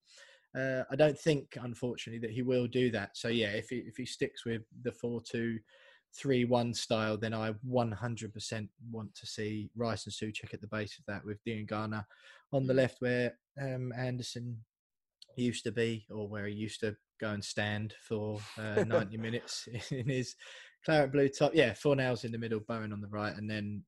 Uh, 0.55 0.84
I 0.89 0.95
don't 0.95 1.19
think, 1.19 1.57
unfortunately, 1.61 2.26
that 2.26 2.34
he 2.34 2.41
will 2.41 2.68
do 2.68 2.89
that. 2.91 3.18
So 3.18 3.27
yeah, 3.27 3.51
if 3.51 3.69
he 3.69 3.77
if 3.80 3.97
he 3.97 4.05
sticks 4.05 4.45
with 4.45 4.64
the 4.84 4.91
four 4.91 5.22
two 5.22 5.59
three 6.18 6.45
one 6.45 6.73
style, 6.73 7.18
then 7.18 7.34
I 7.34 7.53
100% 7.69 8.69
want 8.91 9.15
to 9.15 9.27
see 9.27 9.69
Rice 9.76 10.06
and 10.06 10.14
Soucek 10.14 10.53
at 10.53 10.61
the 10.61 10.68
base 10.68 10.98
of 10.98 11.06
that 11.07 11.23
with 11.23 11.44
Diangana 11.45 12.06
on 12.52 12.65
the 12.65 12.73
left 12.73 12.98
where 12.99 13.38
um, 13.61 13.94
Anderson 13.98 14.57
used 15.35 15.64
to 15.65 15.72
be, 15.72 16.06
or 16.10 16.27
where 16.27 16.48
he 16.48 16.53
used 16.53 16.80
to 16.81 16.95
go 17.19 17.30
and 17.30 17.44
stand 17.44 17.94
for 18.02 18.39
uh, 18.57 18.84
90 18.88 19.18
minutes 19.18 19.68
in 19.91 20.07
his 20.07 20.35
claret 20.85 21.11
blue 21.11 21.30
top. 21.30 21.52
Yeah, 21.53 21.72
Fornals 21.72 22.26
in 22.26 22.31
the 22.31 22.38
middle, 22.38 22.60
Bowen 22.60 22.94
on 22.94 23.02
the 23.02 23.07
right, 23.07 23.35
and 23.35 23.49
then 23.49 23.84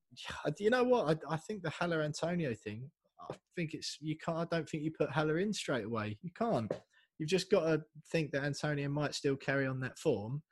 you 0.58 0.70
know 0.70 0.84
what? 0.84 1.20
I, 1.30 1.34
I 1.34 1.36
think 1.36 1.62
the 1.62 1.70
Haller 1.70 2.02
Antonio 2.02 2.54
thing. 2.54 2.90
I 3.30 3.34
think 3.54 3.74
it's 3.74 3.98
you 4.00 4.16
can't. 4.16 4.38
I 4.38 4.56
don't 4.56 4.68
think 4.68 4.84
you 4.84 4.92
put 4.96 5.10
Haller 5.10 5.38
in 5.38 5.52
straight 5.52 5.84
away. 5.84 6.18
You 6.22 6.30
can't. 6.36 6.70
You've 7.18 7.28
just 7.28 7.50
got 7.50 7.64
to 7.66 7.82
think 8.10 8.32
that 8.32 8.44
Antonio 8.44 8.88
might 8.88 9.14
still 9.14 9.36
carry 9.36 9.66
on 9.66 9.80
that 9.80 9.98
form. 9.98 10.42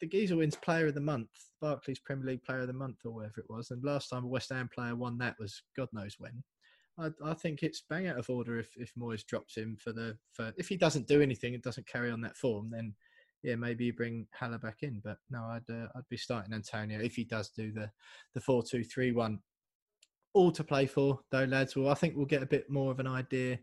The 0.00 0.06
geezer 0.06 0.36
wins 0.36 0.56
Player 0.56 0.86
of 0.88 0.94
the 0.94 1.00
Month, 1.00 1.28
Barclays 1.60 1.98
Premier 1.98 2.26
League 2.26 2.42
Player 2.44 2.60
of 2.60 2.66
the 2.66 2.72
Month, 2.72 2.98
or 3.04 3.12
whatever 3.12 3.40
it 3.40 3.50
was, 3.50 3.70
and 3.70 3.84
last 3.84 4.08
time 4.08 4.24
a 4.24 4.28
West 4.28 4.50
Ham 4.50 4.68
player 4.74 4.96
won 4.96 5.18
that 5.18 5.36
was 5.38 5.62
God 5.76 5.88
knows 5.92 6.16
when. 6.18 6.42
I, 6.98 7.10
I 7.24 7.34
think 7.34 7.62
it's 7.62 7.82
bang 7.88 8.06
out 8.06 8.18
of 8.18 8.30
order 8.30 8.58
if 8.58 8.70
if 8.76 8.92
Moyes 8.98 9.26
drops 9.26 9.56
him 9.56 9.76
for 9.80 9.92
the 9.92 10.16
for 10.32 10.52
if 10.56 10.68
he 10.68 10.76
doesn't 10.76 11.08
do 11.08 11.20
anything 11.20 11.54
and 11.54 11.62
doesn't 11.62 11.86
carry 11.86 12.10
on 12.10 12.20
that 12.22 12.36
form, 12.36 12.70
then 12.70 12.94
yeah, 13.42 13.56
maybe 13.56 13.84
you 13.84 13.92
bring 13.92 14.26
Haller 14.32 14.58
back 14.58 14.78
in. 14.82 15.00
But 15.04 15.18
no, 15.30 15.42
I'd 15.42 15.68
uh, 15.70 15.88
I'd 15.94 16.08
be 16.08 16.16
starting 16.16 16.54
Antonio 16.54 17.00
if 17.00 17.14
he 17.14 17.24
does 17.24 17.50
do 17.50 17.72
the 17.72 17.90
the 18.34 18.40
four 18.40 18.62
two 18.62 18.84
three 18.84 19.12
one. 19.12 19.40
All 20.32 20.50
to 20.52 20.64
play 20.64 20.86
for 20.86 21.20
though, 21.30 21.44
lads. 21.44 21.76
Well, 21.76 21.90
I 21.90 21.94
think 21.94 22.16
we'll 22.16 22.26
get 22.26 22.42
a 22.42 22.46
bit 22.46 22.70
more 22.70 22.90
of 22.90 23.00
an 23.00 23.06
idea 23.06 23.58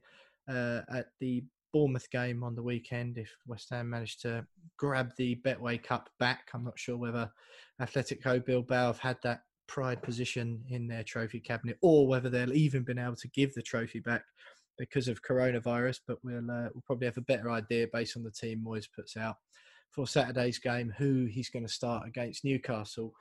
uh, 0.47 0.81
at 0.93 1.07
the 1.19 1.43
Bournemouth 1.73 2.09
game 2.11 2.43
on 2.43 2.55
the 2.55 2.63
weekend 2.63 3.17
if 3.17 3.29
West 3.47 3.69
Ham 3.69 3.89
manage 3.89 4.17
to 4.19 4.45
grab 4.77 5.11
the 5.17 5.35
Betway 5.45 5.81
Cup 5.81 6.09
back. 6.19 6.49
I'm 6.53 6.63
not 6.63 6.79
sure 6.79 6.97
whether 6.97 7.31
Atletico 7.81 8.43
Bilbao 8.43 8.87
have 8.87 8.99
had 8.99 9.17
that 9.23 9.43
pride 9.67 10.01
position 10.03 10.61
in 10.69 10.87
their 10.87 11.03
trophy 11.03 11.39
cabinet 11.39 11.77
or 11.81 12.07
whether 12.07 12.29
they'll 12.29 12.53
even 12.53 12.83
been 12.83 12.99
able 12.99 13.15
to 13.15 13.27
give 13.29 13.53
the 13.53 13.61
trophy 13.61 13.99
back 13.99 14.23
because 14.77 15.07
of 15.07 15.23
coronavirus. 15.23 15.99
But 16.07 16.17
we'll 16.23 16.51
uh, 16.51 16.69
we'll 16.73 16.83
probably 16.85 17.07
have 17.07 17.17
a 17.17 17.21
better 17.21 17.49
idea 17.49 17.87
based 17.91 18.17
on 18.17 18.23
the 18.23 18.31
team 18.31 18.63
Moyes 18.65 18.87
puts 18.93 19.15
out 19.15 19.37
for 19.89 20.07
Saturday's 20.07 20.59
game 20.59 20.93
who 20.97 21.25
he's 21.25 21.49
going 21.49 21.65
to 21.65 21.71
start 21.71 22.07
against 22.07 22.43
Newcastle. 22.43 23.13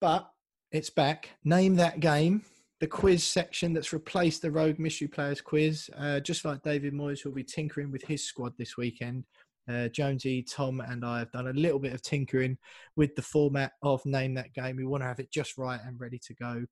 But 0.00 0.28
it's 0.70 0.90
back. 0.90 1.30
Name 1.44 1.76
that 1.76 2.00
game. 2.00 2.42
The 2.82 2.88
quiz 2.88 3.22
section 3.22 3.72
that's 3.72 3.92
replaced 3.92 4.42
the 4.42 4.50
Rogue 4.50 4.80
Mystery 4.80 5.06
Players 5.06 5.40
quiz. 5.40 5.88
Uh, 5.96 6.18
just 6.18 6.44
like 6.44 6.62
David 6.62 6.92
Moyes, 6.92 7.20
who'll 7.20 7.32
be 7.32 7.44
tinkering 7.44 7.92
with 7.92 8.02
his 8.02 8.24
squad 8.24 8.54
this 8.58 8.76
weekend. 8.76 9.22
Uh, 9.68 9.86
Jonesy, 9.86 10.42
Tom, 10.42 10.80
and 10.80 11.04
I 11.04 11.20
have 11.20 11.30
done 11.30 11.46
a 11.46 11.52
little 11.52 11.78
bit 11.78 11.92
of 11.92 12.02
tinkering 12.02 12.58
with 12.96 13.14
the 13.14 13.22
format 13.22 13.70
of 13.84 14.04
Name 14.04 14.34
That 14.34 14.52
Game. 14.52 14.74
We 14.74 14.84
want 14.84 15.04
to 15.04 15.06
have 15.06 15.20
it 15.20 15.30
just 15.30 15.56
right 15.58 15.78
and 15.86 16.00
ready 16.00 16.18
to 16.26 16.34
go 16.34 16.64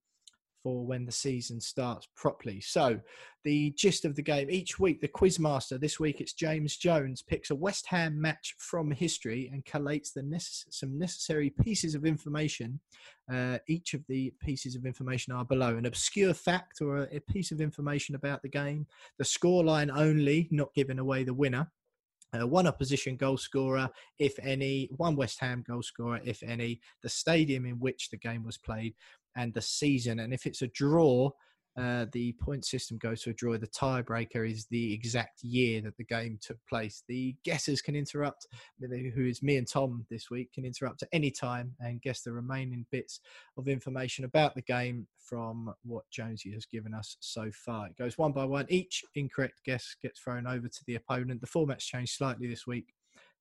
for 0.62 0.84
when 0.84 1.04
the 1.04 1.12
season 1.12 1.60
starts 1.60 2.08
properly. 2.16 2.60
So, 2.60 3.00
the 3.42 3.70
gist 3.70 4.04
of 4.04 4.16
the 4.16 4.22
game 4.22 4.50
each 4.50 4.78
week, 4.78 5.00
the 5.00 5.08
quizmaster, 5.08 5.80
this 5.80 5.98
week 5.98 6.20
it's 6.20 6.34
James 6.34 6.76
Jones, 6.76 7.22
picks 7.22 7.50
a 7.50 7.54
West 7.54 7.86
Ham 7.86 8.20
match 8.20 8.54
from 8.58 8.90
history 8.90 9.48
and 9.52 9.64
collates 9.64 10.12
the 10.12 10.20
necess- 10.20 10.66
some 10.70 10.98
necessary 10.98 11.50
pieces 11.50 11.94
of 11.94 12.04
information. 12.04 12.80
Uh, 13.32 13.58
each 13.68 13.94
of 13.94 14.04
the 14.08 14.32
pieces 14.40 14.74
of 14.74 14.84
information 14.84 15.32
are 15.32 15.44
below 15.44 15.76
an 15.76 15.86
obscure 15.86 16.34
fact 16.34 16.82
or 16.82 16.98
a, 16.98 17.16
a 17.16 17.20
piece 17.20 17.50
of 17.50 17.60
information 17.60 18.14
about 18.14 18.42
the 18.42 18.48
game, 18.48 18.86
the 19.18 19.24
scoreline 19.24 19.90
only, 19.94 20.48
not 20.50 20.74
giving 20.74 20.98
away 20.98 21.24
the 21.24 21.34
winner. 21.34 21.70
Uh, 22.32 22.46
one 22.46 22.66
opposition 22.66 23.16
goal 23.16 23.36
scorer, 23.36 23.90
if 24.18 24.38
any, 24.40 24.88
one 24.96 25.16
West 25.16 25.40
Ham 25.40 25.64
goal 25.66 25.82
scorer, 25.82 26.20
if 26.24 26.42
any, 26.44 26.80
the 27.02 27.08
stadium 27.08 27.66
in 27.66 27.78
which 27.80 28.08
the 28.10 28.16
game 28.16 28.44
was 28.44 28.56
played, 28.56 28.94
and 29.36 29.52
the 29.54 29.62
season. 29.62 30.20
And 30.20 30.32
if 30.32 30.46
it's 30.46 30.62
a 30.62 30.68
draw, 30.68 31.30
uh, 31.78 32.06
the 32.12 32.32
point 32.40 32.64
system 32.64 32.98
goes 32.98 33.22
to 33.22 33.30
a 33.30 33.32
draw. 33.32 33.56
The 33.56 33.66
tiebreaker 33.68 34.48
is 34.48 34.66
the 34.66 34.92
exact 34.92 35.42
year 35.42 35.80
that 35.82 35.96
the 35.96 36.04
game 36.04 36.38
took 36.40 36.58
place. 36.68 37.04
The 37.08 37.36
guessers 37.44 37.80
can 37.80 37.94
interrupt, 37.94 38.46
who 38.80 39.24
is 39.24 39.42
me 39.42 39.56
and 39.56 39.68
Tom 39.68 40.04
this 40.10 40.30
week, 40.30 40.52
can 40.52 40.64
interrupt 40.64 41.02
at 41.02 41.08
any 41.12 41.30
time 41.30 41.74
and 41.80 42.02
guess 42.02 42.22
the 42.22 42.32
remaining 42.32 42.86
bits 42.90 43.20
of 43.56 43.68
information 43.68 44.24
about 44.24 44.54
the 44.54 44.62
game 44.62 45.06
from 45.18 45.72
what 45.84 46.04
Jonesy 46.10 46.52
has 46.52 46.66
given 46.66 46.92
us 46.92 47.16
so 47.20 47.50
far. 47.52 47.86
It 47.86 47.96
goes 47.96 48.18
one 48.18 48.32
by 48.32 48.44
one. 48.44 48.66
Each 48.68 49.04
incorrect 49.14 49.60
guess 49.64 49.94
gets 50.02 50.20
thrown 50.20 50.46
over 50.46 50.66
to 50.66 50.84
the 50.86 50.96
opponent. 50.96 51.40
The 51.40 51.46
format's 51.46 51.86
changed 51.86 52.16
slightly 52.16 52.48
this 52.48 52.66
week. 52.66 52.94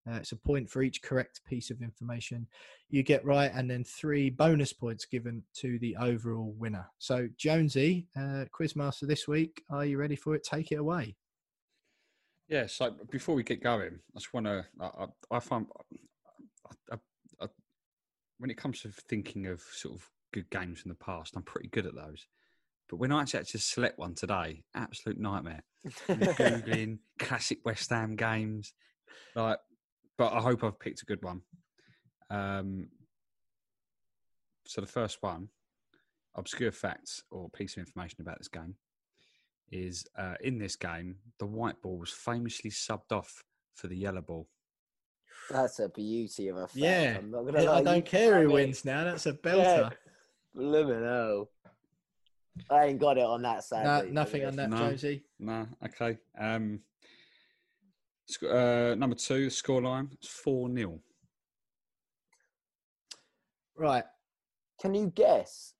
Uh, 0.10 0.16
it's 0.16 0.32
a 0.32 0.36
point 0.36 0.70
for 0.70 0.82
each 0.82 1.02
correct 1.02 1.42
piece 1.46 1.70
of 1.70 1.82
information 1.82 2.48
you 2.90 3.04
get 3.04 3.24
right, 3.24 3.52
and 3.54 3.70
then 3.70 3.84
three 3.84 4.30
bonus 4.30 4.74
points 4.74 5.06
given 5.06 5.44
to 5.54 5.78
the 5.80 5.96
overall 5.98 6.56
winner. 6.58 6.88
So, 6.98 7.28
Jonesy, 7.38 8.08
uh, 8.18 8.46
Quizmaster 8.58 9.08
this 9.08 9.28
week, 9.28 9.62
are 9.70 9.86
you 9.86 9.98
ready 9.98 10.16
for 10.16 10.34
it? 10.36 10.44
Take 10.44 10.72
it 10.72 10.80
away. 10.80 11.16
Yeah. 12.48 12.66
So 12.66 12.96
before 13.12 13.36
we 13.36 13.44
get 13.44 13.64
going, 13.64 14.00
I 14.16 14.20
just 14.20 14.34
want 14.34 14.48
to. 14.48 14.66
I, 14.82 15.06
I, 15.30 15.40
find 15.40 15.68
I, 16.92 16.96
I, 17.42 17.48
when 18.40 18.50
it 18.50 18.58
comes 18.58 18.82
to 18.82 18.90
thinking 19.08 19.46
of 19.46 19.62
sort 19.72 19.96
of 19.96 20.10
good 20.34 20.50
games 20.50 20.82
from 20.82 20.90
the 20.90 20.96
past, 20.96 21.36
I'm 21.36 21.44
pretty 21.44 21.70
good 21.70 21.86
at 21.86 21.96
those. 21.96 22.26
But 22.90 22.98
when 22.98 23.12
I 23.12 23.22
actually 23.22 23.42
had 23.42 23.48
to 23.50 23.60
select 23.60 24.00
one 24.00 24.16
today, 24.16 24.64
absolute 24.76 25.20
nightmare. 25.20 25.64
Googling 26.10 26.98
classic 27.20 27.60
West 27.64 27.92
Ham 27.92 28.16
games, 28.16 28.74
like. 29.36 29.60
But 30.20 30.34
I 30.34 30.42
hope 30.42 30.66
I've 30.66 30.78
picked 30.78 31.02
a 31.02 31.06
good 31.06 31.24
one. 31.24 31.42
Um, 32.30 32.90
so 34.66 34.82
the 34.82 34.88
first 34.88 35.20
one, 35.22 35.48
obscure 36.36 36.74
facts 36.74 37.24
or 37.32 37.50
piece 37.50 37.78
of 37.78 37.80
information 37.80 38.18
about 38.20 38.38
this 38.38 38.50
game, 38.50 38.76
is 39.72 40.06
uh, 40.18 40.34
in 40.44 40.60
this 40.60 40.76
game 40.76 41.16
the 41.40 41.46
white 41.46 41.82
ball 41.82 41.98
was 41.98 42.12
famously 42.12 42.70
subbed 42.70 43.14
off 43.14 43.44
for 43.76 43.88
the 43.88 43.96
yellow 43.96 44.22
ball. 44.22 44.46
That's 45.50 45.80
a 45.80 45.88
beauty 45.88 46.50
of 46.50 46.58
a 46.58 46.68
fact. 46.68 46.76
Yeah, 46.76 47.16
I'm 47.18 47.32
not 47.32 47.46
gonna 47.46 47.64
Yeah, 47.64 47.70
lie. 47.70 47.78
I 47.78 47.84
don't 47.84 48.06
care 48.06 48.42
who 48.42 48.52
wins 48.52 48.84
now. 48.84 49.06
That's 49.06 49.26
a 49.26 49.34
belter. 49.34 49.56
Yeah. 49.64 49.90
Blimmin' 50.54 51.02
hell. 51.02 51.50
I 52.70 52.88
ain't 52.88 53.00
got 53.00 53.18
it 53.18 53.24
on 53.24 53.42
that 53.44 53.64
side. 53.64 53.86
No, 53.86 54.12
nothing 54.12 54.46
on 54.46 54.58
that, 54.58 54.70
No. 54.70 54.78
Jonesy. 54.80 55.24
No, 55.40 55.66
okay. 55.86 56.18
Um, 56.38 56.82
sc- 56.82 57.19
uh, 58.44 58.96
number 58.96 59.16
two, 59.16 59.46
the 59.46 59.52
scoreline 59.52 60.12
it's 60.14 60.28
four 60.28 60.72
0 60.74 61.00
Right. 63.78 64.04
Can 64.82 64.94
you 64.94 65.12
guess? 65.16 65.74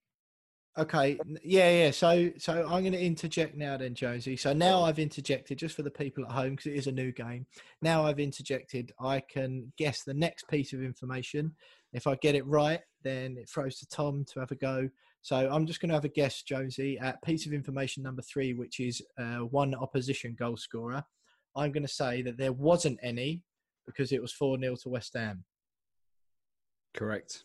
Okay. 0.78 1.20
Yeah, 1.44 1.70
yeah. 1.70 1.92
So, 1.92 2.30
so 2.38 2.64
I'm 2.64 2.84
going 2.84 2.94
to 2.94 3.04
interject 3.04 3.58
now, 3.58 3.76
then, 3.76 3.94
Josie. 3.94 4.38
So 4.38 4.54
now 4.54 4.84
I've 4.84 5.00
interjected 5.00 5.58
just 5.58 5.76
for 5.76 5.82
the 5.82 5.92
people 5.92 6.24
at 6.24 6.32
home 6.32 6.52
because 6.52 6.68
it 6.68 6.76
is 6.76 6.88
a 6.88 6.92
new 6.92 7.12
game. 7.12 7.46
Now 7.82 8.06
I've 8.06 8.20
interjected. 8.20 8.94
I 9.02 9.20
can 9.20 9.74
guess 9.78 10.04
the 10.04 10.14
next 10.14 10.48
piece 10.48 10.72
of 10.72 10.82
information. 10.82 11.54
If 11.92 12.08
I 12.08 12.16
get 12.16 12.36
it 12.36 12.46
right, 12.46 12.80
then 13.04 13.36
it 13.38 13.50
throws 13.50 13.80
to 13.80 13.88
Tom 13.88 14.24
to 14.32 14.40
have 14.40 14.52
a 14.52 14.56
go. 14.56 14.90
So 15.22 15.50
I'm 15.52 15.66
just 15.66 15.82
going 15.82 15.90
to 15.90 15.96
have 15.96 16.06
a 16.06 16.10
guess, 16.10 16.44
Josie, 16.44 16.98
at 17.00 17.22
piece 17.24 17.46
of 17.46 17.52
information 17.52 18.04
number 18.04 18.22
three, 18.22 18.54
which 18.54 18.80
is 18.80 19.02
uh, 19.18 19.40
one 19.40 19.76
opposition 19.76 20.36
goal 20.40 20.56
scorer. 20.56 21.04
I'm 21.60 21.72
going 21.72 21.86
to 21.86 21.94
say 21.94 22.22
that 22.24 22.38
there 22.38 22.54
wasn't 22.54 23.00
any 23.04 23.44
because 23.86 24.12
it 24.12 24.22
was 24.22 24.32
4 24.32 24.60
0 24.60 24.76
to 24.84 24.90
West 24.90 25.14
Ham. 25.16 25.44
Correct. 26.94 27.44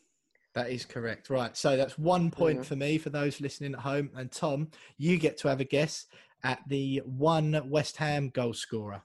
That 0.55 0.71
is 0.71 0.85
correct. 0.85 1.31
Right. 1.31 1.57
So 1.57 1.77
that's 1.77 1.99
one 1.99 2.31
point 2.31 2.65
for 2.65 2.77
me 2.77 2.97
for 2.99 3.11
those 3.11 3.41
listening 3.41 3.75
at 3.75 3.81
home. 3.81 4.11
And 4.15 4.31
Tom, 4.31 4.69
you 4.99 5.19
get 5.19 5.37
to 5.39 5.49
have 5.49 5.61
a 5.61 5.65
guess 5.65 6.07
at 6.45 6.61
the 6.69 7.03
one 7.05 7.61
West 7.69 7.97
Ham 7.97 8.29
goal 8.29 8.53
scorer. 8.53 9.03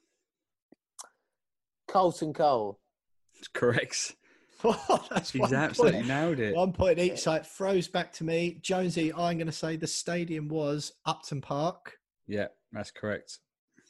Carlton 1.90 2.34
Cole. 2.34 2.80
It's 3.36 3.48
correct. 3.48 4.16
that's 5.10 5.32
He's 5.32 5.54
absolutely 5.54 6.00
point. 6.00 6.08
nailed 6.08 6.40
it. 6.40 6.56
One 6.56 6.74
point 6.74 7.00
each. 7.00 7.20
So 7.20 7.34
it 7.34 7.48
throws 7.48 7.88
back 7.88 8.14
to 8.14 8.24
me. 8.24 8.60
Jonesy, 8.62 9.12
I'm 9.14 9.38
going 9.38 9.48
to 9.48 9.52
say 9.54 9.76
the 9.76 9.88
stadium 9.88 10.50
was 10.50 10.92
Upton 11.06 11.42
Park. 11.42 11.98
Yeah, 12.28 12.48
that's 12.72 12.92
correct. 12.92 13.40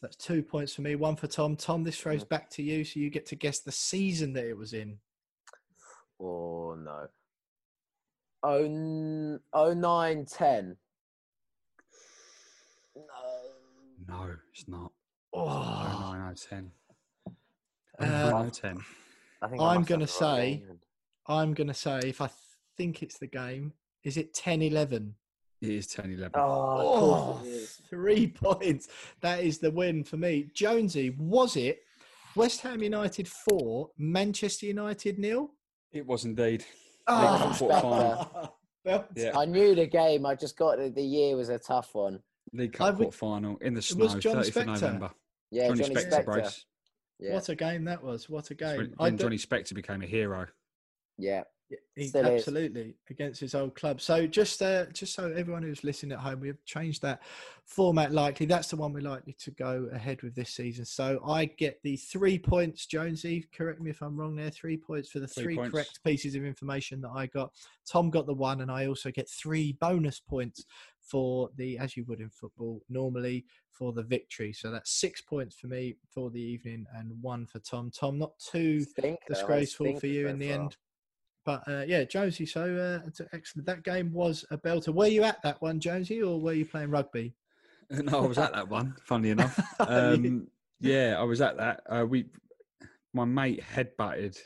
That's 0.02 0.16
two 0.16 0.42
points 0.42 0.74
for 0.74 0.82
me. 0.82 0.96
One 0.96 1.16
for 1.16 1.28
Tom. 1.28 1.56
Tom, 1.56 1.84
this 1.84 1.98
throws 2.00 2.24
back 2.24 2.50
to 2.52 2.64
you. 2.64 2.84
So 2.86 3.00
you 3.00 3.10
get 3.10 3.26
to 3.28 3.36
guess 3.36 3.60
the 3.60 3.72
season 3.72 4.34
that 4.34 4.46
it 4.46 4.58
was 4.58 4.74
in. 4.74 4.98
Oh 6.22 6.76
no. 6.82 7.08
Oh, 8.44 8.64
n- 8.64 9.40
oh 9.54 9.74
nine 9.74 10.26
ten. 10.26 10.78
No. 12.96 13.04
No, 14.08 14.36
it's 14.54 14.68
not. 14.68 14.92
Oh, 15.34 15.48
Oh, 15.48 16.12
nine 16.12 16.22
out 16.22 16.38
ten. 16.50 16.72
Uh, 18.00 18.06
Nine 18.32 18.52
ten. 18.52 18.80
I 19.42 19.48
think 19.48 19.62
I 19.62 19.66
I'm 19.74 19.82
must 19.82 19.90
going 19.90 20.00
to 20.00 20.06
the 20.06 20.26
wrong 20.26 20.38
say, 20.38 20.56
game. 20.66 20.80
I'm 21.28 21.54
going 21.54 21.68
to 21.68 21.74
say, 21.74 22.00
if 22.06 22.22
I 22.22 22.30
think 22.78 23.04
it's 23.04 23.18
the 23.18 23.28
game, 23.28 23.74
is 24.04 24.16
it 24.18 24.34
10 24.34 24.62
11? 24.62 25.16
It 25.62 25.70
is 25.70 25.88
10 25.88 26.12
11. 26.12 26.32
Oh, 26.36 26.42
of 26.42 27.00
course 27.00 27.22
Oh, 27.42 27.42
it 27.46 27.50
is. 27.50 27.79
Three 27.90 28.28
points. 28.44 28.88
That 29.22 29.44
is 29.44 29.60
the 29.60 29.72
win 29.72 30.04
for 30.04 30.18
me. 30.18 30.50
Jonesy, 30.54 31.12
was 31.18 31.56
it 31.56 31.80
West 32.36 32.62
Ham 32.62 32.82
United 32.84 33.28
4, 33.28 33.90
Manchester 33.98 34.68
United 34.68 35.18
nil? 35.20 35.52
It 35.92 36.06
was 36.06 36.26
indeed. 36.26 36.64
Ah. 37.08 37.42
Oh, 37.42 37.48
Cup 37.50 37.58
quarter 37.58 37.82
final. 37.82 38.56
Well, 38.86 39.08
Yeah. 39.16 39.38
I 39.38 39.46
knew 39.46 39.76
the 39.76 39.88
game. 39.88 40.26
I 40.26 40.36
just 40.36 40.58
got 40.58 40.78
the, 40.78 40.90
the 40.90 41.02
year 41.02 41.36
was 41.36 41.50
a 41.50 41.60
tough 41.60 41.90
one. 41.94 42.20
League 42.54 42.74
Cup 42.74 42.98
would- 43.00 43.14
final 43.14 43.58
in 43.58 43.74
the 43.74 43.78
was 43.78 44.12
snow, 44.12 44.20
John 44.20 44.36
30th 44.38 44.56
of 44.56 44.66
November. 44.68 45.12
Yeah, 45.52 45.68
Johnny, 45.70 45.82
Johnny, 45.84 45.96
Spector, 45.96 46.12
Spector. 46.12 46.26
brace. 46.26 46.66
Yeah, 47.20 47.34
What 47.34 47.50
a 47.50 47.56
game 47.56 47.84
that 47.86 48.04
was. 48.04 48.30
What 48.30 48.50
a 48.52 48.56
game. 48.56 48.78
When, 48.78 48.94
I 49.00 49.04
when 49.04 49.18
Johnny 49.18 49.38
Spector 49.38 49.74
became 49.74 50.02
a 50.02 50.06
hero. 50.06 50.48
yeah. 51.18 51.44
He- 51.96 52.12
absolutely 52.16 52.96
against 53.10 53.40
his 53.42 53.54
old 53.54 53.76
club. 53.76 54.02
So 54.02 54.26
just 54.26 54.62
uh, 54.62 54.86
just 54.88 55.14
so 55.14 55.32
everyone 55.36 55.64
who's 55.64 55.84
listening 55.84 56.14
at 56.14 56.20
home, 56.20 56.40
we 56.40 56.48
have 56.48 56.64
changed 56.66 57.02
that 57.02 57.22
format. 57.66 58.12
Likely 58.12 58.46
that's 58.46 58.70
the 58.70 58.78
one 58.78 58.94
we're 58.94 59.02
likely 59.02 59.36
to 59.40 59.52
go 59.52 59.90
ahead 59.94 60.22
with 60.24 60.34
this 60.34 60.52
season. 60.52 60.86
So 60.86 61.20
I 61.28 61.46
get 61.46 61.80
the 61.84 61.98
three 61.98 62.40
points, 62.40 62.86
Jonesy. 62.86 63.48
Correct 63.54 63.82
me 63.82 63.90
if 63.90 64.02
I'm 64.02 64.18
wrong. 64.18 64.36
There, 64.36 64.50
three 64.50 64.78
points 64.78 65.10
for 65.10 65.20
the 65.20 65.28
Three 65.28 65.56
three, 65.56 65.70
correct 65.70 66.00
pieces 66.04 66.36
of 66.36 66.46
information 66.46 67.02
that 67.02 67.12
I 67.14 67.28
got. 67.28 67.52
Tom 67.90 68.10
got 68.10 68.26
the 68.26 68.34
one, 68.34 68.62
and 68.62 68.72
I 68.72 68.88
also 68.88 69.12
get 69.12 69.30
three 69.30 69.74
bonus 69.74 70.20
points 70.20 70.66
for 71.02 71.50
the, 71.58 71.78
as 71.78 71.98
you 71.98 72.06
would 72.06 72.22
in 72.22 72.30
football, 72.30 72.82
normally 72.88 73.46
for 73.72 73.94
the 73.94 74.04
victory. 74.04 74.54
So 74.54 74.72
that's 74.72 74.92
six 74.92 75.22
points 75.22 75.56
for 75.56 75.68
me 75.68 75.96
for 76.14 76.30
the 76.30 76.42
evening, 76.42 76.86
and 76.96 77.12
one 77.22 77.46
for 77.46 77.60
Tom. 77.60 77.92
Tom, 77.92 78.18
not 78.18 78.32
too 78.40 78.82
Stinker, 78.82 79.18
disgraceful 79.28 80.00
for 80.00 80.08
you 80.08 80.28
in 80.28 80.38
the 80.38 80.50
far. 80.50 80.62
end. 80.62 80.78
But 81.50 81.64
uh, 81.68 81.84
yeah, 81.88 82.04
Josie, 82.04 82.46
So 82.46 82.62
uh, 83.04 83.10
excellent. 83.34 83.66
That 83.66 83.82
game 83.84 84.14
was 84.14 84.46
a 84.52 84.58
belter. 84.60 84.94
Were 84.94 85.08
you 85.08 85.24
at 85.24 85.42
that 85.42 85.60
one, 85.64 85.80
Josie, 85.80 86.22
or 86.22 86.40
were 86.40 86.54
you 86.54 86.64
playing 86.64 86.92
rugby? 86.92 87.34
No, 87.90 88.24
I 88.24 88.28
was 88.28 88.38
at 88.38 88.54
that 88.54 88.70
one. 88.70 88.94
Funnily 89.04 89.32
enough, 89.32 89.60
um, 89.80 90.48
yeah, 90.80 91.16
I 91.18 91.24
was 91.24 91.42
at 91.42 91.58
that. 91.58 91.82
Uh, 91.90 92.06
we, 92.08 92.26
my 93.16 93.26
mate 93.26 93.64
headbutted 93.64 94.38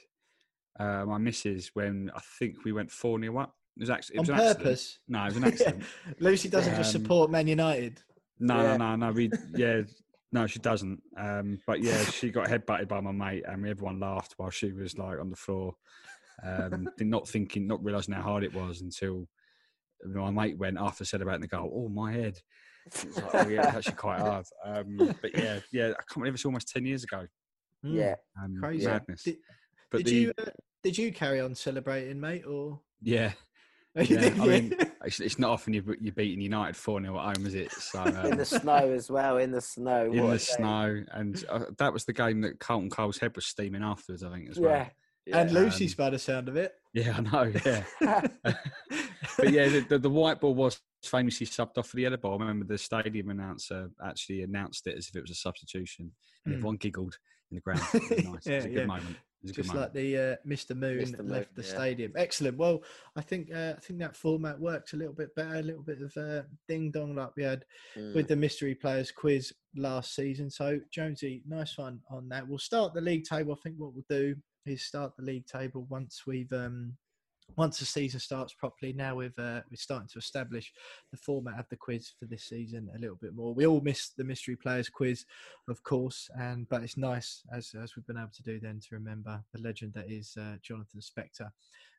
uh, 0.80 1.04
my 1.06 1.18
missus 1.18 1.72
when 1.74 2.10
I 2.16 2.22
think 2.40 2.64
we 2.64 2.72
went 2.72 2.90
four 2.90 3.20
0 3.20 3.38
up. 3.38 3.54
It 3.76 3.82
was 3.82 3.90
actually 3.90 4.16
it 4.16 4.20
On 4.20 4.22
was 4.22 4.30
accident. 4.30 4.58
purpose. 4.60 5.00
No, 5.10 5.24
it 5.24 5.26
was 5.26 5.36
an 5.36 5.44
accident. 5.44 5.84
Lucy 6.20 6.48
doesn't 6.48 6.76
just 6.78 6.96
Um, 6.96 7.02
support 7.02 7.30
Man 7.32 7.48
United. 7.48 8.02
No, 8.40 8.62
Yeah. 8.62 8.78
no, 8.78 8.96
no, 8.96 9.08
no. 9.08 9.12
We 9.12 9.30
yeah, 9.58 9.82
no, 10.32 10.48
she 10.48 10.60
doesn't. 10.60 11.02
Um, 11.18 11.60
but 11.68 11.82
yeah, 11.84 12.02
she 12.06 12.30
got 12.32 12.48
headbutted 12.48 12.88
by 12.88 13.02
my 13.02 13.12
mate, 13.12 13.44
and 13.46 13.68
everyone 13.68 14.00
laughed 14.00 14.36
while 14.38 14.52
she 14.52 14.72
was 14.72 14.98
like 14.98 15.20
on 15.20 15.30
the 15.32 15.36
floor, 15.36 15.76
um, 16.42 16.90
not 17.00 17.28
thinking, 17.28 17.68
not 17.68 17.84
realizing 17.84 18.14
how 18.14 18.22
hard 18.22 18.44
it 18.44 18.54
was 18.54 18.82
until 18.82 19.28
my 20.06 20.32
mate 20.32 20.58
went 20.58 20.78
after 20.80 21.06
said 21.06 21.22
about 21.22 21.34
it 21.34 21.36
and 21.36 21.44
they 21.44 21.48
go, 21.48 21.70
"Oh, 21.74 21.90
my 21.90 22.12
head." 22.12 22.40
It 22.86 23.06
was 23.06 23.18
like, 23.18 23.36
oh 23.36 23.48
yeah, 23.48 23.68
it's 23.68 23.78
actually 23.78 23.96
quite 23.96 24.20
hard. 24.20 24.46
Um, 24.66 25.16
but 25.22 25.38
yeah, 25.38 25.60
yeah, 25.72 25.90
I 25.92 26.04
can't 26.04 26.18
believe 26.18 26.34
it's 26.34 26.46
almost 26.46 26.68
ten 26.68 26.86
years 26.86 27.04
ago. 27.04 27.26
Mm, 27.86 27.96
Yeah. 27.96 28.16
Um, 28.42 28.58
crazy. 28.60 28.86
madness. 28.88 29.24
Did, 29.24 29.38
but 29.90 29.98
did 30.00 30.08
the 30.08 30.12
you 30.16 30.34
uh, 30.38 30.50
did 30.82 30.98
you 30.98 31.14
carry 31.14 31.40
on 31.40 31.56
celebrating, 31.56 32.20
mate, 32.20 32.46
or 32.46 32.82
yeah, 33.02 33.32
yeah. 33.96 34.34
I 34.42 34.48
mean, 34.48 34.74
it's, 35.06 35.20
it's 35.20 35.40
not 35.40 35.52
often 35.52 35.74
you're, 35.74 35.84
you're 36.02 36.14
beating 36.14 36.42
United 36.42 36.76
four 36.76 37.00
0 37.02 37.18
at 37.18 37.38
home, 37.38 37.46
is 37.46 37.54
it? 37.54 37.72
So 37.72 38.04
In 38.06 38.16
um, 38.18 38.38
the 38.38 38.46
snow 38.46 38.92
as 38.92 39.10
well. 39.10 39.38
In 39.38 39.52
the 39.52 39.62
snow. 39.62 40.12
in 40.12 40.30
the 40.30 40.40
snow, 40.40 41.04
and 41.12 41.46
uh, 41.50 41.66
that 41.78 41.94
was 41.94 42.06
the 42.06 42.14
game 42.14 42.42
that 42.42 42.60
Carlton 42.60 42.90
Cole's 42.90 43.18
head 43.18 43.36
was 43.36 43.46
steaming 43.46 43.84
afterwards. 43.84 44.24
I 44.24 44.32
think 44.32 44.50
as 44.50 44.60
well. 44.60 44.72
Yeah. 44.72 44.90
And. 45.32 45.52
Lucy's 45.52 45.94
um, 45.98 46.04
by 46.06 46.10
the 46.10 46.20
sound 46.20 46.50
of 46.50 46.56
it. 46.56 46.74
Yeah, 46.94 47.16
I 47.18 47.22
know. 47.22 47.54
Yeah, 47.66 47.84
but 49.38 49.52
yeah, 49.52 49.68
the, 49.68 49.86
the, 49.90 50.00
the 50.00 50.10
white 50.10 50.40
ball 50.40 50.54
was 50.54 50.80
famously 51.04 51.48
subbed 51.48 51.78
off 51.78 51.88
for 51.88 51.96
the 51.96 52.04
yellow 52.04 52.18
ball. 52.18 52.34
I 52.38 52.42
remember 52.42 52.66
the 52.66 52.78
stadium 52.78 53.30
announcer 53.30 53.90
actually 54.06 54.44
announced 54.44 54.86
it 54.88 54.98
as 54.98 55.08
if 55.08 55.16
it 55.16 55.22
was 55.22 55.32
a 55.32 55.36
substitution, 55.36 56.12
and 56.46 56.54
Mm. 56.54 56.58
everyone 56.58 56.76
giggled 56.78 57.18
in 57.52 57.56
the 57.56 57.62
ground. 57.66 57.82
It 57.94 58.26
was 58.26 58.46
nice. 58.46 58.48
it 58.48 58.56
was 58.56 58.66
a 58.66 58.70
good 58.70 58.78
yeah. 58.80 58.86
moment. 58.86 59.10
It 59.10 59.44
was 59.44 59.52
a 59.52 59.54
good 59.54 59.62
just 59.64 59.68
moment. 59.74 59.82
like 59.82 59.94
the 59.94 60.18
uh, 60.18 60.36
Mr. 60.48 60.76
Moon 60.76 61.00
Mr. 61.00 61.18
Moon, 61.20 61.30
left 61.30 61.56
the 61.56 61.62
yeah. 61.64 61.68
stadium. 61.70 62.12
Excellent. 62.18 62.58
Well, 62.58 62.84
I 63.16 63.22
think 63.22 63.50
uh, 63.54 63.74
I 63.78 63.80
think 63.80 64.00
that 64.00 64.16
format 64.16 64.60
works 64.60 64.94
a 64.94 64.98
little 64.98 65.14
bit 65.14 65.34
better. 65.36 65.56
A 65.56 65.62
little 65.62 65.84
bit 65.84 66.02
of 66.02 66.16
uh, 66.18 66.44
ding 66.68 66.92
dong 66.92 67.16
like 67.16 67.30
we 67.38 67.44
had 67.44 67.64
Mm. 67.98 68.14
with 68.16 68.28
the 68.28 68.36
mystery 68.36 68.76
players 68.76 69.12
quiz 69.12 69.54
last 69.76 70.16
season. 70.16 70.50
So 70.50 70.80
Jonesy, 70.92 71.44
nice 71.48 71.78
one 71.78 72.00
on 72.12 72.28
that. 72.30 72.48
We'll 72.48 72.60
start 72.60 72.94
the 72.94 73.02
league 73.02 73.24
table. 73.24 73.54
I 73.54 73.62
think 73.64 73.76
what 73.78 73.94
we'll 73.94 74.06
do 74.10 74.36
is 74.66 74.84
start 74.84 75.16
the 75.18 75.24
league 75.24 75.46
table 75.46 75.86
once 75.90 76.24
we've 76.26 76.52
um, 76.54 76.94
once 77.58 77.80
the 77.80 77.86
season 77.86 78.20
starts 78.20 78.54
properly. 78.54 78.94
Now 78.94 79.16
we've 79.16 79.38
uh, 79.38 79.62
we're 79.70 79.78
starting 79.78 80.08
to 80.10 80.20
establish 80.20 80.72
the 81.12 81.18
format 81.18 81.60
of 81.60 81.66
the 81.70 81.76
quiz 81.76 82.12
for 82.20 82.26
this 82.26 82.46
season 82.46 82.90
a 82.96 83.00
little 83.00 83.18
bit 83.22 83.36
more. 83.36 83.54
We 83.54 83.66
all 83.66 83.82
miss 83.82 84.10
the 84.10 84.24
mystery 84.24 84.56
players 84.56 84.90
quiz, 84.90 85.26
of 85.70 85.84
course, 85.84 86.30
and 86.40 86.68
but 86.70 86.84
it's 86.84 86.98
nice 86.98 87.44
as 87.54 87.74
as 87.82 87.96
we've 87.96 88.08
been 88.08 88.18
able 88.18 88.32
to 88.34 88.44
do 88.44 88.60
then 88.60 88.80
to 88.80 88.96
remember 88.96 89.44
the 89.54 89.62
legend 89.62 89.94
that 89.94 90.10
is 90.10 90.36
uh, 90.38 90.56
Jonathan 90.62 91.02
Spector 91.02 91.50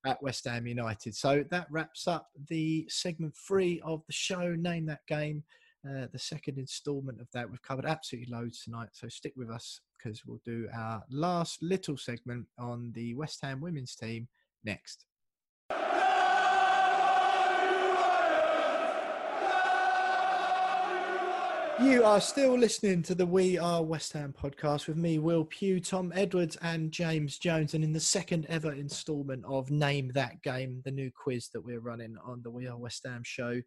at 0.07 0.23
West 0.23 0.47
Ham 0.47 0.67
United. 0.67 1.15
So 1.15 1.45
that 1.51 1.67
wraps 1.71 2.07
up 2.07 2.29
the 2.49 2.87
segment 2.89 3.35
three 3.37 3.81
of 3.85 4.03
the 4.07 4.13
show. 4.13 4.55
Name 4.55 4.87
that 4.87 5.07
game. 5.07 5.45
Uh, 5.87 6.07
the 6.13 6.19
second 6.19 6.59
instalment 6.59 7.21
of 7.21 7.29
that. 7.33 7.51
We've 7.51 7.61
covered 7.61 7.85
absolutely 7.85 8.33
loads 8.33 8.63
tonight, 8.63 8.89
so 8.93 9.07
stick 9.09 9.35
with 9.37 9.51
us 9.51 9.81
because 9.99 10.25
we'll 10.25 10.41
do 10.43 10.67
our 10.75 11.03
last 11.11 11.63
little 11.63 11.99
segment 11.99 12.47
on 12.59 12.93
the 12.95 13.15
West 13.15 13.41
Ham 13.43 13.61
women's 13.61 13.95
team 13.95 14.29
next. 14.65 15.05
You 21.83 22.05
are 22.05 22.21
still 22.21 22.57
listening 22.57 23.03
to 23.03 23.17
the 23.17 23.27
We 23.27 23.59
Are 23.59 23.83
West 23.83 24.13
Ham 24.13 24.33
podcast 24.33 24.87
with 24.87 24.97
me, 24.97 25.19
Will 25.19 25.45
Pugh, 25.45 25.81
Tom 25.81 26.13
Edwards, 26.15 26.57
and 26.63 26.93
James 26.93 27.37
Jones. 27.37 27.75
And 27.75 27.83
in 27.83 27.93
the 27.93 27.99
second 27.99 28.47
ever 28.49 28.73
instalment 28.73 29.45
of 29.45 29.73
Name 29.73 30.13
That 30.15 30.41
Game, 30.43 30.83
the 30.85 30.93
new 30.93 31.11
quiz 31.11 31.49
that 31.53 31.61
we're 31.61 31.81
running 31.81 32.15
on 32.25 32.43
the 32.43 32.51
We 32.51 32.69
Are 32.69 32.79
West 32.79 33.05
Ham 33.05 33.23
show, 33.25 33.61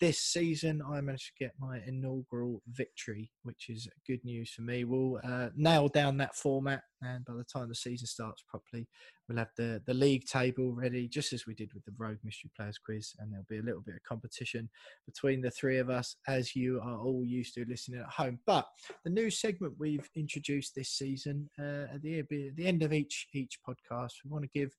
this 0.00 0.18
season 0.18 0.82
I 0.82 1.00
managed 1.02 1.36
to 1.36 1.44
get 1.44 1.52
my 1.60 1.78
inaugural 1.86 2.62
victory, 2.66 3.30
which 3.44 3.66
is 3.68 3.88
good 4.08 4.24
news 4.24 4.50
for 4.50 4.62
me. 4.62 4.82
We'll 4.82 5.20
uh, 5.22 5.50
nail 5.54 5.86
down 5.86 6.16
that 6.16 6.34
format, 6.34 6.82
and 7.00 7.24
by 7.24 7.34
the 7.34 7.44
time 7.44 7.68
the 7.68 7.76
season 7.76 8.08
starts 8.08 8.42
properly, 8.48 8.88
we'll 9.28 9.38
have 9.38 9.50
the, 9.56 9.82
the 9.86 9.94
league 9.94 10.26
table 10.26 10.72
ready, 10.72 11.08
just 11.08 11.32
as 11.32 11.46
we 11.46 11.54
did 11.54 11.72
with 11.74 11.84
the 11.84 11.94
Rogue 11.96 12.18
Mystery 12.24 12.50
Players 12.56 12.78
quiz, 12.78 13.14
and 13.18 13.32
there'll 13.32 13.46
be 13.48 13.58
a 13.58 13.62
little 13.62 13.80
bit 13.80 13.96
of 13.96 14.02
competition 14.02 14.68
between 15.06 15.40
the 15.40 15.50
three 15.50 15.78
of 15.78 15.90
us, 15.90 16.16
as 16.28 16.54
you 16.56 16.80
are 16.82 16.98
all 16.98 17.24
used 17.24 17.54
to 17.54 17.64
listening 17.68 18.00
at 18.00 18.06
home. 18.06 18.38
But 18.46 18.66
the 19.04 19.10
new 19.10 19.30
segment 19.30 19.74
we've 19.78 20.08
introduced 20.16 20.74
this 20.74 20.90
season, 20.90 21.48
uh, 21.58 21.94
at 21.94 22.02
the, 22.02 22.20
at 22.20 22.28
the 22.28 22.66
end 22.66 22.82
of 22.82 22.92
each 22.92 23.26
each 23.32 23.58
podcast, 23.66 24.12
we 24.24 24.30
want 24.30 24.44
to 24.44 24.58
give 24.58 24.74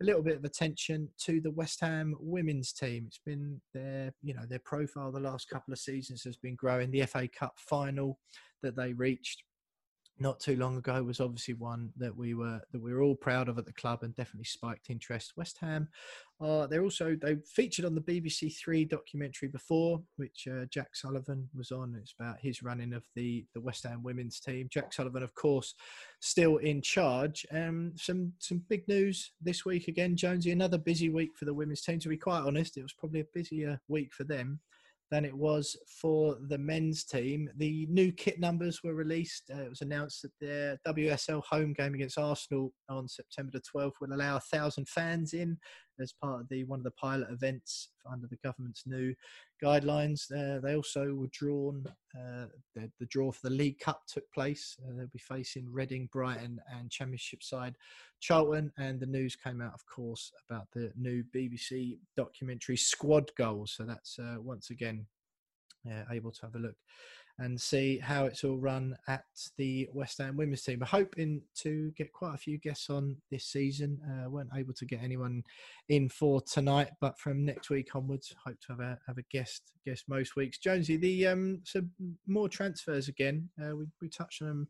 a 0.00 0.04
little 0.04 0.22
bit 0.22 0.36
of 0.36 0.44
attention 0.44 1.08
to 1.24 1.40
the 1.40 1.50
West 1.50 1.80
Ham 1.80 2.14
women's 2.20 2.72
team. 2.72 3.04
It's 3.06 3.20
been 3.24 3.60
their, 3.72 4.12
you 4.22 4.34
know, 4.34 4.44
their 4.48 4.60
profile 4.60 5.10
the 5.10 5.20
last 5.20 5.48
couple 5.48 5.72
of 5.72 5.78
seasons 5.78 6.22
has 6.24 6.36
been 6.36 6.54
growing. 6.54 6.90
The 6.90 7.06
FA 7.06 7.28
Cup 7.28 7.54
final 7.56 8.18
that 8.62 8.76
they 8.76 8.92
reached 8.92 9.42
not 10.18 10.40
too 10.40 10.56
long 10.56 10.78
ago 10.78 11.02
was 11.02 11.20
obviously 11.20 11.54
one 11.54 11.90
that 11.96 12.16
we 12.16 12.34
were 12.34 12.60
that 12.72 12.80
we 12.80 12.92
were 12.92 13.02
all 13.02 13.14
proud 13.14 13.48
of 13.48 13.58
at 13.58 13.66
the 13.66 13.72
club 13.72 14.02
and 14.02 14.14
definitely 14.14 14.44
spiked 14.44 14.88
interest. 14.88 15.34
West 15.36 15.58
Ham, 15.60 15.88
uh, 16.40 16.66
they're 16.66 16.82
also 16.82 17.16
they 17.20 17.36
featured 17.46 17.84
on 17.84 17.94
the 17.94 18.00
BBC 18.00 18.56
Three 18.56 18.84
documentary 18.84 19.48
before, 19.48 20.00
which 20.16 20.48
uh, 20.50 20.64
Jack 20.66 20.96
Sullivan 20.96 21.48
was 21.54 21.70
on. 21.70 21.96
It's 22.00 22.14
about 22.18 22.40
his 22.40 22.62
running 22.62 22.94
of 22.94 23.04
the 23.14 23.44
the 23.54 23.60
West 23.60 23.84
Ham 23.84 24.02
women's 24.02 24.40
team. 24.40 24.68
Jack 24.70 24.92
Sullivan, 24.92 25.22
of 25.22 25.34
course, 25.34 25.74
still 26.20 26.56
in 26.58 26.80
charge. 26.80 27.44
Um, 27.52 27.92
some 27.96 28.32
some 28.38 28.62
big 28.68 28.88
news 28.88 29.32
this 29.42 29.64
week 29.64 29.88
again, 29.88 30.16
Jonesy. 30.16 30.50
Another 30.50 30.78
busy 30.78 31.10
week 31.10 31.36
for 31.36 31.44
the 31.44 31.54
women's 31.54 31.82
team. 31.82 31.98
To 32.00 32.08
be 32.08 32.16
quite 32.16 32.42
honest, 32.42 32.78
it 32.78 32.82
was 32.82 32.94
probably 32.94 33.20
a 33.20 33.26
busier 33.34 33.80
week 33.88 34.14
for 34.14 34.24
them 34.24 34.60
than 35.10 35.24
it 35.24 35.34
was 35.34 35.76
for 36.00 36.36
the 36.48 36.58
men's 36.58 37.04
team. 37.04 37.48
The 37.56 37.86
new 37.88 38.12
kit 38.12 38.40
numbers 38.40 38.80
were 38.82 38.94
released. 38.94 39.50
Uh, 39.54 39.62
it 39.62 39.70
was 39.70 39.82
announced 39.82 40.22
that 40.22 40.32
their 40.40 40.78
WSL 40.86 41.42
home 41.44 41.72
game 41.72 41.94
against 41.94 42.18
Arsenal 42.18 42.72
on 42.88 43.08
September 43.08 43.52
the 43.52 43.62
12th 43.78 43.92
will 44.00 44.12
allow 44.12 44.36
a 44.36 44.40
thousand 44.40 44.88
fans 44.88 45.32
in 45.32 45.56
as 46.00 46.12
part 46.12 46.40
of 46.40 46.48
the 46.48 46.64
one 46.64 46.80
of 46.80 46.84
the 46.84 46.90
pilot 46.92 47.28
events 47.30 47.88
under 48.10 48.26
the 48.26 48.38
government's 48.44 48.84
new 48.86 49.14
guidelines. 49.62 50.30
Uh, 50.30 50.60
they 50.60 50.74
also 50.74 51.14
were 51.14 51.28
drawn. 51.28 51.84
Uh, 52.14 52.46
the, 52.74 52.90
the 52.98 53.06
draw 53.06 53.30
for 53.32 53.48
the 53.48 53.54
League 53.54 53.78
Cup 53.78 54.02
took 54.06 54.30
place. 54.32 54.76
Uh, 54.82 54.92
they'll 54.96 55.06
be 55.08 55.18
facing 55.18 55.70
Reading, 55.70 56.08
Brighton, 56.12 56.60
and 56.74 56.90
Championship 56.90 57.42
side 57.42 57.76
Charlton. 58.20 58.72
And 58.78 59.00
the 59.00 59.06
news 59.06 59.36
came 59.36 59.60
out, 59.60 59.74
of 59.74 59.84
course, 59.86 60.32
about 60.48 60.68
the 60.72 60.92
new 60.96 61.24
BBC 61.34 61.98
documentary 62.16 62.76
Squad 62.76 63.30
Goals. 63.36 63.72
So 63.76 63.84
that's 63.84 64.18
uh, 64.18 64.36
once 64.38 64.70
again 64.70 65.06
uh, 65.90 66.04
able 66.10 66.32
to 66.32 66.42
have 66.42 66.54
a 66.54 66.58
look 66.58 66.76
and 67.38 67.60
see 67.60 67.98
how 67.98 68.24
it's 68.24 68.44
all 68.44 68.56
run 68.56 68.96
at 69.08 69.24
the 69.56 69.88
West 69.92 70.18
Ham 70.18 70.36
women's 70.36 70.62
team. 70.62 70.80
We're 70.80 70.86
hoping 70.86 71.42
to 71.56 71.92
get 71.96 72.12
quite 72.12 72.34
a 72.34 72.38
few 72.38 72.58
guests 72.58 72.88
on 72.88 73.16
this 73.30 73.44
season. 73.44 74.00
Uh, 74.08 74.30
weren't 74.30 74.50
able 74.54 74.74
to 74.74 74.86
get 74.86 75.02
anyone 75.02 75.42
in 75.88 76.08
for 76.08 76.40
tonight, 76.40 76.90
but 77.00 77.18
from 77.18 77.44
next 77.44 77.68
week 77.68 77.94
onwards, 77.94 78.34
hope 78.44 78.58
to 78.60 78.72
have 78.72 78.80
a 78.80 78.98
have 79.06 79.18
a 79.18 79.24
guest 79.30 79.72
guest 79.84 80.04
most 80.08 80.36
weeks. 80.36 80.58
Jonesy, 80.58 80.96
the 80.96 81.26
um, 81.26 81.60
some 81.64 81.90
more 82.26 82.48
transfers 82.48 83.08
again. 83.08 83.48
Uh, 83.62 83.76
we 83.76 83.86
we 84.00 84.08
touched 84.08 84.42
on 84.42 84.48
them 84.48 84.68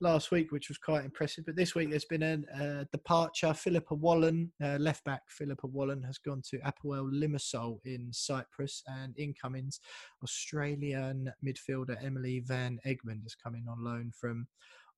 last 0.00 0.30
week, 0.30 0.50
which 0.50 0.68
was 0.68 0.78
quite 0.78 1.04
impressive. 1.04 1.44
But 1.44 1.56
this 1.56 1.74
week 1.74 1.90
there's 1.90 2.04
been 2.04 2.22
a, 2.22 2.38
a 2.60 2.84
departure. 2.92 3.54
Philippa 3.54 3.94
Wallen, 3.94 4.52
uh, 4.62 4.76
left 4.78 5.04
back 5.04 5.22
Philippa 5.28 5.66
Wallen, 5.66 6.02
has 6.02 6.18
gone 6.18 6.42
to 6.50 6.58
Apoel 6.58 7.10
Limassol 7.12 7.78
in 7.84 8.12
Cyprus, 8.12 8.82
and 8.86 9.16
incomings 9.18 9.80
Australian 10.22 11.32
midfielder 11.44 12.02
Emily 12.04 12.40
Van 12.40 12.78
Egmond 12.86 13.22
has 13.22 13.34
come 13.34 13.54
in 13.54 13.66
on 13.68 13.84
loan 13.84 14.12
from 14.18 14.46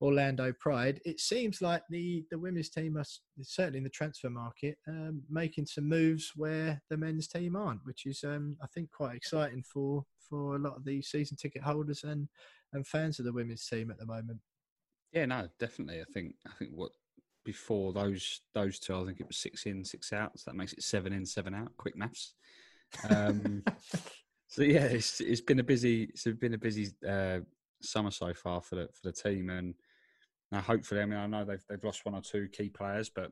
Orlando 0.01 0.51
Pride. 0.59 0.99
It 1.05 1.19
seems 1.19 1.61
like 1.61 1.83
the 1.89 2.25
the 2.29 2.39
women's 2.39 2.69
team 2.69 2.97
are 2.97 3.05
certainly 3.41 3.77
in 3.77 3.83
the 3.83 3.89
transfer 3.89 4.29
market 4.29 4.77
um, 4.87 5.21
making 5.29 5.65
some 5.65 5.87
moves 5.87 6.31
where 6.35 6.81
the 6.89 6.97
men's 6.97 7.27
team 7.27 7.55
aren't, 7.55 7.85
which 7.85 8.05
is 8.05 8.23
um, 8.23 8.57
I 8.61 8.67
think 8.67 8.91
quite 8.91 9.15
exciting 9.15 9.63
for 9.63 10.05
for 10.29 10.55
a 10.55 10.59
lot 10.59 10.75
of 10.75 10.85
the 10.85 11.01
season 11.01 11.37
ticket 11.37 11.61
holders 11.61 12.03
and 12.03 12.27
and 12.73 12.87
fans 12.87 13.19
of 13.19 13.25
the 13.25 13.33
women's 13.33 13.65
team 13.67 13.91
at 13.91 13.99
the 13.99 14.05
moment. 14.05 14.39
Yeah, 15.13 15.25
no, 15.25 15.47
definitely. 15.59 16.01
I 16.01 16.11
think 16.11 16.35
I 16.47 16.51
think 16.57 16.71
what 16.73 16.91
before 17.45 17.93
those 17.93 18.41
those 18.53 18.79
two, 18.79 18.95
I 18.95 19.05
think 19.05 19.19
it 19.19 19.27
was 19.27 19.37
six 19.37 19.65
in, 19.65 19.85
six 19.85 20.11
out. 20.11 20.37
So 20.39 20.49
that 20.51 20.57
makes 20.57 20.73
it 20.73 20.83
seven 20.83 21.13
in, 21.13 21.25
seven 21.25 21.53
out. 21.53 21.75
Quick 21.77 21.95
maths. 21.95 22.33
Um, 23.09 23.63
so 24.47 24.63
yeah, 24.63 24.85
it's 24.85 25.21
it's 25.21 25.41
been 25.41 25.59
a 25.59 25.63
busy 25.63 26.03
it's 26.03 26.23
been 26.23 26.55
a 26.55 26.57
busy 26.57 26.89
uh, 27.07 27.39
summer 27.81 28.11
so 28.11 28.33
far 28.33 28.61
for 28.61 28.75
the 28.75 28.89
for 28.93 29.09
the 29.09 29.11
team, 29.11 29.49
and 29.49 29.75
now 30.51 30.61
hopefully, 30.61 31.01
I 31.01 31.05
mean, 31.05 31.19
I 31.19 31.27
know 31.27 31.45
they've 31.45 31.63
they've 31.69 31.83
lost 31.83 32.05
one 32.05 32.15
or 32.15 32.21
two 32.21 32.47
key 32.51 32.69
players, 32.69 33.09
but 33.09 33.31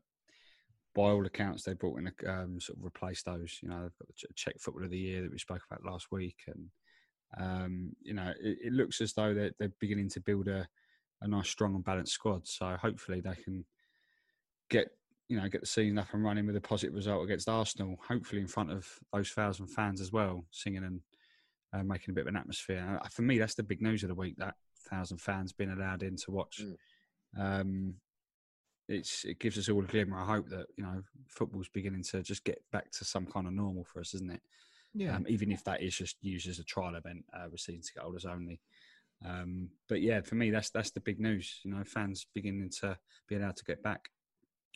by 0.93 1.03
all 1.03 1.25
accounts, 1.25 1.63
they 1.63 1.73
brought 1.73 1.99
in 1.99 2.07
a 2.11 2.31
um, 2.31 2.59
sort 2.59 2.77
of 2.77 2.85
replace 2.85 3.23
those. 3.23 3.57
You 3.63 3.69
know, 3.69 3.81
they've 3.81 3.97
got 3.97 4.07
the 4.07 4.33
Czech 4.35 4.59
Football 4.59 4.83
of 4.83 4.91
the 4.91 4.97
Year 4.97 5.23
that 5.23 5.31
we 5.31 5.39
spoke 5.39 5.63
about 5.69 5.85
last 5.85 6.11
week, 6.11 6.43
and 6.47 6.69
um, 7.39 7.91
you 8.01 8.13
know, 8.13 8.33
it, 8.39 8.57
it, 8.65 8.73
looks 8.73 8.99
as 8.99 9.13
though 9.13 9.33
they're, 9.33 9.51
they're 9.57 9.71
beginning 9.79 10.09
to 10.09 10.19
build 10.19 10.49
a 10.49 10.67
a 11.21 11.27
nice, 11.27 11.49
strong 11.49 11.75
and 11.75 11.83
balanced 11.83 12.13
squad. 12.13 12.47
So 12.47 12.75
hopefully 12.81 13.21
they 13.21 13.35
can 13.35 13.65
get 14.69 14.89
you 15.27 15.39
know 15.39 15.47
get 15.47 15.61
the 15.61 15.67
season 15.67 15.97
up 15.97 16.13
and 16.13 16.23
running 16.23 16.45
with 16.45 16.55
a 16.55 16.61
positive 16.61 16.95
result 16.95 17.23
against 17.23 17.49
Arsenal. 17.49 17.97
Hopefully 18.07 18.41
in 18.41 18.47
front 18.47 18.71
of 18.71 18.87
those 19.13 19.29
thousand 19.29 19.67
fans 19.67 20.01
as 20.01 20.11
well, 20.11 20.45
singing 20.51 20.83
and 20.83 21.01
uh, 21.73 21.83
making 21.83 22.11
a 22.11 22.13
bit 22.13 22.21
of 22.21 22.27
an 22.27 22.35
atmosphere. 22.35 22.99
Uh, 23.01 23.07
for 23.07 23.21
me, 23.21 23.37
that's 23.37 23.55
the 23.55 23.63
big 23.63 23.81
news 23.81 24.03
of 24.03 24.09
the 24.09 24.15
week. 24.15 24.35
That 24.37 24.55
thousand 24.89 25.19
fans 25.19 25.53
being 25.53 25.71
allowed 25.71 26.03
in 26.03 26.17
to 26.17 26.31
watch. 26.31 26.61
Mm. 27.37 27.61
Um, 27.61 27.93
it's 28.87 29.23
it 29.23 29.39
gives 29.39 29.57
us 29.57 29.69
all 29.69 29.83
a 29.83 29.87
glimmer 29.87 30.17
I 30.17 30.25
hope 30.25 30.49
that 30.49 30.65
you 30.75 30.83
know 30.83 31.01
football's 31.27 31.69
beginning 31.69 32.03
to 32.03 32.21
just 32.21 32.43
get 32.43 32.61
back 32.73 32.91
to 32.91 33.05
some 33.05 33.25
kind 33.25 33.47
of 33.47 33.53
normal 33.53 33.85
for 33.85 34.01
us, 34.01 34.13
isn't 34.13 34.31
it? 34.31 34.41
Yeah. 34.93 35.15
Um, 35.15 35.25
even 35.29 35.51
if 35.51 35.63
that 35.63 35.81
is 35.81 35.95
just 35.95 36.17
used 36.21 36.49
as 36.49 36.59
a 36.59 36.63
trial 36.65 36.95
event 36.95 37.23
uh, 37.33 37.45
with 37.49 37.61
season 37.61 37.81
ticket 37.81 38.03
holders 38.03 38.25
only. 38.25 38.59
Um, 39.25 39.69
but 39.87 40.01
yeah, 40.01 40.21
for 40.21 40.35
me, 40.35 40.49
that's 40.49 40.69
that's 40.69 40.91
the 40.91 40.99
big 40.99 41.19
news. 41.19 41.59
You 41.63 41.71
know, 41.71 41.83
fans 41.83 42.27
beginning 42.33 42.69
to 42.81 42.97
be 43.27 43.35
allowed 43.35 43.57
to 43.57 43.65
get 43.65 43.83
back. 43.83 44.09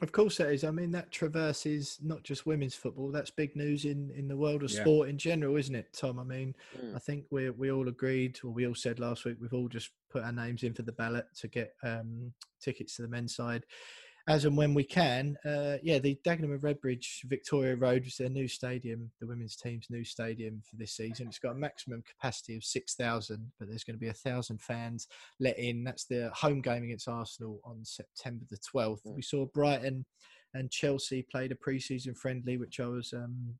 Of 0.01 0.11
course, 0.11 0.37
that 0.37 0.51
is. 0.51 0.65
I 0.65 0.71
mean, 0.71 0.91
that 0.91 1.11
traverses 1.11 1.99
not 2.03 2.23
just 2.23 2.45
women's 2.45 2.75
football. 2.75 3.11
That's 3.11 3.31
big 3.31 3.55
news 3.55 3.85
in, 3.85 4.11
in 4.13 4.27
the 4.27 4.35
world 4.35 4.61
of 4.61 4.71
yeah. 4.71 4.81
sport 4.81 5.07
in 5.07 5.17
general, 5.17 5.55
isn't 5.55 5.73
it, 5.73 5.87
Tom? 5.93 6.19
I 6.19 6.23
mean, 6.23 6.53
mm. 6.77 6.93
I 6.93 6.99
think 6.99 7.25
we 7.31 7.49
we 7.49 7.71
all 7.71 7.87
agreed, 7.87 8.37
or 8.43 8.49
we 8.49 8.67
all 8.67 8.75
said 8.75 8.99
last 8.99 9.23
week, 9.23 9.37
we've 9.39 9.53
all 9.53 9.69
just 9.69 9.91
put 10.11 10.23
our 10.23 10.33
names 10.33 10.63
in 10.63 10.73
for 10.73 10.81
the 10.81 10.91
ballot 10.91 11.25
to 11.39 11.47
get 11.47 11.73
um, 11.83 12.33
tickets 12.61 12.97
to 12.97 13.03
the 13.03 13.07
men's 13.07 13.35
side 13.35 13.63
as 14.27 14.45
and 14.45 14.57
when 14.57 14.73
we 14.73 14.83
can. 14.83 15.37
Uh, 15.45 15.77
yeah, 15.83 15.99
the 15.99 16.17
Dagenham 16.25 16.53
and 16.53 16.61
Redbridge 16.61 17.23
Victoria 17.25 17.75
Road 17.75 18.05
is 18.07 18.17
their 18.17 18.29
new 18.29 18.47
stadium, 18.47 19.11
the 19.19 19.27
women's 19.27 19.55
team's 19.55 19.87
new 19.89 20.03
stadium 20.03 20.61
for 20.67 20.77
this 20.77 20.93
season. 20.93 21.27
It's 21.27 21.39
got 21.39 21.51
a 21.51 21.59
maximum 21.59 22.03
capacity 22.03 22.55
of 22.55 22.63
6,000, 22.63 23.51
but 23.59 23.67
there's 23.67 23.83
going 23.83 23.95
to 23.95 23.99
be 23.99 24.07
a 24.07 24.13
thousand 24.13 24.61
fans 24.61 25.07
let 25.39 25.59
in. 25.59 25.83
That's 25.83 26.05
the 26.05 26.31
home 26.33 26.61
game 26.61 26.83
against 26.83 27.07
Arsenal 27.07 27.61
on 27.63 27.85
September 27.85 28.45
the 28.49 28.57
12th. 28.57 29.05
Mm. 29.05 29.15
We 29.15 29.21
saw 29.21 29.45
Brighton 29.45 30.05
and 30.55 30.71
Chelsea 30.71 31.27
played 31.29 31.51
a 31.51 31.55
pre-season 31.55 32.15
friendly, 32.15 32.57
which 32.57 32.79
I 32.79 32.87
was 32.87 33.13
um, 33.13 33.55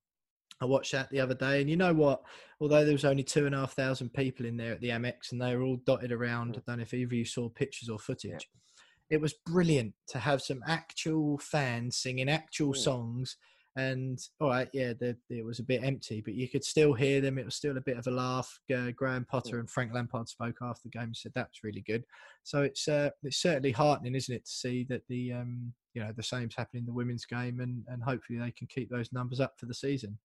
I 0.61 0.65
watched 0.65 0.93
that 0.93 1.09
the 1.11 1.19
other 1.19 1.33
day, 1.35 1.59
and 1.59 1.69
you 1.69 1.75
know 1.75 1.93
what? 1.93 2.21
Although 2.61 2.85
there 2.85 2.93
was 2.93 3.03
only 3.03 3.23
two 3.23 3.45
and 3.45 3.53
a 3.53 3.59
half 3.59 3.73
thousand 3.73 4.13
people 4.13 4.45
in 4.45 4.55
there 4.55 4.71
at 4.71 4.79
the 4.79 4.89
Amex, 4.89 5.31
and 5.31 5.41
they 5.41 5.53
were 5.53 5.63
all 5.63 5.77
dotted 5.85 6.13
around. 6.13 6.53
Mm. 6.53 6.57
I 6.57 6.61
don't 6.65 6.77
know 6.77 6.83
if 6.83 6.93
either 6.93 7.05
of 7.05 7.13
you 7.13 7.25
saw 7.25 7.49
pictures 7.49 7.89
or 7.89 7.99
footage. 7.99 8.31
Yeah 8.31 8.61
it 9.09 9.21
was 9.21 9.33
brilliant 9.45 9.93
to 10.09 10.19
have 10.19 10.41
some 10.41 10.61
actual 10.67 11.37
fans 11.37 11.97
singing 11.97 12.29
actual 12.29 12.73
mm. 12.73 12.77
songs. 12.77 13.37
And 13.77 14.17
all 14.39 14.49
right, 14.49 14.69
yeah, 14.73 14.93
the, 14.97 15.17
it 15.29 15.45
was 15.45 15.59
a 15.59 15.63
bit 15.63 15.83
empty, 15.83 16.21
but 16.23 16.33
you 16.33 16.47
could 16.47 16.63
still 16.63 16.93
hear 16.93 17.19
them. 17.19 17.37
It 17.37 17.43
was 17.43 17.55
still 17.55 17.75
a 17.77 17.81
bit 17.81 17.97
of 17.97 18.07
a 18.07 18.11
laugh. 18.11 18.59
Uh, 18.73 18.91
Graham 18.95 19.25
Potter 19.29 19.57
mm. 19.57 19.59
and 19.59 19.69
Frank 19.69 19.93
Lampard 19.93 20.29
spoke 20.29 20.55
after 20.61 20.83
the 20.85 20.97
game 20.97 21.03
and 21.03 21.17
said 21.17 21.33
that's 21.35 21.63
really 21.63 21.83
good. 21.85 22.05
So 22.43 22.61
it's 22.61 22.87
uh, 22.87 23.09
it's 23.21 23.41
certainly 23.41 23.73
heartening, 23.73 24.15
isn't 24.15 24.33
it, 24.33 24.45
to 24.45 24.51
see 24.51 24.85
that 24.89 25.01
the 25.09 25.33
um, 25.33 25.73
you 25.93 26.01
know 26.01 26.11
the 26.15 26.23
same's 26.23 26.55
happening 26.55 26.83
in 26.83 26.87
the 26.87 26.93
women's 26.93 27.25
game, 27.25 27.59
and 27.59 27.83
and 27.89 28.01
hopefully 28.01 28.39
they 28.39 28.51
can 28.51 28.67
keep 28.67 28.89
those 28.89 29.11
numbers 29.11 29.41
up 29.41 29.55
for 29.57 29.65
the 29.65 29.73
season. 29.73 30.17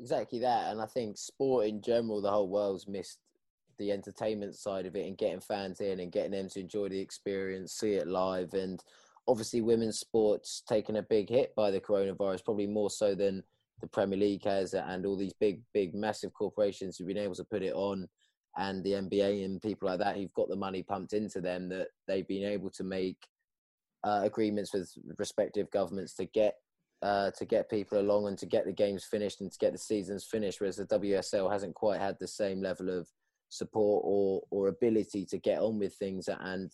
Exactly 0.00 0.38
that, 0.38 0.72
and 0.72 0.80
I 0.80 0.86
think 0.86 1.18
sport 1.18 1.66
in 1.66 1.82
general, 1.82 2.22
the 2.22 2.30
whole 2.30 2.48
world's 2.48 2.88
missed 2.88 3.18
the 3.78 3.92
entertainment 3.92 4.54
side 4.54 4.86
of 4.86 4.96
it 4.96 5.06
and 5.06 5.18
getting 5.18 5.40
fans 5.40 5.80
in 5.80 6.00
and 6.00 6.12
getting 6.12 6.32
them 6.32 6.48
to 6.50 6.60
enjoy 6.60 6.88
the 6.88 7.00
experience, 7.00 7.72
see 7.72 7.94
it 7.94 8.06
live. 8.06 8.54
And 8.54 8.82
obviously, 9.28 9.60
women's 9.60 9.98
sports 9.98 10.62
taken 10.68 10.96
a 10.96 11.02
big 11.02 11.28
hit 11.28 11.54
by 11.54 11.70
the 11.70 11.80
coronavirus, 11.80 12.44
probably 12.44 12.66
more 12.66 12.90
so 12.90 13.14
than 13.14 13.42
the 13.80 13.86
Premier 13.88 14.18
League 14.18 14.44
has, 14.44 14.74
and 14.74 15.04
all 15.06 15.16
these 15.16 15.34
big, 15.34 15.62
big, 15.74 15.94
massive 15.94 16.32
corporations 16.32 16.96
who've 16.96 17.08
been 17.08 17.18
able 17.18 17.34
to 17.34 17.44
put 17.44 17.62
it 17.62 17.74
on, 17.74 18.08
and 18.56 18.84
the 18.84 18.92
NBA 18.92 19.44
and 19.44 19.60
people 19.60 19.88
like 19.88 19.98
that 19.98 20.16
who've 20.16 20.32
got 20.34 20.48
the 20.48 20.56
money 20.56 20.82
pumped 20.82 21.14
into 21.14 21.40
them 21.40 21.68
that 21.70 21.88
they've 22.06 22.28
been 22.28 22.44
able 22.44 22.70
to 22.70 22.84
make 22.84 23.16
uh, 24.04 24.20
agreements 24.24 24.72
with 24.74 24.92
respective 25.18 25.70
governments 25.70 26.14
to 26.14 26.26
get 26.26 26.56
uh, 27.02 27.32
to 27.32 27.44
get 27.44 27.68
people 27.68 27.98
along 27.98 28.28
and 28.28 28.38
to 28.38 28.46
get 28.46 28.64
the 28.64 28.72
games 28.72 29.04
finished 29.04 29.40
and 29.40 29.50
to 29.50 29.58
get 29.58 29.72
the 29.72 29.78
seasons 29.78 30.24
finished, 30.24 30.60
whereas 30.60 30.76
the 30.76 30.86
WSL 30.86 31.50
hasn't 31.50 31.74
quite 31.74 32.00
had 32.00 32.16
the 32.20 32.28
same 32.28 32.62
level 32.62 32.88
of 32.88 33.08
support 33.52 34.02
or 34.04 34.42
or 34.50 34.68
ability 34.68 35.26
to 35.26 35.38
get 35.38 35.60
on 35.60 35.78
with 35.78 35.94
things 35.94 36.28
and 36.28 36.70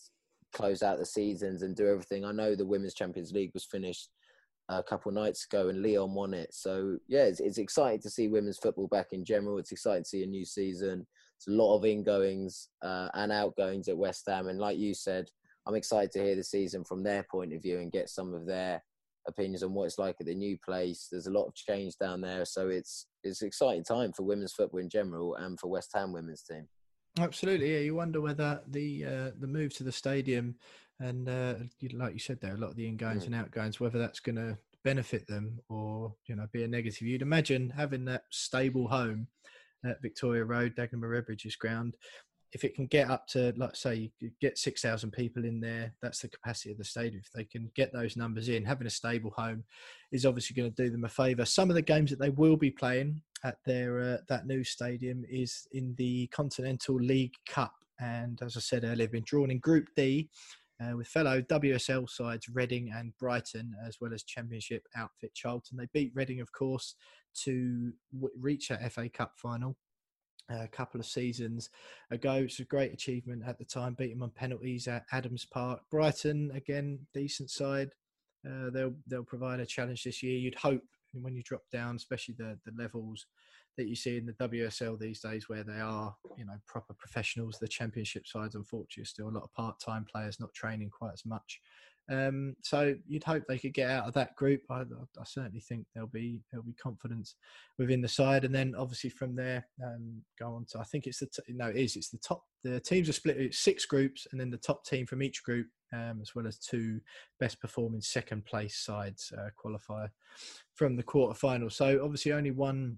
close 0.52 0.82
out 0.82 0.98
the 0.98 1.04
seasons 1.04 1.62
and 1.62 1.74
do 1.74 1.88
everything. 1.88 2.24
I 2.24 2.32
know 2.32 2.54
the 2.54 2.64
Women's 2.64 2.94
Champions 2.94 3.32
League 3.32 3.50
was 3.52 3.64
finished 3.64 4.08
a 4.68 4.82
couple 4.82 5.10
nights 5.10 5.44
ago 5.44 5.68
and 5.68 5.82
Lyon 5.82 6.14
won 6.14 6.34
it. 6.34 6.54
So 6.54 6.98
yeah, 7.08 7.24
it's, 7.24 7.40
it's 7.40 7.58
exciting 7.58 8.00
to 8.02 8.10
see 8.10 8.28
women's 8.28 8.58
football 8.58 8.86
back 8.86 9.08
in 9.12 9.24
general. 9.24 9.58
It's 9.58 9.72
exciting 9.72 10.04
to 10.04 10.08
see 10.08 10.22
a 10.22 10.26
new 10.26 10.44
season. 10.44 11.06
It's 11.36 11.48
a 11.48 11.52
lot 11.52 11.76
of 11.76 11.84
ingoings 11.84 12.68
uh, 12.82 13.08
and 13.14 13.32
outgoings 13.32 13.88
at 13.88 13.96
West 13.96 14.24
Ham, 14.26 14.48
and 14.48 14.58
like 14.58 14.76
you 14.76 14.94
said, 14.94 15.30
I'm 15.66 15.74
excited 15.74 16.10
to 16.12 16.22
hear 16.22 16.34
the 16.34 16.44
season 16.44 16.82
from 16.82 17.02
their 17.02 17.24
point 17.30 17.52
of 17.52 17.62
view 17.62 17.78
and 17.78 17.92
get 17.92 18.08
some 18.08 18.34
of 18.34 18.46
their 18.46 18.82
opinions 19.28 19.62
on 19.62 19.74
what 19.74 19.84
it's 19.84 19.98
like 19.98 20.16
at 20.18 20.26
the 20.26 20.34
new 20.34 20.58
place. 20.64 21.08
There's 21.10 21.26
a 21.28 21.32
lot 21.32 21.46
of 21.46 21.54
change 21.54 21.94
down 22.00 22.20
there, 22.20 22.44
so 22.44 22.68
it's 22.68 23.06
it's 23.22 23.42
an 23.42 23.48
exciting 23.48 23.84
time 23.84 24.12
for 24.12 24.24
women's 24.24 24.52
football 24.52 24.80
in 24.80 24.88
general 24.88 25.36
and 25.36 25.58
for 25.60 25.68
West 25.68 25.90
Ham 25.94 26.12
women's 26.12 26.42
team. 26.42 26.66
Absolutely, 27.20 27.72
yeah. 27.74 27.80
You 27.80 27.94
wonder 27.94 28.20
whether 28.20 28.60
the 28.66 29.04
uh, 29.04 29.30
the 29.38 29.46
move 29.46 29.74
to 29.76 29.84
the 29.84 29.92
stadium 29.92 30.56
and 31.00 31.28
uh, 31.28 31.54
like 31.92 32.12
you 32.12 32.18
said 32.18 32.40
there, 32.40 32.54
a 32.54 32.58
lot 32.58 32.70
of 32.70 32.76
the 32.76 32.86
ingoings 32.86 33.22
mm. 33.22 33.26
and 33.26 33.34
outgoings, 33.36 33.78
whether 33.78 33.98
that's 33.98 34.20
going 34.20 34.36
to 34.36 34.58
benefit 34.84 35.26
them 35.26 35.58
or 35.68 36.14
you 36.26 36.36
know 36.36 36.46
be 36.52 36.64
a 36.64 36.68
negative. 36.68 37.02
You'd 37.02 37.22
imagine 37.22 37.70
having 37.70 38.04
that 38.06 38.22
stable 38.30 38.88
home 38.88 39.28
at 39.84 40.02
Victoria 40.02 40.44
Road, 40.44 40.74
Dagenham 40.74 41.02
Redbridge's 41.02 41.56
ground, 41.56 41.96
if 42.52 42.64
it 42.64 42.74
can 42.74 42.86
get 42.86 43.10
up 43.10 43.26
to, 43.28 43.52
like 43.56 43.76
say, 43.76 44.10
you 44.20 44.30
get 44.40 44.58
6,000 44.58 45.10
people 45.10 45.44
in 45.44 45.60
there, 45.60 45.92
that's 46.00 46.20
the 46.20 46.28
capacity 46.28 46.70
of 46.70 46.78
the 46.78 46.84
stadium. 46.84 47.22
If 47.24 47.30
they 47.32 47.44
can 47.44 47.70
get 47.74 47.92
those 47.92 48.16
numbers 48.16 48.48
in, 48.48 48.64
having 48.64 48.86
a 48.86 48.90
stable 48.90 49.30
home 49.36 49.64
is 50.12 50.24
obviously 50.24 50.56
going 50.56 50.72
to 50.72 50.82
do 50.82 50.90
them 50.90 51.04
a 51.04 51.08
favour. 51.08 51.44
Some 51.44 51.68
of 51.68 51.76
the 51.76 51.82
games 51.82 52.10
that 52.10 52.18
they 52.18 52.30
will 52.30 52.56
be 52.56 52.70
playing 52.70 53.20
at 53.44 53.58
their 53.66 54.00
uh, 54.00 54.16
that 54.28 54.46
new 54.46 54.64
stadium 54.64 55.24
is 55.28 55.68
in 55.72 55.94
the 55.96 56.26
Continental 56.28 56.96
League 56.96 57.34
Cup. 57.46 57.74
And 58.00 58.40
as 58.42 58.56
I 58.56 58.60
said 58.60 58.84
earlier, 58.84 59.08
been 59.08 59.24
drawn 59.24 59.50
in 59.50 59.58
Group 59.58 59.88
D 59.96 60.30
uh, 60.80 60.96
with 60.96 61.08
fellow 61.08 61.42
WSL 61.42 62.08
sides 62.08 62.48
Reading 62.48 62.92
and 62.96 63.12
Brighton, 63.18 63.74
as 63.86 63.98
well 64.00 64.14
as 64.14 64.22
Championship 64.22 64.84
outfit 64.96 65.34
Charlton. 65.34 65.76
They 65.76 65.88
beat 65.92 66.12
Reading, 66.14 66.40
of 66.40 66.52
course, 66.52 66.94
to 67.42 67.92
w- 68.14 68.34
reach 68.38 68.68
that 68.68 68.90
FA 68.92 69.08
Cup 69.08 69.32
final 69.36 69.76
a 70.48 70.68
couple 70.68 71.00
of 71.00 71.06
seasons 71.06 71.70
ago. 72.10 72.34
It's 72.34 72.60
a 72.60 72.64
great 72.64 72.92
achievement 72.92 73.42
at 73.46 73.58
the 73.58 73.64
time, 73.64 73.94
beating 73.94 74.22
on 74.22 74.30
penalties 74.30 74.88
at 74.88 75.04
Adams 75.12 75.44
Park. 75.44 75.80
Brighton, 75.90 76.50
again, 76.54 77.00
decent 77.14 77.50
side. 77.50 77.90
Uh, 78.46 78.70
they'll 78.70 78.94
they'll 79.06 79.24
provide 79.24 79.60
a 79.60 79.66
challenge 79.66 80.04
this 80.04 80.22
year. 80.22 80.38
You'd 80.38 80.54
hope 80.54 80.82
when 81.12 81.34
you 81.34 81.42
drop 81.42 81.62
down, 81.72 81.96
especially 81.96 82.34
the 82.38 82.58
the 82.64 82.72
levels 82.80 83.26
that 83.76 83.88
you 83.88 83.94
see 83.94 84.16
in 84.16 84.26
the 84.26 84.32
WSL 84.32 84.98
these 84.98 85.20
days, 85.20 85.48
where 85.48 85.62
they 85.62 85.80
are, 85.80 86.14
you 86.36 86.44
know, 86.44 86.58
proper 86.66 86.94
professionals. 86.94 87.58
The 87.58 87.68
Championship 87.68 88.26
sides, 88.26 88.54
unfortunately, 88.54 89.04
still 89.04 89.28
a 89.28 89.30
lot 89.30 89.44
of 89.44 89.52
part-time 89.54 90.04
players 90.10 90.40
not 90.40 90.52
training 90.52 90.90
quite 90.90 91.12
as 91.12 91.24
much. 91.24 91.60
Um, 92.10 92.56
so 92.62 92.94
you'd 93.06 93.24
hope 93.24 93.44
they 93.46 93.58
could 93.58 93.74
get 93.74 93.90
out 93.90 94.08
of 94.08 94.14
that 94.14 94.34
group. 94.34 94.62
I, 94.70 94.80
I, 94.80 95.24
certainly 95.24 95.60
think 95.60 95.84
there'll 95.92 96.08
be 96.08 96.40
there'll 96.50 96.64
be 96.64 96.72
confidence 96.72 97.34
within 97.78 98.00
the 98.00 98.08
side, 98.08 98.44
and 98.44 98.54
then 98.54 98.74
obviously 98.78 99.10
from 99.10 99.36
there 99.36 99.66
um, 99.84 100.22
go 100.38 100.54
on 100.54 100.64
to. 100.70 100.78
I 100.78 100.84
think 100.84 101.06
it's 101.06 101.18
the 101.18 101.26
t- 101.26 101.42
no, 101.52 101.68
it 101.68 101.76
is 101.76 101.96
it's 101.96 102.08
the 102.08 102.18
top. 102.18 102.44
The 102.64 102.80
teams 102.80 103.08
are 103.10 103.12
split 103.12 103.54
six 103.54 103.84
groups, 103.84 104.26
and 104.32 104.40
then 104.40 104.50
the 104.50 104.56
top 104.56 104.86
team 104.86 105.04
from 105.04 105.22
each 105.22 105.42
group, 105.42 105.66
um, 105.92 106.20
as 106.22 106.34
well 106.34 106.46
as 106.46 106.58
two 106.58 107.00
best 107.40 107.60
performing 107.60 108.00
second 108.00 108.46
place 108.46 108.78
sides 108.78 109.30
uh, 109.36 109.50
qualify 109.56 110.06
from 110.74 110.96
the 110.96 111.02
quarterfinal. 111.02 111.70
So 111.70 112.00
obviously 112.02 112.32
only 112.32 112.52
one 112.52 112.96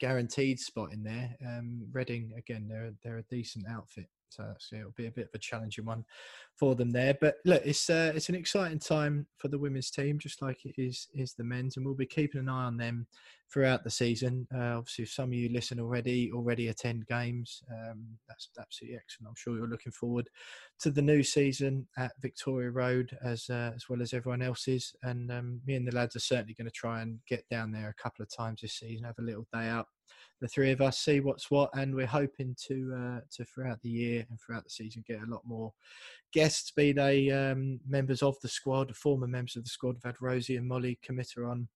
guaranteed 0.00 0.58
spot 0.58 0.92
in 0.92 1.04
there. 1.04 1.36
Um, 1.46 1.86
Reading 1.92 2.32
again, 2.36 2.66
they're 2.68 2.92
they're 3.04 3.18
a 3.18 3.34
decent 3.34 3.66
outfit. 3.70 4.08
So, 4.36 4.52
so 4.58 4.76
it'll 4.76 4.92
be 4.92 5.06
a 5.06 5.12
bit 5.12 5.28
of 5.28 5.34
a 5.34 5.38
challenging 5.38 5.84
one 5.84 6.04
for 6.56 6.74
them 6.74 6.90
there. 6.90 7.16
But 7.20 7.36
look, 7.44 7.62
it's 7.64 7.88
uh, 7.90 8.12
it's 8.14 8.28
an 8.28 8.34
exciting 8.34 8.78
time 8.78 9.26
for 9.38 9.48
the 9.48 9.58
women's 9.58 9.90
team, 9.90 10.18
just 10.18 10.42
like 10.42 10.64
it 10.64 10.74
is 10.78 11.08
is 11.14 11.34
the 11.34 11.44
men's, 11.44 11.76
and 11.76 11.84
we'll 11.84 11.94
be 11.94 12.06
keeping 12.06 12.40
an 12.40 12.48
eye 12.48 12.64
on 12.64 12.76
them 12.76 13.06
throughout 13.52 13.84
the 13.84 13.90
season. 13.90 14.46
Uh, 14.54 14.78
obviously, 14.78 15.04
if 15.04 15.12
some 15.12 15.26
of 15.26 15.34
you 15.34 15.50
listen 15.50 15.78
already, 15.78 16.32
already 16.32 16.68
attend 16.68 17.06
games, 17.06 17.62
um, 17.70 18.06
that's 18.26 18.48
absolutely 18.58 18.96
excellent. 18.96 19.28
I'm 19.28 19.36
sure 19.36 19.56
you're 19.56 19.68
looking 19.68 19.92
forward 19.92 20.28
to 20.80 20.90
the 20.90 21.02
new 21.02 21.22
season 21.22 21.86
at 21.98 22.12
Victoria 22.20 22.70
Road 22.70 23.16
as 23.22 23.50
uh, 23.50 23.72
as 23.74 23.88
well 23.88 24.00
as 24.00 24.14
everyone 24.14 24.42
else 24.42 24.68
is. 24.68 24.94
And 25.02 25.30
um, 25.30 25.60
me 25.66 25.76
and 25.76 25.86
the 25.86 25.94
lads 25.94 26.16
are 26.16 26.20
certainly 26.20 26.54
going 26.54 26.66
to 26.66 26.72
try 26.72 27.02
and 27.02 27.18
get 27.28 27.48
down 27.50 27.72
there 27.72 27.90
a 27.90 28.02
couple 28.02 28.22
of 28.22 28.34
times 28.34 28.62
this 28.62 28.74
season, 28.74 29.04
have 29.04 29.18
a 29.18 29.22
little 29.22 29.46
day 29.52 29.68
out 29.68 29.88
the 30.42 30.48
three 30.48 30.72
of 30.72 30.80
us 30.80 30.98
see 30.98 31.20
what's 31.20 31.52
what, 31.52 31.70
and 31.74 31.94
we're 31.94 32.04
hoping 32.04 32.54
to 32.66 32.92
uh, 32.94 33.20
to 33.30 33.44
throughout 33.44 33.80
the 33.80 33.88
year 33.88 34.26
and 34.28 34.38
throughout 34.40 34.64
the 34.64 34.70
season 34.70 35.04
get 35.06 35.22
a 35.22 35.30
lot 35.30 35.40
more 35.46 35.72
guests, 36.32 36.72
be 36.72 36.92
they 36.92 37.30
um, 37.30 37.78
members 37.88 38.22
of 38.22 38.38
the 38.40 38.48
squad, 38.48 38.94
former 38.96 39.28
members 39.28 39.54
of 39.54 39.62
the 39.62 39.70
squad. 39.70 39.94
We've 39.94 40.02
had 40.02 40.20
Rosie 40.20 40.56
and 40.56 40.66
Molly 40.66 40.98
Kmita 41.08 41.48
on 41.48 41.68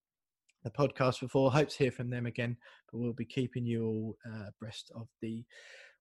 the 0.65 0.71
podcast 0.71 1.21
before. 1.21 1.53
Hope 1.53 1.69
to 1.69 1.79
hear 1.79 1.93
from 1.93 2.11
them 2.11 2.27
again, 2.27 2.57
but 2.91 2.99
we'll 2.99 3.13
be 3.13 3.25
keeping 3.25 3.65
you 3.65 3.87
all 3.87 4.17
uh, 4.27 4.49
abreast 4.49 4.91
of 4.97 5.07
the 5.23 5.45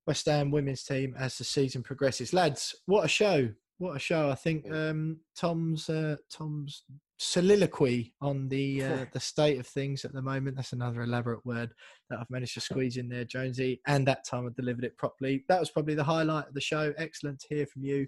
West 0.08 0.26
Ham 0.26 0.50
women's 0.50 0.84
team 0.84 1.16
as 1.20 1.38
the 1.38 1.44
season 1.44 1.84
progresses. 1.84 2.34
Lads, 2.34 2.76
what 2.88 3.06
a 3.06 3.08
show! 3.08 3.48
What 3.78 3.96
a 3.96 4.00
show! 4.00 4.32
I 4.32 4.36
think 4.36 4.72
um, 4.72 5.20
Tom's 5.36 5.88
uh, 5.88 6.16
Tom's 6.32 6.82
soliloquy 7.18 8.14
on 8.22 8.50
the 8.50 8.84
uh, 8.84 9.06
the 9.14 9.20
state 9.20 9.60
of 9.60 9.68
things 9.68 10.04
at 10.06 10.14
the 10.14 10.22
moment. 10.22 10.56
That's 10.56 10.74
another 10.74 11.02
elaborate 11.02 11.46
word 11.46 11.74
that 12.10 12.20
I've 12.20 12.30
managed 12.30 12.56
to 12.56 12.62
squeeze 12.62 12.98
in 12.98 13.10
there, 13.10 13.26
Jonesy. 13.26 13.82
And 13.88 14.08
that 14.08 14.26
time 14.26 14.46
I 14.46 14.50
delivered 14.56 14.84
it 14.84 14.98
properly. 14.98 15.44
That 15.48 15.60
was 15.60 15.70
probably 15.70 15.96
the 15.96 16.04
highlight 16.04 16.48
of 16.48 16.54
the 16.54 16.62
show. 16.62 16.94
Excellent 16.98 17.40
to 17.40 17.56
hear 17.56 17.66
from 17.66 17.84
you, 17.84 18.08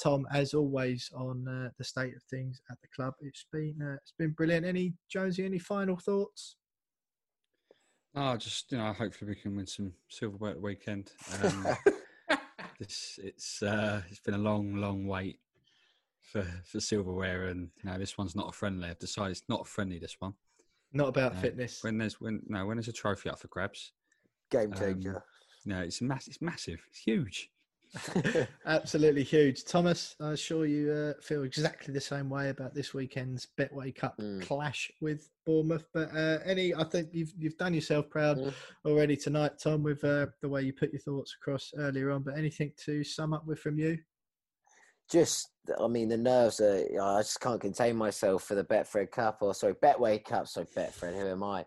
Tom, 0.00 0.26
as 0.32 0.54
always 0.54 1.10
on 1.14 1.46
uh, 1.48 1.70
the 1.78 1.84
state 1.84 2.14
of 2.14 2.22
things 2.24 2.60
at 2.70 2.78
the 2.80 2.88
club. 2.94 3.14
It's 3.20 3.46
been 3.52 3.76
uh, 3.82 3.96
it's 3.96 4.14
been 4.18 4.30
brilliant. 4.30 4.66
Any 4.66 4.94
Jonesy? 5.10 5.44
Any 5.44 5.58
final 5.58 5.96
thoughts? 5.96 6.56
Oh, 8.14 8.36
just 8.36 8.72
you 8.72 8.78
know, 8.78 8.92
hopefully 8.92 9.30
we 9.30 9.40
can 9.40 9.56
win 9.56 9.66
some 9.66 9.92
silverware 10.08 10.52
at 10.52 10.56
the 10.56 10.62
weekend. 10.62 11.10
Um, 11.42 11.66
this 12.78 13.18
it's 13.22 13.62
uh, 13.62 14.02
it's 14.08 14.20
been 14.20 14.34
a 14.34 14.38
long, 14.38 14.76
long 14.76 15.06
wait 15.06 15.40
for 16.26 16.46
for 16.64 16.80
silverware, 16.80 17.46
and 17.46 17.70
you 17.82 17.90
know 17.90 17.98
this 17.98 18.18
one's 18.18 18.36
not 18.36 18.48
a 18.48 18.52
friendly. 18.52 18.88
I've 18.88 18.98
decided 18.98 19.32
it's 19.32 19.42
not 19.48 19.62
a 19.62 19.64
friendly. 19.64 19.98
This 19.98 20.16
one, 20.18 20.34
not 20.92 21.08
about 21.08 21.32
uh, 21.32 21.40
fitness. 21.40 21.82
When 21.82 21.98
there's 21.98 22.20
when 22.20 22.42
no 22.46 22.66
when 22.66 22.76
there's 22.76 22.88
a 22.88 22.92
trophy 22.92 23.30
up 23.30 23.38
for 23.38 23.48
grabs, 23.48 23.92
game 24.50 24.72
um, 24.72 24.78
changer. 24.78 25.16
Um, 25.16 25.22
no, 25.66 25.80
it's 25.80 26.02
mass. 26.02 26.28
It's 26.28 26.42
massive. 26.42 26.80
It's 26.88 26.98
huge. 26.98 27.50
Absolutely 28.66 29.22
huge. 29.22 29.64
Thomas, 29.64 30.16
I'm 30.20 30.36
sure 30.36 30.66
you 30.66 30.90
uh, 30.90 31.20
feel 31.22 31.44
exactly 31.44 31.94
the 31.94 32.00
same 32.00 32.28
way 32.28 32.50
about 32.50 32.74
this 32.74 32.92
weekend's 32.92 33.46
Betway 33.58 33.94
Cup 33.94 34.18
mm. 34.18 34.42
clash 34.42 34.90
with 35.00 35.30
Bournemouth. 35.44 35.86
But 35.94 36.14
uh, 36.14 36.38
any, 36.44 36.74
I 36.74 36.84
think 36.84 37.10
you've 37.12 37.32
you've 37.38 37.56
done 37.56 37.74
yourself 37.74 38.10
proud 38.10 38.38
mm. 38.38 38.52
already 38.84 39.16
tonight, 39.16 39.52
Tom, 39.62 39.82
with 39.82 40.02
uh, 40.04 40.26
the 40.42 40.48
way 40.48 40.62
you 40.62 40.72
put 40.72 40.92
your 40.92 41.00
thoughts 41.00 41.36
across 41.40 41.72
earlier 41.76 42.10
on. 42.10 42.22
But 42.22 42.36
anything 42.36 42.72
to 42.84 43.04
sum 43.04 43.32
up 43.32 43.46
with 43.46 43.60
from 43.60 43.78
you? 43.78 43.98
Just 45.10 45.50
I 45.80 45.88
mean 45.88 46.08
the 46.08 46.16
nerves 46.16 46.60
are 46.60 46.84
I 47.00 47.20
just 47.20 47.40
can't 47.40 47.60
contain 47.60 47.96
myself 47.96 48.44
for 48.44 48.54
the 48.54 48.64
Betfred 48.64 49.10
Cup 49.10 49.38
or 49.40 49.54
sorry 49.54 49.74
Betway 49.74 50.24
Cup. 50.24 50.48
So 50.48 50.64
Betfred, 50.76 51.14
who 51.14 51.28
am 51.28 51.42
I? 51.42 51.64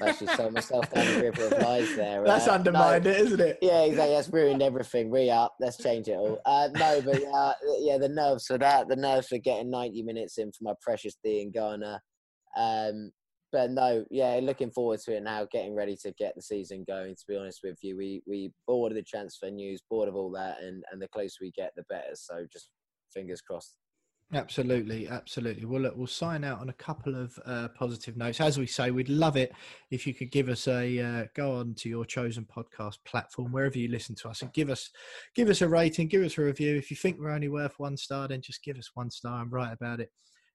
Actually 0.00 0.28
sold 0.28 0.54
myself 0.54 0.90
down 0.92 1.06
the 1.14 1.22
river 1.22 1.54
of 1.54 1.62
lies 1.62 1.94
there. 1.94 2.24
That's 2.24 2.48
uh, 2.48 2.52
undermined 2.52 3.04
no, 3.04 3.10
it, 3.10 3.20
isn't 3.20 3.40
it? 3.40 3.58
Yeah, 3.60 3.82
exactly. 3.82 4.14
That's 4.14 4.28
ruined 4.30 4.62
everything. 4.62 5.10
Re 5.10 5.30
up. 5.30 5.54
Let's 5.60 5.76
change 5.76 6.08
it 6.08 6.16
all. 6.16 6.38
Uh, 6.46 6.68
no, 6.74 7.02
but 7.02 7.22
uh, 7.22 7.52
yeah, 7.80 7.98
the 7.98 8.08
nerves 8.08 8.46
for 8.46 8.58
that. 8.58 8.88
The 8.88 8.96
nerves 8.96 9.28
for 9.28 9.38
getting 9.38 9.70
90 9.70 10.02
minutes 10.02 10.38
in 10.38 10.50
for 10.52 10.62
my 10.64 10.72
precious 10.80 11.16
Diangana. 11.24 11.98
Um, 12.56 13.12
but 13.50 13.70
no, 13.70 14.04
yeah, 14.10 14.40
looking 14.42 14.70
forward 14.70 15.00
to 15.00 15.16
it 15.16 15.22
now. 15.22 15.46
Getting 15.50 15.74
ready 15.74 15.96
to 16.02 16.12
get 16.18 16.34
the 16.34 16.42
season 16.42 16.84
going. 16.86 17.14
To 17.14 17.24
be 17.26 17.36
honest 17.36 17.60
with 17.64 17.78
you, 17.82 17.96
we 17.96 18.22
we 18.26 18.52
bored 18.66 18.92
of 18.92 18.96
the 18.96 19.02
transfer 19.02 19.50
news, 19.50 19.82
bored 19.88 20.08
of 20.08 20.14
all 20.14 20.30
that, 20.32 20.62
and 20.62 20.82
and 20.92 21.00
the 21.00 21.08
closer 21.08 21.36
we 21.40 21.50
get, 21.52 21.72
the 21.76 21.84
better. 21.88 22.14
So 22.14 22.46
just 22.52 22.70
fingers 23.18 23.40
crossed. 23.40 23.76
Absolutely, 24.34 25.08
absolutely. 25.08 25.64
Well, 25.64 25.80
look, 25.80 25.96
we'll 25.96 26.06
sign 26.06 26.44
out 26.44 26.60
on 26.60 26.68
a 26.68 26.74
couple 26.74 27.16
of 27.16 27.38
uh, 27.46 27.68
positive 27.68 28.14
notes. 28.14 28.42
As 28.42 28.58
we 28.58 28.66
say, 28.66 28.90
we'd 28.90 29.08
love 29.08 29.38
it 29.38 29.52
if 29.90 30.06
you 30.06 30.12
could 30.12 30.30
give 30.30 30.50
us 30.50 30.68
a 30.68 30.98
uh, 31.00 31.24
go 31.34 31.54
on 31.54 31.74
to 31.76 31.88
your 31.88 32.04
chosen 32.04 32.44
podcast 32.44 32.98
platform, 33.06 33.52
wherever 33.52 33.78
you 33.78 33.88
listen 33.88 34.14
to 34.16 34.28
us, 34.28 34.42
and 34.42 34.52
give 34.52 34.68
us 34.68 34.90
give 35.34 35.48
us 35.48 35.62
a 35.62 35.68
rating, 35.68 36.08
give 36.08 36.22
us 36.22 36.36
a 36.36 36.42
review. 36.42 36.76
If 36.76 36.90
you 36.90 36.96
think 36.96 37.18
we're 37.18 37.30
only 37.30 37.48
worth 37.48 37.78
one 37.78 37.96
star, 37.96 38.28
then 38.28 38.42
just 38.42 38.62
give 38.62 38.76
us 38.76 38.90
one 38.92 39.10
star 39.10 39.40
and 39.40 39.50
write 39.50 39.72
about 39.72 40.00
it 40.00 40.12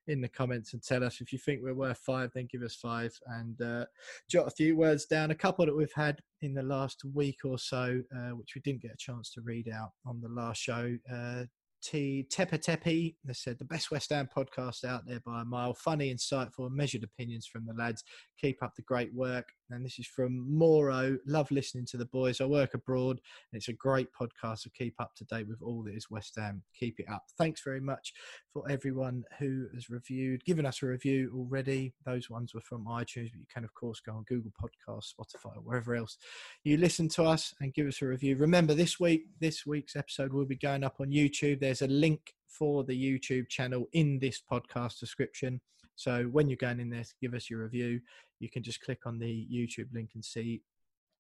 in 0.07 0.22
the 0.22 0.27
comments 0.27 0.73
and 0.73 0.84
tell 0.84 1.03
us 1.03 1.22
if 1.22 1.31
you 1.31 1.40
think 1.40 1.61
we're 1.64 1.73
worth 1.73 1.98
five 1.98 2.30
then 2.35 2.45
give 2.52 2.61
us 2.61 2.76
five 2.76 3.18
and 3.27 3.61
uh, 3.61 3.85
jot 4.30 4.45
a 4.45 4.52
few 4.52 4.76
words 4.76 5.06
down 5.06 5.31
a 5.31 5.35
couple 5.35 5.65
that 5.65 5.76
we've 5.76 5.94
had 5.95 6.19
in 6.41 6.53
the 6.53 6.61
last 6.61 7.06
week 7.14 7.40
or 7.45 7.57
so 7.57 8.02
uh, 8.14 8.31
which 8.31 8.53
we 8.53 8.60
didn't 8.61 8.81
get 8.81 8.91
a 8.91 8.98
chance 8.98 9.31
to 9.31 9.40
read 9.40 9.69
out 9.69 9.91
on 10.06 10.19
the 10.19 10.27
last 10.27 10.61
show 10.61 10.94
uh, 11.10 11.44
T 11.84 12.26
Tepe 12.30 12.58
Tepe. 12.62 13.16
They 13.24 13.34
said 13.34 13.60
the 13.60 13.66
best 13.66 13.92
West 13.92 14.12
Ham 14.12 14.30
podcast 14.36 14.84
out 14.84 15.06
there 15.06 15.20
by 15.26 15.42
a 15.42 15.46
mile. 15.46 15.74
Funny, 15.74 16.14
insightful, 16.14 16.72
measured 16.72 17.04
opinions 17.04 17.46
from 17.46 17.66
the 17.66 17.74
lads. 17.74 18.04
Keep 18.40 18.64
up 18.64 18.74
the 18.76 18.82
great 18.84 19.14
work. 19.14 19.50
And 19.69 19.85
this 19.85 19.99
is 19.99 20.07
from 20.07 20.45
Moro. 20.49 21.18
Love 21.26 21.49
listening 21.52 21.85
to 21.88 21.98
the 21.98 22.06
boys. 22.06 22.41
I 22.41 22.45
work 22.45 22.73
abroad, 22.73 23.19
and 23.52 23.60
it's 23.60 23.69
a 23.69 23.73
great 23.73 24.10
podcast. 24.14 24.60
So 24.60 24.69
keep 24.77 24.95
up 24.99 25.15
to 25.15 25.26
date 25.26 25.48
with 25.48 25.61
all 25.61 25.84
that 25.84 25.95
is 25.95 26.10
West 26.10 26.35
Ham. 26.38 26.64
Keep 26.80 26.99
it 26.99 27.10
up. 27.11 27.23
Thanks 27.38 27.61
very 27.64 27.80
much 27.80 28.14
for 28.52 28.69
everyone 28.69 29.23
who 29.40 29.68
has 29.73 29.90
reviewed, 29.90 30.45
given 30.45 30.65
us 30.65 30.84
a 30.84 30.88
review 30.88 31.31
already. 31.35 31.94
Those 32.06 32.30
ones 32.30 32.53
were 32.53 32.61
from 32.61 32.85
iTunes, 32.85 33.31
but 33.31 33.40
you 33.40 33.48
can 33.53 33.64
of 33.64 33.73
course 33.73 33.99
go 33.99 34.14
on 34.14 34.23
Google 34.23 34.52
Podcasts, 34.52 35.14
Spotify, 35.14 35.56
wherever 35.64 35.95
else 35.95 36.18
you 36.64 36.77
listen 36.77 37.07
to 37.10 37.23
us 37.23 37.53
and 37.60 37.73
give 37.73 37.88
us 37.88 38.02
a 38.02 38.06
review. 38.06 38.35
Remember, 38.38 38.73
this 38.73 38.99
week, 38.99 39.26
this 39.40 39.65
week's 39.65 39.95
episode 39.95 40.34
will 40.34 40.45
be 40.45 40.56
going 40.56 40.84
up 40.84 40.95
on 40.99 41.07
YouTube. 41.07 41.60
There's 41.60 41.81
a 41.81 41.88
link 41.88 42.34
for 42.48 42.84
the 42.84 42.94
YouTube 42.94 43.49
channel 43.49 43.88
in 43.94 44.19
this 44.19 44.41
podcast 44.52 44.99
description. 44.99 45.60
So 45.95 46.24
when 46.26 46.49
you're 46.49 46.57
going 46.57 46.80
in 46.80 46.90
there 46.90 47.03
to 47.03 47.14
give 47.22 47.34
us 47.34 47.49
your 47.49 47.64
review, 47.64 47.99
you 48.40 48.49
can 48.49 48.64
just 48.64 48.82
click 48.82 49.02
on 49.06 49.20
the 49.20 49.48
YouTube 49.52 49.94
link 49.94 50.11
and 50.15 50.24
see 50.24 50.61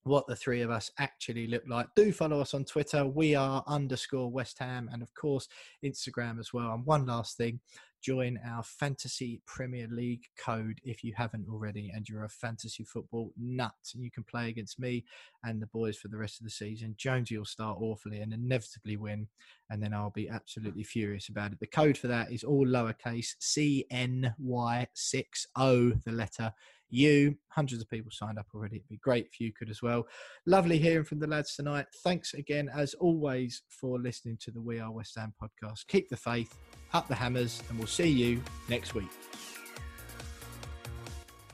what 0.03 0.27
the 0.27 0.35
three 0.35 0.61
of 0.61 0.69
us 0.69 0.91
actually 0.99 1.47
look 1.47 1.63
like. 1.67 1.87
Do 1.95 2.11
follow 2.11 2.41
us 2.41 2.53
on 2.53 2.65
Twitter. 2.65 3.05
We 3.05 3.35
are 3.35 3.63
underscore 3.67 4.29
West 4.29 4.59
Ham 4.59 4.89
and 4.91 5.01
of 5.01 5.13
course 5.15 5.47
Instagram 5.83 6.39
as 6.39 6.53
well. 6.53 6.73
And 6.73 6.85
one 6.85 7.05
last 7.05 7.37
thing, 7.37 7.59
join 8.03 8.37
our 8.45 8.61
Fantasy 8.63 9.41
Premier 9.47 9.87
League 9.89 10.25
code 10.37 10.81
if 10.83 11.03
you 11.03 11.13
haven't 11.15 11.47
already 11.49 11.89
and 11.95 12.09
you're 12.09 12.25
a 12.25 12.29
fantasy 12.29 12.83
football 12.83 13.31
nut. 13.37 13.71
You 13.95 14.11
can 14.11 14.25
play 14.25 14.49
against 14.49 14.77
me 14.77 15.05
and 15.43 15.61
the 15.61 15.67
boys 15.67 15.95
for 15.97 16.09
the 16.09 16.17
rest 16.17 16.41
of 16.41 16.43
the 16.43 16.51
season. 16.51 16.95
Jonesy 16.97 17.37
will 17.37 17.45
start 17.45 17.77
awfully 17.79 18.19
and 18.19 18.33
inevitably 18.33 18.97
win, 18.97 19.29
and 19.69 19.81
then 19.81 19.93
I'll 19.93 20.09
be 20.09 20.27
absolutely 20.27 20.83
furious 20.83 21.29
about 21.29 21.53
it. 21.53 21.59
The 21.59 21.67
code 21.67 21.97
for 21.97 22.07
that 22.07 22.29
is 22.31 22.43
all 22.43 22.67
lowercase 22.67 23.35
CNY60, 23.41 26.03
the 26.03 26.11
letter 26.11 26.51
you. 26.89 27.37
Hundreds 27.49 27.81
of 27.81 27.89
people 27.89 28.11
signed 28.11 28.37
up 28.37 28.47
already. 28.53 28.77
It'd 28.77 28.87
be 28.87 28.97
great 28.97 29.27
if 29.31 29.39
you 29.39 29.51
could 29.51 29.69
as 29.69 29.81
well. 29.81 30.07
Lovely 30.45 30.77
hearing 30.77 31.05
from 31.05 31.19
the 31.19 31.27
lads 31.27 31.55
tonight. 31.55 31.85
Thanks 32.03 32.33
again, 32.33 32.69
as 32.73 32.93
always, 32.95 33.63
for 33.69 33.99
listening 33.99 34.37
to 34.41 34.51
the 34.51 34.61
We 34.61 34.79
Are 34.79 34.91
West 34.91 35.17
Ham 35.17 35.33
podcast. 35.41 35.87
Keep 35.87 36.09
the 36.09 36.17
faith, 36.17 36.57
up 36.93 37.07
the 37.07 37.15
hammers, 37.15 37.61
and 37.69 37.77
we'll 37.77 37.87
see 37.87 38.09
you 38.09 38.41
next 38.69 38.93
week. 38.93 39.09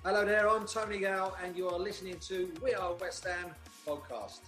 Hello 0.04 0.26
there, 0.26 0.50
I'm 0.50 0.66
Tony 0.66 1.00
Gale, 1.00 1.36
and 1.44 1.56
you 1.56 1.68
are 1.70 1.78
listening 1.78 2.18
to 2.28 2.52
We 2.64 2.74
Are 2.74 2.94
West 2.96 3.26
Ham 3.26 3.52
podcast. 3.86 4.40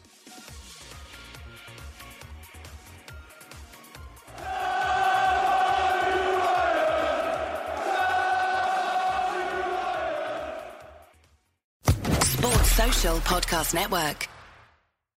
Sports 12.24 12.72
Social 12.72 13.18
Podcast 13.18 13.74
Network. 13.74 14.28